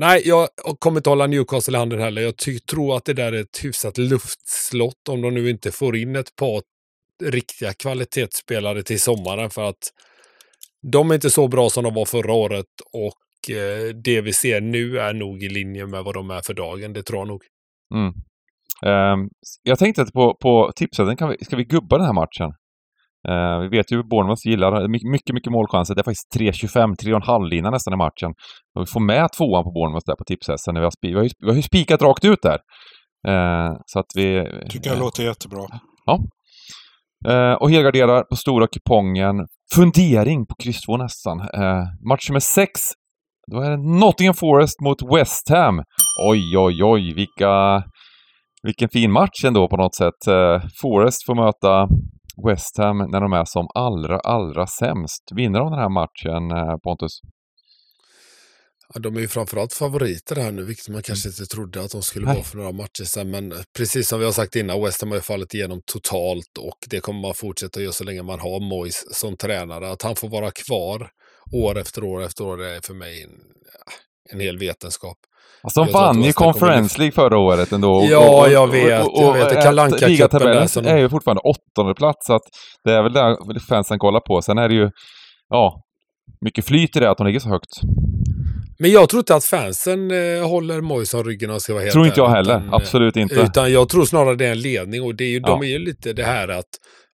nej, 0.00 0.22
jag 0.24 0.48
kommer 0.78 0.96
inte 1.00 1.10
hålla 1.10 1.26
Newcastle 1.26 1.76
i 1.76 1.78
handen 1.78 2.00
heller. 2.00 2.22
Jag 2.22 2.34
tror 2.70 2.96
att 2.96 3.04
det 3.04 3.14
där 3.14 3.32
är 3.32 3.40
ett 3.40 3.64
hyfsat 3.64 3.98
luftslott 3.98 5.08
om 5.08 5.22
de 5.22 5.34
nu 5.34 5.50
inte 5.50 5.72
får 5.72 5.96
in 5.96 6.16
ett 6.16 6.36
par 6.36 6.62
riktiga 7.22 7.72
kvalitetsspelare 7.72 8.82
till 8.82 9.00
sommaren 9.00 9.50
för 9.50 9.68
att 9.68 9.92
de 10.92 11.10
är 11.10 11.14
inte 11.14 11.30
så 11.30 11.48
bra 11.48 11.70
som 11.70 11.84
de 11.84 11.94
var 11.94 12.04
förra 12.04 12.32
året 12.32 12.66
och 12.92 13.54
eh, 13.56 13.94
det 14.04 14.20
vi 14.20 14.32
ser 14.32 14.60
nu 14.60 14.98
är 14.98 15.12
nog 15.12 15.42
i 15.42 15.48
linje 15.48 15.86
med 15.86 16.04
vad 16.04 16.14
de 16.14 16.30
är 16.30 16.40
för 16.46 16.54
dagen. 16.54 16.92
Det 16.92 17.02
tror 17.02 17.20
jag 17.20 17.28
nog. 17.28 17.42
Mm. 17.94 18.12
Um, 18.82 19.30
jag 19.62 19.78
tänkte 19.78 20.02
att 20.02 20.12
på, 20.12 20.36
på 20.40 20.72
tipset, 20.76 21.18
kan 21.18 21.28
vi, 21.28 21.44
ska 21.44 21.56
vi 21.56 21.64
gubba 21.64 21.96
den 21.98 22.06
här 22.06 22.12
matchen? 22.12 22.54
Uh, 23.28 23.58
vi 23.60 23.68
vet 23.68 23.92
ju 23.92 24.02
Bournemouth 24.02 24.46
gillar 24.46 24.88
mycket, 24.88 25.34
mycket 25.34 25.52
målchanser. 25.52 25.94
Det 25.94 26.00
är 26.00 26.04
faktiskt 26.04 26.36
3.25, 26.36 26.94
3,5 26.96 27.48
lina 27.48 27.70
nästan 27.70 27.94
i 27.94 27.96
matchen. 27.96 28.30
Och 28.74 28.82
vi 28.82 28.86
får 28.86 29.00
med 29.00 29.28
tvåan 29.32 29.64
på 29.64 29.70
Bournemouth 29.70 30.06
där 30.06 30.14
på 30.14 30.24
tipshästen. 30.24 30.74
Vi 30.74 30.80
har, 30.80 30.92
vi, 31.00 31.14
har 31.14 31.22
ju, 31.22 31.30
vi 31.38 31.48
har 31.48 31.56
ju 31.56 31.62
spikat 31.62 32.02
rakt 32.02 32.24
ut 32.24 32.42
där. 32.42 32.58
Uh, 33.28 33.76
så 33.86 33.98
att 33.98 34.06
vi... 34.14 34.46
Tycker 34.70 34.90
jag 34.90 34.96
uh, 34.96 35.02
låter 35.02 35.22
jättebra. 35.22 35.66
Ja. 36.06 36.18
Och 37.60 37.70
helgarderar 37.70 38.22
på 38.22 38.36
stora 38.36 38.66
kupongen 38.66 39.46
fundering 39.74 40.46
på 40.46 40.54
kryss 40.62 40.80
2 40.80 40.96
nästan. 40.96 41.38
Match 42.08 42.28
nummer 42.28 42.40
6. 42.40 42.80
Då 43.52 43.60
är 43.60 43.70
det 43.70 43.76
Nottingham 43.76 44.34
Forest 44.34 44.80
mot 44.80 45.02
West 45.14 45.48
Ham. 45.48 45.82
Oj, 46.28 46.58
oj, 46.58 46.84
oj, 46.84 47.14
vilka... 47.14 47.82
Vilken 48.62 48.88
fin 48.88 49.12
match 49.12 49.44
ändå 49.44 49.68
på 49.68 49.76
något 49.76 49.94
sätt. 49.94 50.20
Forest 50.82 51.26
får 51.26 51.34
möta 51.34 51.88
West 52.46 52.78
Ham 52.78 52.98
när 52.98 53.20
de 53.20 53.32
är 53.32 53.44
som 53.44 53.66
allra, 53.74 54.18
allra 54.18 54.66
sämst. 54.66 55.22
Vinner 55.34 55.58
de 55.58 55.70
den 55.70 55.78
här 55.78 55.88
matchen, 55.88 56.50
eh, 56.50 56.76
Pontus? 56.76 57.20
Ja, 58.94 59.00
de 59.00 59.16
är 59.16 59.20
ju 59.20 59.28
framförallt 59.28 59.72
favoriter 59.72 60.36
här 60.36 60.52
nu, 60.52 60.64
vilket 60.64 60.88
man 60.88 61.02
kanske 61.02 61.28
inte 61.28 61.46
trodde 61.46 61.82
att 61.82 61.90
de 61.90 62.02
skulle 62.02 62.26
Nej. 62.26 62.34
vara 62.34 62.44
för 62.44 62.56
några 62.56 62.72
matcher 62.72 63.04
sedan. 63.04 63.30
Men 63.30 63.54
precis 63.76 64.08
som 64.08 64.18
vi 64.18 64.24
har 64.24 64.32
sagt 64.32 64.56
innan, 64.56 64.82
West 64.82 65.00
Ham 65.00 65.10
har 65.10 65.16
ju 65.16 65.22
fallit 65.22 65.54
igenom 65.54 65.80
totalt 65.86 66.58
och 66.58 66.78
det 66.90 67.00
kommer 67.00 67.20
man 67.20 67.34
fortsätta 67.34 67.80
göra 67.80 67.92
så 67.92 68.04
länge 68.04 68.22
man 68.22 68.40
har 68.40 68.60
Moyes 68.60 69.18
som 69.18 69.36
tränare. 69.36 69.90
Att 69.90 70.02
han 70.02 70.16
får 70.16 70.28
vara 70.28 70.50
kvar 70.50 71.10
år 71.52 71.78
efter 71.78 72.04
år 72.04 72.22
efter 72.22 72.44
år, 72.44 72.62
är 72.62 72.80
för 72.80 72.94
mig 72.94 73.22
en, 73.22 73.30
en 74.32 74.40
hel 74.40 74.58
vetenskap. 74.58 75.18
Alltså 75.62 75.84
de 75.84 75.92
vann 75.92 76.22
ju 76.22 76.32
Conference 76.32 76.98
League 76.98 77.12
förra 77.12 77.38
året 77.38 77.72
ändå. 77.72 77.92
Och, 77.92 78.06
ja, 78.06 78.48
jag 78.48 78.66
vet. 78.66 79.06
Och, 79.06 79.16
och, 79.16 79.38
jag 79.38 79.44
vet. 79.44 79.62
Kalanka 79.62 80.06
Ligatabellen 80.06 80.68
som... 80.68 80.86
är 80.86 80.98
ju 80.98 81.08
fortfarande 81.08 81.40
åttonde 81.40 81.94
plats, 81.94 82.26
så 82.26 82.32
att 82.32 82.42
det 82.84 82.92
är 82.92 83.02
väl 83.02 83.12
där 83.12 83.58
fansen 83.68 83.98
kollar 83.98 84.20
på. 84.20 84.42
Sen 84.42 84.58
är 84.58 84.68
det 84.68 84.74
ju, 84.74 84.90
ja, 85.48 85.82
mycket 86.40 86.64
flyt 86.64 86.96
i 86.96 87.00
det 87.00 87.10
att 87.10 87.18
de 87.18 87.26
ligger 87.26 87.40
så 87.40 87.48
högt. 87.48 87.80
Men 88.78 88.90
jag 88.90 89.08
tror 89.08 89.20
inte 89.20 89.34
att 89.34 89.44
fansen 89.44 90.10
eh, 90.10 90.48
håller 90.48 90.80
Moise 90.80 91.16
om 91.16 91.24
ryggen 91.24 91.50
och 91.50 91.62
ska 91.62 91.72
vara 91.72 91.82
helt 91.82 91.92
Tror 91.92 92.06
inte 92.06 92.20
jag 92.20 92.28
heller. 92.28 92.56
Utan, 92.56 92.74
Absolut 92.74 93.16
inte. 93.16 93.34
Utan 93.34 93.72
jag 93.72 93.88
tror 93.88 94.04
snarare 94.04 94.34
det 94.34 94.46
är 94.46 94.52
en 94.52 94.60
ledning 94.60 95.02
och 95.02 95.14
det 95.14 95.24
är 95.24 95.28
ju, 95.28 95.40
ja. 95.40 95.48
de 95.48 95.62
är 95.62 95.66
ju 95.66 95.78
lite 95.78 96.12
det 96.12 96.22
här 96.22 96.48
att 96.48 96.68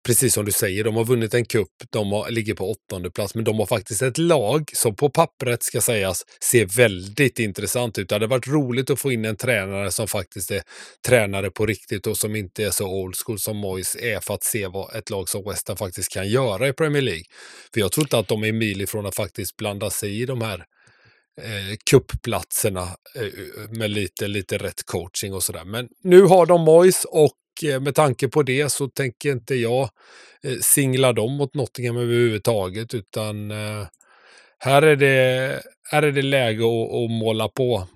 precis 0.06 0.34
som 0.34 0.46
du 0.46 0.52
säger, 0.52 0.84
de 0.84 0.96
har 0.96 1.06
vunnit 1.06 1.34
en 1.34 1.46
kupp, 1.46 1.72
de 1.90 2.12
har, 2.12 2.32
ligger 2.32 2.54
på 2.54 2.72
åttonde 2.72 3.12
plats, 3.12 3.36
men 3.36 3.44
de 3.44 3.60
har 3.60 3.66
faktiskt 3.66 4.02
ett 4.02 4.18
lag 4.18 4.72
som 4.74 4.96
på 4.96 5.10
pappret 5.10 5.64
ska 5.64 5.82
sägas 5.82 6.26
ser 6.42 6.66
väldigt 6.66 7.40
intressant 7.40 7.98
ut. 7.98 8.10
Det 8.10 8.16
hade 8.16 8.28
varit 8.28 8.48
roligt 8.48 8.90
att 8.90 9.00
få 9.00 9.12
in 9.12 9.26
en 9.26 9.38
tränare 9.38 9.92
som 9.92 10.08
faktiskt 10.08 10.52
är 10.52 10.62
tränare 11.08 11.52
på 11.52 11.66
riktigt 11.66 12.08
och 12.08 12.18
som 12.18 12.36
inte 12.36 12.64
är 12.64 12.72
så 12.72 12.88
old 12.88 13.16
school 13.26 13.40
som 13.40 13.58
Moyes 13.58 13.96
är 13.96 14.20
för 14.20 14.34
att 14.34 14.44
se 14.44 14.68
vad 14.68 14.96
ett 14.96 15.10
lag 15.10 15.30
som 15.30 15.44
West 15.44 15.68
Ham 15.68 15.78
faktiskt 15.78 16.14
kan 16.14 16.30
göra 16.30 16.68
i 16.68 16.74
Premier 16.74 17.02
League. 17.02 17.24
För 17.74 17.80
jag 17.80 17.92
tror 17.92 18.06
inte 18.06 18.18
att 18.18 18.28
de 18.28 18.44
är 18.44 18.52
mil 18.52 18.82
ifrån 18.82 19.06
att 19.06 19.16
faktiskt 19.16 19.58
blanda 19.58 19.90
sig 19.90 20.22
i 20.22 20.26
de 20.26 20.42
här 20.42 20.66
eh, 21.42 21.78
kuppplatserna 21.92 22.82
eh, 23.16 23.70
med 23.70 23.92
lite, 23.92 24.28
lite 24.28 24.58
rätt 24.58 24.86
coaching 24.86 25.34
och 25.34 25.44
sådär. 25.44 25.66
Men 25.66 25.88
nu 26.04 26.22
har 26.22 26.46
de 26.46 26.62
Moyes 26.62 27.06
och 27.06 27.34
Eh, 27.64 27.80
med 27.80 27.96
tanke 27.96 28.28
på 28.28 28.44
det 28.44 28.70
så 28.72 28.88
tänker 28.88 29.32
inte 29.32 29.56
jag 29.56 29.90
eh, 30.44 30.58
singla 30.62 31.14
dem 31.14 31.34
mot 31.34 31.54
Nottingham 31.54 31.98
överhuvudtaget 31.98 32.94
utan 32.94 33.52
eh, 33.52 33.88
här, 34.60 34.82
är 34.82 34.96
det, 34.96 35.62
här 35.92 36.04
är 36.04 36.12
det 36.12 36.22
läge 36.22 36.64
att, 36.64 36.94
att 36.94 37.12
måla 37.12 37.48
på. 37.48 37.88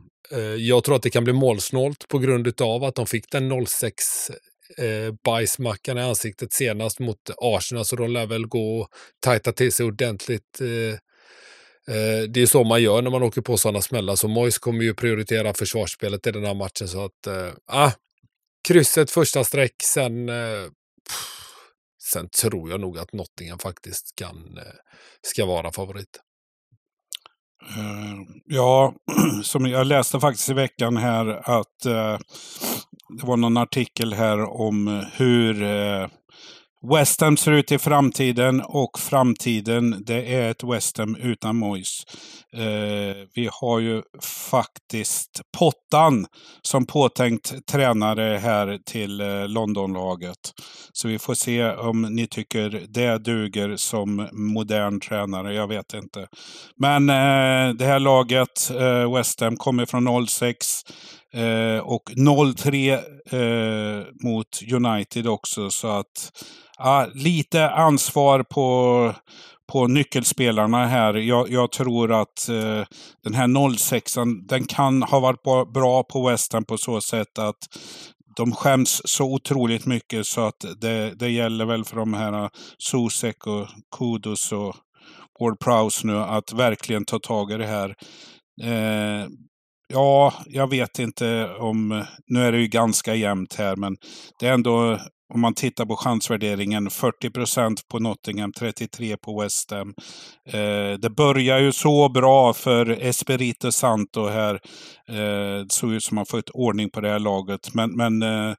Jag 0.57 0.83
tror 0.83 0.95
att 0.95 1.03
det 1.03 1.09
kan 1.09 1.23
bli 1.23 1.33
målsnålt 1.33 2.07
på 2.07 2.19
grund 2.19 2.61
av 2.61 2.83
att 2.83 2.95
de 2.95 3.05
fick 3.05 3.31
den 3.31 3.65
06 3.65 4.29
eh, 4.77 5.13
bajsmackan 5.25 5.97
i 5.97 6.01
ansiktet 6.01 6.53
senast 6.53 6.99
mot 6.99 7.17
Arsenal, 7.37 7.85
så 7.85 7.95
de 7.95 8.11
lär 8.11 8.25
väl 8.25 8.47
gå 8.47 8.79
och 8.79 8.87
tajta 9.19 9.51
till 9.51 9.71
sig 9.71 9.85
ordentligt 9.85 10.59
det 12.29 12.41
är 12.41 12.45
så 12.45 12.63
man 12.63 12.81
gör 12.81 13.01
när 13.01 13.09
man 13.09 13.23
åker 13.23 13.41
på 13.41 13.57
sådana 13.57 13.81
smällar. 13.81 14.15
Så 14.15 14.27
Mois 14.27 14.57
kommer 14.57 14.83
ju 14.83 14.93
prioritera 14.93 15.53
försvarsspelet 15.53 16.27
i 16.27 16.31
den 16.31 16.45
här 16.45 16.53
matchen. 16.53 16.87
Så 16.87 17.05
att, 17.05 17.27
ah, 17.67 17.91
krysset 18.67 19.11
första 19.11 19.43
streck, 19.43 19.75
sen, 19.83 20.29
eh, 20.29 20.65
sen 22.03 22.29
tror 22.29 22.69
jag 22.69 22.79
nog 22.79 22.97
att 22.97 23.13
Nottingham 23.13 23.59
faktiskt 23.59 24.15
kan, 24.15 24.57
eh, 24.57 24.73
ska 25.21 25.45
vara 25.45 25.71
favorit. 25.71 26.19
Ehm, 27.77 28.25
ja, 28.45 28.93
som 29.43 29.65
jag 29.65 29.87
läste 29.87 30.19
faktiskt 30.19 30.49
i 30.49 30.53
veckan 30.53 30.97
här 30.97 31.27
att 31.49 31.85
uh, 31.85 32.17
det 33.19 33.23
var 33.23 33.37
någon 33.37 33.57
artikel 33.57 34.13
här 34.13 34.39
om 34.39 35.05
hur 35.13 35.63
uh, 35.63 36.07
West 36.87 37.21
Ham 37.21 37.37
ser 37.37 37.51
ut 37.51 37.71
i 37.71 37.77
framtiden 37.77 38.61
och 38.61 38.99
framtiden 38.99 40.03
det 40.05 40.35
är 40.35 40.51
ett 40.51 40.63
West 40.63 40.97
Ham 40.97 41.15
utan 41.15 41.55
Moyes. 41.55 42.03
Eh, 42.53 43.15
vi 43.35 43.49
har 43.51 43.79
ju 43.79 44.01
faktiskt 44.49 45.41
Pottan 45.57 46.25
som 46.61 46.85
påtänkt 46.85 47.67
tränare 47.67 48.37
här 48.37 48.79
till 48.85 49.21
eh, 49.21 49.47
Londonlaget. 49.47 50.37
Så 50.93 51.07
vi 51.07 51.19
får 51.19 51.33
se 51.33 51.71
om 51.71 52.01
ni 52.01 52.27
tycker 52.27 52.85
det 52.89 53.17
duger 53.17 53.75
som 53.75 54.27
modern 54.31 54.99
tränare. 54.99 55.53
Jag 55.53 55.67
vet 55.67 55.93
inte. 55.93 56.27
Men 56.77 57.09
eh, 57.09 57.75
det 57.75 57.85
här 57.85 57.99
laget, 57.99 58.71
eh, 58.71 59.15
West 59.15 59.41
Ham, 59.41 59.57
kommer 59.57 59.85
från 59.85 60.27
06. 60.27 60.83
Eh, 61.33 61.79
och 61.79 62.11
0-3 62.15 62.93
eh, 63.31 64.05
mot 64.23 64.59
United 64.73 65.27
också. 65.27 65.69
Så 65.69 65.87
att 65.87 66.31
ja, 66.79 67.07
lite 67.13 67.69
ansvar 67.69 68.43
på, 68.43 69.13
på 69.71 69.87
nyckelspelarna 69.87 70.85
här. 70.85 71.13
Jag, 71.13 71.49
jag 71.49 71.71
tror 71.71 72.21
att 72.21 72.49
eh, 72.49 72.85
den 73.23 73.33
här 73.33 73.77
06 73.77 74.17
den 74.47 74.65
kan 74.65 75.03
ha 75.03 75.19
varit 75.19 75.73
bra 75.73 76.03
på 76.03 76.29
Western 76.29 76.65
på 76.65 76.77
så 76.77 77.01
sätt 77.01 77.39
att 77.39 77.57
de 78.35 78.51
skäms 78.51 79.01
så 79.05 79.33
otroligt 79.33 79.85
mycket 79.85 80.25
så 80.25 80.41
att 80.41 80.65
det, 80.81 81.13
det 81.19 81.29
gäller 81.29 81.65
väl 81.65 81.85
för 81.85 81.95
de 81.95 82.13
här 82.13 82.43
eh, 82.43 82.49
Susek 82.77 83.47
och 83.47 83.67
Kudos 83.97 84.51
och 84.51 84.75
Ward 85.39 85.59
Prowse 85.59 86.07
nu 86.07 86.17
att 86.17 86.53
verkligen 86.53 87.05
ta 87.05 87.19
tag 87.19 87.51
i 87.51 87.57
det 87.57 87.65
här. 87.65 87.95
Eh, 88.63 89.27
ja, 89.87 90.33
jag 90.45 90.69
vet 90.69 90.99
inte 90.99 91.49
om... 91.59 92.05
Nu 92.27 92.43
är 92.43 92.51
det 92.51 92.59
ju 92.59 92.67
ganska 92.67 93.15
jämnt 93.15 93.55
här, 93.55 93.75
men 93.75 93.97
det 94.39 94.47
är 94.47 94.53
ändå 94.53 94.99
om 95.33 95.41
man 95.41 95.53
tittar 95.53 95.85
på 95.85 95.95
chansvärderingen, 95.95 96.89
40 96.89 97.29
procent 97.29 97.87
på 97.87 97.99
Nottingham, 97.99 98.53
33 98.53 99.17
på 99.17 99.41
West 99.41 99.71
Ham. 99.71 99.93
Eh, 100.45 100.99
det 100.99 101.09
börjar 101.09 101.59
ju 101.59 101.71
så 101.71 102.09
bra 102.09 102.53
för 102.53 102.89
Espirito 102.89 103.71
Santo 103.71 104.27
här. 104.27 104.53
Eh, 105.09 105.63
det 105.63 105.71
såg 105.71 105.93
ut 105.93 106.03
som 106.03 106.17
att 106.17 106.19
man 106.19 106.25
fått 106.25 106.49
ordning 106.49 106.89
på 106.89 107.01
det 107.01 107.09
här 107.09 107.19
laget. 107.19 107.73
Men, 107.73 107.91
men 107.95 108.23
eh, 108.23 108.55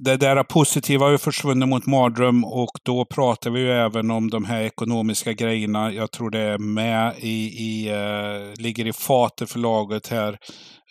det 0.00 0.16
där 0.16 0.42
positiva 0.42 1.04
har 1.04 1.10
ju 1.10 1.18
försvunnit 1.18 1.68
mot 1.68 1.86
mardröm 1.86 2.44
och 2.44 2.70
då 2.82 3.04
pratar 3.04 3.50
vi 3.50 3.60
ju 3.60 3.70
även 3.70 4.10
om 4.10 4.30
de 4.30 4.44
här 4.44 4.62
ekonomiska 4.62 5.32
grejerna. 5.32 5.92
Jag 5.92 6.10
tror 6.10 6.30
det 6.30 6.38
är 6.38 6.58
med 6.58 7.14
i, 7.18 7.46
i 7.46 7.92
uh, 7.92 8.54
ligger 8.62 8.86
i 8.86 8.92
fatet 8.92 9.50
för 9.50 9.58
laget 9.58 10.08
här. 10.08 10.32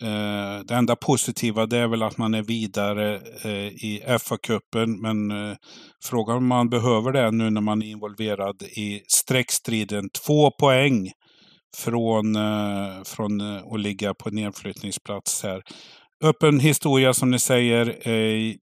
Uh, 0.02 0.64
det 0.64 0.74
enda 0.74 0.96
positiva 0.96 1.66
det 1.66 1.78
är 1.78 1.86
väl 1.86 2.02
att 2.02 2.18
man 2.18 2.34
är 2.34 2.42
vidare 2.42 3.20
uh, 3.44 3.66
i 3.66 4.02
FA-cupen, 4.06 4.96
men 5.00 5.56
frågan 6.04 6.36
om 6.36 6.46
man 6.46 6.68
behöver 6.68 7.12
det 7.12 7.30
nu 7.30 7.50
när 7.50 7.60
man 7.60 7.82
är 7.82 7.86
involverad 7.86 8.62
i 8.62 9.02
streckstriden. 9.08 10.08
Två 10.26 10.50
poäng 10.50 11.10
från, 11.76 12.36
från 13.04 13.40
att 13.40 13.80
ligga 13.80 14.14
på 14.14 14.30
nedflyttningsplats 14.30 15.42
här 15.42 15.62
öppen 16.24 16.60
historia 16.60 17.14
som 17.14 17.30
ni 17.30 17.38
säger. 17.38 18.08
Eh, 18.08 18.54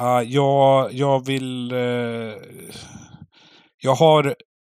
Uh, 0.00 0.22
jag, 0.22 0.92
jag 0.92 1.26
vill... 1.26 1.72
Uh, 1.72 2.34
jag, 3.82 3.94
har, 3.94 4.34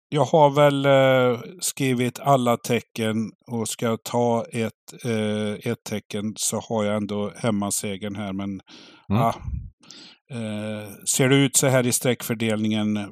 jag 0.10 0.26
har 0.26 0.50
väl 0.50 0.86
uh, 0.86 1.40
skrivit 1.60 2.20
alla 2.20 2.58
tecken 2.58 3.32
och 3.52 3.70
ska 3.70 3.86
jag 3.86 4.04
ta 4.04 4.46
ett, 4.52 5.06
uh, 5.06 5.54
ett 5.54 5.84
tecken 5.90 6.34
så 6.36 6.60
har 6.60 6.84
jag 6.84 6.96
ändå 6.96 7.32
hemmasegern 7.36 8.16
här. 8.16 8.34
Men 8.34 8.62
mm. 9.10 9.34
ser 11.08 11.30
det 11.30 11.36
ut 11.36 11.56
så 11.56 11.68
här 11.68 11.88
i 11.88 11.92
streckfördelningen 11.92 13.12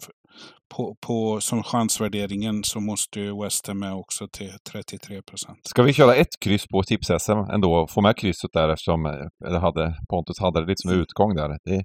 på, 0.78 0.96
på, 1.08 1.42
som 1.42 1.64
chansvärderingen 1.64 2.64
så 2.64 2.80
måste 2.80 3.20
ju 3.20 3.42
West 3.44 3.68
Ham 3.68 3.80
med 3.80 3.94
också 3.94 4.28
till 4.28 4.52
33 4.72 5.22
procent. 5.22 5.60
Ska 5.64 5.84
vi 5.84 5.94
köra 5.94 6.16
ett 6.16 6.40
kryss 6.42 6.68
på 6.68 6.84
tips-SM 6.84 7.54
ändå? 7.54 7.88
Få 7.88 8.02
med 8.02 8.18
krysset 8.18 8.50
där 8.54 8.70
eftersom 8.70 9.04
det 9.40 9.60
hade, 9.60 9.96
Pontus 10.10 10.40
hade 10.40 10.62
det 10.62 10.66
lite 10.68 10.82
som 10.82 10.92
mm. 10.92 11.02
utgång 11.02 11.36
där. 11.36 11.50
Det, 11.50 11.84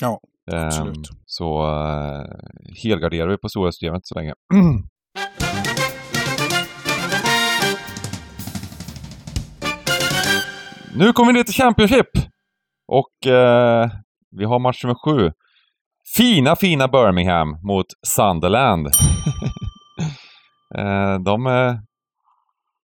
ja, 0.00 0.20
ehm, 0.52 0.66
absolut. 0.66 1.08
Så 1.26 1.62
uh, 1.62 2.24
helgarderar 2.82 3.28
vi 3.28 3.38
på 3.38 3.48
stora 3.48 3.72
systemet 3.72 4.00
så 4.04 4.14
länge. 4.14 4.32
nu 10.94 11.12
kommer 11.12 11.32
vi 11.32 11.38
ner 11.38 11.44
till 11.44 11.54
Championship! 11.54 12.10
Och 12.88 13.26
uh, 13.26 13.90
vi 14.30 14.44
har 14.44 14.58
match 14.58 14.84
nummer 14.84 14.96
sju. 15.04 15.32
Fina, 16.16 16.56
fina 16.56 16.88
Birmingham 16.88 17.58
mot 17.62 17.86
Sunderland. 18.06 18.88
Eh, 20.78 21.18
de 21.18 21.46
eh, 21.46 21.74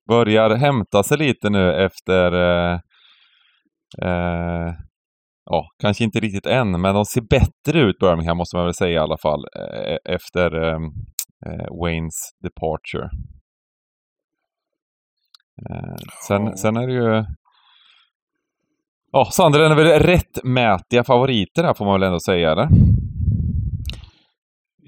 börjar 0.09 0.57
hämta 0.57 1.03
sig 1.03 1.19
lite 1.19 1.51
nu 1.51 1.73
efter 1.73 2.33
eh, 4.03 4.75
ja, 5.45 5.69
kanske 5.79 6.05
inte 6.05 6.21
riktigt 6.21 6.47
än, 6.47 6.81
men 6.81 6.95
de 6.95 7.05
ser 7.05 7.21
bättre 7.21 7.81
ut 7.81 7.99
Birmingham 7.99 8.37
måste 8.37 8.57
man 8.57 8.65
väl 8.65 8.75
säga 8.75 8.93
i 8.93 8.99
alla 8.99 9.19
fall 9.19 9.45
efter 10.05 10.51
Waynes 11.83 12.15
departure. 12.43 13.11
sen, 16.27 16.57
sen 16.57 16.77
är 16.77 16.87
det 16.87 16.93
ju 16.93 17.25
Ja, 19.13 19.29
Sunderland 19.33 19.73
är 19.81 19.85
väl 19.85 20.03
rättmätiga 20.03 21.05
favoriter 21.05 21.65
här 21.65 21.75
får 21.75 21.85
man 21.85 22.01
väl 22.01 22.07
ändå 22.07 22.21
säga, 22.21 22.53
eller? 22.53 22.69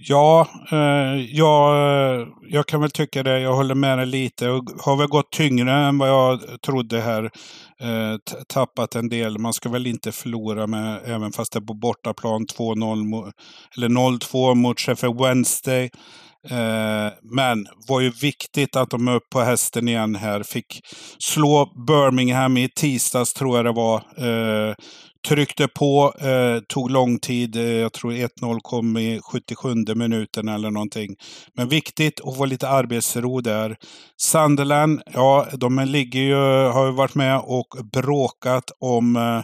Ja, 0.02 0.48
eh, 0.72 1.36
jag, 1.36 2.28
jag 2.48 2.66
kan 2.66 2.80
väl 2.80 2.90
tycka 2.90 3.22
det. 3.22 3.40
Jag 3.40 3.54
håller 3.54 3.74
med 3.74 3.98
dig 3.98 4.06
lite. 4.06 4.48
Och 4.48 4.64
har 4.80 4.96
väl 4.96 5.08
gått 5.08 5.32
tyngre 5.32 5.72
än 5.72 5.98
vad 5.98 6.08
jag 6.08 6.40
trodde 6.62 7.00
här. 7.00 7.24
Eh, 7.80 8.16
tappat 8.48 8.94
en 8.94 9.08
del. 9.08 9.38
Man 9.38 9.52
ska 9.52 9.68
väl 9.68 9.86
inte 9.86 10.12
förlora 10.12 10.66
med, 10.66 11.00
även 11.04 11.32
fast 11.32 11.52
det 11.52 11.58
är 11.58 11.60
på 11.60 11.74
bortaplan, 11.74 12.46
2-0 12.46 13.32
eller 13.76 13.88
0-2 13.88 14.54
mot 14.54 14.80
Sheffield 14.80 15.20
Wednesday. 15.20 15.90
Eh, 16.50 17.12
men 17.22 17.66
var 17.88 18.00
ju 18.00 18.10
viktigt 18.10 18.76
att 18.76 18.90
de 18.90 19.08
är 19.08 19.14
upp 19.14 19.30
på 19.30 19.40
hästen 19.40 19.88
igen 19.88 20.14
här. 20.14 20.42
Fick 20.42 20.80
slå 21.18 21.72
Birmingham 21.86 22.56
i 22.56 22.68
tisdags 22.68 23.32
tror 23.32 23.56
jag 23.56 23.64
det 23.64 23.72
var. 23.72 23.96
Eh, 23.96 24.74
tryckte 25.28 25.68
på, 25.68 26.14
eh, 26.20 26.62
tog 26.68 26.90
lång 26.90 27.18
tid. 27.18 27.56
Eh, 27.56 27.62
jag 27.62 27.92
tror 27.92 28.12
1-0 28.12 28.60
kom 28.62 28.96
i 28.96 29.20
77 29.22 29.74
minuten 29.94 30.48
eller 30.48 30.70
någonting. 30.70 31.16
Men 31.56 31.68
viktigt 31.68 32.20
att 32.24 32.36
få 32.36 32.44
lite 32.44 32.68
arbetsro 32.68 33.40
där. 33.40 33.76
Sunderland, 34.16 35.02
ja, 35.14 35.46
de 35.52 35.78
ligger 35.78 36.20
ju, 36.20 36.34
har 36.70 36.86
ju 36.86 36.92
varit 36.92 37.14
med 37.14 37.40
och 37.44 37.76
bråkat 37.92 38.70
om 38.80 39.16
eh, 39.16 39.42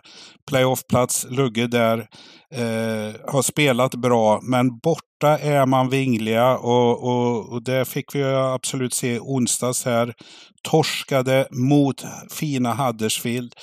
playoffplats. 0.48 1.26
Lugge 1.30 1.66
där. 1.66 2.06
Eh, 2.54 3.32
har 3.32 3.42
spelat 3.42 3.94
bra, 3.94 4.40
men 4.42 4.78
borta 4.78 5.38
är 5.38 5.66
man 5.66 5.90
vingliga 5.90 6.56
och, 6.58 7.04
och, 7.04 7.52
och 7.52 7.62
det 7.62 7.84
fick 7.84 8.14
vi 8.14 8.24
absolut 8.24 8.94
se 8.94 9.18
onsdags 9.20 9.84
här. 9.84 10.14
Torskade 10.62 11.48
mot 11.50 12.04
fina 12.30 12.74
Huddersfield. 12.74 13.54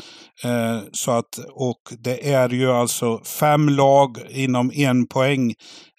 Eh, 0.44 0.80
så 0.92 1.12
att, 1.12 1.38
och 1.54 1.82
det 2.00 2.34
är 2.34 2.50
ju 2.50 2.72
alltså 2.72 3.22
fem 3.40 3.70
lag 3.70 4.18
inom 4.30 4.72
en 4.76 5.08
poäng 5.08 5.54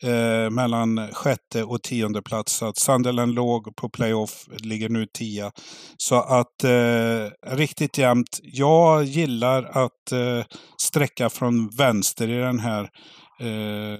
eh, 0.04 0.50
mellan 0.50 1.08
sjätte 1.12 1.64
och 1.64 1.82
tionde 1.82 2.22
plats. 2.22 2.52
Så 2.52 2.66
att 2.66 2.78
Sunderland 2.78 3.34
låg 3.34 3.76
på 3.76 3.88
playoff, 3.88 4.48
ligger 4.58 4.88
nu 4.88 5.06
tia. 5.06 5.52
Så 5.96 6.14
att 6.14 6.64
eh, 6.64 7.56
riktigt 7.56 7.98
jämnt. 7.98 8.40
Jag 8.42 9.04
gillar 9.04 9.64
att 9.64 10.12
eh, 10.12 10.44
sträcka 10.78 11.30
från 11.30 11.68
vänster 11.68 12.28
i 12.28 12.36
den 12.36 12.58
här. 12.58 12.82
Eh, 13.40 13.98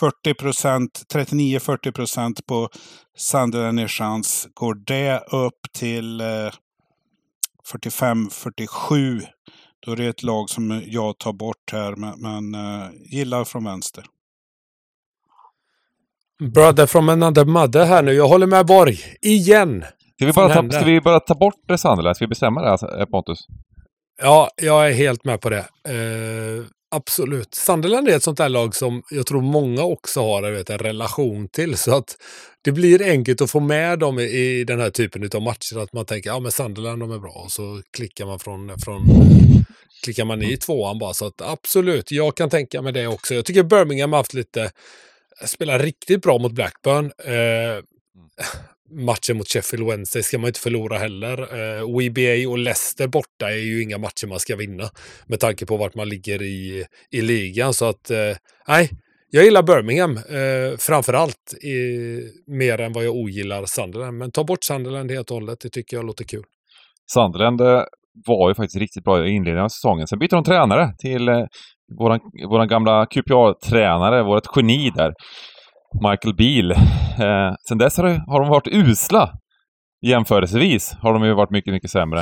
40 0.00 0.34
procent, 0.34 1.02
39-40 1.14 1.92
procent 1.92 2.46
på 2.46 2.68
Sunderland 3.16 3.80
i 3.80 3.88
chans. 3.88 4.48
Går 4.54 4.74
det 4.74 5.18
upp 5.30 5.72
till 5.72 6.20
eh, 6.20 6.50
45-47 7.72 9.22
då 9.80 9.92
är 9.92 9.96
det 9.96 10.06
ett 10.06 10.22
lag 10.22 10.50
som 10.50 10.82
jag 10.86 11.18
tar 11.18 11.32
bort 11.32 11.72
här, 11.72 11.96
men, 11.96 12.20
men 12.20 12.54
uh, 12.54 12.90
gillar 13.04 13.44
från 13.44 13.64
vänster. 13.64 14.04
Brother 16.40 16.86
from 16.86 17.08
another 17.08 17.44
mother 17.44 17.84
här 17.84 18.02
nu. 18.02 18.12
Jag 18.12 18.28
håller 18.28 18.46
med 18.46 18.66
Borg. 18.66 18.98
Igen! 19.22 19.84
Ska 20.16 20.26
vi 20.26 20.32
bara, 20.32 20.54
ta, 20.54 20.70
ska 20.70 20.84
vi 20.84 21.00
bara 21.00 21.20
ta 21.20 21.34
bort 21.34 21.54
det 21.68 21.78
Sunderland? 21.78 22.16
Ska 22.16 22.24
vi 22.24 22.28
bestämma 22.28 22.62
det 22.62 22.68
här, 22.68 23.06
Pontus? 23.06 23.38
Ja, 24.22 24.50
jag 24.62 24.88
är 24.88 24.92
helt 24.92 25.24
med 25.24 25.40
på 25.40 25.50
det. 25.50 25.64
Uh, 25.88 26.64
Absolut. 26.94 27.54
Sunderland 27.54 28.08
är 28.08 28.16
ett 28.16 28.22
sånt 28.22 28.38
där 28.38 28.48
lag 28.48 28.74
som 28.74 29.02
jag 29.10 29.26
tror 29.26 29.40
många 29.40 29.82
också 29.82 30.20
har 30.20 30.42
jag 30.42 30.52
vet, 30.52 30.70
en 30.70 30.78
relation 30.78 31.48
till. 31.48 31.76
Så 31.76 31.96
att 31.96 32.16
det 32.64 32.72
blir 32.72 33.02
enkelt 33.02 33.40
att 33.40 33.50
få 33.50 33.60
med 33.60 33.98
dem 33.98 34.18
i, 34.18 34.22
i 34.22 34.64
den 34.64 34.80
här 34.80 34.90
typen 34.90 35.30
av 35.34 35.42
matcher. 35.42 35.78
Att 35.78 35.92
man 35.92 36.06
tänker, 36.06 36.30
ja 36.30 36.40
men 36.40 36.52
Sunderland 36.52 37.02
de 37.02 37.12
är 37.12 37.18
bra. 37.18 37.42
Och 37.44 37.52
så 37.52 37.82
klickar 37.96 38.26
man 38.26 38.38
från, 38.38 38.78
från 38.78 39.00
klickar 40.04 40.24
man 40.24 40.42
i 40.42 40.56
tvåan 40.56 40.98
bara. 40.98 41.14
Så 41.14 41.26
att 41.26 41.42
absolut, 41.42 42.12
jag 42.12 42.36
kan 42.36 42.50
tänka 42.50 42.82
mig 42.82 42.92
det 42.92 43.06
också. 43.06 43.34
Jag 43.34 43.44
tycker 43.44 43.62
Birmingham 43.62 44.12
har 44.12 44.18
haft 44.18 44.34
lite, 44.34 44.70
spelar 45.44 45.78
riktigt 45.78 46.22
bra 46.22 46.38
mot 46.38 46.52
Blackburn. 46.52 47.04
Eh, 47.24 47.84
matchen 48.90 49.36
mot 49.36 49.48
Sheffield 49.48 49.86
Wednesday 49.86 50.22
ska 50.22 50.38
man 50.38 50.48
inte 50.48 50.60
förlora 50.60 50.98
heller. 50.98 51.38
Eh, 51.38 51.82
WBA 51.82 52.50
och 52.50 52.58
Leicester 52.58 53.06
borta 53.06 53.50
är 53.50 53.64
ju 53.64 53.82
inga 53.82 53.98
matcher 53.98 54.26
man 54.26 54.40
ska 54.40 54.56
vinna 54.56 54.90
med 55.26 55.40
tanke 55.40 55.66
på 55.66 55.76
vart 55.76 55.94
man 55.94 56.08
ligger 56.08 56.42
i, 56.42 56.84
i 57.10 57.20
ligan. 57.20 57.74
Så 57.74 57.84
att, 57.84 58.10
eh, 58.10 58.36
nej, 58.68 58.90
jag 59.30 59.44
gillar 59.44 59.62
Birmingham 59.62 60.16
eh, 60.16 60.76
framför 60.78 61.12
allt 61.12 61.54
mer 62.46 62.80
än 62.80 62.92
vad 62.92 63.04
jag 63.04 63.14
ogillar 63.14 63.66
Sunderland. 63.66 64.18
Men 64.18 64.30
ta 64.30 64.44
bort 64.44 64.64
Sunderland 64.64 65.10
helt 65.10 65.30
och 65.30 65.34
hållet, 65.34 65.60
det 65.60 65.70
tycker 65.70 65.96
jag 65.96 66.06
låter 66.06 66.24
kul. 66.24 66.44
Sunderland 67.14 67.60
eh, 67.60 67.82
var 68.26 68.48
ju 68.48 68.54
faktiskt 68.54 68.76
riktigt 68.76 69.04
bra 69.04 69.26
i 69.26 69.30
inledningen 69.30 69.64
av 69.64 69.68
säsongen. 69.68 70.06
Sen 70.06 70.18
bytte 70.18 70.36
de 70.36 70.44
tränare 70.44 70.94
till 70.98 71.28
eh, 71.28 71.44
våran, 71.98 72.20
våran 72.48 72.68
gamla 72.68 73.06
QPR-tränare, 73.06 74.22
vårt 74.22 74.56
geni 74.56 74.90
där. 74.90 75.12
Michael 76.02 76.34
Beal. 76.34 76.70
Eh, 76.70 77.54
sen 77.68 77.78
dess 77.78 77.96
har, 77.96 78.04
det, 78.04 78.24
har 78.26 78.40
de 78.40 78.48
varit 78.48 78.68
usla. 78.68 79.32
Jämförelsevis 80.06 80.92
har 81.02 81.12
de 81.12 81.24
ju 81.24 81.34
varit 81.34 81.50
mycket, 81.50 81.72
mycket 81.72 81.90
sämre. 81.90 82.20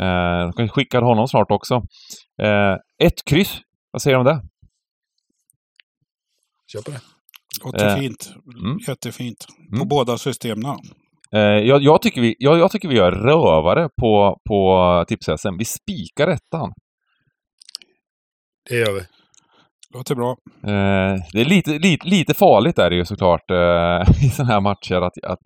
Eh, 0.00 0.40
de 0.44 0.52
kanske 0.56 0.74
skickar 0.74 1.02
honom 1.02 1.28
snart 1.28 1.50
också. 1.50 1.74
Eh, 2.42 2.76
ett 3.02 3.24
kryss. 3.26 3.60
Vad 3.92 4.02
säger 4.02 4.16
du 4.16 4.18
om 4.18 4.26
det? 4.26 4.42
Kör 6.72 6.82
på 6.82 6.90
det. 6.90 7.00
Låter 7.64 7.88
eh, 7.88 7.96
fint. 7.96 8.32
Mm. 8.64 8.78
Jättefint. 8.88 9.46
På 9.70 9.76
mm. 9.76 9.88
båda 9.88 10.18
systemen. 10.18 10.76
Eh, 11.34 11.40
jag, 11.40 11.82
jag, 11.82 12.02
tycker 12.02 12.20
vi, 12.20 12.34
jag, 12.38 12.58
jag, 12.58 12.70
tycker 12.70 12.88
vi 12.88 12.96
gör 12.96 13.12
rövare 13.12 13.88
på, 14.00 14.40
på 14.48 15.04
tips-SM. 15.08 15.58
Vi 15.58 15.64
spikar 15.64 16.28
ettan. 16.28 16.72
Det 18.70 18.76
gör 18.76 18.92
vi. 18.92 19.00
Låter 19.94 20.14
bra. 20.14 20.30
Eh, 20.66 21.14
det 21.32 21.40
är 21.40 21.44
lite, 21.44 21.70
lite, 21.70 22.08
lite 22.08 22.34
farligt 22.34 22.78
är 22.78 22.90
det 22.90 22.96
ju 22.96 23.04
såklart 23.04 23.50
eh, 23.50 24.24
i 24.24 24.28
sådana 24.30 24.52
här 24.52 24.60
matcher 24.60 24.94
att, 24.94 25.12
att, 25.32 25.38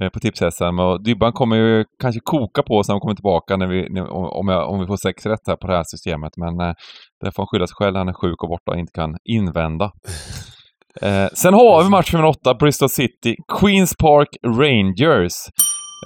eh, 0.00 0.08
på 0.08 0.20
tips-SM. 0.20 0.78
Och 0.80 1.04
Dybban 1.04 1.32
kommer 1.32 1.56
ju 1.56 1.84
kanske 2.02 2.20
koka 2.24 2.62
på 2.62 2.74
oss 2.74 2.88
när 2.88 2.94
de 2.94 3.00
kommer 3.00 3.14
tillbaka 3.14 3.56
när 3.56 3.66
vi, 3.66 4.00
om, 4.10 4.48
jag, 4.48 4.70
om 4.70 4.80
vi 4.80 4.86
får 4.86 4.96
sex 4.96 5.26
rätt 5.26 5.46
här 5.46 5.56
på 5.56 5.66
det 5.66 5.76
här 5.76 5.84
systemet. 5.86 6.32
Men 6.36 6.60
eh, 6.68 6.74
det 7.20 7.32
får 7.32 7.42
han 7.42 7.46
skylla 7.46 7.66
sig 7.66 7.74
själv. 7.74 7.96
Han 7.96 8.08
är 8.08 8.12
sjuk 8.12 8.42
och 8.42 8.48
borta 8.48 8.70
och 8.70 8.78
inte 8.78 8.92
kan 8.92 9.16
invända. 9.24 9.90
Eh, 11.02 11.28
sen 11.34 11.54
har 11.54 11.84
vi 11.84 11.90
match 11.90 12.12
nummer 12.12 12.28
åtta, 12.28 12.54
Bristol 12.54 12.88
City, 12.88 13.36
Queens 13.60 13.96
Park 13.96 14.28
Rangers. 14.46 15.32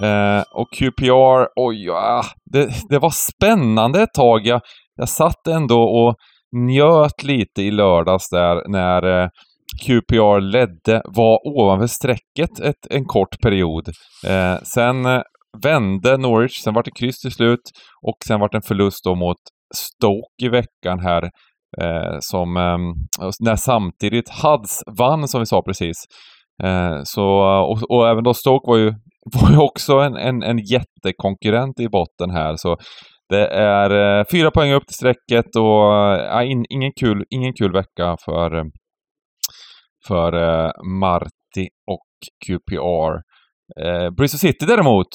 Eh, 0.01 0.43
och 0.53 0.67
QPR, 0.73 1.47
oj, 1.55 1.85
ja, 1.85 2.23
det, 2.53 2.69
det 2.89 2.99
var 2.99 3.09
spännande 3.09 4.01
ett 4.01 4.13
tag. 4.13 4.45
Jag, 4.45 4.61
jag 4.95 5.09
satt 5.09 5.47
ändå 5.47 5.81
och 5.81 6.15
njöt 6.55 7.23
lite 7.23 7.61
i 7.61 7.71
lördags 7.71 8.29
där 8.29 8.69
när 8.69 9.21
eh, 9.23 9.29
QPR 9.85 10.39
ledde, 10.41 11.01
var 11.05 11.39
ovanför 11.47 11.87
strecket 11.87 12.59
ett, 12.59 12.87
en 12.89 13.05
kort 13.05 13.41
period. 13.41 13.87
Eh, 14.27 14.57
sen 14.63 15.05
eh, 15.05 15.21
vände 15.63 16.17
Norwich, 16.17 16.61
sen 16.63 16.73
vart 16.73 16.85
det 16.85 16.99
kryss 16.99 17.19
till 17.19 17.31
slut 17.31 17.61
och 18.01 18.17
sen 18.27 18.39
vart 18.39 18.51
det 18.51 18.57
en 18.57 18.61
förlust 18.61 19.03
då 19.03 19.15
mot 19.15 19.37
Stoke 19.75 20.45
i 20.45 20.49
veckan 20.49 20.99
här. 20.99 21.23
Eh, 21.81 22.17
som, 22.19 22.57
eh, 22.57 22.77
när 23.39 23.55
samtidigt 23.55 24.29
Huds 24.29 24.83
vann 24.99 25.27
som 25.27 25.39
vi 25.39 25.45
sa 25.45 25.61
precis. 25.61 25.97
Eh, 26.63 26.99
så, 27.03 27.27
och, 27.41 27.79
och, 27.89 28.09
även 28.09 28.23
då 28.23 28.33
Stoke 28.33 28.71
var 28.71 28.77
ju, 28.77 28.93
var 29.41 29.51
ju 29.51 29.57
också 29.57 29.93
en, 29.93 30.15
en, 30.15 30.43
en 30.43 30.57
jättekonkurrent 30.57 31.79
i 31.79 31.89
botten 31.89 32.29
här. 32.29 32.55
Så 32.55 32.77
det 33.29 33.47
är 33.47 34.19
eh, 34.19 34.25
fyra 34.31 34.51
poäng 34.51 34.73
upp 34.73 34.87
till 34.87 34.95
strecket 34.95 35.55
och 35.55 35.63
ja, 36.31 36.43
in, 36.43 36.65
ingen, 36.69 36.91
kul, 36.99 37.25
ingen 37.29 37.53
kul 37.53 37.73
vecka 37.73 38.17
för, 38.25 38.57
eh, 38.57 38.65
för 40.07 40.31
Marti 40.99 41.69
och 41.91 42.07
QPR. 42.45 43.21
Eh, 43.81 44.09
Bristol 44.09 44.39
City 44.39 44.65
däremot 44.65 45.07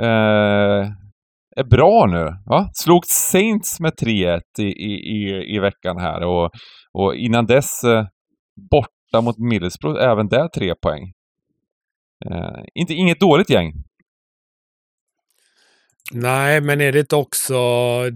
eh, 0.00 0.90
är 1.56 1.64
bra 1.70 2.06
nu. 2.06 2.36
Va? 2.46 2.70
Slog 2.72 3.06
Saints 3.06 3.80
med 3.80 3.92
3-1 4.02 4.40
i, 4.58 4.62
i, 4.62 5.54
i, 5.54 5.58
veckan 5.58 5.98
här 5.98 6.22
och, 6.22 6.50
och 6.92 7.14
innan 7.14 7.46
dess 7.46 7.84
eh, 7.84 8.06
borta 8.70 9.20
mot 9.22 9.38
Middlesbrough, 9.38 10.02
även 10.02 10.28
där 10.28 10.48
tre 10.48 10.74
poäng. 10.74 11.12
Eh, 12.30 12.62
inte, 12.74 12.94
inget 12.94 13.20
dåligt 13.20 13.50
gäng. 13.50 13.72
Nej, 16.12 16.60
men 16.60 16.80
är 16.80 16.92
det 16.92 17.00
inte 17.00 17.16
också... 17.16 17.54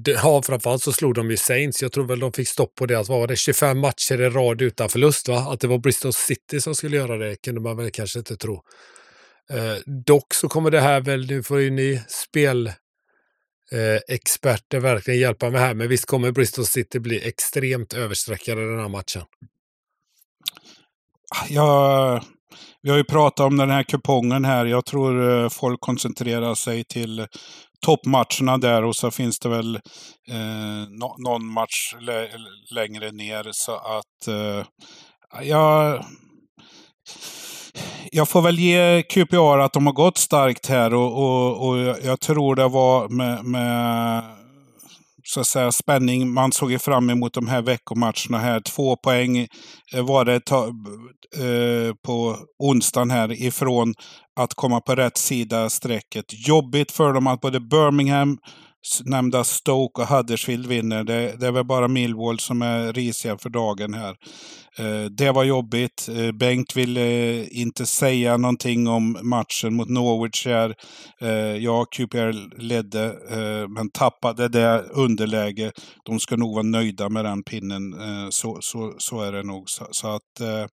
Ja, 0.04 0.42
framförallt 0.44 0.82
så 0.82 0.92
slog 0.92 1.14
de 1.14 1.30
ju 1.30 1.36
Saints. 1.36 1.82
Jag 1.82 1.92
tror 1.92 2.06
väl 2.06 2.20
de 2.20 2.32
fick 2.32 2.48
stopp 2.48 2.74
på 2.74 2.86
deras, 2.86 3.08
vad 3.08 3.20
var 3.20 3.26
det, 3.26 3.36
25 3.36 3.78
matcher 3.78 4.20
i 4.20 4.28
rad 4.28 4.62
utan 4.62 4.88
förlust, 4.88 5.28
va? 5.28 5.38
Att 5.38 5.60
det 5.60 5.68
var 5.68 5.78
Bristol 5.78 6.12
City 6.12 6.60
som 6.60 6.74
skulle 6.74 6.96
göra 6.96 7.16
det 7.16 7.42
kunde 7.42 7.60
man 7.60 7.76
väl 7.76 7.90
kanske 7.90 8.18
inte 8.18 8.36
tro. 8.36 8.62
Eh, 9.50 9.76
dock 10.06 10.34
så 10.34 10.48
kommer 10.48 10.70
det 10.70 10.80
här 10.80 11.00
väl, 11.00 11.26
nu 11.26 11.42
får 11.42 11.60
ju 11.60 11.70
ni 11.70 12.02
spelexperter 12.08 14.76
eh, 14.76 14.82
verkligen 14.82 15.20
hjälpa 15.20 15.50
mig 15.50 15.60
här, 15.60 15.74
men 15.74 15.88
visst 15.88 16.06
kommer 16.06 16.32
Bristol 16.32 16.66
City 16.66 17.00
bli 17.00 17.28
extremt 17.28 17.94
översträckade 17.94 18.70
den 18.70 18.80
här 18.80 18.88
matchen? 18.88 19.22
Ja, 21.48 22.22
vi 22.82 22.90
har 22.90 22.96
ju 22.96 23.04
pratat 23.04 23.46
om 23.46 23.56
den 23.56 23.70
här 23.70 23.82
kupongen 23.82 24.44
här. 24.44 24.66
Jag 24.66 24.84
tror 24.84 25.42
eh, 25.42 25.48
folk 25.48 25.80
koncentrerar 25.80 26.54
sig 26.54 26.84
till 26.84 27.26
toppmatcherna 27.86 28.58
där 28.58 28.84
och 28.84 28.96
så 28.96 29.10
finns 29.10 29.38
det 29.38 29.48
väl 29.48 29.74
eh, 30.28 30.88
no 30.88 31.14
någon 31.18 31.46
match 31.46 31.94
längre 32.70 33.10
ner. 33.10 33.48
Så 33.52 33.72
att 33.72 34.28
eh, 34.28 34.66
jag, 35.42 36.04
jag 38.10 38.28
får 38.28 38.42
väl 38.42 38.58
ge 38.58 39.02
QPR 39.02 39.58
att 39.58 39.72
de 39.72 39.86
har 39.86 39.92
gått 39.92 40.18
starkt 40.18 40.68
här 40.68 40.94
och, 40.94 41.18
och, 41.18 41.68
och 41.68 41.78
jag 42.04 42.20
tror 42.20 42.54
det 42.56 42.68
var 42.68 43.08
med, 43.08 43.44
med 43.44 44.22
så 45.22 45.40
att 45.40 45.46
säga, 45.46 45.72
spänning. 45.72 46.32
Man 46.32 46.52
såg 46.52 46.70
ju 46.72 46.78
fram 46.78 47.10
emot 47.10 47.34
de 47.34 47.48
här 47.48 47.62
veckomatcherna 47.62 48.38
här. 48.38 48.60
Två 48.60 48.96
poäng 48.96 49.38
eh, 49.94 50.06
var 50.06 50.24
det 50.24 50.40
ta, 50.40 50.66
eh, 51.36 51.94
på 52.06 52.36
onsdagen 52.58 53.10
här 53.10 53.32
ifrån 53.32 53.94
att 54.40 54.54
komma 54.54 54.80
på 54.80 54.94
rätt 54.94 55.16
sida 55.16 55.70
strecket. 55.70 56.24
Jobbigt 56.48 56.92
för 56.92 57.12
dem 57.12 57.26
att 57.26 57.40
både 57.40 57.60
Birmingham, 57.60 58.38
nämnda 59.04 59.44
Stoke 59.44 60.02
och 60.02 60.08
Huddersfield 60.08 60.66
vinner. 60.66 61.04
Det, 61.04 61.40
det 61.40 61.46
är 61.46 61.52
väl 61.52 61.66
bara 61.66 61.88
Millwall 61.88 62.38
som 62.38 62.62
är 62.62 62.92
risiga 62.92 63.38
för 63.38 63.50
dagen 63.50 63.94
här. 63.94 64.16
Eh, 64.78 65.04
det 65.10 65.30
var 65.30 65.44
jobbigt. 65.44 66.08
Eh, 66.08 66.32
Bengt 66.32 66.76
ville 66.76 67.00
eh, 67.00 67.60
inte 67.60 67.86
säga 67.86 68.36
någonting 68.36 68.88
om 68.88 69.18
matchen 69.22 69.74
mot 69.74 69.88
Norwich 69.88 70.46
här. 70.46 70.74
Ja, 71.60 71.84
QPR 71.84 72.60
ledde, 72.62 73.14
men 73.68 73.90
tappade 73.90 74.48
det 74.48 74.84
underläge. 74.94 75.72
De 76.04 76.18
ska 76.18 76.36
nog 76.36 76.54
vara 76.54 76.62
nöjda 76.62 77.08
med 77.08 77.24
den 77.24 77.42
pinnen. 77.42 77.82
Så, 78.30 78.58
så, 78.60 78.94
så 78.98 79.20
är 79.20 79.32
det 79.32 79.42
nog. 79.42 79.64
Så, 79.66 79.86
så 79.90 80.08
att... 80.08 80.68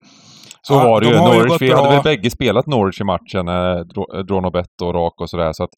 Så 0.61 0.73
ja, 0.73 0.83
var 0.83 1.01
det 1.01 1.07
ju. 1.07 1.13
Norwich, 1.13 1.61
vi 1.61 1.71
hade 1.71 1.89
väl 1.89 2.03
bägge 2.03 2.31
spelat 2.31 2.67
Norwich 2.67 3.01
i 3.01 3.03
matchen, 3.03 3.45
Dronobet 4.27 4.81
och 4.81 4.93
Rak 4.93 5.21
och 5.21 5.29
sådär. 5.29 5.53
Så 5.53 5.63
att, 5.63 5.69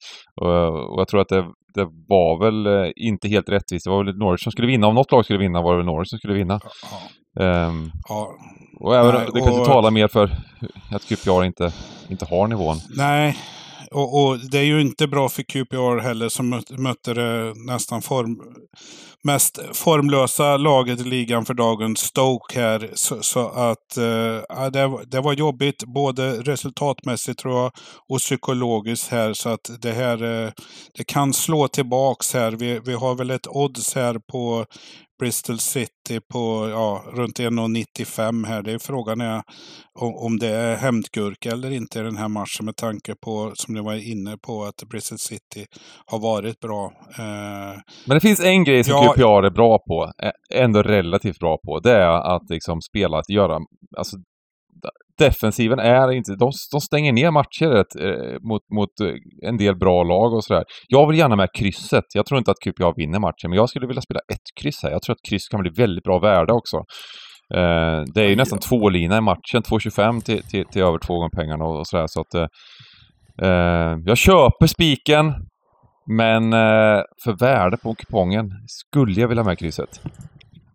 och 0.91 0.99
jag 0.99 1.07
tror 1.07 1.22
att 1.22 1.30
det, 1.30 1.45
det 1.74 1.86
var 2.07 2.43
väl 2.45 2.91
inte 2.95 3.28
helt 3.28 3.49
rättvist. 3.49 3.86
Det 3.86 3.89
var 3.91 4.05
väl 4.05 4.17
Norwich 4.17 4.43
som 4.43 4.51
skulle 4.51 4.67
vinna. 4.67 4.88
Om 4.88 4.95
något 4.95 5.11
lag 5.11 5.26
skulle 5.26 5.39
vinna 5.39 5.61
var 5.61 5.72
det 5.72 5.78
väl 5.78 5.86
Norwich 5.86 6.09
som 6.09 6.17
skulle 6.17 6.34
vinna. 6.34 6.59
Ja. 6.63 7.01
Um, 7.39 7.91
ja. 8.07 8.36
Och 8.79 8.95
även, 8.95 9.15
nej, 9.15 9.27
det 9.34 9.39
kanske 9.39 9.61
och, 9.61 9.65
talar 9.65 9.91
mer 9.91 10.07
för 10.07 10.29
att 10.91 11.05
QPR 11.05 11.43
inte, 11.43 11.73
inte 12.09 12.25
har 12.25 12.47
nivån. 12.47 12.77
Nej, 12.89 13.38
och, 13.91 14.23
och, 14.23 14.38
det 14.51 14.57
är 14.57 14.63
ju 14.63 14.82
inte 14.82 15.07
bra 15.07 15.29
för 15.29 15.43
QPR 15.43 15.99
heller 15.99 16.29
som 16.29 16.61
mötte 16.77 17.13
det 17.13 17.53
nästan 17.55 18.01
form, 18.01 18.41
mest 19.24 19.59
formlösa 19.74 20.57
laget 20.57 20.99
i 20.99 21.03
ligan 21.03 21.45
för 21.45 21.53
dagen, 21.53 21.95
Stoke 21.95 22.59
här. 22.59 22.89
Så, 22.93 23.24
så 23.24 23.47
att 23.49 23.97
äh, 23.97 24.69
det, 24.72 25.05
det, 25.07 25.22
var 25.22 25.34
jobbigt 25.34 25.84
både 25.84 26.32
resultatmässigt 26.32 27.39
tror 27.39 27.59
jag 27.59 27.72
och 28.09 28.19
psykologiskt 28.19 29.11
här. 29.11 29.34
Så 29.34 29.49
att 29.49 29.69
det 29.82 29.91
här 29.91 30.45
äh, 30.45 30.51
det 30.97 31.03
kan 31.03 31.34
slå 31.34 31.67
tillbaks 31.67 32.34
här. 32.34 32.51
Vi, 32.51 32.80
vi 32.86 32.93
har 32.93 33.15
väl 33.15 33.32
ett 33.32 33.47
odds 33.47 33.95
här 33.95 34.19
på 34.32 34.65
Bristol 35.22 35.59
City 35.59 36.19
på 36.32 36.69
ja, 36.69 37.03
runt 37.13 37.39
1,95 37.39 38.47
här. 38.47 38.61
Det 38.61 38.72
är 38.72 38.80
frågan 38.80 39.22
är 39.22 39.41
om, 39.99 40.39
det 40.39 40.47
är 40.47 40.76
hämtgurka 40.76 41.51
eller 41.51 41.72
inte 41.72 41.99
i 41.99 42.01
den 42.01 42.17
här 42.17 42.28
matchen 42.28 42.65
med 42.65 42.76
tanke 42.76 43.15
på, 43.15 43.51
som 43.55 43.74
ni 43.74 43.82
var 43.82 43.93
inne 43.93 44.38
på, 44.38 44.63
att 44.63 44.84
Bristol 44.89 45.19
City 45.19 45.65
har 46.05 46.19
varit 46.19 46.59
bra. 46.59 46.86
Eh, 47.17 47.80
Men 48.05 48.15
det 48.15 48.19
finns 48.19 48.39
en 48.39 48.63
grej 48.63 48.84
som 48.84 48.93
Ja. 48.93 49.11
QPR 49.14 49.45
är 49.45 49.49
bra 49.49 49.78
på, 49.78 50.12
ändå 50.53 50.82
relativt 50.82 51.39
bra 51.39 51.57
på. 51.66 51.80
Det 51.80 51.91
är 51.91 52.36
att 52.36 52.49
liksom 52.49 52.82
spela, 52.82 53.18
att 53.18 53.30
göra, 53.30 53.59
alltså 53.97 54.18
defensiven 55.18 55.80
är 55.80 56.12
inte, 56.12 56.32
de, 56.36 56.51
de 56.72 56.82
stänger 56.82 57.14
ner 57.14 57.32
matcher 57.32 57.68
rätt, 57.68 57.95
eh, 57.95 58.38
mot, 58.49 58.62
mot 58.78 58.89
en 59.43 59.57
del 59.57 59.76
bra 59.76 60.03
lag 60.03 60.34
och 60.34 60.43
sådär. 60.43 60.64
Jag 60.88 61.07
vill 61.07 61.18
gärna 61.18 61.36
med 61.36 61.49
krysset. 61.57 62.05
Jag 62.14 62.26
tror 62.26 62.38
inte 62.38 62.51
att 62.51 62.59
QPR 62.66 62.93
vinner 62.97 63.20
matchen, 63.20 63.49
men 63.49 63.53
jag 63.53 63.70
skulle 63.70 63.88
vilja 63.88 64.01
spela 64.01 64.20
ett 64.34 64.47
kryss 64.62 64.84
här. 64.84 64.91
Jag 64.91 65.01
tror 65.01 65.14
att 65.14 65.30
kryss 65.30 65.47
kan 65.47 65.62
bli 65.62 65.72
väldigt 65.78 66.03
bra 66.03 66.20
värde 66.20 66.53
också. 66.53 66.78
Eh, 67.53 68.03
det 68.14 68.22
är 68.22 68.30
ju 68.30 68.36
nästan 68.36 68.59
två 68.59 68.89
lina 68.89 69.18
i 69.18 69.22
matchen, 69.22 69.62
2,25 69.62 70.22
till, 70.22 70.43
till, 70.43 70.66
till 70.66 70.82
över 70.82 70.99
två 70.99 71.14
gånger 71.14 71.30
pengarna 71.30 71.66
och, 71.66 71.80
och 71.80 71.88
sådär. 71.88 72.05
Så 72.07 72.22
att, 72.22 72.34
eh, 72.34 73.97
jag 74.05 74.18
köper 74.18 74.68
spiken, 74.68 75.34
men 76.12 76.53
eh, 76.53 77.03
för 77.24 77.39
värde 77.39 77.78
på 77.78 77.95
kupongen 77.95 78.51
skulle 78.68 79.22
jag 79.22 79.28
vilja 79.28 79.43
ha 79.43 79.49
med 79.49 79.59
krysset. 79.59 80.01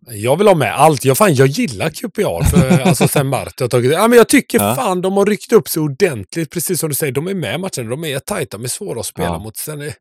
Jag 0.09 0.37
vill 0.37 0.47
ha 0.47 0.55
med 0.55 0.75
allt. 0.75 1.05
Jag, 1.05 1.17
fan, 1.17 1.33
jag 1.35 1.47
gillar 1.47 1.89
QPR. 1.89 2.43
För, 2.43 2.79
alltså 2.87 3.07
sen 3.07 3.27
Marti 3.27 3.61
har 3.63 3.67
tagit 3.67 3.91
ja, 3.91 4.07
men 4.07 4.17
Jag 4.17 4.29
tycker 4.29 4.59
Ja. 4.59 4.75
fan 4.75 5.01
de 5.01 5.17
har 5.17 5.25
ryckt 5.25 5.51
upp 5.53 5.67
sig 5.67 5.81
ordentligt. 5.81 6.51
Precis 6.51 6.79
som 6.79 6.89
du 6.89 6.95
säger, 6.95 7.13
de 7.13 7.27
är 7.27 7.33
med 7.33 7.55
i 7.55 7.57
matchen. 7.57 7.89
De 7.89 8.03
är 8.05 8.19
tajta, 8.19 8.57
de 8.57 8.63
är 8.63 8.67
svåra 8.67 8.99
att 8.99 9.05
spela 9.05 9.27
Ja. 9.27 9.39
mot. 9.39 9.57
Sen, 9.57 9.81
är, 9.81 9.93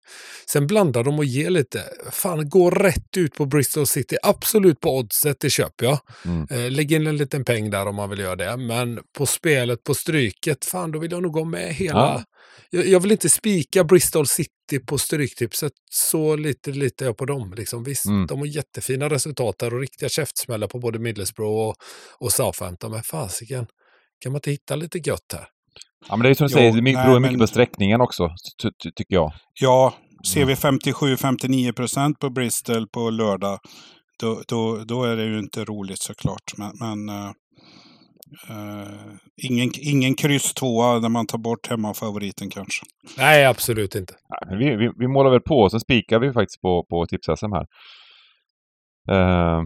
sen 0.51 0.67
blandar 0.67 1.05
de 1.05 1.19
och 1.19 1.25
ger 1.25 1.51
lite. 1.51 1.83
Fan, 2.13 2.49
gå 2.49 2.71
rätt 2.71 3.17
ut 3.17 3.35
på 3.35 3.47
Bristol 3.47 3.87
City. 3.87 4.17
Absolut 4.23 4.81
på 4.81 4.97
oddset, 4.99 5.37
det 5.41 5.51
köper 5.51 5.85
jag. 5.87 5.99
Mm. 6.25 6.47
Eh, 6.51 6.71
lägg 6.71 6.93
in 6.93 7.07
en 7.07 7.17
liten 7.17 7.45
peng 7.45 7.71
där 7.71 7.87
om 7.89 7.95
man 7.95 8.11
vill 8.11 8.19
göra 8.19 8.37
det. 8.37 8.57
Men 8.57 8.99
på 9.19 9.27
spelet, 9.27 9.85
på 9.85 9.95
stryket, 9.95 10.65
fan 10.65 10.93
då 10.93 10.99
vill 10.99 11.13
jag 11.13 11.23
nog 11.23 11.33
gå 11.33 11.45
med 11.45 11.75
hela. 11.75 11.99
Ja. 11.99 12.23
Jag, 12.71 12.87
jag 12.87 13.01
vill 13.01 13.13
inte 13.13 13.29
spika 13.29 13.85
Bristol 13.85 14.27
City 14.27 14.79
på 14.87 14.99
stryktipset. 14.99 15.73
Så 15.91 16.37
lite 16.37 16.71
litar 16.71 17.07
jag 17.07 17.17
på 17.17 17.25
dem. 17.25 17.55
Liksom. 17.57 17.85
Visst, 17.85 18.07
Mm. 18.07 18.27
de 18.27 18.39
har 18.39 18.47
jättefina 18.47 19.09
resultat 19.09 19.55
där 19.59 19.75
och 19.75 19.81
riktiga 19.81 20.09
käftsmällar 20.09 20.69
på 20.69 20.79
både 20.79 20.99
Middlesbrough 20.99 21.69
och, 21.69 21.75
och 22.19 22.33
Southampton. 22.33 22.91
Men 22.91 23.03
fasiken, 23.03 23.67
kan 24.21 24.33
man 24.33 24.37
inte 24.39 24.51
hitta 24.51 24.77
lite 24.77 24.99
gött 24.99 25.33
här? 25.33 25.49
Ja, 26.09 26.17
men 26.17 26.25
det 26.25 26.31
är 26.31 26.35
som 26.35 26.47
du 26.47 26.53
säger, 26.53 26.73
det 26.73 26.81
nej, 26.81 26.95
beror 26.95 27.21
mycket 27.21 27.33
men- 27.33 27.41
på 27.41 27.47
sträckningen 27.47 28.01
också, 28.01 28.29
ty, 28.63 28.71
ty, 28.83 28.91
tycker 28.91 29.15
jag. 29.15 29.33
ja, 29.61 29.95
ser 30.33 30.45
vi 30.45 30.55
57-59 30.55 31.73
procent 31.73 32.19
på 32.19 32.31
Bristol 32.31 32.89
på 32.89 33.11
lördag, 33.11 33.59
då, 34.21 34.43
då, 34.49 34.85
då 34.85 35.05
är 35.05 35.17
det 35.17 35.25
ju 35.25 35.39
inte 35.39 35.65
roligt 35.65 35.99
såklart. 36.03 36.53
Men, 36.57 36.73
men 36.81 37.09
eh, 38.49 38.83
eh, 38.83 38.89
ingen, 39.43 39.71
ingen 39.81 40.15
kryss 40.15 40.55
tvåa 40.55 40.99
när 40.99 41.09
man 41.09 41.27
tar 41.27 41.39
bort 41.39 41.69
hemmafavoriten 41.69 42.51
kanske. 42.51 42.87
Nej, 43.19 43.47
absolut 43.47 43.95
inte. 43.95 44.15
Nej, 44.29 44.59
Vi, 44.59 44.77
vi, 44.77 44.91
vi 44.99 45.09
målar 45.09 45.31
väl 45.31 45.41
på 45.41 45.59
och 45.59 45.71
så 45.71 45.81
spikar 45.81 46.19
vi 46.19 46.33
faktiskt 46.33 46.61
på, 46.61 46.87
på 46.91 47.07
tips-SM 47.07 47.53
här. 47.53 47.67
Uh, 49.11 49.65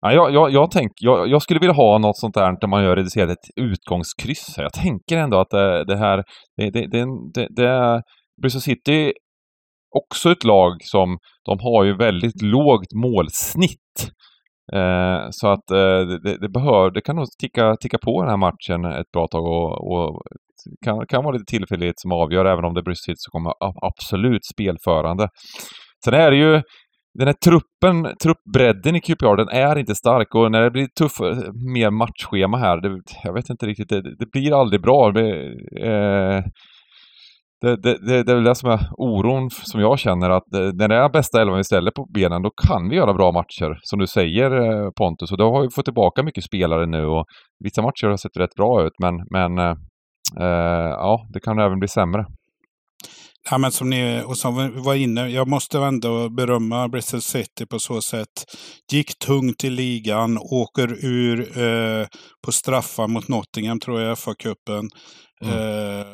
ja, 0.00 0.12
jag, 0.12 0.32
jag, 0.32 0.50
jag, 0.50 0.70
tänk, 0.70 0.92
jag, 1.00 1.28
jag 1.28 1.42
skulle 1.42 1.60
vilja 1.60 1.74
ha 1.74 1.98
något 1.98 2.18
sånt 2.18 2.34
där 2.34 2.60
där 2.60 2.68
man 2.68 2.84
gör 2.84 2.96
reducerat 2.96 3.38
utgångskryss. 3.56 4.54
här. 4.56 4.62
Jag 4.62 4.72
tänker 4.72 5.18
ändå 5.18 5.40
att 5.40 5.50
det, 5.50 5.84
det 5.84 5.96
här, 5.96 6.24
det, 6.56 6.70
det, 6.70 6.86
det, 6.86 7.06
det, 7.34 7.48
det 7.50 8.02
Bristol 8.42 8.62
City 8.62 9.12
också 9.96 10.32
ett 10.32 10.44
lag 10.44 10.72
som, 10.82 11.18
de 11.44 11.58
har 11.60 11.84
ju 11.84 11.96
väldigt 11.96 12.42
lågt 12.42 12.92
målsnitt. 12.94 14.12
Eh, 14.74 15.26
så 15.30 15.48
att 15.48 15.70
eh, 15.70 16.00
det, 16.24 16.38
det, 16.40 16.48
behör, 16.48 16.90
det 16.90 17.00
kan 17.00 17.16
nog 17.16 17.26
ticka, 17.40 17.76
ticka 17.76 17.98
på 17.98 18.22
den 18.22 18.30
här 18.30 18.36
matchen 18.36 18.84
ett 18.84 19.10
bra 19.12 19.26
tag 19.26 19.44
och, 19.44 19.92
och 19.92 20.22
kan, 20.84 21.06
kan 21.06 21.24
vara 21.24 21.32
lite 21.32 21.50
tillfällighet 21.50 22.00
som 22.00 22.12
avgör, 22.12 22.44
även 22.44 22.64
om 22.64 22.74
det 22.74 22.80
är 22.80 22.84
Bristol 22.84 23.14
så 23.16 23.30
som 23.30 23.30
kommer 23.30 23.52
absolut 23.86 24.44
spelförande. 24.44 25.28
Sen 26.04 26.14
är 26.14 26.30
det 26.30 26.36
ju 26.36 26.62
den 27.18 27.26
här 27.26 27.34
truppen, 27.44 28.16
truppbredden 28.22 28.96
i 28.96 29.00
QPR, 29.00 29.36
den 29.36 29.48
är 29.48 29.78
inte 29.78 29.94
stark 29.94 30.34
och 30.34 30.50
när 30.50 30.62
det 30.62 30.70
blir 30.70 30.86
tuffare, 30.98 31.30
eh, 31.30 31.52
mer 31.74 31.90
matchschema 31.90 32.58
här, 32.58 32.80
det, 32.80 33.02
jag 33.24 33.32
vet 33.34 33.50
inte 33.50 33.66
riktigt, 33.66 33.88
det, 33.88 34.16
det 34.18 34.30
blir 34.32 34.60
aldrig 34.60 34.82
bra. 34.82 35.12
Det, 35.12 35.28
eh, 35.82 36.44
det, 37.62 37.76
det, 37.76 37.98
det, 38.06 38.22
det 38.22 38.32
är 38.32 38.34
väl 38.34 38.44
det 38.44 38.54
som 38.54 38.70
är 38.70 38.80
oron 38.92 39.50
som 39.50 39.80
jag 39.80 39.98
känner 39.98 40.30
att 40.30 40.54
eh, 40.54 40.60
när 40.60 40.88
det 40.88 40.96
är 40.96 41.08
bästa 41.08 41.42
elvan 41.42 41.56
vi 41.56 41.64
ställer 41.64 41.90
på 41.90 42.06
benen, 42.14 42.42
då 42.42 42.50
kan 42.50 42.88
vi 42.88 42.96
göra 42.96 43.14
bra 43.14 43.32
matcher. 43.32 43.78
Som 43.82 43.98
du 43.98 44.06
säger 44.06 44.50
eh, 44.50 44.90
Pontus, 44.90 45.32
och 45.32 45.38
då 45.38 45.52
har 45.52 45.62
vi 45.62 45.70
fått 45.70 45.84
tillbaka 45.84 46.22
mycket 46.22 46.44
spelare 46.44 46.86
nu 46.86 47.06
och 47.06 47.24
vissa 47.64 47.82
matcher 47.82 48.06
har 48.06 48.16
sett 48.16 48.36
rätt 48.36 48.54
bra 48.56 48.86
ut, 48.86 48.92
men, 49.02 49.14
men 49.30 49.58
eh, 49.58 49.76
eh, 50.40 50.90
ja, 50.90 51.26
det 51.32 51.40
kan 51.40 51.58
även 51.58 51.78
bli 51.78 51.88
sämre. 51.88 52.26
Ja, 53.50 53.58
men 53.58 53.72
som 53.72 53.90
ni 53.90 54.22
och 54.26 54.36
som 54.36 54.56
vi 54.56 54.80
var 54.80 54.94
inne, 54.94 55.28
jag 55.28 55.48
måste 55.48 55.78
ändå 55.78 56.28
berömma 56.28 56.88
Bristol 56.88 57.20
City 57.20 57.66
på 57.66 57.78
så 57.78 58.02
sätt. 58.02 58.44
Gick 58.92 59.18
tungt 59.18 59.64
i 59.64 59.70
ligan, 59.70 60.38
åker 60.38 61.04
ur 61.04 61.40
eh, 61.40 62.06
på 62.46 62.52
straffar 62.52 63.08
mot 63.08 63.28
Nottingham 63.28 63.80
tror 63.80 64.00
jag, 64.00 64.18
FA-cupen. 64.18 64.88
Mm. 65.44 65.54
Eh, 65.54 66.06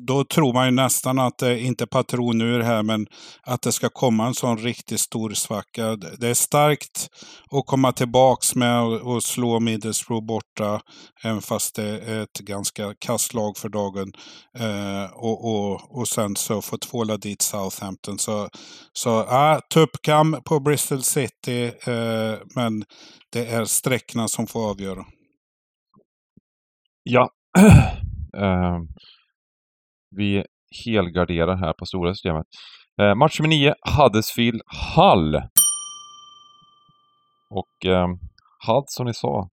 då 0.00 0.24
tror 0.24 0.52
man 0.52 0.66
ju 0.66 0.70
nästan 0.70 1.18
att 1.18 1.38
det 1.38 1.60
inte 1.60 1.84
är 1.84 1.86
patronur 1.86 2.60
här, 2.60 2.82
men 2.82 3.06
att 3.42 3.62
det 3.62 3.72
ska 3.72 3.88
komma 3.88 4.26
en 4.26 4.34
sån 4.34 4.58
riktigt 4.58 5.00
stor 5.00 5.30
svacka. 5.30 5.96
Det 5.96 6.28
är 6.28 6.34
starkt 6.34 7.08
att 7.50 7.66
komma 7.66 7.92
tillbaks 7.92 8.54
med 8.54 8.82
och, 8.82 9.22
slå 9.22 9.60
Middlesbrough 9.60 10.26
borta, 10.26 10.80
även 11.24 11.42
fast 11.42 11.76
det 11.76 11.98
är 11.98 12.22
ett 12.22 12.38
ganska 12.38 12.94
kasst 12.98 13.34
lag 13.34 13.56
för 13.56 13.68
dagen. 13.68 14.12
Eh, 14.58 15.12
och, 15.12 15.44
och, 15.44 15.98
och 15.98 16.08
sen 16.08 16.36
så 16.36 16.62
få 16.62 16.78
tvåla 16.78 17.16
dit 17.16 17.42
Southampton. 17.42 18.18
Så, 18.18 18.48
så 18.92 19.08
ja, 19.08 19.60
tuppkam 19.74 20.36
på 20.44 20.60
Bristol 20.60 21.02
City, 21.02 21.64
eh, 21.64 22.38
men 22.54 22.84
det 23.32 23.46
är 23.46 23.64
sträckorna 23.64 24.28
som 24.28 24.46
får 24.46 24.70
avgöra. 24.70 25.04
Ja. 27.02 27.30
Uh 28.38 28.78
vi 30.16 30.44
helgarderar 30.84 31.56
här 31.56 31.72
på 31.72 31.86
stora 31.86 32.14
systemet. 32.14 32.46
Eh, 33.00 33.14
match 33.14 33.40
nummer 33.40 33.48
9, 33.48 33.74
Huddersfield 33.96 34.60
Hull. 34.96 35.34
Och 37.50 37.86
eh, 37.86 38.06
Hull 38.66 38.84
som 38.86 39.06
ni 39.06 39.14
sa, 39.14 39.48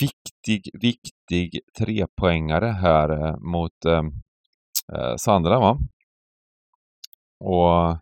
viktig, 0.00 0.62
viktig 0.80 1.60
trepoängare 1.78 2.66
här 2.66 3.26
eh, 3.26 3.36
mot 3.38 3.84
eh, 3.86 4.02
eh, 4.96 5.16
Sandra 5.16 5.60
va? 5.60 5.78
Och 7.44 7.98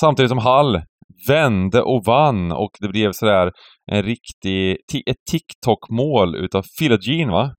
samtidigt 0.00 0.30
som 0.30 0.38
Hull 0.38 0.82
vände 1.28 1.82
och 1.82 2.04
vann 2.04 2.52
och 2.52 2.70
det 2.80 2.88
blev 2.88 3.12
sådär 3.12 3.52
en 3.90 4.02
riktig, 4.02 4.78
ett 5.06 5.24
TikTok-mål 5.30 6.36
utav 6.36 6.62
Philogene 6.78 7.32
va? 7.32 7.54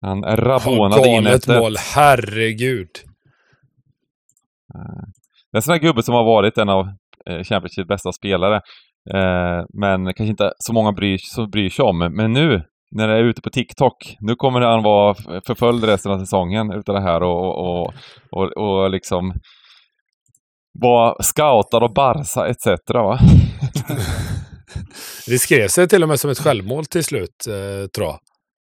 Han 0.00 0.22
rabonade 0.22 1.08
in 1.08 1.26
ett... 1.26 1.48
mål, 1.48 1.76
herregud. 1.94 2.88
Det 5.52 5.56
är 5.56 5.58
en 5.58 5.62
sån 5.62 5.72
här 5.72 5.80
gubbe 5.80 6.02
som 6.02 6.14
har 6.14 6.24
varit 6.24 6.58
en 6.58 6.68
av 6.68 6.86
eh, 7.30 7.42
Championships 7.44 7.88
bästa 7.88 8.12
spelare. 8.12 8.56
Eh, 9.14 9.64
men 9.74 10.04
kanske 10.04 10.24
inte 10.24 10.52
så 10.58 10.72
många 10.72 10.92
bryr, 10.92 11.18
som 11.18 11.50
bryr 11.50 11.70
sig 11.70 11.84
om. 11.84 11.98
Men 11.98 12.32
nu, 12.32 12.62
när 12.90 13.08
det 13.08 13.14
är 13.14 13.24
ute 13.24 13.40
på 13.40 13.50
TikTok, 13.50 14.16
nu 14.20 14.34
kommer 14.34 14.60
han 14.60 14.82
vara 14.82 15.14
förföljd 15.46 15.84
resten 15.84 16.12
av 16.12 16.18
säsongen 16.18 16.72
utav 16.72 16.94
det 16.94 17.02
här 17.02 17.22
och, 17.22 17.58
och, 17.58 17.94
och, 18.30 18.56
och 18.56 18.90
liksom 18.90 19.34
vara 20.80 21.22
scoutad 21.22 21.84
av 21.84 21.94
Barca 21.94 22.46
etc. 22.46 22.66
Va? 22.94 23.18
Det 25.26 25.38
skrev 25.38 25.68
sig 25.68 25.88
till 25.88 26.02
och 26.02 26.08
med 26.08 26.20
som 26.20 26.30
ett 26.30 26.38
självmål 26.38 26.86
till 26.86 27.04
slut, 27.04 27.46
eh, 27.48 27.88
tror 27.88 28.06
jag. 28.06 28.18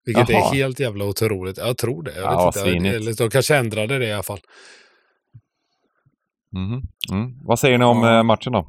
Vilket 0.04 0.28
Jaha. 0.28 0.50
är 0.50 0.54
helt 0.54 0.80
jävla 0.80 1.04
otroligt. 1.04 1.56
Jag 1.56 1.78
tror 1.78 2.02
det. 2.02 2.14
Jag 2.14 2.22
Ja, 2.24 2.52
vet 2.54 2.66
inte. 2.66 2.88
Eller 2.88 3.14
de 3.14 3.30
kanske 3.30 3.56
ändrade 3.56 3.98
det 3.98 4.06
i 4.06 4.12
alla 4.12 4.22
fall. 4.22 4.40
Mhm. 6.56 6.82
Mm. 7.12 7.32
Vad 7.44 7.58
säger 7.58 7.78
ni 7.78 7.84
om 7.84 7.98
Ja. 8.02 8.16
eh, 8.18 8.22
matchen 8.22 8.52
då? 8.52 8.66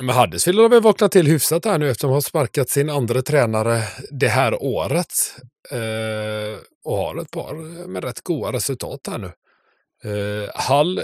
Men 0.00 0.16
Huddersfield 0.16 0.58
har 0.58 0.68
väl 0.68 0.82
vaknat 0.82 1.12
till 1.12 1.26
hyfsat 1.26 1.64
här 1.64 1.78
nu 1.78 1.90
eftersom 1.90 2.10
de 2.10 2.14
har 2.14 2.20
sparkat 2.20 2.68
sin 2.68 2.90
andra 2.90 3.22
tränare 3.22 3.82
det 4.10 4.28
här 4.28 4.62
året. 4.62 5.08
Eh, 5.72 6.58
och 6.84 6.96
har 6.96 7.20
ett 7.22 7.30
par 7.30 7.54
med 7.88 8.04
rätt 8.04 8.20
goda 8.20 8.52
resultat 8.52 9.00
här 9.10 9.18
nu. 9.18 9.32
Eh, 10.04 10.50
Hall 10.54 11.00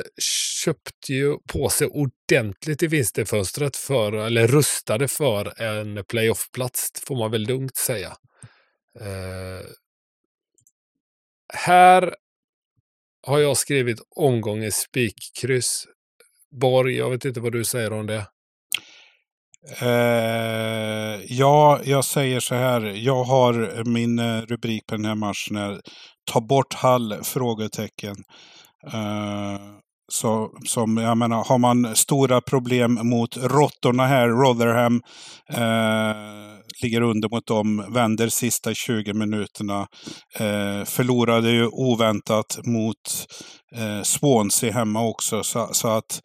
köpte 0.65 1.13
ju 1.13 1.37
på 1.53 1.69
sig 1.69 1.87
ordentligt 1.87 2.83
i 2.83 2.87
vinsterfönstret 2.87 3.77
för, 3.77 4.13
eller 4.13 4.47
rustade 4.47 5.09
för 5.09 5.63
en 5.63 6.05
playoffplats, 6.05 6.91
får 7.07 7.17
man 7.17 7.31
väl 7.31 7.43
lugnt 7.43 7.77
säga. 7.77 8.13
Eh, 9.01 9.67
här 11.55 12.15
har 13.27 13.39
jag 13.39 13.57
skrivit 13.57 14.01
omgången 14.17 14.73
spikkryss. 14.73 15.85
Borg, 16.51 16.97
jag 16.97 17.11
vet 17.11 17.25
inte 17.25 17.41
vad 17.41 17.53
du 17.53 17.65
säger 17.65 17.93
om 17.93 18.07
det. 18.07 18.27
Eh, 19.81 21.21
ja, 21.29 21.81
jag 21.85 22.05
säger 22.05 22.41
så 22.41 22.55
här. 22.55 22.81
Jag 22.81 23.25
har 23.25 23.85
min 23.85 24.19
eh, 24.19 24.41
rubrik 24.43 24.87
på 24.87 24.95
den 24.95 25.05
här 25.05 25.15
matchen 25.15 25.57
är 25.57 25.81
Ta 26.25 26.41
bort 26.41 26.75
Hall? 26.75 27.25
Frågetecken. 27.25 28.17
Eh, 28.93 29.61
så, 30.13 30.51
som, 30.65 30.97
jag 30.97 31.19
menar, 31.19 31.45
har 31.45 31.59
man 31.59 31.97
stora 31.97 32.41
problem 32.41 32.99
mot 33.03 33.37
råttorna 33.37 34.07
här, 34.07 34.29
Rotherham 34.29 35.03
eh, 35.49 36.17
ligger 36.83 37.01
under 37.01 37.29
mot 37.29 37.47
dem, 37.47 37.85
vänder 37.89 38.29
sista 38.29 38.75
20 38.75 39.13
minuterna. 39.13 39.81
Eh, 40.35 40.85
förlorade 40.85 41.51
ju 41.51 41.67
oväntat 41.67 42.59
mot 42.65 43.27
eh, 43.75 44.03
Swansea 44.03 44.73
hemma 44.73 45.03
också. 45.03 45.43
Så, 45.43 45.69
så 45.73 45.89
att 45.89 46.21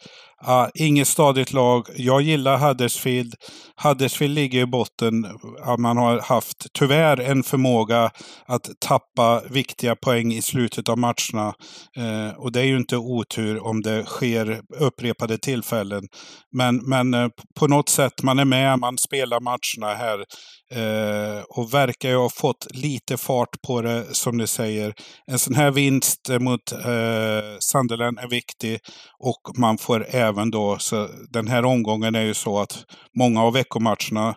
Uh, 0.45 0.67
inget 0.73 1.07
stadigt 1.07 1.53
lag. 1.53 1.87
Jag 1.95 2.21
gillar 2.21 2.57
Huddersfield. 2.57 3.35
Huddersfield 3.83 4.35
ligger 4.35 4.61
i 4.61 4.65
botten. 4.65 5.25
Uh, 5.25 5.77
man 5.77 5.97
har 5.97 6.19
haft, 6.19 6.73
tyvärr, 6.73 7.19
en 7.19 7.43
förmåga 7.43 8.11
att 8.45 8.69
tappa 8.79 9.41
viktiga 9.49 9.95
poäng 9.95 10.33
i 10.33 10.41
slutet 10.41 10.89
av 10.89 10.97
matcherna. 10.97 11.53
Uh, 11.97 12.29
och 12.37 12.51
det 12.51 12.59
är 12.59 12.65
ju 12.65 12.77
inte 12.77 12.97
otur 12.97 13.63
om 13.63 13.81
det 13.81 14.05
sker 14.05 14.61
upprepade 14.79 15.37
tillfällen. 15.37 16.03
Men, 16.51 16.77
men 16.77 17.13
eh, 17.13 17.27
på 17.59 17.67
något 17.67 17.89
sätt, 17.89 18.23
man 18.23 18.39
är 18.39 18.45
med, 18.45 18.79
man 18.79 18.97
spelar 18.97 19.39
matcherna 19.39 19.95
här. 19.95 20.25
Eh, 20.71 21.43
och 21.49 21.73
verkar 21.73 22.09
ju 22.09 22.15
ha 22.15 22.29
fått 22.29 22.67
lite 22.73 23.17
fart 23.17 23.61
på 23.67 23.81
det, 23.81 24.15
som 24.15 24.37
du 24.37 24.47
säger. 24.47 24.93
En 25.27 25.39
sån 25.39 25.55
här 25.55 25.71
vinst 25.71 26.29
mot 26.39 26.71
eh, 26.71 27.57
Sunderland 27.59 28.19
är 28.19 28.29
viktig. 28.29 28.79
Och 29.19 29.57
man 29.57 29.77
får 29.77 30.05
även 30.09 30.51
då, 30.51 30.77
så 30.79 31.09
den 31.29 31.47
här 31.47 31.65
omgången 31.65 32.15
är 32.15 32.21
ju 32.21 32.33
så 32.33 32.59
att 32.59 32.85
många 33.17 33.43
av 33.43 33.53
veckomatcherna, 33.53 34.35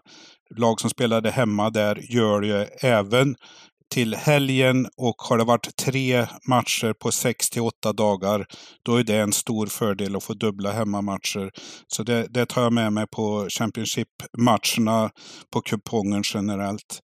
lag 0.57 0.81
som 0.81 0.91
spelade 0.91 1.31
hemma 1.31 1.71
där, 1.71 2.01
gör 2.11 2.43
ju 2.43 2.67
även 2.81 3.37
till 3.91 4.15
helgen 4.15 4.87
och 4.97 5.15
har 5.17 5.39
det 5.39 5.45
varit 5.45 5.77
tre 5.77 6.27
matcher 6.49 6.93
på 6.93 7.13
sex 7.13 7.51
till 7.51 7.63
åtta 7.63 7.93
dagar, 7.93 8.47
då 8.83 8.97
är 8.97 9.05
det 9.05 9.17
en 9.17 9.33
stor 9.33 9.67
fördel 9.67 10.17
att 10.17 10.25
få 10.25 10.35
dubbla 10.35 10.73
hemmamatcher. 10.73 11.51
Så 11.87 12.03
det, 12.03 12.27
det 12.31 12.47
tar 12.47 12.63
jag 12.63 12.73
med 12.73 12.93
mig 12.93 13.07
på 13.07 13.49
Championship-matcherna 13.51 15.11
på 15.53 15.61
kupongen 15.61 16.23
generellt. 16.35 17.01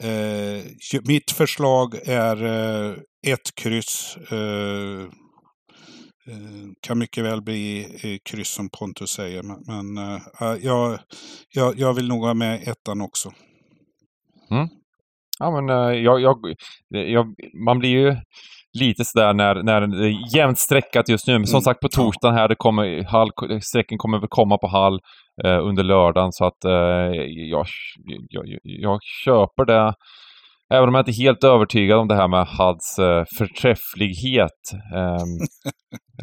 Eh, 0.00 0.64
mitt 1.04 1.30
förslag 1.30 1.94
är 2.04 2.44
eh, 2.44 2.96
ett 3.26 3.54
kryss. 3.54 4.16
Eh, 4.30 5.02
eh 6.26 6.70
kan 6.80 6.98
mycket 6.98 7.24
väl 7.24 7.42
bli 7.42 7.80
eh, 8.02 8.18
kryss 8.30 8.48
som 8.48 8.68
Pontus 8.68 9.10
säger, 9.10 9.42
men, 9.42 9.58
men 9.66 10.14
eh, 10.14 10.56
jag, 10.62 10.98
jag, 11.48 11.78
jag 11.78 11.94
vill 11.94 12.08
nog 12.08 12.24
ha 12.24 12.34
med 12.34 12.68
ettan 12.68 13.00
också. 13.00 13.32
Mm. 14.50 14.68
Ja, 15.40 15.50
men 15.50 15.68
eh, 15.68 15.98
jag, 15.98 16.20
jag, 16.20 16.36
jag, 16.88 17.34
man 17.66 17.78
blir 17.78 17.90
ju 17.90 18.16
lite 18.78 19.04
sådär 19.04 19.34
när, 19.34 19.62
när 19.62 19.80
det 19.80 20.08
är 20.08 20.36
jämnt 20.36 20.58
streckat 20.58 21.08
just 21.08 21.26
nu. 21.26 21.38
Men 21.38 21.46
som 21.46 21.56
mm. 21.56 21.62
sagt 21.62 21.80
på 21.80 21.88
torsdagen 21.88 22.36
här, 22.36 22.48
det 22.48 22.54
kommer, 22.54 23.04
Hall, 23.04 23.30
sträcken 23.62 23.98
kommer 23.98 24.18
väl 24.18 24.28
komma 24.28 24.58
på 24.58 24.66
Hall 24.66 25.00
eh, 25.44 25.66
under 25.66 25.82
lördagen 25.82 26.32
så 26.32 26.44
att 26.44 26.64
eh, 26.64 26.72
jag, 27.50 27.66
jag, 28.28 28.44
jag 28.62 29.00
köper 29.24 29.64
det. 29.64 29.94
Även 30.72 30.88
om 30.88 30.94
jag 30.94 31.02
inte 31.02 31.10
är 31.10 31.24
helt 31.24 31.44
övertygad 31.44 31.98
om 31.98 32.08
det 32.08 32.16
här 32.16 32.28
med 32.28 32.46
Halls 32.46 32.98
eh, 32.98 33.24
förträfflighet. 33.38 34.60
Ehm, 34.94 35.38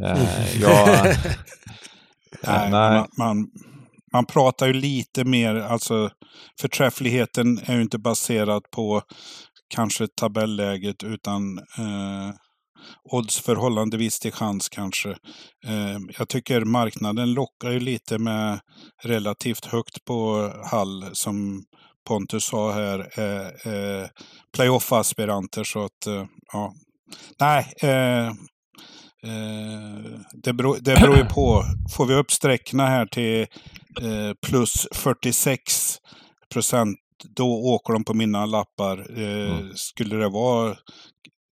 eh, 0.05 0.61
jag, 0.61 1.05
nej, 2.47 2.71
nej. 2.71 2.71
Man, 2.71 3.07
man, 3.17 3.47
man 4.17 4.25
pratar 4.25 4.67
ju 4.67 4.73
lite 4.73 5.23
mer, 5.23 5.55
alltså 5.55 6.09
förträffligheten 6.61 7.59
är 7.65 7.75
ju 7.75 7.81
inte 7.81 7.97
baserad 7.97 8.63
på 8.71 9.01
kanske 9.69 10.07
tabelläget 10.07 11.03
utan 11.03 11.57
eh, 11.57 12.31
odds 13.11 13.39
förhållandevis 13.41 14.19
till 14.19 14.31
chans 14.31 14.69
kanske. 14.69 15.09
Eh, 15.65 15.97
jag 16.17 16.29
tycker 16.29 16.61
marknaden 16.61 17.33
lockar 17.33 17.71
ju 17.71 17.79
lite 17.79 18.17
med 18.17 18.59
relativt 19.03 19.65
högt 19.65 20.05
på 20.05 20.51
Hall 20.71 21.05
som 21.13 21.63
Pontus 22.07 22.45
sa 22.45 22.71
här, 22.71 22.99
eh, 23.19 23.73
eh, 23.73 24.07
playoff-aspiranter 24.57 25.63
så 25.63 25.85
att 25.85 26.07
eh, 26.07 26.25
ja. 26.53 26.73
Nej, 27.39 27.73
eh, 27.81 28.31
Eh, 29.23 30.19
det, 30.43 30.53
beror, 30.53 30.77
det 30.81 30.95
beror 30.95 31.17
ju 31.17 31.25
på. 31.25 31.63
Får 31.95 32.05
vi 32.05 32.13
upp 32.13 32.31
sträckorna 32.31 32.87
här 32.87 33.05
till 33.05 33.47
eh, 34.01 34.33
plus 34.47 34.87
46 34.91 35.97
procent, 36.53 36.97
då 37.35 37.47
åker 37.47 37.93
de 37.93 38.03
på 38.03 38.13
mina 38.13 38.45
lappar. 38.45 39.19
Eh, 39.21 39.51
mm. 39.51 39.71
Skulle 39.75 40.15
det 40.15 40.29
vara 40.29 40.75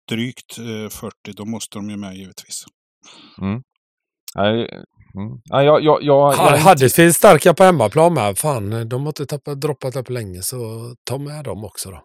drygt 0.09 0.55
40, 0.55 1.11
då 1.37 1.45
måste 1.45 1.79
de 1.79 1.91
ju 1.91 1.97
med 1.97 2.17
givetvis. 2.17 2.65
Mm. 3.41 3.63
Nej, 4.35 4.55
mm. 5.17 5.41
Nej, 5.51 5.67
jag, 5.67 5.83
jag, 5.83 6.03
jag, 6.03 6.35
jag... 6.35 6.59
Huddersfield 6.59 7.17
starka 7.17 7.55
på 7.55 7.65
hemmaplan 7.65 8.15
med. 8.15 8.39
Fan, 8.39 8.89
de 8.89 9.01
har 9.01 9.09
inte 9.09 9.27
tappat, 9.27 9.61
droppat 9.61 9.95
det 9.95 10.03
på 10.03 10.13
länge, 10.13 10.43
så 10.43 10.57
ta 11.05 11.19
med 11.19 11.45
dem 11.45 11.65
också 11.65 11.91
då. 11.91 12.01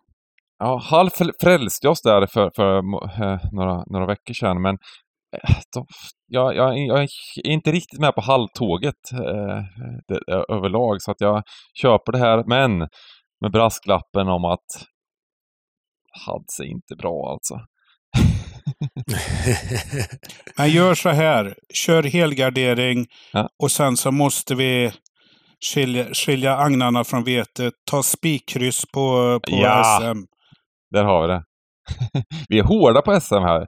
Ja, 0.59 0.81
Hall 0.83 1.09
frälste 1.41 1.89
oss 1.89 2.01
där 2.01 2.27
för, 2.27 2.51
för 2.55 2.81
några, 3.55 3.83
några 3.85 4.05
veckor 4.05 4.33
sedan, 4.33 4.61
men 4.61 4.77
de, 5.73 5.85
jag, 6.27 6.55
jag, 6.55 6.77
jag, 6.77 6.99
är 7.43 7.47
inte 7.47 7.71
riktigt 7.71 7.99
med 7.99 8.15
på 8.15 8.21
halvtåget 8.21 9.11
eh, 9.13 9.63
det, 10.07 10.19
överlag 10.49 11.01
så 11.01 11.11
att 11.11 11.21
jag 11.21 11.43
köper 11.81 12.11
det 12.11 12.17
här 12.17 12.43
men 12.47 12.79
med 13.41 13.51
brasklappen 13.51 14.27
om 14.27 14.45
att 14.45 14.65
Hads 16.25 16.59
är 16.59 16.63
inte 16.63 16.95
bra 16.95 17.31
alltså. 17.31 17.59
Men 20.57 20.69
gör 20.69 20.95
så 20.95 21.09
här, 21.09 21.55
kör 21.73 22.03
helgardering 22.03 23.05
ja. 23.33 23.49
och 23.63 23.71
sen 23.71 23.97
så 23.97 24.11
måste 24.11 24.55
vi 24.55 24.91
skilja, 25.73 26.13
skilja 26.13 26.57
agnarna 26.57 27.03
från 27.03 27.23
vetet. 27.23 27.73
Ta 27.91 28.03
spikkryss 28.03 28.85
på, 28.93 29.39
på 29.49 29.55
ja. 29.55 29.99
SM. 29.99 30.19
Där 30.91 31.03
har 31.03 31.21
vi 31.21 31.33
det. 31.33 31.43
vi 32.49 32.59
är 32.59 32.63
hårda 32.63 33.01
på 33.01 33.21
SM 33.21 33.35
här. 33.35 33.61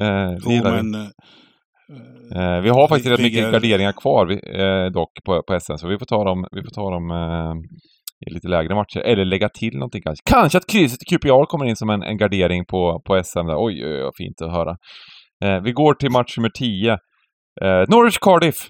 eh, 0.00 0.38
jo, 0.46 0.62
men, 0.62 0.94
eh, 2.34 2.60
vi 2.62 2.68
har 2.68 2.88
faktiskt 2.88 3.10
rätt 3.10 3.20
mycket 3.20 3.52
garderingar 3.52 3.92
kvar 3.92 4.30
eh, 4.60 4.90
dock 4.90 5.10
på, 5.24 5.42
på 5.42 5.60
SM, 5.60 5.76
så 5.76 5.88
vi 5.88 5.98
får 5.98 6.06
ta 6.06 6.24
dem, 6.24 6.46
vi 6.52 6.62
får 6.62 6.70
ta 6.70 6.90
dem 6.90 7.10
eh, 7.10 7.54
i 8.26 8.30
lite 8.30 8.48
lägre 8.48 8.74
matcher. 8.74 9.00
Eller 9.00 9.24
lägga 9.24 9.48
till 9.48 9.74
någonting 9.74 10.02
kanske. 10.02 10.22
Kanske 10.30 10.58
att 10.58 10.66
krysset 10.66 11.02
i 11.02 11.04
QPR 11.04 11.46
kommer 11.46 11.64
in 11.64 11.76
som 11.76 11.90
en, 11.90 12.02
en 12.02 12.18
gardering 12.18 12.64
på, 12.64 13.02
på 13.04 13.24
SM. 13.24 13.46
Där. 13.46 13.64
Oj, 13.64 13.86
oj, 13.86 14.04
oj, 14.04 14.10
fint 14.18 14.42
att 14.42 14.52
höra. 14.52 14.76
Eh, 15.44 15.62
vi 15.62 15.72
går 15.72 15.94
till 15.94 16.10
match 16.10 16.36
nummer 16.36 16.50
10. 16.50 16.92
Eh, 16.92 17.84
Norwich 17.88 18.18
Cardiff. 18.18 18.68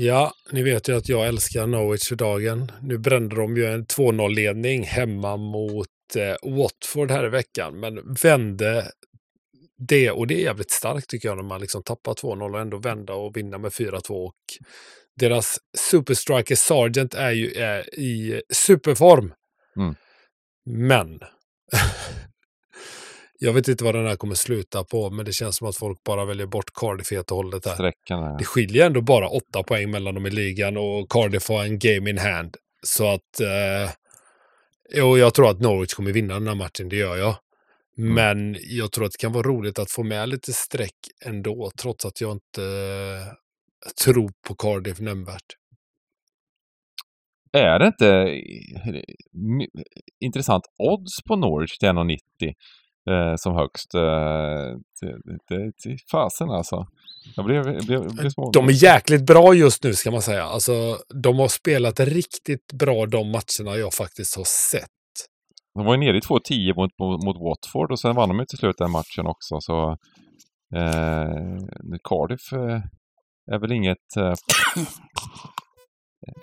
Ja, 0.00 0.32
ni 0.50 0.62
vet 0.62 0.88
ju 0.88 0.96
att 0.96 1.08
jag 1.08 1.28
älskar 1.28 1.66
Norwich 1.66 2.08
för 2.08 2.16
dagen. 2.16 2.72
Nu 2.82 2.98
brände 2.98 3.36
de 3.36 3.56
ju 3.56 3.66
en 3.66 3.86
2-0-ledning 3.86 4.82
hemma 4.82 5.36
mot 5.36 5.88
eh, 6.16 6.50
Watford 6.56 7.10
här 7.10 7.26
i 7.26 7.28
veckan, 7.28 7.80
men 7.80 8.14
vände 8.22 8.90
det 9.78 10.10
och 10.10 10.26
det 10.26 10.34
är 10.34 10.44
jävligt 10.44 10.70
starkt 10.70 11.10
tycker 11.10 11.28
jag 11.28 11.36
när 11.36 11.44
man 11.44 11.60
liksom 11.60 11.82
tappar 11.82 12.14
2-0 12.14 12.54
och 12.54 12.60
ändå 12.60 12.78
vända 12.78 13.12
och 13.14 13.36
vinna 13.36 13.58
med 13.58 13.70
4-2 13.70 14.10
och 14.10 14.34
deras 15.16 15.58
superstriker 15.78 16.54
Sargent 16.54 17.14
är 17.14 17.30
ju 17.30 17.52
är 17.52 17.94
i 17.94 18.42
superform. 18.54 19.32
Mm. 19.76 19.94
Men 20.66 21.20
Jag 23.40 23.52
vet 23.52 23.68
inte 23.68 23.84
vad 23.84 23.94
den 23.94 24.06
här 24.06 24.16
kommer 24.16 24.34
sluta 24.34 24.84
på, 24.84 25.10
men 25.10 25.24
det 25.24 25.32
känns 25.32 25.56
som 25.56 25.68
att 25.68 25.76
folk 25.76 26.04
bara 26.04 26.24
väljer 26.24 26.46
bort 26.46 26.70
Cardiff 26.74 27.10
helt 27.10 27.30
och 27.30 27.36
hållet. 27.36 27.66
Här. 27.66 27.74
Sträckan, 27.74 28.36
Det 28.38 28.44
skiljer 28.44 28.86
ändå 28.86 29.00
bara 29.00 29.28
åtta 29.28 29.62
poäng 29.62 29.90
mellan 29.90 30.14
dem 30.14 30.26
i 30.26 30.30
ligan 30.30 30.76
och 30.76 31.10
Cardiff 31.10 31.48
har 31.48 31.64
en 31.64 31.78
game 31.78 32.10
in 32.10 32.18
hand. 32.18 32.56
Så 32.82 33.06
att... 33.06 33.40
Eh, 33.40 33.90
jo, 34.94 35.18
jag 35.18 35.34
tror 35.34 35.50
att 35.50 35.60
Norwich 35.60 35.94
kommer 35.94 36.12
vinna 36.12 36.34
den 36.34 36.48
här 36.48 36.54
matchen, 36.54 36.88
det 36.88 36.96
gör 36.96 37.16
jag. 37.16 37.36
Mm. 37.98 38.14
Men 38.14 38.56
jag 38.60 38.92
tror 38.92 39.04
att 39.04 39.12
det 39.12 39.18
kan 39.18 39.32
vara 39.32 39.48
roligt 39.48 39.78
att 39.78 39.90
få 39.90 40.02
med 40.02 40.28
lite 40.28 40.52
streck 40.52 40.96
ändå, 41.24 41.70
trots 41.80 42.04
att 42.06 42.20
jag 42.20 42.32
inte 42.32 42.62
eh, 42.62 43.90
tror 44.04 44.32
på 44.48 44.54
Cardiff 44.54 45.00
nämnvärt. 45.00 45.56
Är 47.52 47.78
det 47.78 47.86
inte 47.86 48.08
eh, 48.08 49.02
intressant 50.20 50.64
odds 50.78 51.22
på 51.22 51.36
Norwich 51.36 51.78
till 51.78 51.88
1,90? 51.88 52.18
Eh, 53.08 53.36
som 53.36 53.54
högst. 53.54 53.94
Eh, 53.94 54.76
till, 55.48 55.72
till, 55.82 55.98
fasen 56.10 56.50
alltså. 56.50 56.86
Jag 57.36 57.44
blev, 57.44 57.86
blev, 57.86 58.14
blev 58.14 58.30
små. 58.30 58.50
De 58.50 58.68
är 58.68 58.84
jäkligt 58.84 59.26
bra 59.26 59.54
just 59.54 59.84
nu 59.84 59.94
ska 59.94 60.10
man 60.10 60.22
säga. 60.22 60.44
Alltså, 60.44 60.98
de 61.22 61.38
har 61.38 61.48
spelat 61.48 62.00
riktigt 62.00 62.72
bra 62.72 63.06
de 63.06 63.30
matcherna 63.30 63.76
jag 63.76 63.94
faktiskt 63.94 64.36
har 64.36 64.44
sett. 64.44 64.88
De 65.74 65.84
var 65.84 65.94
ju 65.94 66.00
nere 66.00 66.16
i 66.16 66.20
2-10 66.20 66.74
mot, 66.76 66.98
mot, 66.98 67.24
mot, 67.24 67.36
Watford 67.36 67.92
och 67.92 68.00
sen 68.00 68.16
vann 68.16 68.28
de 68.28 68.38
ju 68.38 68.44
till 68.44 68.58
slut 68.58 68.78
den 68.78 68.90
matchen 68.90 69.26
också. 69.26 69.60
Så 69.60 69.90
eh, 70.76 71.98
Cardiff 72.04 72.52
eh, 72.52 72.80
är 73.54 73.58
väl 73.58 73.72
inget... 73.72 74.16
Eh, 74.16 74.34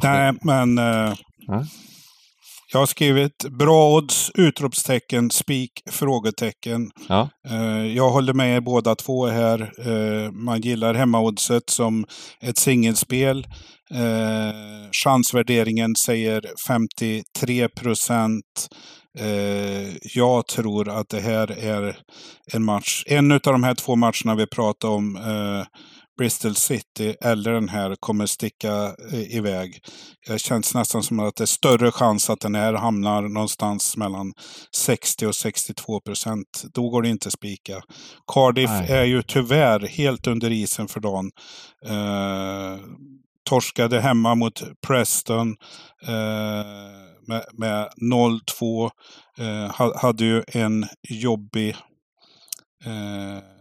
Nej, 0.04 0.34
men 0.42 0.78
eh, 0.78 1.14
Ja. 1.48 1.64
Jag 2.72 2.80
har 2.80 2.86
skrivit 2.86 3.46
bra 3.50 3.96
odds, 3.96 4.32
utropstecken, 4.34 5.32
spik, 5.32 5.72
frågetecken. 5.92 6.92
Ja. 7.10 7.30
Eh, 7.48 7.86
jag 7.86 8.10
håller 8.10 8.34
med 8.34 8.56
er 8.56 8.62
båda 8.62 8.96
två 8.96 9.28
här. 9.28 9.72
Eh, 9.80 10.32
man 10.32 10.62
gillar 10.62 10.94
hemmaoddset 10.94 11.70
som 11.70 12.06
ett 12.42 12.58
singelspel. 12.58 13.48
Eh, 13.92 14.90
chansvärderingen 15.04 15.96
säger 15.96 16.46
53 16.68 17.70
procent. 17.70 18.68
Jag 20.16 20.48
tror 20.48 20.90
att 20.90 21.10
det 21.10 21.20
här 21.20 21.52
är 21.52 21.98
en 22.54 22.64
match. 22.64 23.04
En 23.08 23.32
av 23.32 23.40
de 23.40 23.64
här 23.64 23.76
två 23.76 23.96
matcherna 23.96 24.36
vi 24.36 24.48
pratar 24.48 24.88
om, 24.88 25.18
Bristol 26.18 26.56
City 26.56 27.16
eller 27.22 27.52
den 27.52 27.70
här, 27.70 27.96
kommer 28.00 28.26
sticka 28.26 28.96
eh, 29.12 29.36
iväg. 29.36 29.80
Det 30.28 30.40
känns 30.40 30.74
nästan 30.74 31.04
som 31.04 31.20
att 31.20 31.36
det 31.36 31.44
är 31.44 31.46
större 31.46 31.92
chans 31.92 32.30
att 32.30 32.40
den 32.40 32.56
här 32.56 32.74
hamnar 32.74 33.22
någonstans 33.22 33.98
mellan 33.98 34.34
60 34.76 35.28
och 35.28 35.36
62 35.36 36.00
procent. 36.00 36.64
Då 36.74 36.90
går 36.90 37.02
det 37.02 37.10
inte 37.10 37.28
att 37.28 37.34
spika. 37.34 37.82
Cardiff 38.34 38.70
Nej. 38.70 38.92
är 38.92 39.04
ju 39.04 39.22
tyvärr 39.22 39.80
helt 39.88 40.28
under 40.28 40.52
isen 40.52 40.88
för 40.88 41.00
dagen. 41.00 41.32
Eh, 41.86 42.80
torskade 43.50 44.02
hemma 44.02 44.36
mot 44.36 44.64
Preston 44.88 45.56
eh, 46.08 46.66
med, 47.28 47.46
med 47.54 47.90
0-2. 48.02 48.90
Eh, 49.40 49.76
ha- 49.76 50.00
hade 50.00 50.26
ju 50.26 50.44
en 50.48 50.86
jobbig 51.10 51.76
eh, 52.86 53.55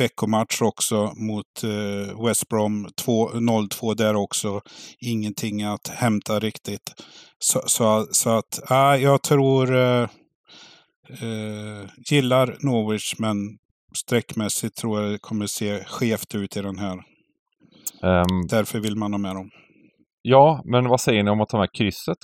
veckomatch 0.00 0.62
också 0.62 1.12
mot 1.16 1.64
eh, 1.64 2.24
West 2.26 2.48
Brom. 2.48 2.88
2 2.96 3.30
0-2 3.30 3.94
där 3.94 4.16
också. 4.16 4.60
Ingenting 5.00 5.62
att 5.62 5.88
hämta 5.88 6.38
riktigt. 6.38 7.02
Så, 7.38 7.62
så, 7.66 8.06
så 8.10 8.30
att, 8.30 8.60
ja, 8.68 8.96
jag 8.96 9.22
tror... 9.22 9.74
Eh, 11.10 11.84
gillar 12.10 12.56
Norwich 12.60 13.14
men 13.18 13.36
streckmässigt 13.94 14.76
tror 14.76 15.02
jag 15.02 15.12
det 15.12 15.18
kommer 15.18 15.46
se 15.46 15.84
skevt 15.84 16.34
ut 16.34 16.56
i 16.56 16.62
den 16.62 16.78
här. 16.78 17.02
Ehm, 18.02 18.46
Därför 18.48 18.80
vill 18.80 18.96
man 18.96 19.12
ha 19.12 19.18
med 19.18 19.34
dem. 19.34 19.50
Ja, 20.28 20.62
men 20.64 20.88
vad 20.88 21.00
säger 21.00 21.22
ni 21.22 21.30
om 21.30 21.40
att 21.40 21.48
ta 21.48 21.58
med 21.58 21.72
krysset? 21.72 22.18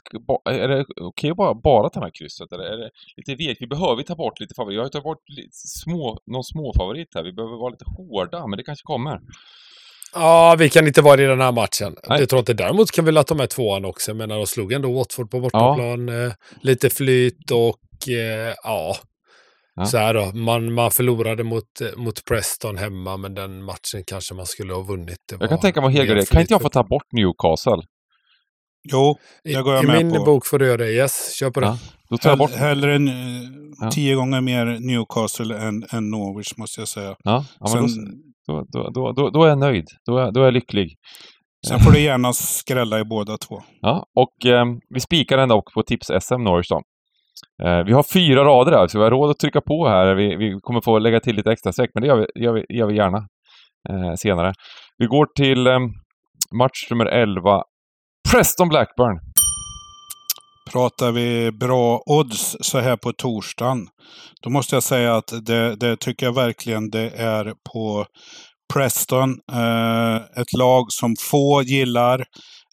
Är 0.50 0.68
det 0.68 0.84
okej 1.00 1.30
att 1.30 1.36
bara, 1.36 1.54
bara 1.54 1.88
ta 1.88 2.00
med 2.00 2.14
krysset? 2.14 2.52
Eller 2.52 2.64
är 2.64 2.76
det 2.76 2.90
lite 3.16 3.34
vekt? 3.34 3.62
Vi 3.62 3.66
behöver 3.66 4.02
ta 4.02 4.14
bort 4.14 4.40
lite 4.40 4.54
favoriter. 4.54 4.76
Jag 4.76 4.84
har 4.84 4.88
tagit 4.88 5.04
bort 5.04 5.24
små, 5.50 6.18
någon 6.26 6.44
småfavorit 6.44 7.08
här. 7.14 7.22
Vi 7.22 7.32
behöver 7.32 7.56
vara 7.56 7.70
lite 7.70 7.84
hårda, 7.96 8.46
men 8.46 8.56
det 8.56 8.62
kanske 8.62 8.82
kommer. 8.82 9.20
Ja, 10.14 10.56
vi 10.58 10.70
kan 10.70 10.86
inte 10.86 11.02
vara 11.02 11.22
i 11.22 11.26
den 11.26 11.40
här 11.40 11.52
matchen. 11.52 11.96
Nej. 12.08 12.20
Jag 12.20 12.28
tror 12.28 12.38
inte 12.38 12.54
däremot 12.54 12.90
kan 12.90 13.04
vi 13.04 13.12
låta 13.12 13.34
med 13.34 13.50
tvåan 13.50 13.84
också. 13.84 14.10
Jag 14.10 14.16
menar, 14.16 14.36
de 14.36 14.46
slog 14.46 14.72
ändå 14.72 14.92
Watford 14.92 15.30
på 15.30 15.40
bortaplan. 15.40 16.08
Eh, 16.08 16.32
lite 16.60 16.90
flyt 16.90 17.50
och 17.50 18.08
eh, 18.08 18.54
ja. 18.64 18.96
Ja. 19.76 19.84
Så 19.84 19.98
här 19.98 20.14
då, 20.14 20.32
man, 20.34 20.72
man 20.72 20.90
förlorade 20.90 21.44
mot, 21.44 21.80
eh, 21.80 21.96
mot 21.96 22.24
Preston 22.24 22.76
hemma, 22.76 23.16
men 23.16 23.34
den 23.34 23.62
matchen 23.62 24.04
kanske 24.06 24.34
man 24.34 24.46
skulle 24.46 24.74
ha 24.74 24.80
vunnit. 24.80 25.18
Det 25.28 25.36
Jag 25.40 25.48
kan 25.48 25.60
tänka 25.60 25.80
mig 25.80 25.90
mer 25.90 25.96
helgardera. 25.96 26.26
Kan 26.26 26.40
inte 26.40 26.54
jag 26.54 26.62
få 26.62 26.68
ta 26.68 26.82
bort 26.82 27.12
Newcastle? 27.12 27.82
Jo, 28.92 29.16
I, 29.44 29.52
det 29.54 29.62
går 29.62 29.74
jag 29.74 29.84
i 29.84 29.86
med 29.86 30.06
min 30.06 30.14
på. 30.14 30.24
bok 30.24 30.46
får 30.46 30.58
du 30.58 30.66
göra 30.66 30.76
det. 30.76 30.92
Yes, 30.92 31.34
kör 31.38 31.50
på 31.50 31.60
det. 31.60 31.66
Ja. 31.66 31.78
Då 32.10 32.16
tar 32.18 32.30
jag 32.30 32.38
bort... 32.38 32.50
Hell, 32.50 32.60
hellre 32.68 32.94
en, 32.94 33.08
eh, 33.08 33.14
Ja. 33.80 33.90
tio 33.90 34.14
gånger 34.14 34.40
mer 34.40 34.66
Newcastle 34.66 35.58
än, 35.58 35.84
än 35.92 36.10
Norwich 36.10 36.56
måste 36.56 36.80
jag 36.80 36.88
säga. 36.88 37.16
Ja, 37.24 37.44
ja 37.60 37.66
men 37.74 37.88
Sen, 37.88 38.04
då, 38.46 38.64
då, 38.72 38.90
då, 38.90 39.12
då, 39.12 39.30
då 39.30 39.44
är 39.44 39.48
jag 39.48 39.58
nöjd. 39.58 39.86
Då 40.06 40.18
är, 40.18 40.30
då 40.32 40.40
är 40.40 40.44
jag 40.44 40.54
lycklig. 40.54 40.94
sen 41.68 41.80
får 41.80 41.92
du 41.92 42.00
gärna 42.00 42.32
skrälla 42.32 43.00
i 43.00 43.04
båda 43.04 43.36
två. 43.38 43.62
Ja, 43.80 44.06
och 44.14 44.46
eh, 44.46 44.64
vi 44.94 45.00
spikar 45.00 45.36
den 45.36 45.48
dock 45.48 45.74
på 45.74 45.82
Tips-SM 45.82 46.38
Norwich 46.42 46.68
då. 46.68 46.82
Eh, 47.66 47.84
vi 47.84 47.92
har 47.92 48.02
fyra 48.02 48.44
rader 48.44 48.72
här, 48.72 48.86
så 48.86 48.98
vi 48.98 49.04
har 49.04 49.10
råd 49.10 49.30
att 49.30 49.38
trycka 49.38 49.60
på 49.60 49.88
här. 49.88 50.14
Vi, 50.14 50.36
vi 50.36 50.58
kommer 50.62 50.80
få 50.80 50.98
lägga 50.98 51.20
till 51.20 51.36
lite 51.36 51.52
extra 51.52 51.72
streck, 51.72 51.90
men 51.94 52.00
det 52.02 52.06
gör 52.06 52.16
vi, 52.34 52.42
gör 52.44 52.52
vi, 52.52 52.64
gör 52.78 52.86
vi 52.86 52.96
gärna 52.96 53.18
eh, 53.88 54.14
senare. 54.16 54.52
Vi 54.98 55.06
går 55.06 55.26
till 55.36 55.66
eh, 55.66 55.78
match 56.58 56.86
nummer 56.90 57.06
11. 57.06 57.62
Preston 58.32 58.68
Blackburn. 58.68 59.20
Pratar 60.72 61.12
vi 61.12 61.52
bra 61.52 62.02
odds 62.06 62.56
så 62.60 62.80
här 62.80 62.96
på 62.96 63.12
torsdagen, 63.12 63.86
då 64.42 64.50
måste 64.50 64.76
jag 64.76 64.82
säga 64.82 65.16
att 65.16 65.46
det, 65.46 65.76
det 65.76 65.96
tycker 65.96 66.26
jag 66.26 66.34
verkligen 66.34 66.90
det 66.90 67.10
är 67.10 67.52
på 67.72 68.06
Preston. 68.74 69.30
Eh, 69.52 70.16
ett 70.16 70.52
lag 70.58 70.84
som 70.88 71.14
få 71.30 71.62
gillar, 71.62 72.24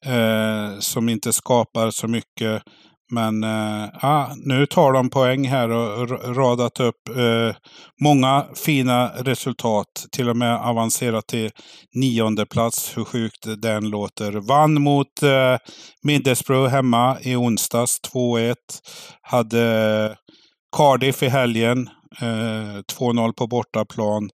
eh, 0.05 0.79
som 0.79 1.09
inte 1.09 1.33
skapar 1.33 1.89
så 1.91 2.07
mycket. 2.07 2.63
Men 3.11 3.43
eh, 3.43 3.89
ah, 4.01 4.27
nu 4.45 4.65
tar 4.65 4.93
de 4.93 5.09
poäng 5.09 5.47
här 5.47 5.69
och 5.69 6.35
radat 6.35 6.79
upp 6.79 7.09
eh, 7.09 7.55
många 8.01 8.45
fina 8.65 9.07
resultat. 9.07 10.05
Till 10.11 10.29
och 10.29 10.37
med 10.37 10.55
avancerat 10.55 11.27
till 11.27 11.51
nionde 11.93 12.45
plats. 12.45 12.97
Hur 12.97 13.03
sjukt 13.03 13.61
den 13.61 13.89
låter. 13.89 14.31
Vann 14.31 14.81
mot 14.81 15.23
eh, 15.23 15.57
Middlesbrough 16.03 16.69
hemma 16.69 17.17
i 17.21 17.35
onsdags 17.35 17.99
2-1. 18.13 18.55
Hade 19.21 20.15
Cardiff 20.77 21.23
i 21.23 21.29
helgen. 21.29 21.89
Eh, 22.21 22.81
2-0 22.99 23.33
på 23.33 23.47
bortaplan. 23.47 24.29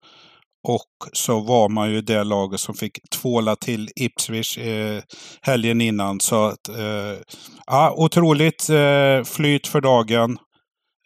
Och 0.68 1.10
så 1.14 1.40
var 1.40 1.70
man 1.70 1.92
ju 1.92 2.02
det 2.02 2.24
laget 2.24 2.60
som 2.60 2.76
fick 2.76 3.10
tvåla 3.10 3.56
till 3.56 3.90
Ipswich 3.96 4.58
eh, 4.58 5.02
helgen 5.42 5.82
innan. 5.82 6.20
Så 6.20 6.46
att, 6.46 6.70
eh, 6.70 7.20
ja, 7.68 7.94
otroligt 7.98 8.70
eh, 8.70 9.24
flyt 9.24 9.68
för 9.68 9.82
dagen. 9.82 10.38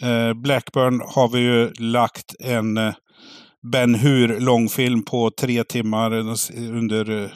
Eh, 0.03 0.33
Blackburn 0.33 1.01
har 1.07 1.27
vi 1.27 1.39
ju 1.39 1.73
lagt 1.73 2.35
en 2.39 2.77
eh, 2.77 2.93
Ben 3.71 3.95
Hur 3.95 4.39
långfilm 4.39 5.03
på 5.03 5.31
tre 5.39 5.63
timmar 5.63 6.11
under 6.57 7.23
eh, 7.23 7.29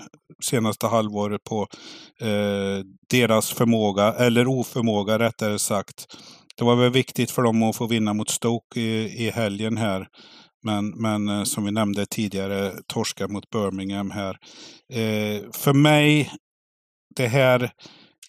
senaste 0.44 0.88
halvåret 0.88 1.44
på 1.44 1.68
eh, 2.22 2.84
deras 3.10 3.52
förmåga, 3.52 4.14
eller 4.14 4.48
oförmåga 4.48 5.20
rättare 5.20 5.60
sagt. 5.60 6.06
Det 6.58 6.66
var 6.66 6.76
väl 6.76 6.92
viktigt 6.92 7.32
för 7.32 7.42
dem 7.42 7.64
att 7.64 7.76
få 7.76 7.88
vinna 7.88 8.14
mot 8.14 8.30
Stoke 8.30 8.80
i, 8.80 9.26
i 9.28 9.32
helgen 9.32 9.78
här. 9.78 10.08
Men, 10.66 10.90
men 10.90 11.30
eh, 11.30 11.44
som 11.44 11.66
vi 11.66 11.72
nämnde 11.72 12.06
tidigare, 12.06 12.72
torska 12.88 13.28
mot 13.28 13.50
Birmingham 13.50 14.12
här. 14.12 14.38
Eh, 14.90 15.44
för 15.54 15.74
mig, 15.74 16.32
det 17.16 17.28
här 17.28 17.64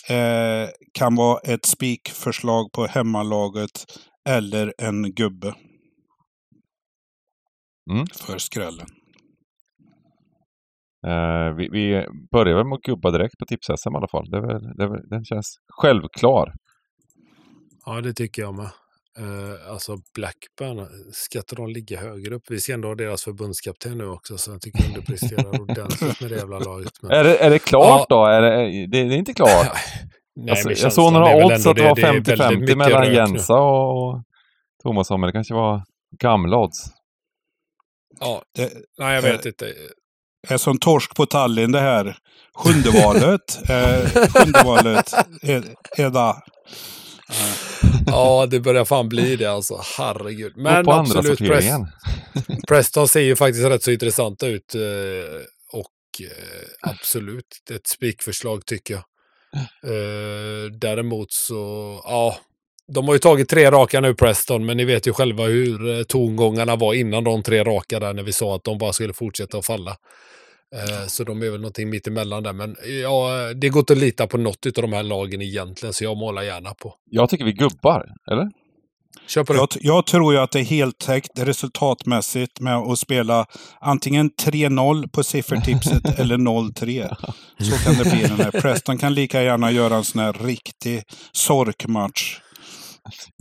eh, 0.09 0.69
kan 0.93 1.15
vara 1.15 1.39
ett 1.39 1.67
spikförslag 1.67 2.73
på 2.73 2.87
hemmalaget 2.87 3.85
eller 4.29 4.75
en 4.79 5.15
gubbe. 5.15 5.55
Mm. 7.91 8.07
För 8.07 8.39
skrällen. 8.39 8.87
Eh, 11.07 11.55
vi, 11.57 11.69
vi 11.69 12.07
börjar 12.33 12.57
väl 12.57 12.67
med 12.67 12.77
att 12.77 12.83
gubba 12.83 13.11
direkt 13.11 13.39
på 13.39 13.45
Tips-SM 13.45 13.95
i 13.95 13.97
alla 13.97 14.09
fall. 14.09 14.31
Det 14.31 14.41
väl, 14.41 14.77
det 14.77 14.89
väl, 14.89 15.09
den 15.09 15.25
känns 15.25 15.57
självklar. 15.69 16.55
Ja, 17.87 18.01
det 18.01 18.15
tycker 18.15 18.43
jag 18.43 18.55
med. 18.55 18.71
Eh, 19.19 19.71
alltså 19.73 19.97
Blackburn, 20.15 20.87
ska 21.13 21.39
inte 21.39 21.55
de 21.55 21.69
ligga 21.69 22.01
högre 22.01 22.35
upp? 22.35 22.43
Vi 22.49 22.61
ser 22.61 22.75
ändå 22.75 22.95
deras 22.95 23.25
förbundskapten 23.25 23.99
nu 23.99 24.07
också, 24.09 24.39
så 24.39 24.51
jag 24.51 24.61
tycker 24.61 24.79
de 24.83 24.89
underpresterar 24.89 25.61
ordentligt 25.61 26.21
med 26.21 26.31
det 26.31 26.37
jävla 26.37 26.59
laget. 26.59 26.93
Men... 27.03 27.11
Är 27.11 27.25
det, 27.25 27.37
är 27.39 27.51
det 27.51 27.59
klart 27.59 28.07
Ja. 28.09 28.17
då? 28.17 28.27
Är 28.27 28.43
det, 28.43 28.87
det, 28.87 28.99
är 28.99 29.13
inte 29.13 29.35
klart? 29.35 29.51
Nej, 30.37 30.55
jag, 30.57 30.67
men 30.67 30.75
jag 30.79 30.93
såg 30.93 31.07
är 31.07 31.11
några 31.19 31.47
odds 31.47 31.67
att 31.67 31.77
det 31.77 31.83
var 31.83 31.95
det 31.97 32.03
är 32.03 32.13
väldigt 32.13 32.39
50-50 32.41 32.57
mycket 32.61 32.79
mellan. 32.79 33.13
Jensa 33.15 33.55
och 33.61 34.23
Thomasson, 34.83 35.21
men 35.21 35.29
det 35.29 35.33
kanske 35.33 35.55
var 35.55 35.83
gamla 36.21 36.57
odds. 36.59 36.85
Ja, 38.21 38.43
Det 38.55 38.73
nej, 38.99 39.15
jag 39.15 39.23
vet 39.23 39.47
inte. 39.47 39.75
är 40.49 40.57
som 40.57 40.79
torsk 40.79 41.15
på 41.17 41.27
Tallinn 41.27 41.73
det 41.73 41.81
här. 41.81 42.17
Sjunde 42.55 42.91
valet. 43.05 43.71
eh, 43.71 44.29
sjunde 44.29 44.63
valet 44.65 45.13
är, 45.43 45.65
är 45.97 46.11
där. 46.11 46.35
Ja, 48.07 48.47
det 48.51 48.61
börjar 48.61 48.85
fan 48.85 49.09
bli 49.09 49.37
det 49.37 49.47
alltså. 49.47 49.81
Herregud. 49.99 50.53
Men 50.57 50.85
på 50.85 50.93
andra 50.93 51.19
absolut, 51.19 51.39
Prest, 51.39 51.39
sorteringen. 51.39 51.87
Preston 52.69 53.09
ser 53.09 53.21
ju 53.21 53.37
faktiskt 53.37 53.65
rätt 53.67 53.83
så 53.83 53.91
intressanta 53.91 54.47
ut. 54.47 54.75
eh, 54.75 54.81
Och 55.73 56.23
eh, 56.27 56.91
absolut, 56.91 57.47
ett 57.71 57.87
spikförslag 57.87 58.67
tycker 58.67 58.95
jag. 58.95 59.03
Eh, 59.85 60.71
Däremot 60.71 61.33
så, 61.33 62.01
ja. 62.05 62.37
De 62.93 63.07
har 63.07 63.15
ju 63.15 63.19
tagit 63.19 63.49
tre 63.49 63.71
raka 63.71 64.01
nu 64.01 64.15
Preston, 64.15 64.67
men 64.67 64.77
ni 64.77 64.85
vet 64.85 65.07
ju 65.07 65.13
själva 65.13 65.45
hur 65.45 66.05
tongångarna 66.05 66.77
var 66.77 66.95
innan 66.95 67.25
de 67.25 67.43
tre 67.43 67.65
raka 67.65 68.01
där 68.01 68.13
när 68.15 68.23
vi 68.23 68.33
sa 68.33 68.57
att 68.57 68.65
de 68.65 68.79
bara 68.79 68.93
skulle 68.93 69.13
fortsätta 69.13 69.59
att 69.59 69.67
falla. 69.67 69.97
Eh, 70.75 71.07
Så 71.07 71.25
de 71.25 71.43
är 71.43 71.51
väl 71.51 71.61
någonting 71.61 71.91
mitt 71.91 72.07
emellan 72.07 72.43
där. 72.43 72.53
Men 72.53 72.77
ja, 73.03 73.31
det 73.55 73.69
går 73.69 73.81
inte 73.81 73.93
att 73.93 73.99
lita 73.99 74.27
på 74.27 74.39
något 74.39 74.67
av 74.67 74.73
de 74.83 74.93
här 74.93 75.03
lagen 75.03 75.43
egentligen, 75.43 75.93
så 75.93 76.05
jag 76.05 76.17
målar 76.17 76.43
gärna 76.43 76.75
på. 76.75 76.95
Jag 77.11 77.31
tycker 77.31 77.45
vi 77.45 77.53
gubbar, 77.53 78.07
eller? 78.31 78.51
Kör 79.29 79.45
på 79.45 79.53
det. 79.53 79.59
Jag, 79.59 79.69
jag 79.81 80.07
tror 80.07 80.35
ju 80.35 80.41
att 80.41 80.51
det 80.53 80.61
är 80.61 80.65
heltäckt 80.65 81.31
resultatmässigt 81.39 82.61
med 82.61 82.77
att 82.77 82.99
spela 82.99 83.47
antingen 83.81 84.31
3-0 84.31 85.09
på 85.09 85.25
siffertipset 85.25 86.19
eller 86.19 86.37
0-3. 86.37 87.17
Så 87.59 87.77
kan 87.85 87.95
det 87.95 88.11
bli 88.11 88.23
den 88.23 88.41
här. 88.41 88.51
Preston 88.51 88.99
kan 88.99 89.15
lika 89.15 89.43
gärna 89.43 89.71
göra 89.71 89.97
en 89.97 90.05
sån 90.05 90.21
här 90.21 90.33
riktig 90.33 91.03
sorkmatch. 91.33 92.41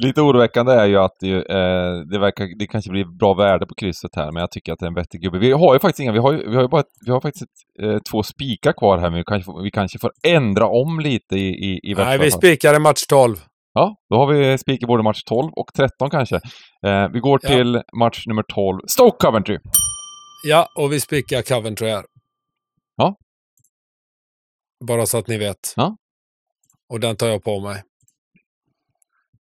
Lite 0.04 0.22
oroväckande 0.22 0.72
är 0.74 0.86
ju 0.86 0.98
att 0.98 1.16
det, 1.20 1.32
eh, 1.32 2.00
det, 2.12 2.20
verkar, 2.20 2.60
det 2.60 2.68
kanske 2.68 2.92
blir 2.92 3.06
bra 3.06 3.34
värde 3.34 3.66
på 3.66 3.76
krysset 3.76 4.16
här, 4.16 4.32
men 4.32 4.42
jag 4.42 4.52
tycker 4.52 4.74
att 4.74 4.80
det 4.80 4.86
är 4.86 4.88
en 4.88 4.94
vettig 4.94 5.22
gubbe. 5.22 5.38
Vi 5.38 5.52
har 5.52 5.74
ju 5.74 5.80
faktiskt 5.80 6.00
inga, 6.00 6.12
vi 6.12 6.20
har 6.20 6.34
ju, 6.34 6.50
vi 6.50 6.56
har 6.56 6.62
ju 6.62 6.68
bara, 6.68 6.84
vi 7.06 7.12
har 7.12 7.22
faktiskt 7.22 7.46
eh, 7.82 7.98
två 8.12 8.24
spikar 8.24 8.74
kvar 8.74 8.98
här, 8.98 9.10
men 9.10 9.18
vi 9.18 9.24
kanske, 9.24 9.52
vi 9.64 9.72
kanske 9.72 10.00
får 10.00 10.12
ändra 10.28 10.68
om 10.68 11.00
lite 11.00 11.36
i, 11.36 11.48
i, 11.48 11.80
i 11.92 11.94
Nej, 11.96 12.18
vi 12.18 12.32
spikar 12.32 12.76
i 12.76 12.80
match 12.80 13.06
12. 13.10 13.36
Ja, 13.74 13.96
då 14.10 14.16
har 14.16 14.28
vi 14.28 14.58
spik 14.58 14.84
i 14.84 14.86
både 14.86 15.04
match 15.04 15.24
12 15.24 15.52
och 15.56 15.74
13 15.76 16.10
kanske. 16.10 16.36
Eh, 16.86 17.08
vi 17.14 17.20
går 17.20 17.40
Ja. 17.44 17.50
till 17.50 17.82
match 18.00 18.24
nummer 18.28 18.44
12, 18.44 18.80
Stoke 18.88 19.18
Coventry. 19.26 19.58
Ja, 20.48 20.68
och 20.76 20.92
vi 20.94 21.00
spikar 21.00 21.42
Coventry 21.42 21.90
här. 21.90 22.04
Ja. 22.96 23.16
Bara 24.88 25.06
så 25.06 25.18
att 25.18 25.28
ni 25.28 25.38
vet. 25.38 25.74
Ja. 25.76 25.98
Och 26.90 27.00
den 27.00 27.16
tar 27.16 27.28
jag 27.28 27.44
på 27.44 27.60
mig. 27.60 27.84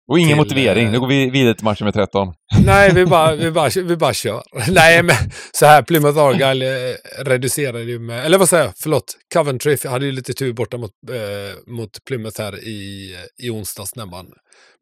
Och 0.09 0.19
ingen 0.19 0.29
Till, 0.29 0.37
motivering, 0.37 0.87
eh, 0.87 0.93
nu 0.93 1.01
går 1.01 1.07
vi 1.07 1.31
vidare 1.31 1.55
till 1.55 1.65
match 1.65 1.81
nummer 1.81 1.93
13. 1.93 2.35
Nej, 2.65 2.95
vi 2.95 3.07
bara, 3.07 3.35
vi, 3.37 3.51
bara, 3.51 3.71
vi 3.75 3.97
bara 3.97 4.15
kör. 4.15 4.43
Nej, 4.69 5.03
men 5.03 5.17
så 5.53 5.67
här, 5.67 5.83
Plymouth 5.83 6.19
Argyle 6.19 6.63
eh, 6.63 7.25
reducerade 7.25 7.83
ju 7.83 7.99
med, 7.99 8.27
eller 8.27 8.39
vad 8.39 8.49
säger 8.49 8.65
jag, 8.65 8.73
förlåt, 8.77 9.17
Coventry 9.35 9.77
hade 9.85 10.07
ju 10.07 10.13
lite 10.13 10.33
tur 10.33 10.53
borta 10.53 10.77
mot, 10.77 10.91
eh, 11.11 11.73
mot 11.73 12.05
Plymouth 12.05 12.41
här 12.41 12.65
i, 12.65 13.17
i 13.43 13.51
onsdags 13.51 13.97
man 13.97 14.27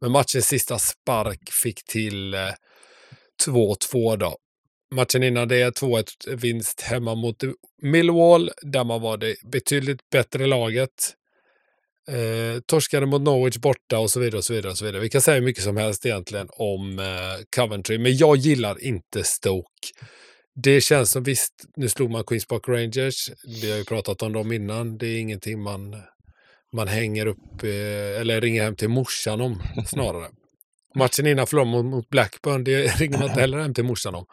med 0.01 0.11
matchens 0.11 0.45
sista 0.45 0.79
spark 0.79 1.51
fick 1.63 1.85
till 1.85 2.33
eh, 2.33 2.39
2-2 3.47 4.17
då. 4.17 4.35
Matchen 4.95 5.23
innan 5.23 5.47
det 5.47 5.81
2-1 5.81 6.05
vinst 6.35 6.81
hemma 6.81 7.15
mot 7.15 7.43
Millwall, 7.81 8.51
där 8.61 8.83
man 8.83 9.01
var 9.01 9.17
det 9.17 9.35
betydligt 9.51 10.09
bättre 10.11 10.47
laget. 10.47 10.89
Eh, 12.11 12.59
torskade 12.65 13.05
mot 13.05 13.21
Norwich 13.21 13.57
borta 13.57 13.99
och 13.99 14.09
så 14.09 14.19
vidare. 14.19 14.37
och 14.37 14.45
så 14.45 14.53
vidare 14.53 14.71
och 14.71 14.77
så 14.77 14.85
vidare. 14.85 15.01
Vi 15.01 15.09
kan 15.09 15.21
säga 15.21 15.35
hur 15.35 15.45
mycket 15.45 15.63
som 15.63 15.77
helst 15.77 16.05
egentligen 16.05 16.47
om 16.51 16.99
eh, 16.99 17.05
Coventry, 17.55 17.97
men 17.97 18.17
jag 18.17 18.37
gillar 18.37 18.83
inte 18.83 19.23
Stoke. 19.23 19.87
Det 20.55 20.81
känns 20.81 21.11
som 21.11 21.23
visst, 21.23 21.53
nu 21.75 21.89
slog 21.89 22.11
man 22.11 22.23
Queens 22.23 22.47
Park 22.47 22.67
Rangers. 22.67 23.29
Vi 23.61 23.71
har 23.71 23.77
ju 23.77 23.83
pratat 23.83 24.21
om 24.21 24.33
dem 24.33 24.51
innan. 24.51 24.97
Det 24.97 25.07
är 25.07 25.19
ingenting 25.19 25.61
man, 25.61 25.95
man 26.73 26.87
hänger 26.87 27.25
upp 27.25 27.63
eh, 27.63 28.21
eller 28.21 28.41
ringer 28.41 28.63
hem 28.63 28.75
till 28.75 28.89
morsan 28.89 29.41
om 29.41 29.61
snarare. 29.87 30.27
Matchen 30.95 31.27
innan 31.27 31.47
förlorade 31.47 31.83
mot, 31.83 32.09
Blackburn, 32.09 32.63
det 32.63 32.87
ringer 32.99 33.17
man 33.17 33.27
inte 33.27 33.41
heller 33.41 33.59
hem 33.59 33.73
till 33.73 33.83
morsan 33.83 34.15
om. 34.15 34.25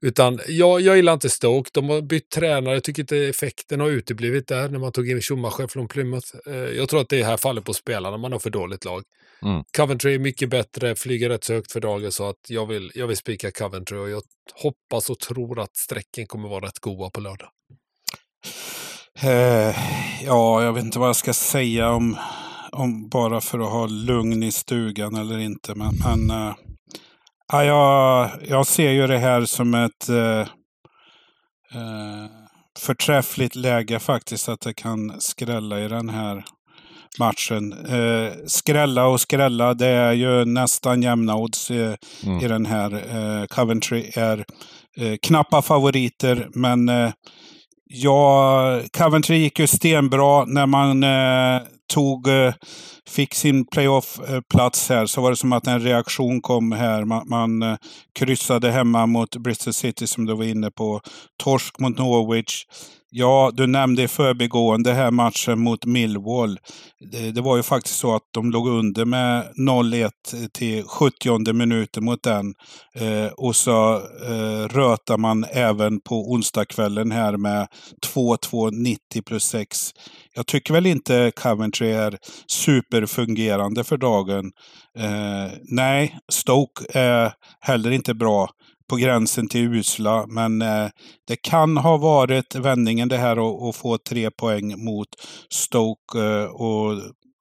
Utan 0.00 0.40
jag, 0.48 0.80
jag 0.80 0.96
gillar 0.96 1.12
inte 1.12 1.30
Stoke. 1.30 1.70
De 1.72 1.88
har 1.88 2.00
bytt 2.02 2.30
tränare. 2.30 2.74
Jag 2.74 2.84
tycker 2.84 3.02
inte 3.02 3.16
effekten 3.18 3.80
har 3.80 3.88
uteblivit 3.88 4.48
där 4.48 4.68
när 4.68 4.78
man 4.78 4.92
tog 4.92 5.10
in 5.10 5.20
Schumacher 5.20 5.66
från 5.66 5.88
Plymouth. 5.88 6.26
Eh, 6.46 6.54
Jag 6.54 6.88
tror 6.88 7.00
att 7.00 7.08
det 7.08 7.22
här 7.22 7.36
faller 7.36 7.60
på 7.60 7.74
spelarna. 7.74 8.16
Man 8.16 8.32
har 8.32 8.38
för 8.38 8.50
dåligt 8.50 8.84
lag. 8.84 9.02
Mm. 9.42 9.64
Coventry 9.76 10.14
är 10.14 10.18
mycket 10.18 10.48
bättre, 10.48 10.94
flyger 10.96 11.28
rätt 11.28 11.44
så 11.44 11.52
högt 11.52 11.72
för 11.72 11.80
dagen 11.80 12.12
så 12.12 12.28
att 12.28 12.36
jag 12.48 12.66
vill, 12.66 12.92
jag 12.94 13.06
vill 13.06 13.16
spika 13.16 13.50
Coventry 13.50 13.98
och 13.98 14.10
jag 14.10 14.22
hoppas 14.54 15.10
och 15.10 15.18
tror 15.18 15.60
att 15.60 15.76
strecken 15.76 16.26
kommer 16.26 16.48
vara 16.48 16.66
rätt 16.66 16.78
goda 16.78 17.10
på 17.10 17.20
lördag. 17.20 17.48
Eh, 19.22 19.76
ja, 20.24 20.64
jag 20.64 20.72
vet 20.72 20.84
inte 20.84 20.98
vad 20.98 21.08
jag 21.08 21.16
ska 21.16 21.32
säga 21.32 21.90
om, 21.90 22.16
om 22.76 23.08
bara 23.08 23.40
för 23.40 23.58
att 23.58 23.70
ha 23.72 23.86
lugn 23.86 24.42
i 24.42 24.52
stugan 24.52 25.14
eller 25.14 25.38
inte. 25.38 25.74
Men, 25.74 25.94
men 26.04 26.36
ja, 27.52 27.64
jag, 27.64 28.30
jag 28.48 28.66
ser 28.66 28.90
ju 28.90 29.06
det 29.06 29.18
här 29.18 29.44
som 29.44 29.74
ett 29.74 30.08
eh, 30.08 30.40
eh, 31.74 32.26
förträffligt 32.78 33.54
läge 33.56 33.98
faktiskt 33.98 34.48
att 34.48 34.60
det 34.60 34.74
kan 34.74 35.20
skrälla 35.20 35.80
i 35.80 35.88
den 35.88 36.08
här 36.08 36.44
matchen. 37.18 37.72
Eh, 37.72 38.32
skrälla 38.46 39.06
och 39.06 39.20
skrälla, 39.20 39.74
det 39.74 39.86
är 39.86 40.12
ju 40.12 40.44
nästan 40.44 41.02
jämna 41.02 41.36
odds 41.36 41.70
eh, 41.70 41.94
Mm. 42.26 42.44
i 42.44 42.48
den 42.48 42.66
här. 42.66 42.92
Eh, 42.94 43.46
Coventry 43.46 44.10
är 44.14 44.44
knappa 45.22 45.62
favoriter, 45.62 46.48
men 46.54 46.90
Ja, 47.94 48.80
Coventry 48.98 49.36
gick 49.36 49.58
ju 49.58 49.66
stenbra 49.66 50.44
när 50.44 50.66
man 50.66 51.02
tog, 51.92 52.28
eh, 52.28 52.54
fick 53.08 53.34
sin 53.34 53.66
playoff-plats 53.66 54.90
eh, 54.90 54.96
här. 54.96 55.06
Så 55.06 55.20
var 55.20 55.30
det 55.30 55.36
som 55.36 55.52
att 55.52 55.66
en 55.66 55.80
reaktion 55.80 56.40
kom 56.40 56.72
här. 56.72 57.04
Man, 57.04 57.28
man 57.28 57.78
kryssade 58.18 58.70
hemma 58.70 59.06
mot 59.06 59.36
Bristol 59.36 59.72
City 59.72 60.06
som 60.06 60.26
du 60.26 60.34
var 60.34 60.44
inne 60.44 60.70
på. 60.70 61.00
Torsk 61.42 61.78
mot 61.78 61.98
Norwich. 61.98 62.64
Ja, 63.14 63.50
du 63.54 63.66
nämnde 63.66 64.02
i 64.02 64.08
förbigående 64.08 64.92
här 64.92 65.10
matchen 65.10 65.60
mot 65.60 65.84
Millwall. 65.84 66.58
Det, 67.12 67.30
det 67.30 67.40
var 67.40 67.56
ju 67.56 67.62
faktiskt 67.62 67.98
så 67.98 68.14
att 68.14 68.22
de 68.30 68.50
låg 68.50 68.68
under 68.68 69.04
med 69.04 69.44
0-1 69.56 70.10
till 70.52 70.84
70 70.84 71.52
minuten 71.52 72.04
mot 72.04 72.22
den. 72.22 72.54
Eh, 72.94 73.32
och 73.32 73.56
så 73.56 73.94
eh, 73.96 74.68
rötar 74.68 75.18
man 75.18 75.44
även 75.44 76.00
på 76.00 76.32
onsdagskvällen 76.32 77.10
här 77.10 77.36
med 77.36 77.66
2-2 78.14 78.70
90 78.70 79.22
plus 79.26 79.44
6. 79.44 79.90
Jag 80.34 80.46
tycker 80.46 80.74
väl 80.74 80.86
inte 80.86 81.32
Coventry 81.36 81.90
är 81.90 82.18
superfungerande 82.46 83.84
för 83.84 83.96
dagen. 83.96 84.52
Eh, 84.98 85.52
nej, 85.62 86.18
Stoke 86.32 86.84
är 86.98 87.32
heller 87.60 87.90
inte 87.90 88.14
bra 88.14 88.48
på 88.92 88.96
gränsen 88.96 89.48
till 89.48 89.74
usla, 89.74 90.26
men 90.28 90.62
eh, 90.62 90.88
det 91.26 91.36
kan 91.36 91.76
ha 91.76 91.96
varit 91.96 92.54
vändningen 92.54 93.08
det 93.08 93.16
här 93.16 93.68
att, 93.68 93.76
få 93.76 93.98
tre 93.98 94.30
poäng 94.30 94.84
mot 94.84 95.08
Stoke. 95.50 96.18
Eh, 96.18 96.44
och 96.44 97.00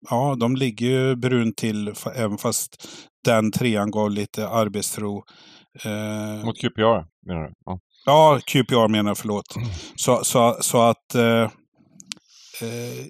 ja, 0.10 0.36
de 0.40 0.56
ligger 0.56 0.88
ju 0.88 1.16
brunt 1.16 1.58
till 1.58 1.94
även 2.16 2.38
fast 2.38 2.88
den 3.26 3.52
trean 3.52 3.92
gav 3.92 4.12
lite 4.12 4.48
arbetsro. 4.48 5.24
Eh, 5.84 6.46
Mot 6.46 6.58
QPR, 6.58 7.28
menar 7.28 7.42
du? 7.42 7.54
Ja. 7.66 7.80
Ja, 8.06 8.40
QPR 8.46 8.88
menar 8.88 9.10
jag, 9.10 9.18
förlåt. 9.18 9.56
Så, 9.96 10.24
så, 10.24 10.58
så 10.62 10.82
att 10.82 11.16
eh, 11.16 11.44
eh, 12.62 13.06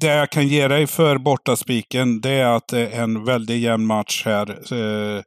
det 0.00 0.06
jag 0.06 0.30
kan 0.30 0.48
ge 0.48 0.68
dig 0.68 0.86
för 0.86 1.18
bortaspiken 1.18 2.20
det 2.20 2.30
är 2.30 2.56
att 2.56 2.68
det 2.68 2.88
är 2.88 3.02
en 3.02 3.24
väldigt 3.24 3.60
jämn 3.60 3.86
match 3.86 4.22
här. 4.24 4.50
Eh, 4.72 5.22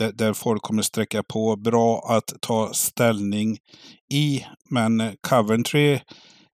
där, 0.00 0.12
där 0.12 0.32
folk 0.32 0.62
kommer 0.62 0.82
sträcka 0.82 1.22
på. 1.22 1.56
Bra 1.56 2.04
att 2.08 2.32
ta 2.40 2.72
ställning 2.72 3.58
i. 4.12 4.44
Men 4.70 5.16
Coventry 5.28 6.00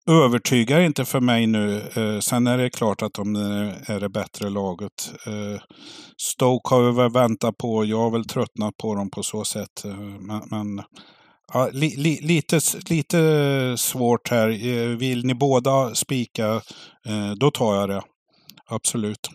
övertygar 0.07 0.81
inte 0.81 1.05
för 1.05 1.21
mig 1.21 1.47
nu. 1.47 1.81
Eh, 1.97 2.19
sen 2.21 2.47
är 2.47 2.59
det 2.59 2.71
klart 2.71 3.03
att 3.03 3.15
de 3.15 3.37
är 3.87 4.01
det 4.01 4.09
bättre 4.09 4.51
laget. 4.51 5.13
Eh, 5.27 5.63
Stoke 6.17 6.75
har 6.75 6.83
vi 6.83 6.97
väl 6.97 7.13
väntat 7.13 7.59
på. 7.59 7.85
Jag 7.85 7.99
har 7.99 8.11
väl 8.11 8.25
tröttnat 8.25 8.77
på 8.77 8.95
dem 8.95 9.11
på 9.11 9.23
så 9.23 9.45
sätt. 9.45 9.85
Eh, 9.85 9.97
men, 9.99 10.43
men 10.51 10.83
Ja, 11.53 11.71
li, 11.73 11.97
li, 11.97 12.19
lite, 12.23 12.61
lite 12.91 13.75
svårt 13.79 14.31
här. 14.31 14.67
Eh, 14.67 14.89
vill 14.97 15.27
ni 15.27 15.35
båda 15.35 15.95
spika, 15.95 16.55
eh, 17.07 17.31
då 17.41 17.51
tar 17.51 17.75
jag 17.75 17.89
det. 17.89 18.03
Absolut. 18.67 19.29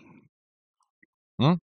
Mm. 1.43 1.57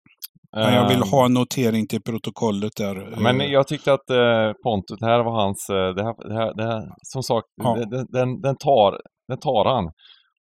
Men 0.65 0.75
jag 0.75 0.89
vill 0.89 1.03
Ehm, 1.03 1.09
ha 1.09 1.25
en 1.25 1.35
notering 1.35 1.87
till 1.87 2.03
protokollet 2.03 2.73
där. 2.77 3.21
Men 3.21 3.41
Eh, 3.41 3.47
jag 3.47 3.69
tyckte 3.69 3.93
att 3.93 4.11
eh, 4.11 4.53
Pontus, 4.63 4.99
det 5.01 5.07
här 5.07 5.23
var 5.25 5.33
hans, 5.43 5.69
eh, 5.71 5.95
det 5.95 6.03
här, 6.05 6.29
det 6.29 6.35
här, 6.35 6.55
det 6.55 6.65
här 6.65 6.83
som 7.03 7.23
sagt, 7.23 7.47
Ja. 7.57 7.75
den, 7.91 8.07
den, 8.09 8.41
den, 8.41 8.57
tar, 8.57 9.01
den 9.29 9.39
tar 9.39 9.65
han. 9.65 9.85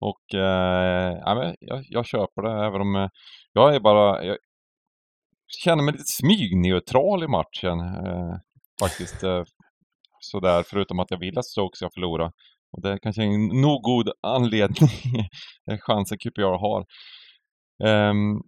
Och 0.00 0.38
eh, 0.40 1.18
ja, 1.24 1.34
men 1.34 1.54
jag, 1.60 1.84
jag 1.88 2.06
köper 2.06 2.42
det 2.42 2.66
även 2.66 2.80
om 2.80 2.96
eh, 2.96 3.08
jag 3.52 3.74
är 3.74 3.80
bara, 3.80 4.24
jag 4.24 4.36
känner 5.64 5.82
mig 5.82 5.92
lite 5.92 6.04
smygneutral 6.22 7.24
i 7.24 7.28
matchen 7.28 7.80
eh, 7.80 8.34
faktiskt. 8.80 9.22
Eh, 9.24 9.42
sådär, 10.20 10.64
förutom 10.70 11.00
att 11.00 11.10
jag 11.10 11.18
vill 11.18 11.38
att 11.38 11.44
Stoke 11.44 11.76
ska 11.76 11.88
förlora. 11.94 12.26
Och 12.72 12.82
det 12.82 12.90
är 12.90 12.98
kanske 13.02 13.22
en 13.22 13.46
nog 13.46 13.82
god 13.82 14.10
anledning, 14.22 14.88
den 15.66 15.78
chansen 15.78 16.18
QPR 16.18 16.58
har. 16.66 16.84
Ehm, 17.84 18.40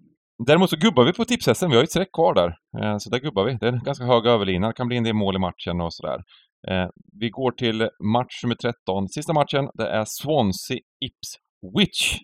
Däremot 0.47 0.70
så 0.70 0.76
gubbar 0.76 1.05
vi 1.05 1.12
på 1.12 1.24
tipshästen, 1.24 1.70
vi 1.70 1.76
har 1.76 1.82
ju 1.82 1.84
ett 1.84 1.91
streck 1.91 2.12
kvar 2.12 2.34
där. 2.34 2.55
Eh, 2.82 2.99
så 2.99 3.11
där 3.11 3.18
gubbar 3.18 3.45
vi. 3.45 3.57
Det 3.61 3.68
är 3.68 3.72
en 3.72 3.84
ganska 3.84 4.05
hög 4.05 4.26
överlina, 4.26 4.66
det 4.66 4.72
kan 4.72 4.89
bli 4.89 4.97
en 4.97 5.05
del 5.05 5.14
mål 5.14 5.36
i 5.36 5.39
matchen 5.39 5.80
och 5.80 5.95
sådär. 5.95 6.22
Eh, 6.68 6.89
vi 7.20 7.30
går 7.30 7.50
till 7.53 7.88
match 8.04 8.42
nummer 8.42 8.54
13. 8.54 9.08
Sista 9.08 9.33
matchen, 9.33 9.68
det 9.75 9.88
är 9.88 10.04
Swansea 10.07 10.79
Ipswich. 11.00 12.18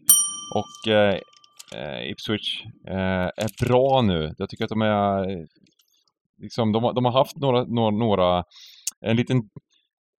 Och 0.55 0.93
eh, 0.93 1.15
eh, 1.77 2.11
Ipswich 2.11 2.65
eh, 2.89 3.29
är 3.45 3.65
bra 3.67 4.03
nu. 4.03 4.35
Jag 4.39 4.49
tycker 4.49 4.65
att 4.65 4.71
de 4.71 4.83
är... 4.83 5.47
Liksom, 6.43 6.73
de, 6.73 6.85
har, 6.85 6.93
de 6.93 7.05
har 7.05 7.13
haft 7.13 7.37
några, 7.37 7.65
några, 7.65 7.91
några... 7.91 8.45
En 9.01 9.17
liten 9.17 9.43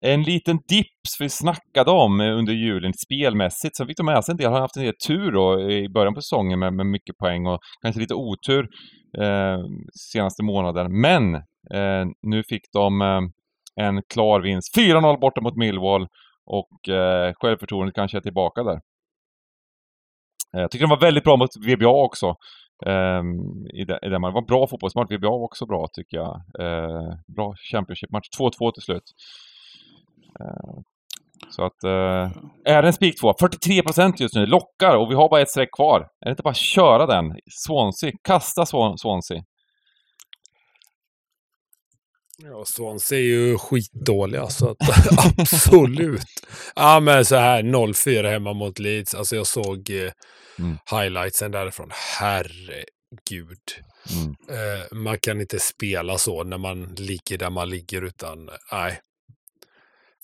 en 0.05 0.23
liten 0.23 0.57
dips 0.67 1.17
vi 1.19 1.29
snackade 1.29 1.91
om 1.91 2.19
under 2.21 2.53
julen 2.53 2.93
spelmässigt. 2.93 3.75
Sen 3.77 3.87
fick 3.87 3.97
de 3.97 4.05
med 4.05 4.23
sig 4.23 4.31
en 4.31 4.37
del, 4.37 4.51
har 4.51 4.59
haft 4.59 4.77
en 4.77 4.83
del 4.83 4.93
tur 5.07 5.31
då 5.31 5.71
i 5.71 5.89
början 5.89 6.13
på 6.13 6.21
säsongen 6.21 6.59
med, 6.59 6.73
med 6.73 6.85
mycket 6.85 7.17
poäng 7.17 7.47
och 7.47 7.59
kanske 7.81 8.01
lite 8.01 8.13
otur 8.13 8.67
eh, 9.21 9.59
senaste 10.11 10.43
månaden. 10.43 11.01
Men 11.01 11.35
eh, 11.73 12.05
nu 12.21 12.43
fick 12.43 12.61
de 12.73 13.01
eh, 13.01 13.21
en 13.85 14.01
klar 14.13 14.41
vinst. 14.41 14.77
4-0 14.77 15.19
borta 15.19 15.41
mot 15.41 15.55
Millwall 15.55 16.07
och 16.45 16.89
eh, 16.89 17.33
självförtroendet 17.41 17.95
kanske 17.95 18.17
är 18.17 18.21
tillbaka 18.21 18.63
där. 18.63 18.79
Eh, 20.55 20.61
jag 20.61 20.71
tycker 20.71 20.85
de 20.85 20.89
var 20.89 21.01
väldigt 21.01 21.23
bra 21.23 21.37
mot 21.37 21.49
VBA 21.67 22.03
också. 22.03 22.35
Ehm, 22.85 23.67
I, 23.73 23.85
det, 23.85 23.99
i 24.01 24.09
det 24.09 24.19
man 24.19 24.33
var 24.33 24.41
bra 24.41 24.67
fotbollsmatch. 24.67 25.11
VBA 25.11 25.29
var 25.29 25.43
också 25.43 25.65
bra 25.65 25.87
tycker 25.93 26.17
jag. 26.17 26.41
Eh, 26.59 27.13
bra 27.35 27.55
Championship-match. 27.71 28.27
2-2 28.39 28.71
till 28.71 28.83
slut. 28.83 29.03
Uh, 30.41 30.81
så 31.49 31.63
att... 31.63 31.83
Uh, 31.85 32.31
är 32.65 32.81
det 32.81 32.87
en 32.87 32.93
spik 32.93 33.19
2? 33.19 33.33
43% 33.33 34.13
just 34.17 34.35
nu. 34.35 34.45
Lockar 34.45 34.95
och 34.95 35.11
vi 35.11 35.15
har 35.15 35.29
bara 35.29 35.41
ett 35.41 35.49
streck 35.49 35.69
kvar. 35.75 35.99
Är 35.99 36.25
det 36.25 36.29
inte 36.29 36.43
bara 36.43 36.49
att 36.49 36.57
köra 36.57 37.05
den? 37.05 37.35
Swansea. 37.51 38.11
Kasta 38.23 38.65
Swansea. 38.65 39.43
Ja, 42.37 42.63
Swansea 42.65 43.19
är 43.19 43.23
ju 43.23 43.57
skitdåliga 43.57 44.47
så 44.47 44.69
att 44.69 44.77
absolut. 45.39 46.21
Ja, 46.75 46.99
men 46.99 47.25
så 47.25 47.35
här 47.35 47.63
0-4 47.63 48.29
hemma 48.29 48.53
mot 48.53 48.79
Leeds. 48.79 49.15
Alltså 49.15 49.35
jag 49.35 49.47
såg 49.47 49.89
eh, 49.89 50.11
mm. 50.59 50.77
highlightsen 50.91 51.51
därifrån. 51.51 51.89
Herregud. 52.19 53.63
Mm. 54.15 54.35
Eh, 54.49 54.97
man 54.97 55.19
kan 55.19 55.41
inte 55.41 55.59
spela 55.59 56.17
så 56.17 56.43
när 56.43 56.57
man 56.57 56.95
ligger 56.97 57.37
där 57.37 57.49
man 57.49 57.69
ligger 57.69 58.01
utan, 58.01 58.49
nej. 58.71 58.99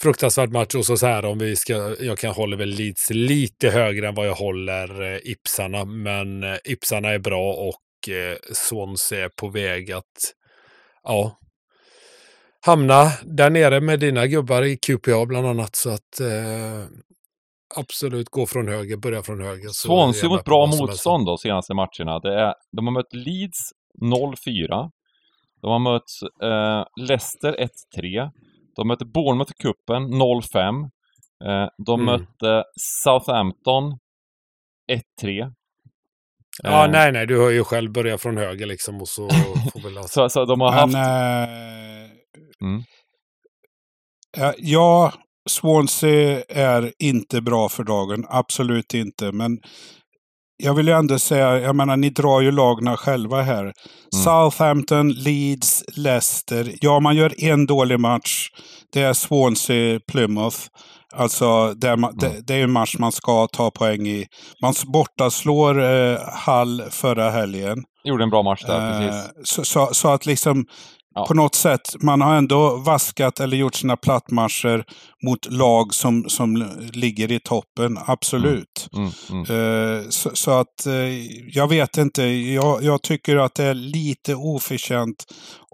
Fruktansvärd 0.01 0.51
match 0.51 0.75
och 0.75 0.85
så, 0.85 1.05
här 1.05 1.25
om 1.25 1.37
vi 1.37 1.55
ska, 1.55 1.95
jag 1.99 2.17
kan 2.17 2.33
hålla 2.33 2.57
väl 2.57 2.69
Leeds 2.69 3.09
lite 3.09 3.69
högre 3.69 4.07
än 4.07 4.15
vad 4.15 4.27
jag 4.27 4.35
håller 4.35 5.01
eh, 5.01 5.19
Ipsarna, 5.23 5.85
men 5.85 6.43
eh, 6.43 6.57
Ipsarna 6.63 7.09
är 7.09 7.19
bra 7.19 7.53
och 7.53 8.13
eh, 8.13 8.37
Swansea 8.53 9.25
är 9.25 9.29
på 9.29 9.49
väg 9.49 9.91
att, 9.91 10.33
ja, 11.03 11.37
hamna 12.65 13.11
där 13.23 13.49
nere 13.49 13.81
med 13.81 13.99
dina 13.99 14.27
gubbar 14.27 14.63
i 14.63 14.77
QPA 14.77 15.25
bland 15.25 15.47
annat. 15.47 15.75
Så 15.75 15.89
att 15.89 16.19
eh, 16.19 16.85
absolut 17.75 18.29
gå 18.29 18.45
från 18.45 18.67
höger, 18.67 18.97
börja 18.97 19.23
från 19.23 19.41
höger. 19.41 19.69
Swansea 19.69 20.29
mot 20.29 20.45
bra 20.45 20.65
motstånd 20.65 21.25
då 21.25 21.37
senaste 21.37 21.73
matcherna. 21.73 22.19
Det 22.19 22.39
är, 22.39 22.53
de 22.71 22.87
har 22.87 22.93
mött 22.93 23.13
Leeds 23.13 23.59
0-4. 24.01 24.89
De 25.61 25.71
har 25.71 25.79
mött 25.79 26.11
eh, 26.43 27.05
Leicester 27.07 27.67
1-3. 27.97 28.31
De 28.75 28.87
mötte 28.87 29.05
Bournemouth 29.05 29.51
i 29.51 29.63
cupen 29.63 30.03
0-5. 30.03 30.83
Eh, 31.45 31.69
de 31.85 32.01
mm. 32.01 32.05
mötte 32.05 32.63
Southampton 33.03 33.83
1-3. 35.21 35.53
Ja, 36.63 36.85
eh. 36.85 36.91
nej, 36.91 37.11
nej, 37.11 37.27
du 37.27 37.39
har 37.39 37.49
ju 37.49 37.63
själv 37.63 37.91
börjat 37.91 38.21
från 38.21 38.37
höger 38.37 38.65
liksom 38.65 39.01
och 39.01 39.07
så 39.07 39.29
får 39.73 39.83
väl... 39.83 40.03
så, 40.03 40.29
så 40.29 40.45
de 40.45 40.61
har 40.61 40.71
haft... 40.71 40.93
Men, 40.93 42.11
Mm. 42.61 42.83
Ja, 44.57 45.13
Swansea 45.49 46.43
är 46.49 46.93
inte 46.99 47.41
bra 47.41 47.69
för 47.69 47.83
dagen. 47.83 48.25
Absolut 48.29 48.93
inte. 48.93 49.31
Men 49.31 49.59
jag 50.63 50.73
vill 50.73 50.87
ju 50.87 50.93
ändå 50.93 51.19
säga, 51.19 51.59
jag 51.59 51.75
menar 51.75 51.97
ni 51.97 52.09
drar 52.09 52.41
ju 52.41 52.51
lagna 52.51 52.97
själva 52.97 53.41
här. 53.41 53.61
Mm. 53.61 53.73
Southampton, 54.23 55.09
Leeds, 55.09 55.83
Leicester. 55.95 56.71
Ja, 56.81 56.99
man 56.99 57.15
gör 57.15 57.43
en 57.43 57.65
dålig 57.65 57.99
match. 57.99 58.49
Det 58.93 59.01
är 59.01 59.13
Swansea, 59.13 59.99
Plymouth. 60.11 60.57
Alltså 61.15 61.73
det 61.73 61.87
är, 61.87 61.93
mm. 61.93 62.09
det, 62.13 62.47
det 62.47 62.53
är 62.55 62.63
en 62.63 62.71
match 62.71 62.95
man 62.99 63.11
ska 63.11 63.47
ta 63.47 63.71
poäng 63.71 64.07
i. 64.07 64.25
Man 64.61 64.73
bortaslår 64.93 65.83
eh, 65.83 66.17
Hall 66.33 66.83
förra 66.89 67.29
helgen. 67.29 67.83
Gjorde 68.03 68.23
en 68.23 68.29
bra 68.29 68.43
match 68.43 68.63
där, 68.67 68.91
eh, 68.91 69.07
precis. 69.07 69.31
Så, 69.43 69.65
så, 69.65 69.89
så, 69.93 70.07
att 70.07 70.25
liksom 70.25 70.65
Ja. 71.15 71.25
På 71.25 71.33
något 71.33 71.55
sätt, 71.55 71.95
man 71.99 72.21
har 72.21 72.35
ändå 72.35 72.75
vaskat 72.75 73.39
eller 73.39 73.57
gjort 73.57 73.75
sina 73.75 73.97
plattmarscher 73.97 74.83
mot 75.25 75.51
lag 75.51 75.93
som, 75.93 76.29
som 76.29 76.71
ligger 76.93 77.31
i 77.31 77.39
toppen, 77.39 77.97
absolut. 78.05 78.89
Mm. 78.93 79.09
Mm, 79.31 79.45
mm. 79.45 79.99
Eh, 79.99 80.09
så, 80.09 80.29
så, 80.33 80.51
att 80.51 80.85
eh, 80.85 80.93
jag 81.55 81.67
vet 81.67 81.97
inte, 81.97 82.23
jag, 82.23 82.83
jag, 82.83 83.01
tycker 83.01 83.37
att 83.37 83.55
det 83.55 83.63
är 83.63 83.73
lite 83.73 84.35
oförtjänt 84.35 85.25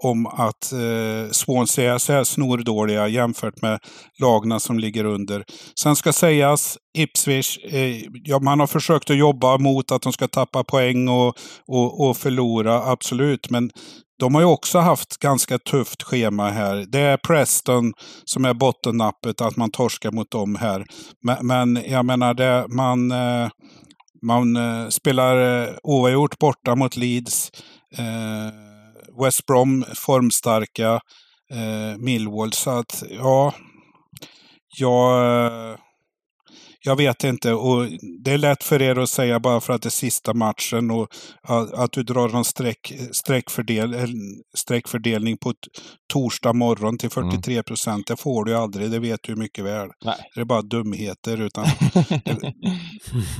om 0.04 0.26
att 0.28 0.74
eh, 0.74 1.32
Swansea 1.32 1.94
är 1.94 1.98
så 1.98 2.14
här 2.14 2.24
snordåliga 2.24 3.08
jämfört 3.08 3.62
med 3.62 3.80
lagna 4.22 4.60
som 4.60 4.80
ligger 4.80 5.06
under. 5.06 5.44
Sen 5.80 5.96
ska 5.96 6.14
sägas, 6.14 6.78
Ipswich, 6.98 7.58
eh, 7.64 8.02
ja, 8.24 8.40
man 8.40 8.60
har 8.60 8.68
försökt 8.68 9.10
att 9.10 9.18
jobba 9.18 9.58
mot 9.58 9.92
att 9.92 10.02
de 10.02 10.14
ska 10.14 10.28
tappa 10.28 10.64
poäng 10.64 11.08
och, 11.08 11.38
och, 11.68 12.08
och 12.08 12.18
förlora, 12.18 12.92
absolut. 12.92 13.50
Men 13.50 13.72
de 14.20 14.36
har 14.36 14.42
ju 14.42 14.48
också 14.48 14.80
haft 14.80 15.18
ganska 15.18 15.60
tufft 15.60 16.04
schema 16.04 16.50
här. 16.50 16.86
Det 16.88 17.00
är 17.00 17.18
Preston 17.18 17.94
som 18.26 18.46
är 18.46 18.54
bottennappet, 18.54 19.42
att 19.42 19.58
man 19.58 19.72
torskar 19.72 20.12
mot 20.12 20.32
dem 20.32 20.56
här. 20.56 20.86
Men, 21.24 21.48
men 21.48 21.84
jag 21.86 22.06
menar, 22.06 22.34
det, 22.34 22.66
man, 22.70 23.12
eh, 23.12 23.50
man 24.22 24.56
eh, 24.56 24.88
spelar 24.90 25.64
eh, 25.64 25.74
oavgjort 25.84 26.40
borta 26.40 26.76
mot 26.76 26.96
Leeds. 26.96 27.52
West 29.24 29.46
Brom 29.46 29.86
formstarka. 29.96 31.00
Millwall, 31.98 32.54
så 32.54 32.70
att 32.70 33.04
ja. 33.10 33.54
Jag 34.78 35.78
jag 36.88 36.96
vet 36.96 37.24
inte. 37.24 37.54
Och 37.54 37.88
det 38.24 38.32
är 38.32 38.38
lätt 38.38 38.64
för 38.64 38.82
er 38.82 39.00
att 39.00 39.10
säga 39.10 39.40
bara 39.40 39.62
för 39.62 39.74
att 39.74 39.82
det 39.82 39.88
är 39.88 39.92
sista 39.92 40.34
matchen 40.34 40.92
och 40.92 41.08
att 41.74 41.92
du 41.92 42.04
drar 42.04 42.36
en 42.38 42.44
streck, 42.44 42.94
streckfördel, 43.12 43.96
streckfördelning 44.58 45.38
på 45.38 45.54
torsdag 46.14 46.54
morgon 46.54 46.98
till 46.98 47.10
43 47.10 47.54
mm. 47.54 47.64
procent. 47.64 48.08
Det 48.08 48.18
får 48.18 48.46
du 48.46 48.56
aldrig, 48.56 48.92
det 48.92 49.00
vet 49.00 49.20
du 49.24 49.36
mycket 49.36 49.66
väl. 49.66 49.90
Nej. 50.06 50.16
Det 50.36 50.42
är 50.42 50.46
bara 50.46 50.62
dumheter. 50.62 51.42
Utan, 51.42 51.66
eh, 51.66 51.72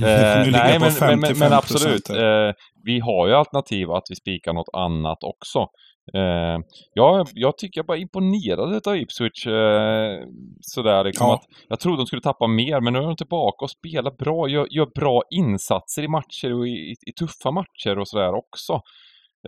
nej, 0.00 0.78
men, 0.78 1.20
men, 1.20 1.38
men, 1.38 1.52
absolut. 1.52 2.10
Eh, 2.10 2.52
vi 2.84 3.00
har 3.00 3.28
ju 3.28 3.34
alternativ 3.34 3.90
att 3.90 4.04
vi 4.10 4.16
spikar 4.16 4.52
något 4.52 4.74
annat 4.76 5.18
också. 5.22 5.66
Eh, 6.14 6.58
ja, 6.94 7.26
jag 7.34 7.58
tycker 7.58 7.78
jag 7.78 7.86
bara 7.86 7.98
imponerade 7.98 8.80
av 8.90 8.96
Ipswich. 8.96 9.46
Eh, 9.46 10.24
sådär 10.60 11.04
liksom 11.04 11.26
ja. 11.26 11.34
att 11.34 11.44
jag 11.68 11.80
trodde 11.80 11.96
de 11.96 12.06
skulle 12.06 12.22
tappa 12.22 12.46
mer, 12.46 12.80
men 12.80 12.92
nu 12.92 12.98
är 12.98 13.02
de 13.02 13.16
tillbaka 13.16 13.64
och 13.64 13.70
spelar 13.70 14.10
bra, 14.10 14.48
gör, 14.48 14.66
gör 14.70 14.86
bra 14.94 15.22
insatser 15.30 16.02
i 16.02 16.08
matcher 16.08 16.54
och 16.54 16.68
i, 16.68 16.94
i 17.06 17.12
tuffa 17.18 17.50
matcher 17.50 17.98
och 17.98 18.08
sådär 18.08 18.34
också. 18.34 18.72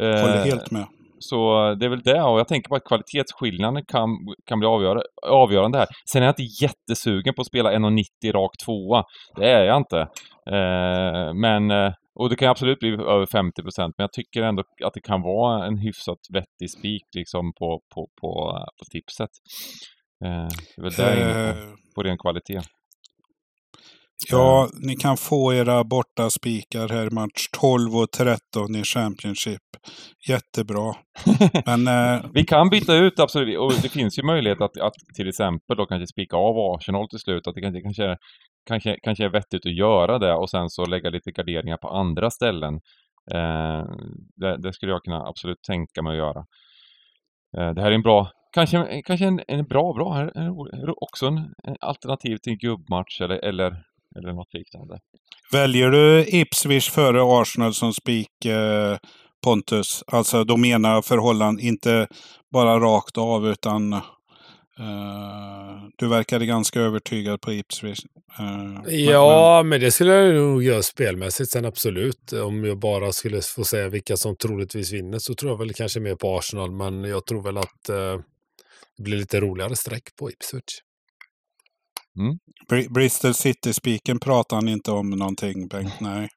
Eh, 0.00 0.20
Håller 0.20 0.44
helt 0.44 0.70
med. 0.70 0.86
Så 1.22 1.74
det 1.74 1.86
är 1.86 1.90
väl 1.90 2.02
det, 2.02 2.22
och 2.22 2.38
jag 2.38 2.48
tänker 2.48 2.68
på 2.68 2.74
att 2.74 2.84
kvalitetsskillnaden 2.84 3.84
kan, 3.84 4.08
kan 4.46 4.58
bli 4.58 4.68
avgör, 4.68 5.02
avgörande 5.26 5.78
här. 5.78 5.86
Sen 6.12 6.22
är 6.22 6.26
jag 6.26 6.32
inte 6.32 6.64
jättesugen 6.64 7.34
på 7.34 7.40
att 7.40 7.46
spela 7.46 7.72
1,90 7.72 8.32
rak 8.32 8.50
tvåa. 8.64 9.04
Det 9.36 9.50
är 9.50 9.64
jag 9.64 9.76
inte. 9.76 10.00
Eh, 10.50 11.34
men 11.34 11.70
eh, 11.70 11.92
och 12.14 12.30
det 12.30 12.36
kan 12.36 12.48
absolut 12.48 12.78
bli 12.78 12.88
över 12.88 13.26
50 13.26 13.62
procent, 13.62 13.94
men 13.98 14.04
jag 14.04 14.12
tycker 14.12 14.42
ändå 14.42 14.62
att 14.84 14.94
det 14.94 15.00
kan 15.00 15.22
vara 15.22 15.66
en 15.66 15.78
hyfsat 15.78 16.18
vettig 16.32 16.70
spik 16.78 17.04
liksom 17.16 17.52
på, 17.52 17.80
på, 17.94 18.08
på, 18.20 18.30
på 18.78 18.84
tipset. 18.92 19.30
Eh, 20.24 20.48
det 20.76 20.80
är 20.80 20.82
väl 20.82 20.92
där 20.92 21.16
inne 21.16 21.52
på, 21.52 21.76
på 21.94 22.02
ren 22.02 22.18
kvalitet. 22.18 22.60
Ja, 24.28 24.68
ni 24.82 24.96
kan 24.96 25.16
få 25.16 25.54
era 25.54 25.84
borta 25.84 26.30
spikar 26.30 26.88
här 26.88 27.06
i 27.06 27.14
match 27.14 27.48
12 27.60 27.96
och 27.96 28.10
13 28.10 28.76
i 28.76 28.84
Championship. 28.84 29.62
Jättebra. 30.28 30.94
Men, 31.66 31.88
eh... 31.88 32.24
Vi 32.34 32.44
kan 32.44 32.70
byta 32.70 32.94
ut 32.94 33.20
absolut, 33.20 33.58
och 33.58 33.72
det 33.82 33.88
finns 33.88 34.18
ju 34.18 34.22
möjlighet 34.22 34.60
att, 34.60 34.80
att 34.80 34.92
till 35.16 35.28
exempel 35.28 35.76
då 35.76 35.86
kanske 35.86 36.06
spika 36.06 36.36
av 36.36 36.56
Arsenal 36.58 37.08
till 37.08 37.18
slut. 37.18 37.46
Att 37.46 37.54
det 37.54 37.60
kanske, 37.60 37.82
kanske 37.82 38.16
kanske, 38.66 38.98
kanske 39.02 39.24
är 39.24 39.28
vettigt 39.28 39.66
att 39.66 39.76
göra 39.76 40.18
det 40.18 40.34
och 40.34 40.50
sen 40.50 40.70
så 40.70 40.84
lägga 40.84 41.10
lite 41.10 41.30
garderingar 41.30 41.76
på 41.76 41.88
andra 41.88 42.30
ställen. 42.30 42.74
Eh, 43.34 43.84
det, 44.36 44.56
det, 44.62 44.72
skulle 44.72 44.92
jag 44.92 45.02
kunna 45.02 45.26
absolut 45.26 45.62
tänka 45.62 46.02
mig 46.02 46.10
att 46.10 46.16
göra. 46.16 46.46
Eh, 47.58 47.74
det 47.74 47.82
här 47.82 47.90
är 47.90 47.94
en 47.94 48.02
bra, 48.02 48.30
kanske, 48.52 49.02
kanske 49.02 49.26
en, 49.26 49.40
en 49.48 49.64
bra, 49.64 49.92
bra, 49.92 50.12
här 50.12 50.26
är 50.26 51.02
också 51.04 51.26
en, 51.26 51.36
en 51.38 51.76
alternativ 51.80 52.36
till 52.36 52.52
en 52.52 52.58
gubbmatch 52.58 53.20
eller, 53.20 53.44
eller, 53.44 53.82
eller 54.16 54.32
något 54.32 54.54
liknande. 54.54 54.98
Väljer 55.52 55.90
du 55.90 56.24
Ipswich 56.28 56.90
före 56.90 57.40
Arsenal 57.40 57.74
som 57.74 57.92
spik 57.92 58.44
eh, 58.44 58.96
Pontus? 59.44 60.04
Alltså 60.06 60.44
då 60.44 60.56
menar 60.56 61.02
förhållanden, 61.02 61.66
inte 61.66 62.06
bara 62.52 62.80
rakt 62.80 63.18
av 63.18 63.46
utan 63.46 64.00
Uh, 64.80 65.88
du 65.96 66.08
verkade 66.08 66.46
ganska 66.46 66.80
övertygad 66.80 67.40
på 67.40 67.52
Ipswich. 67.52 68.00
Uh, 68.40 68.94
ja, 68.94 69.56
men, 69.62 69.68
men, 69.68 69.80
det 69.80 69.90
skulle 69.90 70.14
jag 70.14 70.34
nog 70.34 70.62
göra 70.62 70.82
spelmässigt 70.82 71.50
sen 71.50 71.64
absolut. 71.64 72.32
Om 72.32 72.64
jag 72.64 72.78
bara 72.78 73.12
skulle 73.12 73.42
få 73.42 73.64
säga 73.64 73.88
vilka 73.88 74.16
som 74.16 74.36
troligtvis 74.36 74.92
vinner 74.92 75.18
så 75.18 75.34
tror 75.34 75.52
jag 75.52 75.58
väl 75.58 75.74
kanske 75.74 76.00
mer 76.00 76.14
på 76.14 76.38
Arsenal. 76.38 76.72
Men 76.72 77.04
jag 77.04 77.26
tror 77.26 77.42
väl 77.42 77.58
att 77.58 77.90
uh, 77.90 78.20
det 78.96 79.02
blir 79.02 79.16
lite 79.16 79.40
roligare 79.40 79.76
streck 79.76 80.16
på 80.18 80.30
Ipswich. 80.30 80.80
Br- 82.70 82.92
Bristol 82.92 83.34
City-spiken 83.34 84.18
pratar 84.18 84.56
han 84.56 84.68
inte 84.68 84.90
om 84.90 85.10
någonting, 85.10 85.68
Bengt. 85.68 86.00
Nej. 86.00 86.28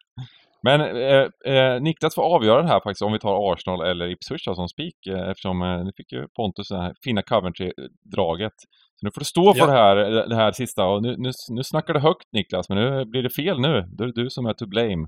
Men 0.63 0.81
eh, 0.81 1.53
eh, 1.55 1.81
Niklas 1.81 2.15
får 2.15 2.35
avgöra 2.35 2.61
det 2.61 2.67
här 2.67 2.79
faktiskt 2.83 3.01
om 3.01 3.13
vi 3.13 3.19
tar 3.19 3.53
Arsenal 3.53 3.81
eller 3.81 4.07
Ipswich 4.11 4.45
då, 4.45 4.55
som 4.55 4.67
spik 4.69 5.07
eh, 5.09 5.29
eftersom 5.29 5.61
eh, 5.61 5.83
nu 5.83 5.91
fick 5.97 6.11
ju 6.11 6.27
Pontus 6.35 6.67
det 6.69 6.77
här 6.81 6.93
fina 7.03 7.21
Coventry-draget. 7.21 8.53
Så 8.95 9.05
nu 9.05 9.11
får 9.13 9.19
du 9.21 9.25
stå 9.25 9.53
för 9.53 9.59
Ja. 9.59 9.65
det, 9.65 9.71
här, 9.71 9.95
det 10.29 10.35
här 10.35 10.51
sista 10.51 10.85
och 10.85 11.01
nu, 11.01 11.15
nu, 11.17 11.31
nu 11.49 11.63
snackar 11.63 11.93
du 11.93 11.99
högt 11.99 12.27
Niklas 12.33 12.69
men 12.69 12.77
nu 12.77 13.05
blir 13.05 13.23
det 13.23 13.29
fel 13.29 13.59
nu. 13.59 13.83
Då 13.97 14.03
är 14.03 14.07
det 14.07 14.23
du 14.23 14.29
som 14.29 14.45
är 14.45 14.53
to 14.53 14.65
blame. 14.65 15.07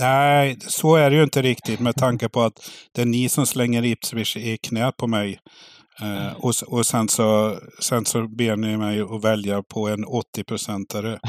Nej, 0.00 0.56
så 0.60 0.96
är 0.96 1.10
det 1.10 1.16
ju 1.16 1.22
inte 1.22 1.42
riktigt 1.42 1.80
med 1.80 1.94
tanke 1.96 2.28
på 2.28 2.40
att 2.40 2.70
det 2.94 3.02
är 3.02 3.06
ni 3.06 3.28
som 3.28 3.46
slänger 3.46 3.84
Ipswich 3.84 4.36
i 4.36 4.56
knät 4.56 4.96
på 4.96 5.06
mig. 5.06 5.38
Eh, 6.02 6.32
och, 6.36 6.52
och 6.68 6.86
sen, 6.86 7.08
så, 7.08 7.58
sen 7.80 8.04
så 8.04 8.28
ber 8.28 8.56
ni 8.56 8.76
mig 8.76 9.00
att 9.00 9.24
välja 9.24 9.62
på 9.62 9.88
en 9.88 10.04
80-procentare. 10.04 11.18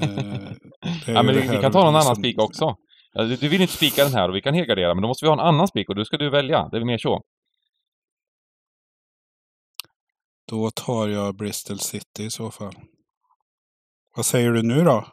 Eh, 0.00 1.14
Ja, 1.14 1.22
men 1.22 1.34
vi, 1.34 1.40
vi 1.40 1.58
kan 1.60 1.72
ta 1.72 1.84
någon 1.84 1.96
annan 1.96 2.16
spik 2.16 2.38
också. 2.38 2.76
Du, 3.12 3.36
du 3.36 3.48
vill 3.48 3.60
inte 3.60 3.72
spika 3.74 4.04
den 4.04 4.12
här 4.12 4.28
och 4.28 4.36
vi 4.36 4.40
kan 4.42 4.54
helgardera 4.54 4.94
men 4.94 5.02
då 5.02 5.08
måste 5.08 5.24
vi 5.24 5.28
ha 5.28 5.32
en 5.34 5.54
annan 5.54 5.68
spik 5.68 5.88
och 5.88 5.94
då 5.94 6.04
ska 6.04 6.16
du 6.16 6.30
välja. 6.30 6.68
Det 6.68 6.76
är 6.76 6.84
mer 6.84 6.98
så. 6.98 7.22
Då 10.48 10.70
tar 10.70 11.08
jag 11.08 11.36
Bristol 11.36 11.78
City 11.78 12.24
i 12.24 12.30
så 12.30 12.50
fall. 12.50 12.74
Vad 14.16 14.26
säger 14.26 14.50
du 14.52 14.62
nu 14.62 14.84
då? 14.84 15.06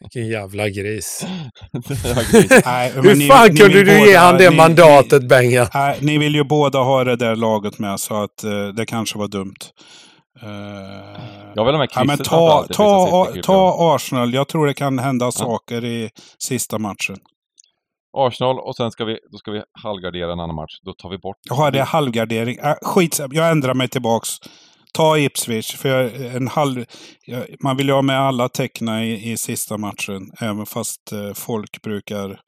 Vilken 0.00 0.28
jävla 0.28 0.68
gris. 0.68 1.26
Nej, 2.64 2.92
Hur 2.94 3.14
ni- 3.14 3.26
fan 3.28 3.48
ni 3.50 3.56
kunde 3.56 3.74
vill 3.76 3.86
du 3.86 4.10
ge 4.10 4.16
han 4.16 4.38
det 4.38 4.50
ni- 4.50 4.56
mandatet, 4.56 5.28
Benga? 5.28 5.68
Nej, 5.74 5.98
ni 6.00 6.18
vill 6.18 6.34
ju 6.34 6.44
båda 6.44 6.78
ha 6.78 7.04
det 7.04 7.16
där 7.16 7.36
laget 7.36 7.78
med 7.78 8.00
så 8.00 8.22
att 8.22 8.44
eh, 8.44 8.68
det 8.76 8.86
kanske 8.86 9.18
var 9.18 9.28
dumt. 9.28 9.54
Eh, 10.42 10.48
Jag 11.54 11.64
vill 11.64 11.74
ha 11.74 11.78
med 11.78 11.88
ja, 11.94 12.04
men 12.04 12.18
ta, 12.18 12.66
ta, 12.72 13.28
en 13.34 13.42
ta 13.42 13.94
Arsenal. 13.94 14.34
Jag 14.34 14.48
tror 14.48 14.66
det 14.66 14.74
kan 14.74 14.98
hända 14.98 15.32
saker 15.32 15.84
i 15.84 16.10
sista 16.38 16.78
matchen. 16.78 17.16
Arsenal 18.18 18.58
och 18.58 18.76
sen 18.76 18.90
ska 18.90 19.04
vi, 19.04 19.18
då 19.32 19.38
ska 19.38 19.50
vi 19.50 19.62
halvgardera 19.82 20.32
en 20.32 20.40
annan 20.40 20.56
match. 20.56 20.72
Då 20.84 20.92
tar 20.92 21.10
vi 21.10 21.18
bort... 21.18 21.36
Jaha, 21.50 21.70
det 21.70 21.78
är 21.78 21.84
halvgardering. 21.84 22.58
Äh, 22.58 22.74
skit, 22.82 23.20
jag 23.30 23.50
ändrar 23.50 23.74
mig 23.74 23.88
tillbaks. 23.88 24.28
Ta 24.96 25.18
Ipswich, 25.18 25.76
för 25.76 25.88
jag, 25.88 26.34
en 26.36 26.48
halv, 26.48 26.84
jag, 27.26 27.46
man 27.62 27.76
vill 27.76 27.86
ju 27.86 27.92
ha 27.92 28.02
med 28.02 28.20
alla 28.20 28.48
teckna 28.48 29.04
i, 29.04 29.32
i 29.32 29.36
sista 29.36 29.78
matchen. 29.78 30.30
Även 30.40 30.66
fast 30.66 31.12
eh, 31.12 31.32
folk 31.34 31.82
brukar 31.82 32.40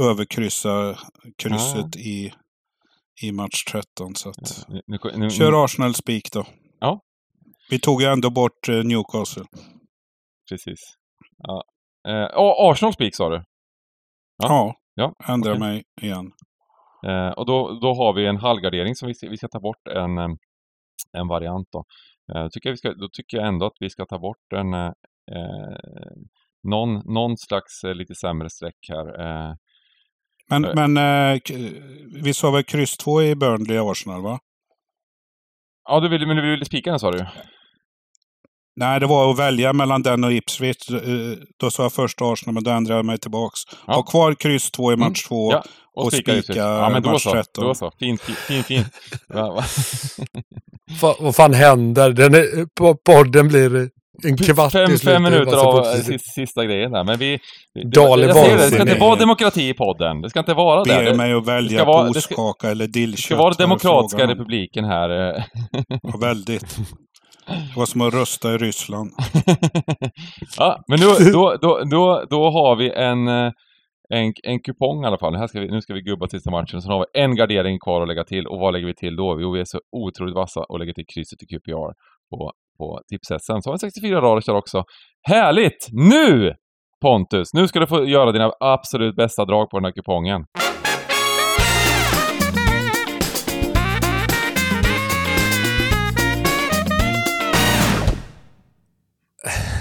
överkryssa 0.00 0.98
krysset 1.42 1.96
i, 1.96 2.32
i 3.22 3.32
match 3.32 3.64
13. 3.64 4.14
Så 4.14 4.28
att, 4.28 4.68
Nu, 4.68 4.80
nu, 4.86 4.98
nu, 5.16 5.30
Kör 5.30 5.64
Arsenal 5.64 5.94
spik 5.94 6.32
då. 6.32 6.44
Ja. 6.80 7.00
Vi 7.70 7.78
tog 7.78 8.02
ju 8.02 8.08
ändå 8.08 8.30
bort 8.30 8.68
eh, 8.68 8.74
Newcastle. 8.84 9.44
Precis. 10.50 10.78
Ja. 11.38 11.62
Eh, 12.08 12.28
Arsenal 12.36 12.92
spik 12.92 13.16
sa 13.16 13.28
du? 13.28 13.44
Ja. 14.36 14.48
Ja, 14.48 14.74
Ja, 14.94 15.14
ändra 15.28 15.50
okej. 15.50 15.60
mig 15.60 15.82
igen. 16.02 16.32
Eh, 17.06 17.30
och 17.30 17.46
då, 17.46 17.78
då 17.82 17.94
har 17.94 18.12
vi 18.12 18.26
en 18.26 18.36
halvgardering 18.36 18.94
som 18.94 19.08
vi 19.08 19.28
vi 19.30 19.36
ska 19.36 19.48
ta 19.48 19.60
bort 19.60 19.88
en, 19.88 20.18
eh, 20.18 20.28
en 21.18 21.28
variant 21.28 21.68
då. 21.72 21.84
Eh, 22.34 22.48
tycker 22.48 22.70
vi 22.70 22.76
ska, 22.76 22.94
då 22.94 23.08
tycker 23.12 23.36
jag 23.36 23.46
ändå 23.46 23.66
att 23.66 23.76
vi 23.80 23.90
ska 23.90 24.06
ta 24.06 24.18
bort 24.18 24.52
en 24.54 24.74
eh, 24.74 24.92
eh, 25.32 25.76
någon, 26.68 27.14
någon 27.14 27.36
slags 27.38 27.84
eh, 27.84 27.94
lite 27.94 28.14
sämre 28.14 28.50
streck 28.50 28.76
här. 28.88 29.20
Eh, 29.20 29.54
Men, 30.50 30.64
Eh. 30.64 30.72
men 30.74 30.96
eh, 30.96 31.40
vi 32.24 32.34
sa 32.34 32.50
väl 32.50 32.64
kryss 32.64 32.96
2 32.96 33.22
i 33.22 33.34
Burnley 33.34 33.78
Arsenal 33.78 34.22
va? 34.22 34.38
ja, 35.88 36.00
du 36.00 36.08
ville, 36.08 36.26
men 36.26 36.36
du 36.36 36.50
ville 36.50 36.64
spika 36.64 36.90
den 36.90 36.98
sa 36.98 37.10
du? 37.10 37.26
Nej, 38.76 39.00
det 39.00 39.06
var 39.06 39.30
att 39.30 39.38
välja 39.38 39.72
mellan 39.72 40.02
den 40.02 40.24
och 40.24 40.32
Ipswich. 40.32 40.90
Eh, 40.90 40.98
Då 41.60 41.70
sa 41.70 41.82
jag 41.82 41.92
först 41.92 42.18
Arsenal, 42.22 42.54
men 42.54 42.64
då 42.64 42.70
ändrade 42.70 42.98
jag 42.98 43.06
mig 43.06 43.18
tillbaks. 43.18 43.60
Ja. 43.86 43.94
Ha 43.94 44.02
kvar 44.02 44.34
kryss 44.34 44.70
2 44.70 44.92
i 44.92 44.96
match 44.96 45.24
2. 45.28 45.52
Ja, 45.52 45.62
och 45.96 46.12
spika 46.12 46.42
spika 46.42 46.58
Ja, 46.58 46.90
men 46.90 47.02
då 47.02 47.10
match 47.12 47.22
så. 47.22 47.32
13. 47.32 47.64
Då 47.64 47.74
så. 47.74 47.90
Fint, 47.98 48.20
fint, 48.22 48.66
fint. 48.66 48.86
Fa, 51.00 51.14
vad 51.20 51.36
fan 51.36 51.54
händer? 51.54 52.10
Den 52.12 52.34
är, 52.34 52.66
på 52.74 52.94
podden 52.94 53.48
blir 53.48 53.90
en 54.24 54.36
kvart 54.36 54.72
fem, 54.72 54.86
till 54.88 54.98
slut. 54.98 55.12
fem 55.14 55.22
Det 55.22 55.30
minuter 55.30 55.56
av 55.56 55.78
positivt. 55.82 56.06
sista, 56.06 56.30
sista 56.40 56.64
grejen 56.64 56.92
där. 56.92 57.04
Men 57.04 57.18
vi... 57.18 57.32
är 57.34 57.38
jag 57.94 58.36
säger 58.36 58.56
det, 58.58 58.64
det 58.64 58.70
ska 58.70 58.82
inte 58.82 58.98
vara 58.98 59.16
demokrati 59.16 59.68
i 59.68 59.74
podden. 59.74 60.20
Det 60.20 60.30
ska 60.30 60.38
inte 60.38 60.54
vara 60.54 60.84
Ber 60.84 61.02
det. 61.04 61.10
Det, 61.10 61.16
mig 61.16 61.32
att 61.32 61.44
ska 61.44 61.52
välja 61.52 61.84
vara- 61.84 62.06
på 62.06 62.12
det 62.12 62.20
ska- 62.20 62.34
ostkaka 62.34 62.70
eller 62.70 62.86
det 62.86 62.92
dillkött. 62.92 63.20
ska 63.24 63.36
vara 63.36 63.44
var 63.44 63.50
det 63.50 63.62
demokratiska 63.62 64.26
republiken 64.26 64.84
här. 64.84 65.36
eh. 65.36 65.42
Ja, 66.02 66.16
väldigt. 66.20 66.76
Det 67.46 67.76
var 67.76 67.86
som 67.86 68.00
att 68.00 68.14
rösta 68.14 68.54
i 68.54 68.58
Ryssland. 68.58 69.10
ja, 70.56 70.84
men 70.88 71.00
nu, 71.00 71.30
då, 71.32 71.56
då, 71.62 71.84
då, 71.90 72.24
då 72.30 72.50
har 72.50 72.76
vi 72.76 72.90
en, 72.90 73.28
eh, 73.28 73.52
en, 74.08 74.32
en 74.42 74.60
kupong 74.60 75.04
i 75.04 75.06
alla 75.06 75.18
fall. 75.18 75.36
Här 75.36 75.46
ska 75.46 75.60
vi, 75.60 75.68
nu 75.68 75.80
ska 75.80 75.94
vi 75.94 76.02
gubba 76.02 76.28
sista 76.28 76.50
matchen. 76.50 76.82
Sen 76.82 76.92
har 76.92 76.98
vi 76.98 77.20
en 77.20 77.36
gardering 77.36 77.78
kvar 77.80 78.02
att 78.02 78.08
lägga 78.08 78.24
till. 78.24 78.46
Och 78.46 78.60
vad 78.60 78.72
lägger 78.72 78.86
vi 78.86 78.94
till 78.94 79.16
då? 79.16 79.40
Jo, 79.40 79.52
vi 79.52 79.60
är 79.60 79.64
så 79.64 79.80
otroligt 79.92 80.34
vassa 80.34 80.60
och 80.60 80.78
lägger 80.78 80.92
till 80.92 81.06
krysset 81.14 81.42
i 81.42 81.46
QPR 81.46 81.92
på, 82.30 82.52
på 82.78 83.00
tipset. 83.10 83.44
Så 83.44 83.52
har 83.52 83.72
vi 83.72 83.78
64 83.78 84.20
rader 84.20 84.42
där 84.46 84.54
också. 84.54 84.84
Härligt! 85.28 85.88
Nu! 85.92 86.54
Pontus, 87.02 87.54
nu 87.54 87.68
ska 87.68 87.80
du 87.80 87.86
få 87.86 88.04
göra 88.04 88.32
dina 88.32 88.52
absolut 88.60 89.16
bästa 89.16 89.44
drag 89.44 89.70
på 89.70 89.78
den 89.78 89.84
här 89.84 89.92
kupongen. 89.92 90.44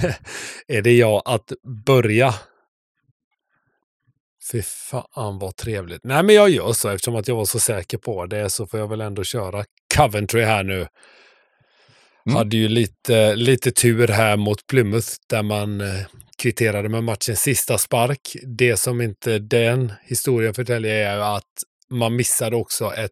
Är 0.67 0.81
det 0.81 0.97
jag 0.97 1.21
att 1.25 1.51
börja? 1.85 2.33
Fy 4.51 4.61
fan 4.61 5.39
vad 5.39 5.55
trevligt. 5.55 6.03
Nej 6.03 6.23
men 6.23 6.35
jag 6.35 6.49
gör 6.49 6.73
så 6.73 6.89
eftersom 6.89 7.15
att 7.15 7.27
jag 7.27 7.35
var 7.35 7.45
så 7.45 7.59
säker 7.59 7.97
på 7.97 8.25
det 8.25 8.49
så 8.49 8.67
får 8.67 8.79
jag 8.79 8.87
väl 8.87 9.01
ändå 9.01 9.23
köra 9.23 9.63
Coventry 9.95 10.41
här 10.41 10.63
nu. 10.63 10.87
Mm. 12.25 12.35
Hade 12.35 12.57
ju 12.57 12.67
lite, 12.67 13.35
lite 13.35 13.71
tur 13.71 14.07
här 14.07 14.37
mot 14.37 14.67
Plymouth 14.67 15.07
där 15.29 15.43
man 15.43 15.81
eh, 15.81 16.05
kvitterade 16.37 16.89
med 16.89 17.03
matchens 17.03 17.39
sista 17.41 17.77
spark. 17.77 18.35
Det 18.57 18.77
som 18.77 19.01
inte 19.01 19.39
den 19.39 19.93
historien 20.03 20.53
förtäljer 20.53 20.95
är 20.95 21.37
att 21.37 21.53
man 21.89 22.15
missade 22.15 22.55
också 22.55 22.93
ett 22.93 23.11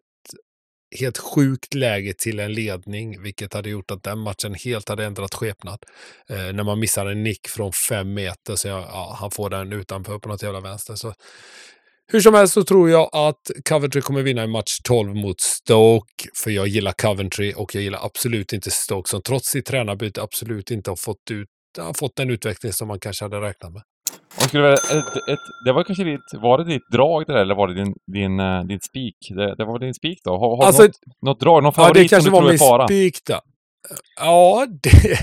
helt 0.98 1.18
sjukt 1.18 1.74
läge 1.74 2.14
till 2.14 2.40
en 2.40 2.52
ledning, 2.52 3.22
vilket 3.22 3.54
hade 3.54 3.70
gjort 3.70 3.90
att 3.90 4.02
den 4.02 4.18
matchen 4.18 4.54
helt 4.54 4.88
hade 4.88 5.04
ändrat 5.04 5.34
skepnad. 5.34 5.78
Eh, 6.28 6.52
när 6.52 6.62
man 6.64 6.80
missar 6.80 7.06
en 7.06 7.22
nick 7.22 7.48
från 7.48 7.72
fem 7.88 8.14
meter 8.14 8.56
så 8.56 8.68
jag, 8.68 8.80
ja, 8.80 9.16
han 9.20 9.30
får 9.30 9.50
den 9.50 9.72
utanför 9.72 10.18
på 10.18 10.28
något 10.28 10.42
jävla 10.42 10.60
vänster. 10.60 10.94
Så. 10.94 11.14
Hur 12.12 12.20
som 12.20 12.34
helst 12.34 12.54
så 12.54 12.64
tror 12.64 12.90
jag 12.90 13.10
att 13.12 13.50
Coventry 13.68 14.00
kommer 14.00 14.22
vinna 14.22 14.44
i 14.44 14.46
match 14.46 14.78
12 14.84 15.14
mot 15.14 15.40
Stoke, 15.40 16.28
för 16.34 16.50
jag 16.50 16.68
gillar 16.68 16.92
Coventry 16.92 17.52
och 17.56 17.74
jag 17.74 17.82
gillar 17.82 18.04
absolut 18.04 18.52
inte 18.52 18.70
Stoke 18.70 19.08
som 19.10 19.22
trots 19.22 19.48
sitt 19.48 19.66
tränarbyte 19.66 20.22
absolut 20.22 20.70
inte 20.70 20.90
har 20.90 20.96
fått, 20.96 21.30
ut, 21.30 21.48
har 21.78 21.94
fått 21.94 22.16
den 22.16 22.30
utveckling 22.30 22.72
som 22.72 22.88
man 22.88 23.00
kanske 23.00 23.24
hade 23.24 23.40
räknat 23.40 23.72
med. 23.72 23.82
Om 24.36 24.48
skulle 24.48 24.62
välja 24.62 24.76
ett, 24.78 25.16
ett, 25.16 25.38
det 25.64 25.72
var 25.72 25.84
kanske 25.84 26.04
ditt, 26.04 26.20
var 26.42 26.58
det 26.58 26.64
ditt 26.64 26.88
drag 26.92 27.26
det 27.26 27.32
där 27.32 27.40
eller 27.40 27.54
var 27.54 27.68
det 27.68 27.74
din, 27.74 27.94
din, 28.12 28.40
eh, 28.40 28.64
din 28.64 28.80
spik? 28.80 29.16
Det, 29.30 29.54
det 29.54 29.64
var 29.64 29.78
din 29.78 29.94
spik 29.94 30.18
då? 30.24 30.30
Har, 30.30 30.56
har 30.56 30.66
Alltså, 30.66 30.82
något, 30.82 30.96
något 31.22 31.40
drag, 31.40 31.62
någon 31.62 31.72
Ja, 31.76 31.82
favorit 31.82 32.02
det 32.02 32.08
kanske 32.08 32.30
som 32.30 32.34
du 32.34 32.40
var 32.40 32.40
tror 32.40 32.52
är 32.54 32.58
fara? 32.58 32.86
spik 32.86 33.18
där. 33.26 33.40
Ja, 34.20 34.66
det, 34.82 35.18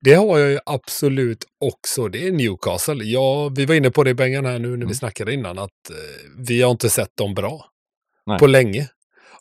det 0.00 0.14
har 0.14 0.38
jag 0.38 0.50
ju 0.50 0.58
absolut 0.66 1.44
också. 1.64 2.08
Det 2.08 2.26
är 2.26 2.32
Newcastle. 2.32 3.04
Ja, 3.04 3.48
vi 3.48 3.66
var 3.66 3.74
inne 3.74 3.90
på 3.90 4.04
det 4.04 4.14
Bengan 4.14 4.46
här 4.46 4.58
nu 4.58 4.68
när 4.68 4.76
vi 4.76 4.82
Mm. 4.82 4.94
snackade 4.94 5.32
innan, 5.34 5.58
att 5.58 5.90
eh, 5.90 5.96
vi 6.38 6.62
har 6.62 6.70
inte 6.70 6.90
sett 6.90 7.16
dem 7.16 7.34
bra 7.34 7.64
Nej. 8.26 8.38
på 8.38 8.46
länge. 8.46 8.88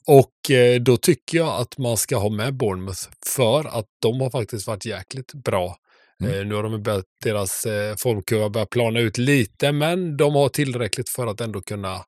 Och 0.07 0.51
eh, 0.55 0.81
då 0.81 0.97
tycker 0.97 1.37
jag 1.37 1.61
att 1.61 1.77
man 1.77 1.97
ska 1.97 2.17
ha 2.17 2.29
med 2.29 2.53
Bournemouth 2.57 3.01
för 3.35 3.59
att 3.79 3.85
de 4.01 4.21
har 4.21 4.29
faktiskt 4.29 4.67
varit 4.67 4.85
jäkligt 4.85 5.33
bra. 5.33 5.75
Mm. 6.23 6.39
Eh, 6.39 6.45
nu 6.45 6.55
har 6.55 6.63
de 6.63 6.83
börjat, 6.83 7.05
deras 7.23 7.65
eh, 7.65 7.95
formkurva 7.97 8.49
börjat 8.49 8.69
plana 8.69 8.99
ut 8.99 9.17
lite, 9.17 9.71
men 9.71 10.17
de 10.17 10.35
har 10.35 10.49
tillräckligt 10.49 11.09
för 11.09 11.27
att 11.27 11.41
ändå 11.41 11.61
kunna 11.61 12.05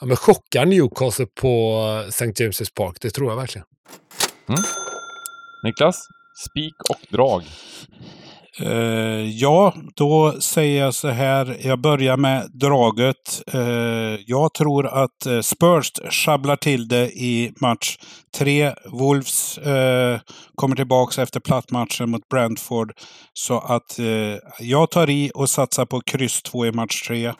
ja, 0.00 0.06
men 0.06 0.16
chocka 0.16 0.64
Newcastle 0.64 1.26
på 1.26 1.84
eh, 2.02 2.08
St. 2.08 2.44
James's 2.44 2.74
Park. 2.74 2.96
Det 3.00 3.10
tror 3.10 3.30
jag 3.30 3.36
verkligen. 3.36 3.66
Niklas? 5.64 6.06
Spik 6.50 6.74
och 6.90 7.06
drag. 7.10 7.42
Uh, 8.60 9.30
ja, 9.30 9.74
då 9.94 10.40
säger 10.40 10.84
jag 10.84 10.94
så 10.94 11.08
här. 11.08 11.56
Jag 11.60 11.80
börjar 11.80 12.16
med 12.16 12.50
draget. 12.54 13.42
Uh, 13.54 14.18
jag 14.26 14.54
tror 14.54 14.86
att 14.86 15.26
eh, 15.26 15.40
Spurs 15.40 15.92
sjabblar 16.10 16.56
till 16.56 16.88
det 16.88 17.10
i 17.10 17.52
match 17.60 17.96
tre. 18.36 18.72
Wolves 18.84 19.58
uh, 19.58 20.20
kommer 20.54 20.76
tillbaka 20.76 21.22
efter 21.22 21.40
plattmatchen 21.40 22.10
mot 22.10 22.28
Brentford. 22.28 22.92
Så 23.32 23.58
att 23.58 23.98
jag 24.60 24.90
tar 24.90 25.10
i 25.10 25.30
och 25.34 25.50
satsar 25.50 25.86
på 25.86 26.00
kryss 26.00 26.42
två 26.42 26.66
i 26.66 26.72
match 26.72 27.08
tre. 27.08 27.32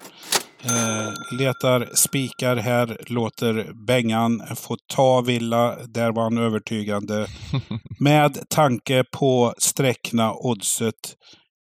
Eh, 0.65 1.37
letar 1.39 1.89
spikar 1.95 2.57
här, 2.57 2.97
låter 3.07 3.73
Bengan 3.87 4.43
få 4.57 4.77
ta 4.87 5.21
Villa. 5.21 5.77
Där 5.87 6.13
var 6.13 6.23
han 6.23 6.39
övertygande. 6.39 7.27
Med 8.01 8.49
tanke 8.49 9.05
på 9.19 9.55
sträckna 9.59 10.35
oddset. 10.35 11.17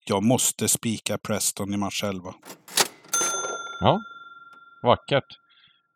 Jag 0.06 0.24
måste 0.24 0.68
spika 0.68 1.18
Preston 1.18 1.74
i 1.74 1.78
match 1.78 2.04
11. 2.04 2.34
Ja, 3.82 4.00
vackert. 4.84 5.26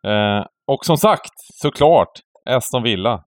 Eh, 0.06 0.46
och 0.66 0.84
som 0.84 0.96
sagt, 0.96 1.32
såklart, 1.62 2.12
Aston 2.50 2.82
Villa. 2.82 3.24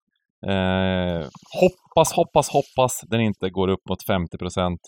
Eh, 0.48 1.28
hoppas, 1.62 2.14
hoppas, 2.14 2.50
hoppas 2.50 3.02
den 3.08 3.22
inte 3.22 3.50
går 3.50 3.68
upp 3.68 3.90
mot 3.90 4.06
50 4.06 4.38
procent. 4.38 4.80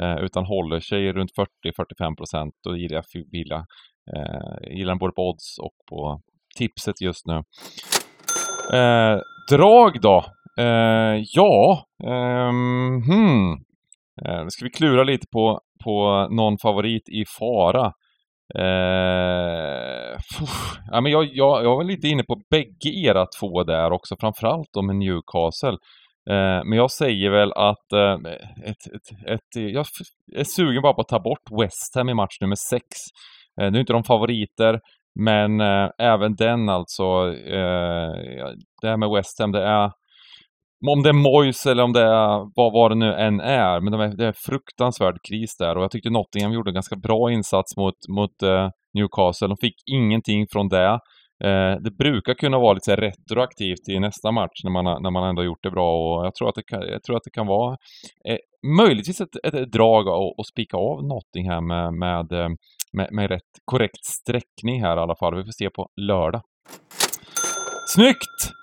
Eh, 0.00 0.24
utan 0.24 0.44
håller 0.44 0.80
sig 0.80 1.12
runt 1.12 1.30
40-45 1.36 2.16
procent. 2.16 2.54
Då 2.64 2.76
gillar 2.76 2.96
jag 2.96 3.24
Villa. 3.32 3.66
Eh, 4.16 4.76
gillar 4.76 4.90
den 4.90 4.98
både 4.98 5.12
på 5.12 5.28
odds 5.28 5.58
och 5.58 5.74
på 5.90 6.20
tipset 6.56 7.00
just 7.00 7.26
nu. 7.26 7.42
Eh, 8.78 9.20
drag 9.50 10.00
då? 10.00 10.24
Eh, 10.58 11.22
ja, 11.34 11.84
eh, 12.04 12.50
hmm. 13.08 13.52
Eh, 14.24 14.46
ska 14.48 14.64
vi 14.64 14.70
klura 14.70 15.04
lite 15.04 15.26
på, 15.32 15.60
på 15.84 16.28
någon 16.30 16.58
favorit 16.58 17.08
i 17.08 17.24
fara. 17.38 17.92
Eh, 18.54 20.18
ja, 20.90 21.00
men 21.00 21.12
jag, 21.12 21.28
jag, 21.32 21.64
jag 21.64 21.76
var 21.76 21.84
lite 21.84 22.08
inne 22.08 22.22
på 22.22 22.40
bägge 22.50 23.08
era 23.08 23.26
två 23.40 23.64
där 23.64 23.92
också, 23.92 24.16
framförallt 24.20 24.68
då 24.72 24.82
med 24.82 24.96
Newcastle. 24.96 25.78
Eh, 26.30 26.64
men 26.64 26.72
jag 26.72 26.90
säger 26.90 27.30
väl 27.30 27.52
att 27.52 27.92
eh, 27.92 28.32
ett, 28.64 28.94
ett, 28.94 29.26
ett, 29.26 29.72
jag 29.74 29.86
är 30.36 30.44
sugen 30.44 30.82
bara 30.82 30.94
på 30.94 31.00
att 31.00 31.08
ta 31.08 31.20
bort 31.20 31.62
West 31.62 31.94
Ham 31.94 32.08
i 32.08 32.14
match 32.14 32.40
nummer 32.40 32.56
6. 32.70 32.82
Eh, 33.60 33.70
nu 33.70 33.78
är 33.78 33.80
inte 33.80 33.92
de 33.92 34.04
favoriter, 34.04 34.80
men 35.20 35.60
eh, 35.60 35.90
även 35.98 36.34
den 36.36 36.68
alltså, 36.68 37.02
eh, 37.46 38.12
det 38.82 38.88
här 38.88 38.96
med 38.96 39.10
West 39.10 39.40
Ham, 39.40 39.52
det 39.52 39.62
är 39.62 39.90
om 40.86 41.02
det 41.02 41.08
är 41.08 41.12
Moyes 41.12 41.66
eller 41.66 41.82
om 41.82 41.92
det 41.92 42.02
är 42.02 42.56
vad, 42.56 42.72
vad 42.72 42.90
det 42.90 42.94
nu 42.94 43.14
än 43.14 43.40
är, 43.40 43.80
men 43.80 43.92
det 43.92 44.04
är, 44.04 44.16
det 44.16 44.26
är 44.26 44.34
fruktansvärd 44.46 45.18
kris 45.28 45.56
där 45.58 45.76
och 45.76 45.82
jag 45.82 45.90
tyckte 45.90 46.10
Nottingham 46.10 46.52
gjorde 46.52 46.70
en 46.70 46.74
ganska 46.74 46.96
bra 46.96 47.32
insats 47.32 47.76
mot, 47.76 47.94
mot 48.08 48.36
Newcastle. 48.94 49.48
De 49.48 49.56
fick 49.60 49.74
ingenting 49.86 50.46
från 50.52 50.68
det. 50.68 50.98
Eh, 51.44 51.80
det 51.80 51.90
brukar 51.98 52.34
kunna 52.34 52.58
vara 52.58 52.72
lite 52.72 52.96
retroaktivt 52.96 53.88
i 53.88 54.00
nästa 54.00 54.32
match 54.32 54.64
när 54.64 54.70
man, 54.70 55.02
när 55.02 55.10
man 55.10 55.28
ändå 55.28 55.44
gjort 55.44 55.62
det 55.62 55.70
bra 55.70 55.96
och 55.96 56.26
jag 56.26 56.34
tror 56.34 56.48
att 56.48 56.54
det 56.54 56.62
kan, 56.62 56.80
jag 56.80 57.02
tror 57.02 57.16
att 57.16 57.24
det 57.24 57.30
kan 57.30 57.46
vara 57.46 57.76
eh, 58.28 58.38
möjligtvis 58.76 59.20
ett, 59.20 59.36
ett, 59.44 59.54
ett 59.54 59.72
drag 59.72 60.08
att 60.08 60.46
spika 60.46 60.76
av 60.76 61.04
Nottingham 61.04 61.66
med, 61.66 61.94
med, 61.94 62.32
eh, 62.32 62.48
med, 62.92 63.08
med 63.12 63.30
rätt 63.30 63.52
korrekt 63.64 64.04
sträckning 64.04 64.82
här 64.82 64.96
i 64.96 65.00
alla 65.00 65.16
fall. 65.16 65.36
Vi 65.36 65.44
får 65.44 65.52
se 65.52 65.70
på 65.70 65.88
lördag. 66.00 66.42
Snyggt! 67.94 68.58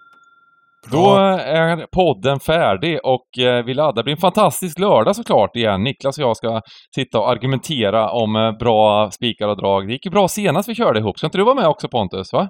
Då 0.91 1.15
är 1.39 1.85
podden 1.91 2.39
färdig 2.39 2.99
och 3.03 3.39
eh, 3.39 3.65
vi 3.65 3.73
laddar. 3.73 3.93
Det 3.93 4.03
blir 4.03 4.13
en 4.13 4.21
fantastisk 4.21 4.79
lördag 4.79 5.15
såklart 5.15 5.55
igen. 5.55 5.83
Niklas 5.83 6.17
och 6.17 6.23
jag 6.23 6.37
ska 6.37 6.61
sitta 6.95 7.19
och 7.19 7.29
argumentera 7.29 8.09
om 8.09 8.35
eh, 8.35 8.51
bra 8.51 9.11
spikar 9.11 9.47
och 9.47 9.57
drag. 9.57 9.87
Det 9.87 9.93
gick 9.93 10.05
ju 10.05 10.11
bra 10.11 10.27
senast 10.27 10.69
vi 10.69 10.75
körde 10.75 10.99
ihop. 10.99 11.17
Ska 11.17 11.27
inte 11.27 11.37
du 11.37 11.43
vara 11.43 11.55
med 11.55 11.67
också 11.67 11.87
Pontus? 11.87 12.33
Va? 12.33 12.49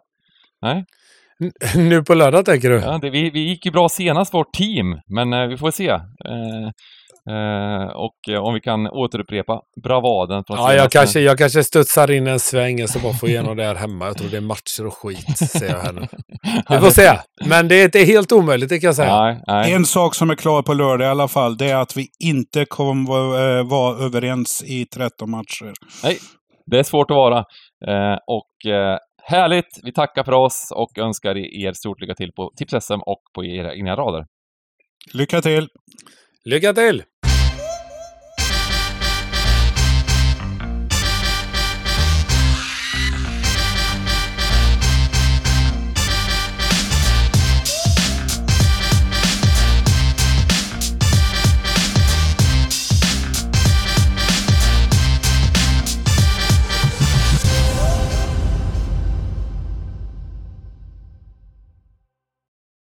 Nej? 0.65 0.85
Nu 1.75 2.03
på 2.03 2.13
lördag 2.13 2.45
tänker 2.45 2.69
du? 2.69 2.75
Ja, 2.75 2.99
det, 3.01 3.09
vi, 3.09 3.29
vi 3.29 3.39
gick 3.39 3.65
ju 3.65 3.71
bra 3.71 3.89
senast, 3.89 4.33
vårt 4.33 4.53
team. 4.53 4.99
Men 5.07 5.33
eh, 5.33 5.47
vi 5.47 5.57
får 5.57 5.71
se. 5.71 5.89
Eh, 5.89 6.69
Eh, 7.29 7.87
och 7.95 8.29
eh, 8.29 8.43
om 8.43 8.53
vi 8.53 8.61
kan 8.61 8.87
återupprepa 8.87 9.61
bravaden 9.83 10.43
från 10.47 10.57
Ja, 10.57 10.73
jag 10.73 10.91
kanske, 10.91 11.19
jag 11.19 11.37
kanske 11.37 11.63
studsar 11.63 12.11
in 12.11 12.27
en 12.27 12.39
sväng 12.39 12.87
så 12.87 12.99
bara 12.99 13.13
får 13.13 13.29
igenom 13.29 13.57
det 13.57 13.63
här 13.63 13.75
hemma. 13.75 14.05
Jag 14.05 14.17
tror 14.17 14.29
det 14.29 14.37
är 14.37 14.41
matcher 14.41 14.85
och 14.85 14.93
skit, 14.97 15.37
ser 15.37 15.69
jag 15.69 15.79
här 15.79 15.93
nu. 15.93 16.07
Vi 16.69 16.77
får 16.77 16.89
se. 16.89 17.19
Men 17.45 17.67
det 17.67 17.75
är 17.75 17.85
inte 17.85 17.99
helt 17.99 18.31
omöjligt, 18.31 18.69
det 18.69 18.79
kan 18.79 18.87
jag 18.87 18.95
säga. 18.95 19.21
Nej, 19.21 19.41
nej. 19.47 19.73
En 19.73 19.85
sak 19.85 20.15
som 20.15 20.29
är 20.29 20.35
klar 20.35 20.61
på 20.61 20.73
lördag 20.73 21.07
i 21.07 21.09
alla 21.09 21.27
fall, 21.27 21.57
det 21.57 21.69
är 21.69 21.75
att 21.75 21.97
vi 21.97 22.07
inte 22.19 22.65
kommer 22.65 23.57
äh, 23.57 23.63
vara 23.67 24.05
överens 24.05 24.63
i 24.67 24.85
13 24.85 25.31
matcher. 25.31 25.73
Nej, 26.03 26.17
det 26.65 26.79
är 26.79 26.83
svårt 26.83 27.11
att 27.11 27.15
vara. 27.15 27.37
Eh, 27.87 28.17
och 28.27 28.71
eh, 28.71 28.97
härligt! 29.27 29.79
Vi 29.83 29.93
tackar 29.93 30.23
för 30.23 30.31
oss 30.31 30.71
och 30.75 30.97
önskar 30.97 31.37
er 31.37 31.73
stort 31.73 32.01
lycka 32.01 32.15
till 32.15 32.31
på 32.31 32.51
Tips-SM 32.55 33.01
och 33.05 33.21
på 33.33 33.45
era 33.45 33.75
egna 33.75 33.95
rader. 33.95 34.25
Lycka 35.13 35.41
till! 35.41 35.67
Lycka 36.45 36.73
till! 36.73 37.03